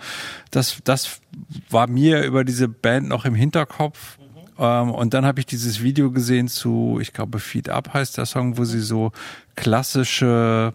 das, 0.50 0.78
das 0.84 1.20
war 1.68 1.88
mir 1.88 2.22
über 2.22 2.44
diese 2.44 2.68
Band 2.68 3.08
noch 3.08 3.24
im 3.24 3.34
Hinterkopf. 3.34 4.18
Ähm, 4.58 4.90
und 4.90 5.14
dann 5.14 5.24
habe 5.26 5.40
ich 5.40 5.46
dieses 5.46 5.82
Video 5.82 6.10
gesehen 6.10 6.48
zu, 6.48 6.98
ich 7.00 7.12
glaube, 7.12 7.38
Feed 7.38 7.68
Up 7.68 7.92
heißt 7.92 8.18
der 8.18 8.26
Song, 8.26 8.58
wo 8.58 8.64
sie 8.64 8.80
so 8.80 9.12
klassische 9.54 10.72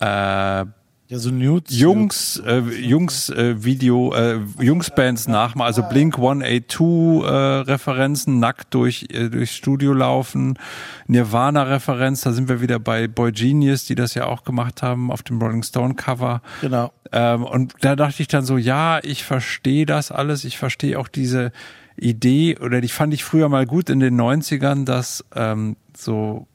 äh, 0.00 0.64
ja, 1.06 1.18
so 1.18 1.30
Nudes. 1.30 1.78
Jungs, 1.78 2.42
äh, 2.46 2.60
Jungs 2.60 3.28
äh, 3.28 3.62
Video, 3.62 4.14
äh, 4.14 4.40
Jungsbands 4.58 5.28
nachmachen, 5.28 5.66
also 5.66 5.82
Blink 5.82 6.16
182 6.16 6.80
äh, 6.80 7.70
Referenzen, 7.70 8.40
nackt 8.40 8.72
durch 8.72 9.08
äh, 9.10 9.28
durchs 9.28 9.54
Studio 9.54 9.92
laufen, 9.92 10.58
Nirvana 11.06 11.64
Referenz, 11.64 12.22
da 12.22 12.32
sind 12.32 12.48
wir 12.48 12.62
wieder 12.62 12.78
bei 12.78 13.06
Boy 13.06 13.32
Genius, 13.32 13.84
die 13.84 13.94
das 13.94 14.14
ja 14.14 14.24
auch 14.24 14.44
gemacht 14.44 14.82
haben 14.82 15.10
auf 15.10 15.22
dem 15.22 15.42
Rolling 15.42 15.62
Stone 15.62 15.94
Cover. 15.94 16.40
Genau. 16.62 16.90
Ähm, 17.12 17.44
und 17.44 17.74
da 17.82 17.96
dachte 17.96 18.22
ich 18.22 18.28
dann 18.28 18.46
so, 18.46 18.56
ja, 18.56 18.98
ich 19.02 19.24
verstehe 19.24 19.84
das 19.84 20.10
alles, 20.10 20.44
ich 20.44 20.56
verstehe 20.56 20.98
auch 20.98 21.08
diese 21.08 21.52
Idee, 21.96 22.58
oder 22.58 22.80
die 22.80 22.88
fand 22.88 23.14
ich 23.14 23.24
früher 23.24 23.48
mal 23.48 23.66
gut 23.66 23.88
in 23.90 24.00
den 24.00 24.20
90ern, 24.20 24.84
dass 24.84 25.24
ähm, 25.34 25.76
so 25.96 26.46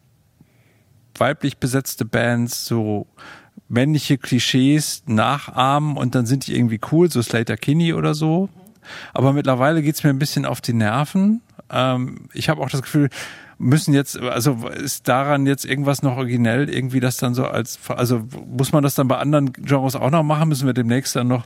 weiblich 1.16 1.58
besetzte 1.58 2.06
Bands 2.06 2.66
so 2.66 3.08
männliche 3.68 4.18
Klischees 4.18 5.04
nachahmen 5.06 5.98
und 5.98 6.16
dann 6.16 6.26
sind 6.26 6.48
die 6.48 6.56
irgendwie 6.56 6.80
cool, 6.92 7.12
so 7.12 7.22
Slater 7.22 7.58
Kinney 7.58 7.94
oder 7.94 8.14
so. 8.14 8.50
Aber 9.14 9.34
mittlerweile 9.34 9.82
geht's 9.84 10.04
mir 10.04 10.10
ein 10.10 10.20
bisschen 10.20 10.46
auf 10.46 10.62
die 10.62 10.74
Nerven. 10.74 11.42
Ähm, 11.70 12.30
ich 12.34 12.50
habe 12.50 12.62
auch 12.62 12.70
das 12.70 12.82
Gefühl, 12.82 13.10
müssen 13.60 13.94
jetzt, 13.94 14.18
also 14.20 14.68
ist 14.70 15.08
daran 15.08 15.46
jetzt 15.46 15.66
irgendwas 15.66 16.02
noch 16.02 16.18
originell, 16.18 16.70
irgendwie 16.70 17.00
das 17.00 17.18
dann 17.18 17.36
so 17.36 17.46
als, 17.46 17.78
also 17.90 18.26
muss 18.48 18.72
man 18.72 18.84
das 18.84 18.96
dann 18.96 19.08
bei 19.08 19.18
anderen 19.18 19.54
Genres 19.54 19.96
auch 19.96 20.10
noch 20.10 20.24
machen? 20.24 20.50
Müssen 20.50 20.66
wir 20.66 20.74
demnächst 20.74 21.16
dann 21.16 21.28
noch 21.28 21.46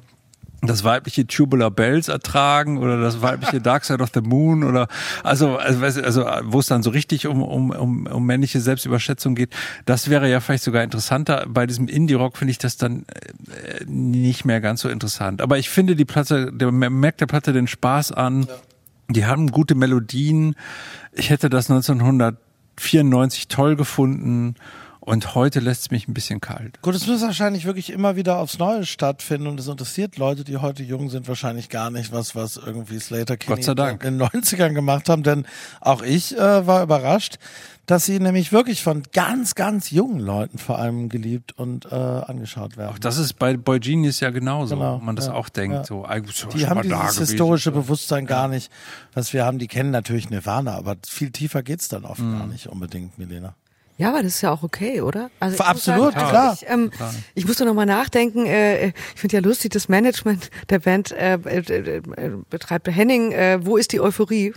das 0.68 0.84
weibliche 0.84 1.27
Tubular 1.27 1.72
Bells 1.72 2.07
ertragen 2.07 2.77
oder 2.77 2.99
das 2.99 3.22
weibliche 3.22 3.61
Dark 3.61 3.85
Side 3.85 4.02
of 4.02 4.11
the 4.14 4.22
Moon 4.22 4.64
oder 4.64 4.88
also 5.23 5.57
also, 5.57 6.02
also 6.02 6.26
wo 6.44 6.60
es 6.60 6.68
dann 6.68 6.84
so 6.84 6.90
richtig 6.90 7.27
um, 7.27 7.41
um, 7.44 7.72
um, 7.72 8.07
um 8.07 8.26
männliche 8.26 8.60
Selbstüberschätzung 8.60 9.35
geht, 9.35 9.53
das 9.85 10.10
wäre 10.10 10.30
ja 10.30 10.40
vielleicht 10.40 10.64
sogar 10.64 10.84
interessanter. 10.84 11.45
Bei 11.48 11.65
diesem 11.65 11.88
Indie-Rock 11.88 12.38
finde 12.38 12.52
ich 12.52 12.57
das 12.57 12.77
dann 12.77 13.06
äh, 13.07 13.85
nicht 13.85 14.45
mehr 14.45 14.61
ganz 14.61 14.81
so 14.81 14.90
interessant. 14.90 15.41
Aber 15.41 15.57
ich 15.57 15.69
finde 15.69 15.95
die 15.95 16.06
Platte, 16.06 16.52
der 16.53 16.72
merkt 16.72 17.22
der 17.22 17.27
Platte 17.27 17.53
den 17.53 17.68
Spaß 17.68 18.11
an. 18.11 18.48
Die 19.10 19.26
haben 19.26 19.52
gute 19.52 19.76
Melodien. 19.76 20.56
Ich 21.11 21.30
hätte 21.30 21.49
das 21.49 21.69
1994 21.69 23.48
toll 23.48 23.76
gefunden 23.76 24.56
und 25.05 25.35
heute 25.35 25.59
lässt 25.59 25.81
es 25.81 25.91
mich 25.91 26.07
ein 26.07 26.13
bisschen 26.13 26.39
kalt. 26.41 26.81
Gut, 26.81 26.95
es 26.95 27.05
muss 27.07 27.21
wahrscheinlich 27.21 27.65
wirklich 27.65 27.91
immer 27.91 28.15
wieder 28.15 28.38
aufs 28.38 28.57
Neue 28.57 28.85
stattfinden 28.85 29.47
und 29.47 29.59
es 29.59 29.67
interessiert 29.67 30.17
Leute, 30.17 30.43
die 30.43 30.57
heute 30.57 30.84
jung 30.84 31.09
sind, 31.09 31.27
wahrscheinlich 31.27 31.69
gar 31.69 31.89
nicht, 31.91 32.11
was, 32.11 32.35
was 32.35 32.57
irgendwie 32.57 32.99
Slater 32.99 33.35
Kinney 33.38 33.61
in 33.65 33.75
den 33.75 34.21
90ern 34.21 34.73
gemacht 34.73 35.09
haben, 35.09 35.23
denn 35.23 35.45
auch 35.81 36.01
ich 36.01 36.38
äh, 36.38 36.65
war 36.67 36.84
überrascht, 36.84 37.38
dass 37.85 38.05
sie 38.05 38.17
nämlich 38.19 38.53
wirklich 38.53 38.81
von 38.81 39.03
ganz, 39.11 39.55
ganz 39.55 39.91
jungen 39.91 40.21
Leuten 40.21 40.57
vor 40.57 40.80
allem 40.80 41.09
geliebt 41.09 41.51
und 41.57 41.85
äh, 41.85 41.95
angeschaut 41.95 42.77
werden. 42.77 42.93
Auch 42.93 42.99
das 42.99 43.17
ist 43.17 43.34
bei 43.34 43.57
Boy 43.57 43.81
Genius 43.81 44.21
ja 44.21 44.30
genauso, 44.30 44.75
Genau, 44.77 44.99
man 44.99 45.17
das 45.17 45.25
ja, 45.27 45.34
auch 45.34 45.49
denkt, 45.49 45.75
ja. 45.75 45.84
so, 45.84 46.05
so 46.31 46.47
die 46.47 46.67
haben 46.67 46.81
dieses 46.81 46.97
gewesen. 46.97 47.19
historische 47.25 47.71
Bewusstsein 47.71 48.25
gar 48.25 48.47
nicht, 48.47 48.71
was 49.13 49.34
wir 49.34 49.43
haben. 49.43 49.59
Die 49.59 49.67
kennen 49.67 49.91
natürlich 49.91 50.30
Nirvana, 50.30 50.75
aber 50.77 50.95
viel 51.05 51.31
tiefer 51.31 51.61
geht's 51.61 51.89
dann 51.89 52.05
oft 52.05 52.21
Mhm. 52.21 52.38
gar 52.38 52.47
nicht 52.47 52.67
unbedingt, 52.67 53.17
Milena. 53.17 53.53
Ja, 54.03 54.09
aber 54.09 54.21
das 54.21 54.35
ist 54.35 54.41
ja 54.41 54.51
auch 54.51 54.63
okay, 54.63 54.99
oder? 54.99 55.31
Also 55.39 55.63
Absolut, 55.63 56.13
sagen, 56.13 56.27
klar. 56.27 56.57
Ich, 56.59 56.69
ähm, 56.69 56.91
ich 57.35 57.47
musste 57.47 57.63
noch 57.63 57.73
mal 57.73 57.85
nachdenken. 57.85 58.45
Äh, 58.45 58.88
ich 58.88 58.93
finde 59.15 59.38
ja 59.38 59.41
lustig, 59.41 59.71
das 59.71 59.88
Management 59.88 60.49
der 60.69 60.80
Band 60.80 61.13
äh, 61.13 61.35
äh, 61.35 61.59
äh, 61.59 62.01
betreibt 62.49 62.89
Henning. 62.89 63.31
Äh, 63.31 63.65
wo 63.65 63.77
ist 63.77 63.93
die 63.93 64.01
Euphorie? 64.01 64.53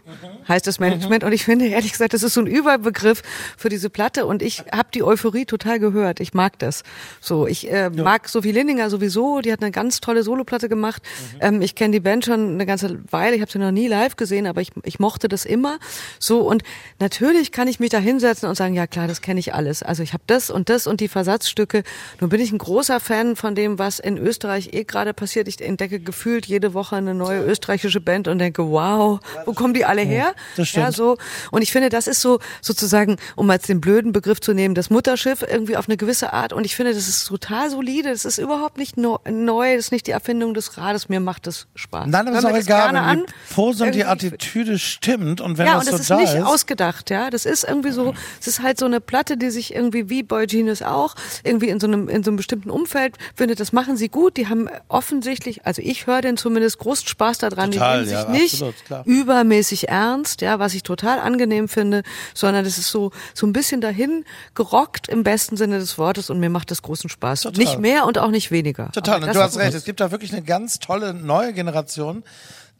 Heißt 0.48 0.66
das 0.66 0.80
Management? 0.80 1.22
Und 1.22 1.30
ich 1.30 1.44
finde 1.44 1.68
ehrlich 1.68 1.92
gesagt, 1.92 2.12
das 2.12 2.24
ist 2.24 2.34
so 2.34 2.40
ein 2.40 2.48
Überbegriff 2.48 3.22
für 3.56 3.68
diese 3.68 3.88
Platte. 3.88 4.26
Und 4.26 4.42
ich 4.42 4.64
habe 4.72 4.88
die 4.92 5.04
Euphorie 5.04 5.44
total 5.44 5.78
gehört. 5.78 6.18
Ich 6.18 6.34
mag 6.34 6.58
das. 6.58 6.82
So, 7.20 7.46
ich 7.46 7.70
äh, 7.70 7.90
mag 7.90 8.28
Sophie 8.28 8.50
Lindinger 8.50 8.90
sowieso. 8.90 9.42
Die 9.42 9.52
hat 9.52 9.62
eine 9.62 9.70
ganz 9.70 10.00
tolle 10.00 10.24
Soloplatte 10.24 10.68
gemacht. 10.68 11.02
Ähm, 11.40 11.62
ich 11.62 11.76
kenne 11.76 11.92
die 11.92 12.00
Band 12.00 12.24
schon 12.24 12.54
eine 12.54 12.66
ganze 12.66 12.98
Weile. 13.12 13.36
Ich 13.36 13.42
habe 13.42 13.52
sie 13.52 13.60
noch 13.60 13.70
nie 13.70 13.86
live 13.86 14.16
gesehen, 14.16 14.48
aber 14.48 14.60
ich, 14.60 14.72
ich 14.82 14.98
mochte 14.98 15.28
das 15.28 15.44
immer. 15.44 15.78
So 16.18 16.40
und 16.40 16.64
natürlich 16.98 17.52
kann 17.52 17.68
ich 17.68 17.78
mich 17.78 17.90
da 17.90 17.98
hinsetzen 17.98 18.48
und 18.48 18.56
sagen, 18.56 18.74
ja 18.74 18.88
klar, 18.88 19.06
das 19.06 19.22
kenne 19.22 19.35
ich 19.36 19.54
alles. 19.54 19.82
Also 19.82 20.02
ich 20.02 20.12
habe 20.12 20.22
das 20.26 20.50
und 20.50 20.68
das 20.68 20.86
und 20.86 21.00
die 21.00 21.08
Versatzstücke. 21.08 21.82
Nun 22.20 22.30
bin 22.30 22.40
ich 22.40 22.52
ein 22.52 22.58
großer 22.58 23.00
Fan 23.00 23.36
von 23.36 23.54
dem, 23.54 23.78
was 23.78 23.98
in 23.98 24.18
Österreich 24.18 24.70
eh 24.72 24.84
gerade 24.84 25.14
passiert. 25.14 25.48
Ich 25.48 25.60
entdecke 25.60 26.00
gefühlt 26.00 26.46
jede 26.46 26.74
Woche 26.74 26.96
eine 26.96 27.14
neue 27.14 27.42
österreichische 27.44 28.00
Band 28.00 28.28
und 28.28 28.38
denke, 28.38 28.70
wow, 28.70 29.20
wo 29.44 29.52
kommen 29.52 29.74
die 29.74 29.84
alle 29.84 30.02
her? 30.02 30.34
das 30.56 30.68
stimmt. 30.68 30.86
Ja, 30.86 30.92
so. 30.92 31.18
Und 31.50 31.62
ich 31.62 31.72
finde, 31.72 31.88
das 31.88 32.06
ist 32.06 32.20
so 32.20 32.38
sozusagen, 32.60 33.16
um 33.34 33.48
als 33.50 33.66
den 33.66 33.80
blöden 33.80 34.12
Begriff 34.12 34.40
zu 34.40 34.52
nehmen, 34.52 34.74
das 34.74 34.90
Mutterschiff 34.90 35.42
irgendwie 35.42 35.76
auf 35.76 35.88
eine 35.88 35.96
gewisse 35.96 36.32
Art. 36.32 36.52
Und 36.52 36.64
ich 36.64 36.76
finde, 36.76 36.94
das 36.94 37.08
ist 37.08 37.26
total 37.26 37.70
solide. 37.70 38.10
Das 38.10 38.24
ist 38.24 38.38
überhaupt 38.38 38.78
nicht 38.78 38.96
neu. 38.96 39.76
Das 39.76 39.86
ist 39.86 39.92
nicht 39.92 40.06
die 40.06 40.12
Erfindung 40.12 40.54
des 40.54 40.76
Rades. 40.78 41.08
Mir 41.08 41.20
macht 41.20 41.46
das 41.46 41.66
Spaß. 41.74 42.06
Nein, 42.08 42.26
Hör 42.28 42.38
ist 42.38 42.44
auch 42.44 42.50
das 42.50 42.64
egal, 42.66 42.88
wenn 42.88 42.94
die 42.94 43.00
an. 43.00 43.24
Pose 43.54 43.84
und 43.84 43.94
die 43.94 44.04
Attitüde 44.04 44.78
stimmt 44.78 45.40
und 45.40 45.58
wenn 45.58 45.66
ja, 45.66 45.74
das 45.74 45.84
und 45.84 45.86
so 45.86 45.92
das 45.92 46.00
ist 46.00 46.10
da 46.10 46.16
nicht 46.16 46.34
ist. 46.34 46.44
ausgedacht, 46.44 47.10
ja. 47.10 47.30
Das 47.30 47.46
ist 47.46 47.64
irgendwie 47.64 47.90
so, 47.90 48.14
es 48.40 48.46
ist 48.46 48.62
halt 48.62 48.78
so 48.78 48.86
eine 48.86 49.00
Platte, 49.16 49.38
die 49.38 49.48
sich 49.48 49.74
irgendwie 49.74 50.10
wie 50.10 50.22
Boy 50.22 50.46
Genius 50.46 50.82
auch, 50.82 51.14
irgendwie 51.42 51.70
in 51.70 51.80
so 51.80 51.86
einem, 51.86 52.10
in 52.10 52.22
so 52.22 52.30
einem 52.30 52.36
bestimmten 52.36 52.68
Umfeld 52.68 53.16
findet, 53.34 53.60
das 53.60 53.72
machen 53.72 53.96
sie 53.96 54.10
gut. 54.10 54.36
Die 54.36 54.48
haben 54.48 54.68
offensichtlich, 54.88 55.64
also 55.64 55.80
ich 55.80 56.06
höre 56.06 56.20
denn 56.20 56.36
zumindest 56.36 56.76
großen 56.76 57.08
Spaß 57.08 57.38
daran. 57.38 57.70
Total, 57.70 58.04
die 58.04 58.10
nehmen 58.10 58.12
ja, 58.12 58.30
sich 58.30 58.42
nicht 58.42 58.62
absolut, 58.62 59.06
übermäßig 59.06 59.88
ernst, 59.88 60.42
ja, 60.42 60.58
was 60.58 60.74
ich 60.74 60.82
total 60.82 61.18
angenehm 61.18 61.66
finde, 61.66 62.02
sondern 62.34 62.66
das 62.66 62.76
ist 62.76 62.90
so, 62.90 63.10
so 63.32 63.46
ein 63.46 63.54
bisschen 63.54 63.80
dahin 63.80 64.26
gerockt 64.54 65.08
im 65.08 65.22
besten 65.22 65.56
Sinne 65.56 65.78
des 65.78 65.96
Wortes 65.96 66.28
und 66.28 66.38
mir 66.38 66.50
macht 66.50 66.70
das 66.70 66.82
großen 66.82 67.08
Spaß. 67.08 67.40
Total. 67.40 67.64
Nicht 67.64 67.78
mehr 67.78 68.04
und 68.04 68.18
auch 68.18 68.30
nicht 68.30 68.50
weniger. 68.50 68.92
Total, 68.92 69.24
und 69.24 69.34
du 69.34 69.40
hast 69.40 69.56
recht. 69.56 69.72
Es 69.72 69.84
gibt 69.84 70.00
da 70.00 70.10
wirklich 70.10 70.34
eine 70.34 70.42
ganz 70.42 70.78
tolle 70.78 71.14
neue 71.14 71.54
Generation. 71.54 72.22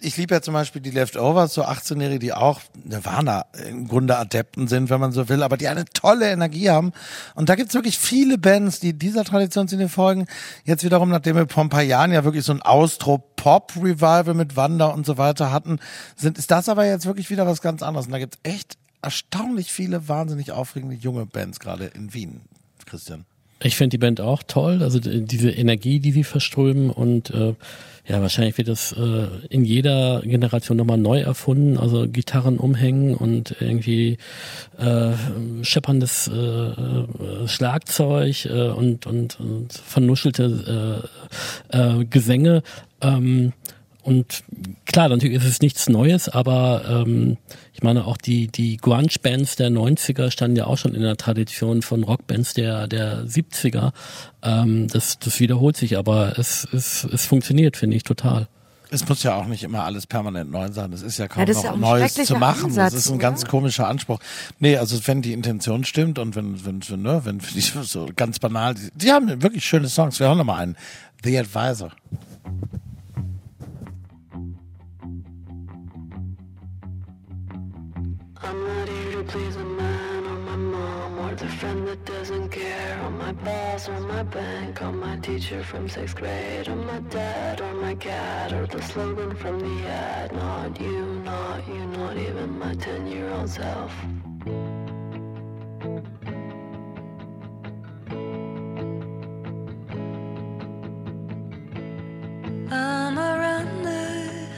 Ich 0.01 0.17
liebe 0.19 0.35
ja 0.35 0.43
zum 0.43 0.53
Beispiel 0.53 0.83
die 0.83 0.91
Leftovers, 0.91 1.55
so 1.55 1.65
18-Jährige, 1.65 2.19
die 2.19 2.33
auch 2.35 2.61
Nirvana 2.85 3.47
im 3.67 3.89
Grunde 3.89 4.19
Adepten 4.19 4.69
sind, 4.69 4.91
wenn 4.91 5.01
man 5.01 5.13
so 5.13 5.31
will, 5.31 5.43
aber 5.43 5.57
die 5.57 5.69
eine 5.69 5.87
tolle 5.87 6.31
Energie 6.31 6.69
haben. 6.69 6.93
Und 7.35 7.49
da 7.49 7.55
gibt's 7.55 7.75
wirklich 7.75 7.99
viele 7.99 8.37
Bands, 8.37 8.79
die 8.79 8.93
dieser 8.93 9.25
Traditionslinie 9.25 9.89
folgen. 9.89 10.27
Jetzt 10.65 10.85
wiederum, 10.85 11.09
nachdem 11.09 11.37
wir 11.37 11.83
Jahren 11.83 12.13
ja 12.13 12.25
wirklich 12.25 12.45
so 12.45 12.53
ein 12.53 12.61
Austro-Pop-Revival 12.61 14.35
mit 14.35 14.55
Wanda 14.55 14.87
und 14.87 15.07
so 15.07 15.17
weiter 15.17 15.51
hatten, 15.51 15.79
sind, 16.15 16.37
ist 16.37 16.51
das 16.51 16.69
aber 16.69 16.85
jetzt 16.85 17.07
wirklich 17.07 17.31
wieder 17.31 17.47
was 17.47 17.63
ganz 17.63 17.83
anderes. 17.83 18.07
Und 18.07 18.13
da 18.13 18.19
gibt's 18.19 18.39
echt 18.43 18.77
erstaunlich 19.01 19.73
viele 19.73 20.09
wahnsinnig 20.09 20.53
aufregende 20.53 20.97
junge 20.97 21.25
Bands, 21.25 21.59
gerade 21.59 21.87
in 21.87 22.13
Wien, 22.13 22.43
Christian. 22.85 23.25
Ich 23.63 23.77
finde 23.77 23.95
die 23.95 23.99
Band 23.99 24.21
auch 24.21 24.43
toll, 24.43 24.83
also 24.83 24.99
die- 25.01 25.25
diese 25.25 25.51
Energie, 25.51 25.99
die 25.99 26.13
sie 26.13 26.25
verströmen 26.25 26.91
und 26.91 27.31
äh, 27.31 27.55
ja, 28.09 28.21
wahrscheinlich 28.21 28.57
wird 28.59 28.69
das 28.69 28.93
äh, 28.93 29.27
in 29.49 29.65
jeder 29.65 30.21
Generation 30.23 30.77
nochmal 30.77 30.99
neu 30.99 31.21
erfunden, 31.21 31.77
also 31.77 32.07
Gitarren 32.07 32.59
umhängen 32.59 33.15
und 33.17 33.57
irgendwie 33.59 34.19
äh, 34.79 35.13
schepperndes 35.63 36.29
äh, 36.29 36.33
äh, 36.39 37.49
Schlagzeug 37.49 38.45
äh, 38.45 38.69
und, 38.69 39.07
und, 39.07 39.41
und 39.41 39.73
vernuschelte 39.73 41.09
äh, 41.73 41.77
äh, 42.01 42.05
Gesänge. 42.05 42.63
Ähm, 43.01 43.53
und 44.03 44.45
klar, 44.85 45.09
natürlich 45.09 45.39
ist 45.39 45.47
es 45.49 45.61
nichts 45.61 45.89
Neues, 45.89 46.29
aber 46.29 46.83
ähm, 46.89 47.39
ich 47.77 47.83
meine 47.83 48.07
auch 48.07 48.17
die 48.17 48.47
die 48.47 48.79
Grunge-Bands 48.79 49.57
der 49.57 49.69
90er 49.69 50.31
standen 50.31 50.57
ja 50.57 50.67
auch 50.67 50.79
schon 50.79 50.95
in 50.95 51.03
der 51.03 51.19
Tradition 51.19 51.83
von 51.83 52.05
Rockbands 52.05 52.55
der 52.55 52.89
der 52.89 53.27
70er. 53.27 53.93
Ähm, 54.43 54.89
das 54.89 55.19
das 55.19 55.39
wiederholt 55.41 55.77
sich, 55.77 55.99
aber 55.99 56.39
es 56.39 56.67
es, 56.73 57.05
es 57.05 57.27
funktioniert, 57.27 57.77
finde 57.77 57.97
ich 57.97 58.03
total. 58.03 58.49
Es 58.89 59.07
muss 59.07 59.23
ja 59.25 59.35
auch 59.35 59.47
nicht 59.47 59.63
immer 59.63 59.85
alles 59.85 60.07
permanent 60.07 60.51
neu 60.51 60.71
sein. 60.73 60.91
Es 60.95 61.03
ist 61.03 61.19
ja 61.19 61.29
kaum 61.29 61.45
Ja, 61.47 61.53
noch 61.53 61.65
ja 61.65 61.77
Neues 61.77 62.15
zu 62.15 62.37
machen. 62.37 62.67
Ansatz, 62.67 62.95
das 62.95 63.05
ist 63.05 63.09
ein 63.11 63.17
oder? 63.17 63.23
ganz 63.23 63.45
komischer 63.45 63.89
Anspruch. 63.89 64.21
Nee, 64.59 64.77
also 64.77 64.99
wenn 65.07 65.21
die 65.21 65.35
Intention 65.35 65.85
stimmt 65.85 66.19
und 66.19 66.35
wenn, 66.35 66.65
wenn, 66.65 66.81
wenn, 66.89 67.03
ne, 67.03 67.21
wenn 67.25 67.39
die 67.55 67.61
so 67.61 68.09
ganz 68.17 68.39
banal, 68.39 68.75
die, 68.75 68.89
die 68.95 69.13
haben 69.13 69.43
wirklich 69.43 69.67
schöne 69.67 69.89
Songs. 69.89 70.19
Wir 70.19 70.29
hören 70.29 70.39
noch 70.39 70.45
mal 70.45 70.57
einen. 70.59 70.77
The 71.25 71.39
Advisor. 71.39 71.93
Please 79.29 79.57
a 79.57 79.65
man 79.65 80.25
or 80.27 80.39
my 80.39 80.57
mom 80.57 81.19
or 81.19 81.35
the 81.35 81.49
friend 81.49 81.87
that 81.89 82.05
doesn't 82.05 82.49
care 82.51 83.01
or 83.05 83.11
my 83.11 83.33
boss 83.33 83.89
or 83.89 83.99
my 84.01 84.23
bank 84.23 84.81
or 84.83 84.93
my 84.93 85.17
teacher 85.17 85.63
from 85.65 85.89
sixth 85.89 86.17
grade 86.17 86.69
or 86.69 86.77
my 86.77 87.01
dad 87.11 87.61
or 87.61 87.75
my 87.75 87.95
cat 87.95 88.53
or 88.53 88.67
the 88.67 88.81
slogan 88.83 89.35
from 89.35 89.59
the 89.59 89.89
ad. 89.89 90.33
Not 90.33 90.81
you, 90.81 91.05
not 91.25 91.67
you, 91.67 91.85
not 91.87 92.17
even 92.17 92.59
my 92.59 92.75
ten-year-old 92.75 93.51
self. 93.51 93.93
I'm 102.71 103.19
a 103.19 103.31
runner. 103.43 104.49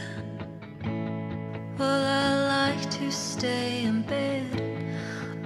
Well, 1.79 2.05
I 2.05 2.38
like 2.79 2.91
to 2.91 3.11
stay 3.11 3.85
in 3.85 4.03
bed. 4.03 4.47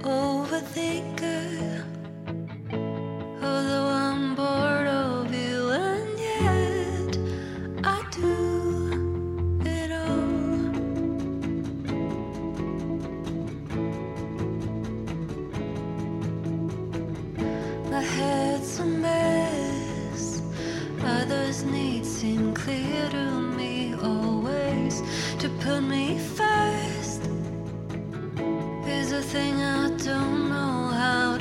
Overthinker. 0.01 1.83
Although 3.41 3.87
I'm 3.87 4.35
bored 4.35 4.87
is 29.33 29.39
a 29.39 29.39
thing 29.39 29.61
I 29.63 29.89
don't 30.03 30.49
know 30.49 30.87
how 30.89 31.32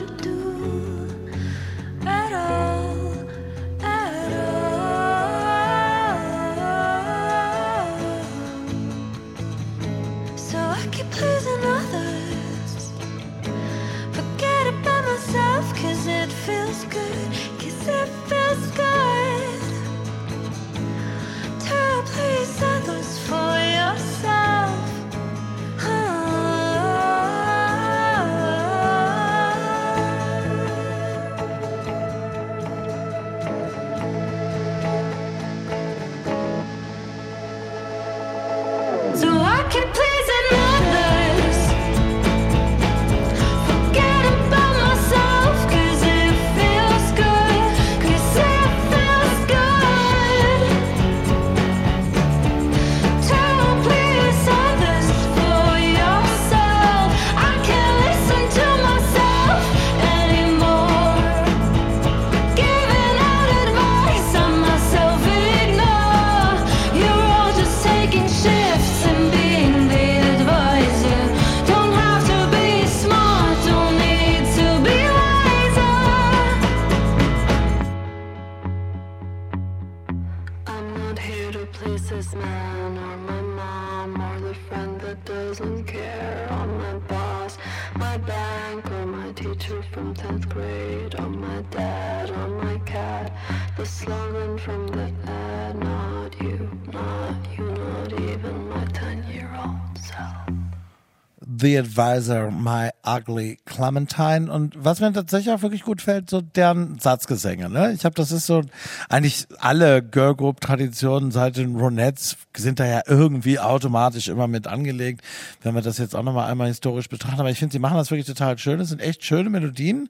The 101.62 101.78
Advisor, 101.78 102.50
My 102.50 102.90
Ugly 103.06 103.58
Clementine. 103.64 104.52
Und 104.52 104.74
was 104.76 104.98
mir 104.98 105.12
tatsächlich 105.12 105.54
auch 105.54 105.62
wirklich 105.62 105.84
gut 105.84 106.02
fällt, 106.02 106.28
so 106.28 106.40
deren 106.40 106.98
Satzgesänge. 106.98 107.70
Ne? 107.70 107.92
Ich 107.92 108.04
habe, 108.04 108.16
das 108.16 108.32
ist 108.32 108.46
so, 108.46 108.62
eigentlich 109.08 109.46
alle 109.60 110.02
Girl 110.02 110.34
Group 110.34 110.60
Traditionen 110.60 111.30
seit 111.30 111.56
den 111.56 111.76
Ronettes 111.76 112.36
sind 112.56 112.80
da 112.80 112.86
ja 112.86 113.02
irgendwie 113.06 113.60
automatisch 113.60 114.26
immer 114.26 114.48
mit 114.48 114.66
angelegt, 114.66 115.22
wenn 115.62 115.76
wir 115.76 115.82
das 115.82 115.98
jetzt 115.98 116.16
auch 116.16 116.24
nochmal 116.24 116.50
einmal 116.50 116.66
historisch 116.66 117.08
betrachten. 117.08 117.38
Aber 117.38 117.50
ich 117.50 117.60
finde, 117.60 117.72
sie 117.72 117.78
machen 117.78 117.96
das 117.96 118.10
wirklich 118.10 118.26
total 118.26 118.58
schön. 118.58 118.80
Es 118.80 118.88
sind 118.88 119.00
echt 119.00 119.24
schöne 119.24 119.48
Melodien. 119.48 120.08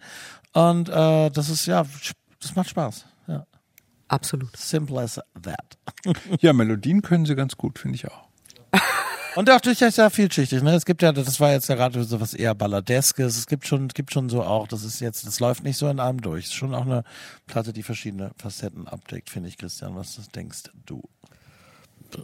Und 0.54 0.88
äh, 0.88 1.30
das 1.30 1.50
ist, 1.50 1.66
ja, 1.66 1.84
das 2.40 2.56
macht 2.56 2.70
Spaß. 2.70 3.04
Ja. 3.26 3.46
Absolut. 4.08 4.56
Simple 4.56 5.02
as 5.02 5.20
that. 5.42 5.76
Ja, 6.40 6.54
Melodien 6.54 7.02
können 7.02 7.26
sie 7.26 7.34
ganz 7.34 7.58
gut, 7.58 7.78
finde 7.78 7.96
ich 7.96 8.08
auch. 8.08 8.28
Und 9.34 9.50
auch 9.50 9.60
durchaus 9.60 9.94
sehr 9.96 10.10
vielschichtig. 10.10 10.62
Ne? 10.62 10.74
Es 10.74 10.84
gibt 10.84 11.02
ja, 11.02 11.12
das 11.12 11.40
war 11.40 11.52
jetzt 11.52 11.68
ja 11.68 11.74
gerade 11.74 12.04
so 12.04 12.20
was 12.20 12.34
eher 12.34 12.54
Balladeskes. 12.54 13.38
Es 13.38 13.46
gibt 13.46 13.66
schon, 13.66 13.88
gibt 13.88 14.12
schon 14.12 14.28
so 14.28 14.42
auch, 14.42 14.68
das 14.68 14.84
ist 14.84 15.00
jetzt, 15.00 15.26
das 15.26 15.40
läuft 15.40 15.64
nicht 15.64 15.76
so 15.76 15.88
in 15.88 16.00
einem 16.00 16.20
durch. 16.20 16.44
Es 16.44 16.50
ist 16.50 16.56
schon 16.56 16.74
auch 16.74 16.84
eine 16.84 17.04
Platte, 17.46 17.72
die 17.72 17.82
verschiedene 17.82 18.32
Facetten 18.36 18.86
abdeckt, 18.86 19.30
finde 19.30 19.48
ich, 19.48 19.56
Christian. 19.56 19.96
Was 19.96 20.18
denkst 20.34 20.64
du? 20.86 21.02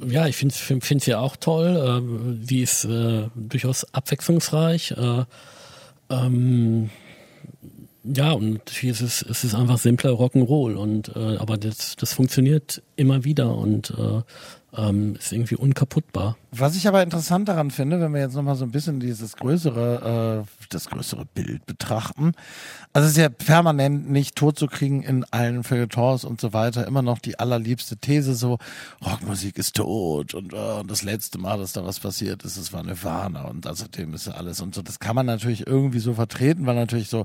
Ja, 0.07 0.27
ich 0.27 0.37
finde 0.37 0.55
find, 0.55 0.85
find 0.85 1.03
sie 1.03 1.15
auch 1.15 1.37
toll. 1.37 1.83
Ähm, 1.83 2.41
die 2.45 2.61
ist 2.61 2.85
äh, 2.85 3.29
durchaus 3.35 3.93
abwechslungsreich. 3.95 4.91
Äh, 4.93 5.25
ähm, 6.11 6.91
ja, 8.05 8.33
und 8.33 8.71
hier 8.71 8.93
ist 8.93 9.01
es, 9.01 9.23
es 9.23 9.45
ist 9.45 9.55
einfach 9.55 9.79
simpler 9.79 10.13
Rock'n'Roll 10.13 10.77
äh, 11.15 11.37
aber 11.39 11.57
das, 11.57 11.97
das 11.97 12.13
funktioniert 12.13 12.83
immer 12.97 13.25
wieder 13.25 13.55
und 13.55 13.91
äh, 13.91 14.23
ähm, 14.77 15.17
ist 15.17 15.33
irgendwie 15.33 15.57
unkaputtbar. 15.57 16.37
Was 16.51 16.77
ich 16.77 16.87
aber 16.89 17.03
interessant 17.03 17.49
daran 17.49 17.71
finde, 17.71 18.01
wenn 18.01 18.13
wir 18.13 18.21
jetzt 18.21 18.35
nochmal 18.35 18.57
so 18.57 18.65
ein 18.65 18.71
bisschen 18.71 19.01
dieses 19.01 19.37
größere, 19.37 20.45
äh, 20.45 20.67
das 20.69 20.91
größere 20.91 21.25
Bild 21.25 21.65
betrachten, 21.67 22.33
also 22.93 23.07
es 23.07 23.13
ist 23.13 23.19
ja 23.19 23.29
permanent 23.29 24.11
nicht 24.11 24.37
totzukriegen 24.37 25.03
in 25.03 25.25
allen 25.31 25.65
Feuilletons 25.65 26.25
und 26.25 26.41
so 26.41 26.53
weiter, 26.53 26.87
immer 26.87 27.03
noch 27.03 27.19
die 27.19 27.39
allerliebste 27.39 27.97
These 27.97 28.35
so, 28.35 28.59
Rockmusik 29.05 29.59
ist 29.59 29.77
tot 29.77 30.35
und, 30.35 30.53
äh, 30.53 30.57
und 30.57 30.91
das 30.91 31.03
letzte 31.03 31.39
Mal, 31.39 31.59
dass 31.59 31.73
da 31.73 31.85
was 31.85 32.01
passiert 32.01 32.43
ist, 32.45 32.57
es 32.57 32.73
war 32.73 32.83
Nirvana 32.83 33.45
und 33.45 33.67
außerdem 33.67 34.15
ist 34.15 34.27
ja 34.27 34.35
alles 34.35 34.61
und 34.61 34.75
so. 34.75 34.83
Das 34.83 34.99
kann 34.99 35.17
man 35.17 35.27
natürlich 35.27 35.67
irgendwie 35.67 36.01
so 36.01 36.15
vertreten, 36.15 36.67
weil 36.67 36.75
natürlich 36.75 37.09
so 37.09 37.25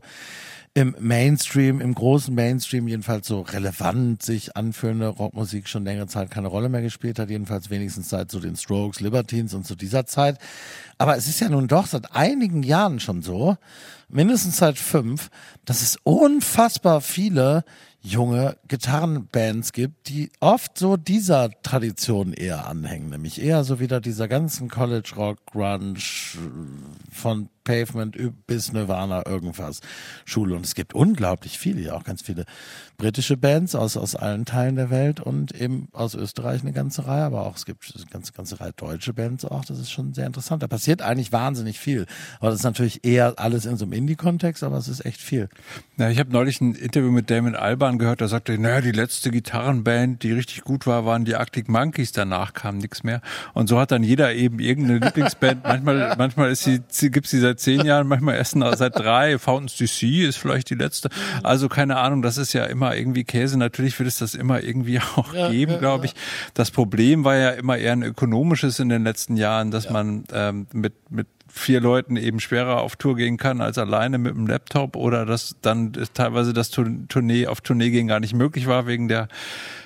im 0.75 0.95
Mainstream, 0.99 1.81
im 1.81 1.93
großen 1.93 2.33
Mainstream 2.33 2.87
jedenfalls 2.87 3.27
so 3.27 3.41
relevant 3.41 4.23
sich 4.23 4.57
anführende 4.57 5.07
Rockmusik 5.07 5.67
schon 5.67 5.83
längere 5.85 6.07
Zeit 6.07 6.31
keine 6.31 6.47
Rolle 6.47 6.67
mehr 6.67 6.81
gespielt 6.81 7.19
hat, 7.19 7.29
jedenfalls 7.29 7.69
wenigstens 7.69 8.09
seit 8.09 8.31
so 8.31 8.39
den 8.39 8.55
Strokes, 8.55 8.99
Libertines 8.99 9.53
und 9.53 9.67
zu 9.67 9.75
dieser 9.75 10.07
Zeit. 10.07 10.39
Aber 10.97 11.15
es 11.15 11.27
ist 11.27 11.39
ja 11.39 11.49
nun 11.49 11.67
doch 11.67 11.85
seit 11.85 12.15
einigen 12.15 12.63
Jahren 12.63 12.99
schon 12.99 13.21
so, 13.21 13.55
mindestens 14.09 14.57
seit 14.57 14.79
fünf, 14.79 15.29
dass 15.63 15.83
es 15.83 15.97
unfassbar 16.03 17.01
viele 17.01 17.63
junge 18.01 18.57
Gitarrenbands 18.67 19.71
gibt, 19.71 20.09
die 20.09 20.29
oft 20.39 20.77
so 20.77 20.97
dieser 20.97 21.51
Tradition 21.61 22.33
eher 22.33 22.67
anhängen, 22.67 23.09
nämlich 23.11 23.41
eher 23.41 23.63
so 23.63 23.79
wieder 23.79 24.01
dieser 24.01 24.27
ganzen 24.27 24.69
College 24.69 25.13
Rock 25.15 25.45
Grunge 25.45 25.99
von 27.11 27.49
Pavement 27.63 28.17
bis 28.47 28.73
Nirvana 28.73 29.25
irgendwas 29.25 29.81
Schule 30.25 30.55
und 30.55 30.65
es 30.65 30.75
gibt 30.75 30.93
unglaublich 30.93 31.57
viele, 31.57 31.81
ja 31.81 31.93
auch 31.93 32.03
ganz 32.03 32.21
viele 32.21 32.45
britische 32.97 33.37
Bands 33.37 33.75
aus 33.75 33.97
aus 33.97 34.15
allen 34.15 34.45
Teilen 34.45 34.75
der 34.75 34.89
Welt 34.89 35.19
und 35.19 35.53
eben 35.53 35.87
aus 35.91 36.15
Österreich 36.15 36.61
eine 36.61 36.73
ganze 36.73 37.07
Reihe, 37.07 37.23
aber 37.23 37.45
auch 37.45 37.55
es 37.55 37.65
gibt 37.65 37.91
eine 37.95 38.05
ganze 38.05 38.33
ganze 38.33 38.59
Reihe 38.59 38.73
deutsche 38.73 39.13
Bands 39.13 39.45
auch, 39.45 39.65
das 39.65 39.79
ist 39.79 39.91
schon 39.91 40.13
sehr 40.13 40.25
interessant. 40.25 40.63
Da 40.63 40.67
passiert 40.67 41.01
eigentlich 41.01 41.31
wahnsinnig 41.31 41.79
viel, 41.79 42.05
aber 42.39 42.49
das 42.49 42.59
ist 42.59 42.65
natürlich 42.65 43.05
eher 43.05 43.33
alles 43.37 43.65
in 43.65 43.77
so 43.77 43.85
einem 43.85 43.93
Indie-Kontext, 43.93 44.63
aber 44.63 44.77
es 44.77 44.87
ist 44.87 45.05
echt 45.05 45.21
viel. 45.21 45.49
Ja, 45.97 46.09
ich 46.09 46.19
habe 46.19 46.31
neulich 46.31 46.61
ein 46.61 46.75
Interview 46.75 47.11
mit 47.11 47.29
Damon 47.29 47.55
Alban 47.55 47.97
gehört, 47.97 48.21
da 48.21 48.27
sagte 48.27 48.53
er, 48.53 48.57
naja, 48.57 48.81
die 48.81 48.91
letzte 48.91 49.31
Gitarrenband, 49.31 50.23
die 50.23 50.31
richtig 50.31 50.61
gut 50.61 50.87
war, 50.87 51.05
waren 51.05 51.25
die 51.25 51.35
Arctic 51.35 51.69
Monkeys, 51.69 52.11
danach 52.11 52.53
kam 52.53 52.77
nichts 52.77 53.03
mehr. 53.03 53.21
Und 53.53 53.67
so 53.67 53.79
hat 53.79 53.91
dann 53.91 54.03
jeder 54.03 54.33
eben 54.33 54.59
irgendeine 54.59 54.99
Lieblingsband. 54.99 55.63
manchmal, 55.63 56.15
manchmal 56.17 56.51
ist 56.51 56.63
sie, 56.63 56.81
sie 56.87 57.11
gibt's 57.11 57.31
sie 57.31 57.39
seit 57.53 57.59
zehn 57.59 57.85
Jahren, 57.85 58.07
manchmal 58.07 58.35
erst 58.35 58.57
seit 58.75 58.97
drei. 58.97 59.37
Fountains 59.37 59.77
DC 59.77 60.25
ist 60.27 60.37
vielleicht 60.37 60.69
die 60.69 60.75
letzte. 60.75 61.09
Also 61.43 61.69
keine 61.69 61.97
Ahnung, 61.97 62.21
das 62.21 62.37
ist 62.37 62.53
ja 62.53 62.65
immer 62.65 62.95
irgendwie 62.95 63.23
Käse. 63.23 63.57
Natürlich 63.57 63.97
wird 63.99 64.07
es 64.07 64.17
das 64.17 64.35
immer 64.35 64.61
irgendwie 64.61 64.99
auch 65.15 65.33
Ja, 65.33 65.49
geben, 65.49 65.73
ja, 65.73 65.77
glaube 65.79 66.05
ich. 66.05 66.13
Das 66.53 66.71
Problem 66.71 67.23
war 67.23 67.35
ja 67.35 67.49
immer 67.51 67.77
eher 67.77 67.93
ein 67.93 68.03
ökonomisches 68.03 68.79
in 68.79 68.89
den 68.89 69.03
letzten 69.03 69.37
Jahren, 69.37 69.71
dass 69.71 69.89
man 69.89 70.23
ähm, 70.33 70.67
mit, 70.73 70.93
mit 71.09 71.27
vier 71.47 71.81
Leuten 71.81 72.17
eben 72.17 72.39
schwerer 72.39 72.81
auf 72.81 72.95
Tour 72.95 73.15
gehen 73.15 73.37
kann 73.37 73.61
als 73.61 73.77
alleine 73.77 74.17
mit 74.17 74.33
dem 74.35 74.47
Laptop 74.47 74.95
oder 74.95 75.25
dass 75.25 75.55
dann 75.61 75.93
teilweise 76.15 76.51
das 76.53 76.71
Tour- 76.71 76.89
Tournee 77.09 77.45
auf 77.45 77.61
Tournee 77.61 77.91
gehen 77.91 78.07
gar 78.07 78.19
nicht 78.19 78.33
möglich 78.33 78.65
war 78.65 78.87
wegen 78.87 79.07
der 79.07 79.27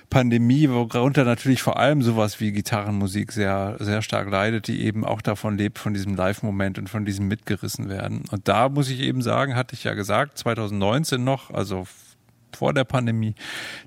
Pandemie, 0.10 0.70
worunter 0.70 1.26
natürlich 1.26 1.62
vor 1.62 1.78
allem 1.78 2.02
sowas 2.02 2.40
wie 2.40 2.52
Gitarrenmusik 2.52 3.32
sehr, 3.32 3.76
sehr 3.80 4.02
stark 4.02 4.30
leidet, 4.30 4.68
die 4.68 4.82
eben 4.82 5.06
auch 5.06 5.22
davon 5.22 5.58
lebt, 5.58 5.80
von 5.80 5.94
diesem 5.94 6.16
Live-Moment 6.16 6.80
und 6.80 6.90
von 6.90 7.06
diesem 7.06 7.28
mitgerissen 7.28 7.90
werden. 7.90 8.24
Und 8.32 8.48
da 8.48 8.70
muss 8.70 8.90
ich 8.90 9.02
eben 9.02 9.22
sagen, 9.22 9.56
hatte 9.56 9.76
ich 9.76 9.84
ja 9.84 9.94
gesagt, 9.94 10.38
2019 10.38 11.24
noch, 11.24 11.52
also 11.52 11.86
vor 12.56 12.74
der 12.74 12.86
Pandemie, 12.86 13.36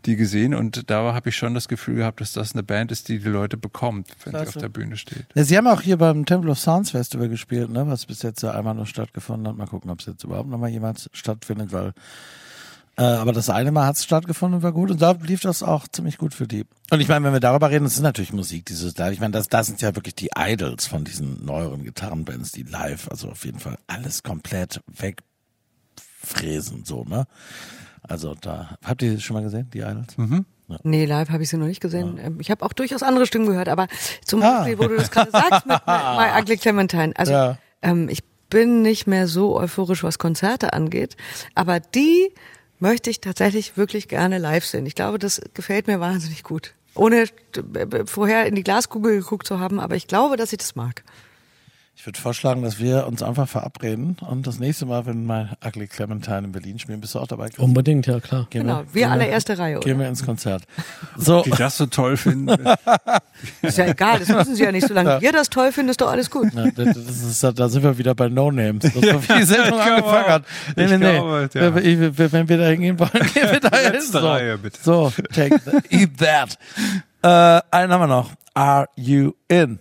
die 0.07 0.17
gesehen 0.17 0.55
und 0.55 0.91
da 0.91 1.13
habe 1.13 1.31
ich 1.31 1.37
schon 1.37 1.55
das 1.55 1.67
Gefühl 1.67 1.97
gehabt, 1.97 2.21
dass 2.21 2.33
das 2.33 2.53
eine 2.53 2.63
Band 2.63 2.93
ist, 2.93 3.09
die 3.09 3.19
die 3.19 3.29
Leute 3.29 3.57
bekommt, 3.57 4.09
wenn 4.25 4.33
sie 4.33 4.39
Klasse. 4.39 4.49
auf 4.49 4.63
der 4.63 4.69
Bühne 4.69 4.97
steht. 4.97 5.27
Ja, 5.35 5.45
Sie 5.45 5.57
haben 5.57 5.67
auch 5.67 5.81
hier 5.81 5.97
beim 5.97 6.25
Temple 6.25 6.51
of 6.51 6.59
Sounds 6.59 6.91
Festival 6.91 7.29
gespielt, 7.29 7.71
ne, 7.71 7.87
was 7.87 8.07
bis 8.07 8.23
jetzt 8.23 8.43
ja 8.43 8.53
einmal 8.53 8.75
noch 8.75 8.87
stattgefunden 8.87 9.49
hat. 9.49 9.57
Mal 9.57 9.67
gucken, 9.67 9.91
ob 9.91 10.01
es 10.01 10.07
jetzt 10.07 10.25
überhaupt 10.25 10.49
noch 10.49 10.59
mal 10.59 10.71
jemals 10.71 11.11
stattfindet, 11.13 11.73
weil 11.73 11.93
äh, 13.01 13.05
aber 13.05 13.33
das 13.33 13.49
eine 13.49 13.73
Mal 13.73 13.87
hat 13.87 13.97
es 13.97 14.05
stattgefunden 14.05 14.59
und 14.59 14.63
war 14.63 14.73
gut 14.73 14.91
und 14.91 15.01
da 15.01 15.13
lief 15.13 15.41
das 15.41 15.63
auch 15.63 15.89
ziemlich 15.89 16.19
gut 16.19 16.35
für 16.35 16.47
die. 16.47 16.67
Und 16.91 17.01
ich 17.01 17.09
meine, 17.09 17.25
wenn 17.25 17.33
wir 17.33 17.41
darüber 17.41 17.71
reden, 17.71 17.85
das 17.85 17.95
ist 17.95 18.01
natürlich 18.03 18.33
Musik, 18.33 18.67
dieses 18.67 18.97
live. 18.99 19.13
Ich 19.15 19.21
meine, 19.21 19.33
das, 19.33 19.49
das 19.49 19.67
sind 19.69 19.81
ja 19.81 19.95
wirklich 19.97 20.15
die 20.15 20.31
Idols 20.37 20.87
von 20.87 21.05
diesen 21.05 21.45
neueren 21.45 21.83
Gitarrenbands, 21.83 22.53
die 22.53 22.63
live, 22.65 23.09
also 23.11 23.31
auf 23.31 23.45
jeden 23.45 23.59
Fall 23.59 23.79
alles 23.87 24.23
komplett 24.23 24.81
wegfräsen, 26.23 26.85
so, 26.85 27.05
ne? 27.05 27.27
Also 28.03 28.35
da, 28.35 28.77
habt 28.85 29.03
ihr 29.03 29.15
das 29.15 29.23
schon 29.23 29.35
mal 29.35 29.43
gesehen, 29.43 29.69
die 29.73 29.81
Idols? 29.81 30.17
Mhm. 30.17 30.47
Nee, 30.85 31.05
live 31.05 31.31
habe 31.31 31.43
ich 31.43 31.49
sie 31.49 31.57
noch 31.57 31.67
nicht 31.67 31.81
gesehen. 31.81 32.19
Ähm, 32.23 32.39
Ich 32.41 32.51
habe 32.51 32.65
auch 32.65 32.73
durchaus 32.73 33.03
andere 33.03 33.27
Stimmen 33.27 33.47
gehört, 33.47 33.69
aber 33.69 33.89
zum 34.25 34.41
Ah. 34.43 34.59
Beispiel, 34.59 34.79
wo 34.79 34.87
du 34.89 34.97
das 34.97 35.11
gerade 35.11 35.31
sagst 35.33 35.67
mit 35.67 35.81
My 35.87 36.41
Ugly 36.41 36.57
Clementine. 36.59 37.13
Also 37.17 37.33
Ja. 37.33 37.59
ähm, 37.83 38.09
ich 38.09 38.23
bin 38.51 38.83
nicht 38.83 39.07
mehr 39.07 39.27
so 39.29 39.57
euphorisch, 39.59 40.03
was 40.05 40.19
Konzerte 40.19 40.73
angeht, 40.73 41.17
aber 41.55 41.81
die 41.81 42.33
möchte 42.81 43.11
ich 43.11 43.21
tatsächlich 43.21 43.77
wirklich 43.77 44.09
gerne 44.09 44.39
live 44.39 44.65
sehen. 44.65 44.87
Ich 44.87 44.95
glaube, 44.95 45.19
das 45.19 45.41
gefällt 45.55 45.87
mir 45.87 46.01
wahnsinnig 46.01 46.43
gut. 46.43 46.75
Ohne 46.95 47.23
äh, 47.23 48.07
vorher 48.07 48.47
in 48.47 48.55
die 48.55 48.65
Glaskugel 48.65 49.19
geguckt 49.19 49.47
zu 49.47 49.61
haben, 49.61 49.79
aber 49.79 49.97
ich 49.97 50.07
glaube, 50.07 50.37
dass 50.37 50.53
ich 50.53 50.59
das 50.59 50.75
mag. 50.75 51.05
Ich 52.01 52.07
würde 52.07 52.19
vorschlagen, 52.19 52.63
dass 52.63 52.79
wir 52.79 53.07
uns 53.07 53.23
einfach 53.23 53.47
verabreden 53.47 54.17
und 54.27 54.47
das 54.47 54.59
nächste 54.59 54.87
Mal, 54.87 55.05
wenn 55.05 55.27
mal 55.27 55.51
Ugly 55.63 55.87
Clementine 55.87 56.39
in 56.47 56.53
Berlin 56.53 56.79
spielen, 56.79 56.99
bist 57.03 57.15
du 57.15 57.19
auch 57.19 57.27
dabei? 57.27 57.51
Chris? 57.51 57.59
Unbedingt, 57.59 58.07
ja 58.07 58.21
klar. 58.21 58.47
Gehen 58.49 58.63
Genau, 58.63 58.85
wir 58.91 59.11
alle 59.11 59.27
erste 59.27 59.59
Reihe, 59.59 59.77
oder? 59.77 59.85
Gehen 59.85 59.99
wir 59.99 60.09
ins 60.09 60.25
Konzert. 60.25 60.63
So, 61.19 61.43
Die 61.43 61.51
das 61.51 61.77
so 61.77 61.85
toll 61.85 62.17
finden. 62.17 62.49
Ist 63.61 63.77
ja 63.77 63.85
egal, 63.89 64.19
das 64.19 64.29
müssen 64.29 64.55
sie 64.55 64.65
ja 64.65 64.73
nicht. 64.73 64.89
Solange 64.89 65.19
ihr 65.21 65.31
das 65.33 65.51
toll 65.51 65.73
findet, 65.73 65.91
ist 65.91 66.01
doch 66.01 66.11
alles 66.11 66.31
gut. 66.31 66.49
na, 66.55 66.71
das 66.71 66.97
ist, 66.97 67.43
da 67.45 67.69
sind 67.69 67.83
wir 67.83 67.99
wieder 67.99 68.15
bei 68.15 68.31
No 68.31 68.51
Names. 68.51 68.83
Das 68.83 68.95
ist 68.95 69.03
so 69.11 69.23
wie 69.23 69.39
die 69.39 69.43
Sendung 69.45 69.69
glaube 69.79 69.93
angefangen 69.93 70.27
hat. 70.29 70.45
Nee, 70.77 70.87
nee, 70.87 70.97
nee. 70.97 71.13
glaube, 71.13 71.51
ja. 71.53 71.75
Wenn 71.75 72.17
wir- 72.17 72.33
Wenn 72.33 72.49
wir 72.49 72.57
da 72.57 72.67
hingehen 72.69 72.99
wollen, 72.99 73.11
gehen 73.35 73.51
wir 73.51 73.61
da 73.61 73.77
hin. 73.77 73.93
Letzte 73.93 74.21
So, 74.21 74.27
Reihe, 74.27 74.57
bitte. 74.57 74.79
so 74.83 75.13
take 75.35 75.61
the, 75.67 75.95
eat 75.95 76.17
that. 76.17 76.57
Äh, 77.23 77.61
einen 77.77 77.93
haben 77.93 78.01
wir 78.01 78.07
noch. 78.07 78.31
Are 78.55 78.87
you 78.97 79.33
in? 79.49 79.81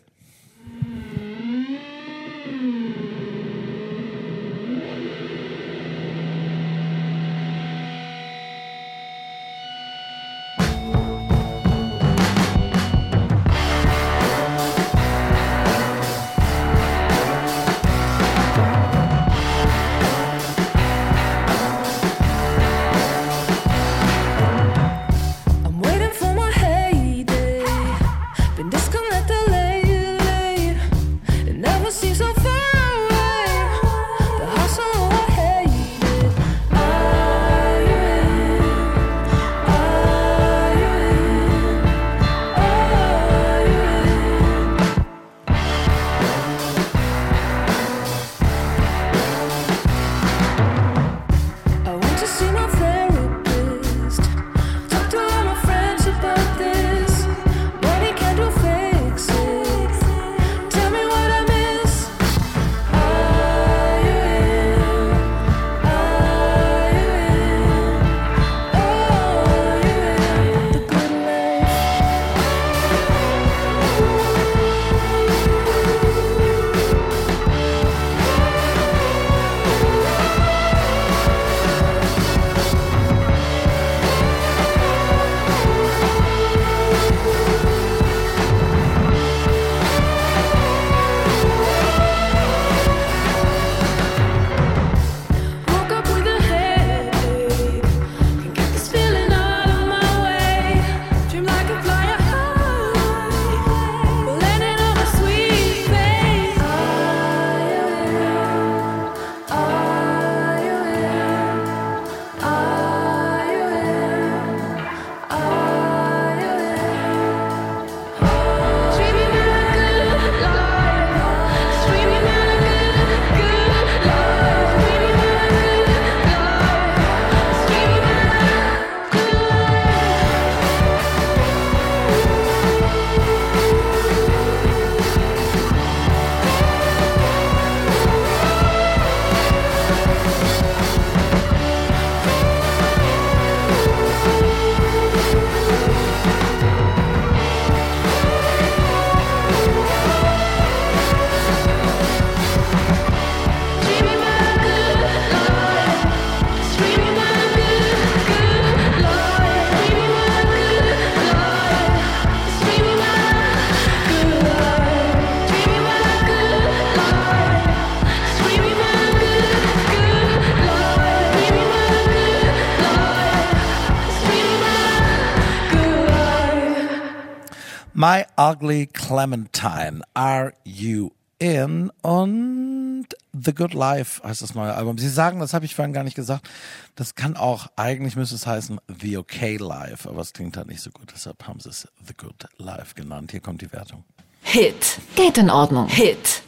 Ugly 178.50 178.88
Clementine, 178.88 180.02
Are 180.16 180.54
You 180.64 181.12
In? 181.40 181.92
Und 182.02 183.06
The 183.34 183.54
Good 183.54 183.74
Life 183.74 184.22
heißt 184.28 184.42
das 184.42 184.56
neue 184.56 184.74
Album. 184.74 184.98
Sie 184.98 185.08
sagen, 185.10 185.40
das 185.40 185.54
habe 185.54 185.66
ich 185.66 185.76
vorhin 185.76 185.94
gar 185.94 186.04
nicht 186.04 186.16
gesagt, 186.16 186.50
das 186.96 187.14
kann 187.16 187.38
auch, 187.38 187.68
eigentlich 187.76 188.16
müsste 188.16 188.36
es 188.36 188.48
heißen 188.48 188.80
The 189.02 189.18
Okay 189.18 189.58
Life, 189.58 190.10
aber 190.10 190.22
es 190.22 190.34
klingt 190.34 190.58
halt 190.58 190.68
nicht 190.68 190.82
so 190.82 190.90
gut, 190.90 191.12
deshalb 191.14 191.48
haben 191.48 191.60
sie 191.60 191.70
es 191.70 191.88
The 192.08 192.14
Good 192.16 192.48
Life 192.58 192.96
genannt. 192.96 193.32
Hier 193.32 193.40
kommt 193.40 193.62
die 193.62 193.72
Wertung. 193.72 194.04
Hit. 194.42 195.00
Geht 195.16 195.38
in 195.38 195.50
Ordnung. 195.52 195.88
Hit. 195.88 196.42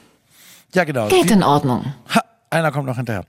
Ja, 0.74 0.84
genau. 0.86 1.08
Geht 1.08 1.30
Die- 1.30 1.34
in 1.34 1.44
Ordnung. 1.44 1.94
Ha, 2.16 2.22
einer 2.50 2.72
kommt 2.72 2.88
noch 2.88 2.98
hinterher. 2.98 3.26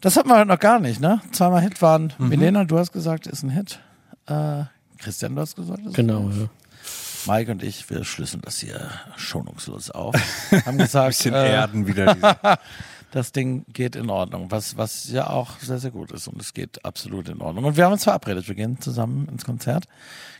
Das 0.00 0.16
hatten 0.16 0.28
wir 0.28 0.36
heute 0.36 0.46
noch 0.48 0.60
gar 0.60 0.78
nicht, 0.78 1.00
ne? 1.00 1.20
Zweimal 1.32 1.62
Hit 1.62 1.82
waren. 1.82 2.12
Mhm. 2.18 2.28
Milena, 2.28 2.64
du 2.64 2.78
hast 2.78 2.92
gesagt, 2.92 3.26
ist 3.26 3.42
ein 3.42 3.50
Hit. 3.50 3.80
Äh, 4.26 4.64
Christian, 4.98 5.34
du 5.34 5.40
hast 5.40 5.56
gesagt, 5.56 5.84
ist 5.86 5.94
Genau, 5.94 6.20
ein 6.20 6.32
Hit. 6.32 6.42
ja. 6.42 6.48
Mike 7.28 7.52
und 7.52 7.62
ich, 7.62 7.88
wir 7.90 8.04
schlüsseln 8.04 8.42
das 8.42 8.58
hier 8.58 8.90
schonungslos 9.16 9.90
auf. 9.90 10.14
Haben 10.66 10.78
gesagt, 10.78 11.08
Bisschen 11.08 11.34
erden 11.34 11.86
wieder 11.86 12.16
das 13.10 13.32
Ding 13.32 13.64
geht 13.72 13.96
in 13.96 14.10
Ordnung, 14.10 14.50
was, 14.50 14.76
was 14.76 15.10
ja 15.10 15.28
auch 15.28 15.58
sehr, 15.60 15.78
sehr 15.78 15.90
gut 15.90 16.10
ist 16.12 16.28
und 16.28 16.40
es 16.40 16.54
geht 16.54 16.84
absolut 16.84 17.28
in 17.28 17.40
Ordnung. 17.40 17.64
Und 17.64 17.76
wir 17.76 17.84
haben 17.84 17.92
uns 17.92 18.04
verabredet, 18.04 18.48
wir 18.48 18.54
gehen 18.54 18.80
zusammen 18.80 19.28
ins 19.28 19.44
Konzert. 19.44 19.84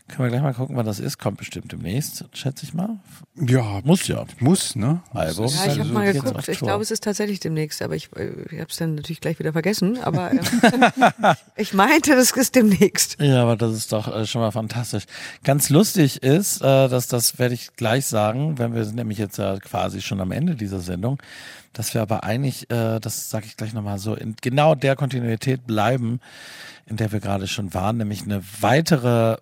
Können 0.09 0.25
wir 0.25 0.29
gleich 0.29 0.41
mal 0.41 0.53
gucken, 0.53 0.75
wann 0.75 0.85
das 0.85 0.99
ist. 0.99 1.19
Kommt 1.19 1.37
bestimmt 1.37 1.71
demnächst, 1.71 2.25
schätze 2.33 2.65
ich 2.65 2.73
mal. 2.73 2.97
Ja, 3.35 3.79
muss 3.83 4.07
ja. 4.07 4.25
Muss, 4.39 4.75
ne? 4.75 5.01
Album. 5.13 5.45
Ja, 5.45 5.51
ich 5.51 5.59
habe 5.59 5.79
Also 5.81 5.93
mal 5.93 6.11
geguckt. 6.13 6.47
Ich 6.47 6.59
glaube, 6.59 6.83
es 6.83 6.91
ist 6.91 7.03
tatsächlich 7.03 7.39
demnächst, 7.39 7.81
aber 7.81 7.95
ich, 7.95 8.09
äh, 8.15 8.31
ich 8.49 8.59
habe 8.59 8.69
es 8.69 8.77
dann 8.77 8.95
natürlich 8.95 9.21
gleich 9.21 9.37
wieder 9.39 9.53
vergessen. 9.53 9.99
Aber 10.01 10.31
äh, 10.33 10.39
ich 11.55 11.73
meinte, 11.73 12.15
das 12.15 12.31
ist 12.31 12.55
demnächst. 12.55 13.21
Ja, 13.21 13.43
aber 13.43 13.55
das 13.55 13.73
ist 13.73 13.91
doch 13.91 14.13
äh, 14.13 14.25
schon 14.25 14.41
mal 14.41 14.51
fantastisch. 14.51 15.03
Ganz 15.43 15.69
lustig 15.69 16.23
ist, 16.23 16.61
äh, 16.61 16.89
dass 16.89 17.07
das 17.07 17.37
werde 17.37 17.53
ich 17.53 17.75
gleich 17.75 18.07
sagen, 18.07 18.57
wenn 18.57 18.73
wir 18.73 18.85
sind 18.85 18.95
nämlich 18.95 19.19
jetzt 19.19 19.37
ja 19.37 19.57
quasi 19.59 20.01
schon 20.01 20.19
am 20.21 20.31
Ende 20.31 20.55
dieser 20.55 20.79
Sendung, 20.79 21.21
dass 21.73 21.93
wir 21.93 22.01
aber 22.01 22.23
eigentlich, 22.23 22.69
äh, 22.71 22.99
das 22.99 23.29
sage 23.29 23.45
ich 23.45 23.57
gleich 23.57 23.73
nochmal 23.73 23.99
so, 23.99 24.15
in 24.15 24.35
genau 24.41 24.73
der 24.75 24.95
Kontinuität 24.95 25.67
bleiben, 25.67 26.19
in 26.87 26.97
der 26.97 27.11
wir 27.11 27.19
gerade 27.19 27.47
schon 27.47 27.73
waren, 27.73 27.97
nämlich 27.97 28.23
eine 28.23 28.41
weitere 28.59 29.37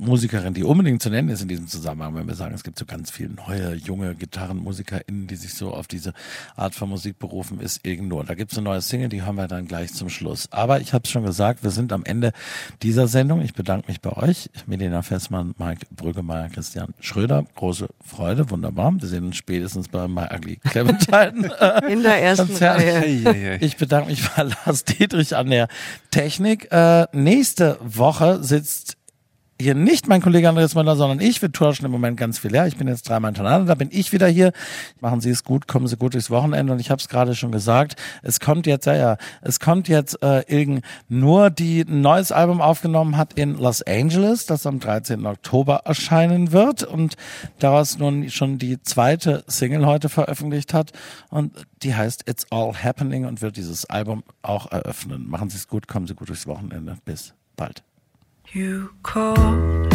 Musikerin, 0.00 0.54
die 0.54 0.64
unbedingt 0.64 1.02
zu 1.02 1.10
nennen 1.10 1.28
ist 1.28 1.42
in 1.42 1.48
diesem 1.48 1.68
Zusammenhang, 1.68 2.14
wenn 2.14 2.26
wir 2.26 2.34
sagen, 2.34 2.54
es 2.54 2.64
gibt 2.64 2.78
so 2.78 2.86
ganz 2.86 3.10
viele 3.10 3.30
neue, 3.34 3.74
junge 3.74 4.14
GitarrenmusikerInnen, 4.14 5.26
die 5.26 5.36
sich 5.36 5.54
so 5.54 5.72
auf 5.72 5.86
diese 5.86 6.14
Art 6.56 6.74
von 6.74 6.88
Musik 6.88 7.18
berufen, 7.18 7.60
ist 7.60 7.86
Ignor. 7.86 8.24
Da 8.24 8.34
gibt 8.34 8.52
es 8.52 8.58
eine 8.58 8.64
neue 8.64 8.80
Single, 8.80 9.10
die 9.10 9.22
hören 9.22 9.36
wir 9.36 9.46
dann 9.46 9.66
gleich 9.66 9.92
zum 9.92 10.08
Schluss. 10.08 10.48
Aber 10.50 10.80
ich 10.80 10.92
habe 10.92 11.04
es 11.04 11.10
schon 11.10 11.24
gesagt, 11.24 11.62
wir 11.62 11.70
sind 11.70 11.92
am 11.92 12.04
Ende 12.04 12.32
dieser 12.82 13.08
Sendung. 13.08 13.42
Ich 13.42 13.54
bedanke 13.54 13.88
mich 13.88 14.00
bei 14.00 14.12
euch, 14.12 14.50
Melina 14.66 15.02
Fessmann, 15.02 15.54
Mike 15.58 15.86
Brüggemeier, 15.90 16.48
Christian 16.48 16.94
Schröder. 17.00 17.44
Große 17.56 17.88
Freude, 18.04 18.50
wunderbar. 18.50 18.92
Wir 18.98 19.08
sehen 19.08 19.26
uns 19.26 19.36
spätestens 19.36 19.88
bei 19.88 20.08
My 20.08 20.26
Ugly 20.34 20.56
Clementine. 20.56 21.52
äh, 21.60 21.92
In 21.92 22.02
der 22.02 22.22
ersten 22.22 22.46
Konzert. 22.46 22.80
Reihe. 22.80 23.58
Ich 23.60 23.76
bedanke 23.76 24.10
mich 24.10 24.28
bei 24.30 24.44
Lars 24.44 24.84
Dietrich 24.84 25.36
an 25.36 25.50
der 25.50 25.68
Technik. 26.10 26.70
Äh, 26.72 27.06
nächste 27.12 27.78
Woche 27.80 28.42
sitzt 28.42 28.96
hier 29.60 29.74
nicht 29.74 30.08
mein 30.08 30.22
Kollege 30.22 30.48
Andreas 30.48 30.74
Müller, 30.74 30.96
sondern 30.96 31.20
ich. 31.20 31.40
Wir 31.42 31.52
tauschen 31.52 31.84
im 31.84 31.92
Moment 31.92 32.16
ganz 32.16 32.38
viel 32.38 32.50
leer. 32.50 32.66
Ich 32.66 32.76
bin 32.76 32.88
jetzt 32.88 33.08
dreimal 33.08 33.30
hintereinander, 33.30 33.66
da 33.66 33.74
bin 33.74 33.90
ich 33.92 34.12
wieder 34.12 34.26
hier. 34.26 34.52
Machen 35.00 35.20
Sie 35.20 35.30
es 35.30 35.44
gut, 35.44 35.68
kommen 35.68 35.86
Sie 35.86 35.96
gut 35.96 36.14
durchs 36.14 36.30
Wochenende. 36.30 36.72
Und 36.72 36.80
ich 36.80 36.90
habe 36.90 37.00
es 37.00 37.08
gerade 37.08 37.34
schon 37.34 37.52
gesagt, 37.52 37.96
es 38.22 38.40
kommt 38.40 38.66
jetzt, 38.66 38.86
ja, 38.86 38.94
ja, 38.96 39.16
es 39.42 39.60
kommt 39.60 39.88
jetzt 39.88 40.22
äh, 40.22 40.42
Ilgen 40.48 40.80
nur, 41.08 41.50
die 41.50 41.82
ein 41.82 42.00
neues 42.00 42.32
Album 42.32 42.60
aufgenommen 42.60 43.16
hat 43.16 43.34
in 43.34 43.58
Los 43.58 43.82
Angeles, 43.82 44.46
das 44.46 44.66
am 44.66 44.80
13. 44.80 45.26
Oktober 45.26 45.82
erscheinen 45.84 46.52
wird 46.52 46.82
und 46.82 47.16
daraus 47.58 47.98
nun 47.98 48.30
schon 48.30 48.58
die 48.58 48.82
zweite 48.82 49.44
Single 49.46 49.86
heute 49.86 50.08
veröffentlicht 50.08 50.72
hat. 50.72 50.92
Und 51.28 51.66
die 51.82 51.94
heißt 51.94 52.28
It's 52.28 52.46
All 52.50 52.72
Happening 52.74 53.26
und 53.26 53.42
wird 53.42 53.56
dieses 53.56 53.84
Album 53.84 54.22
auch 54.42 54.72
eröffnen. 54.72 55.28
Machen 55.28 55.50
Sie 55.50 55.56
es 55.56 55.68
gut, 55.68 55.86
kommen 55.86 56.06
Sie 56.06 56.14
gut 56.14 56.28
durchs 56.28 56.46
Wochenende. 56.46 56.96
Bis 57.04 57.34
bald. 57.56 57.82
You 58.52 58.90
called 59.04 59.94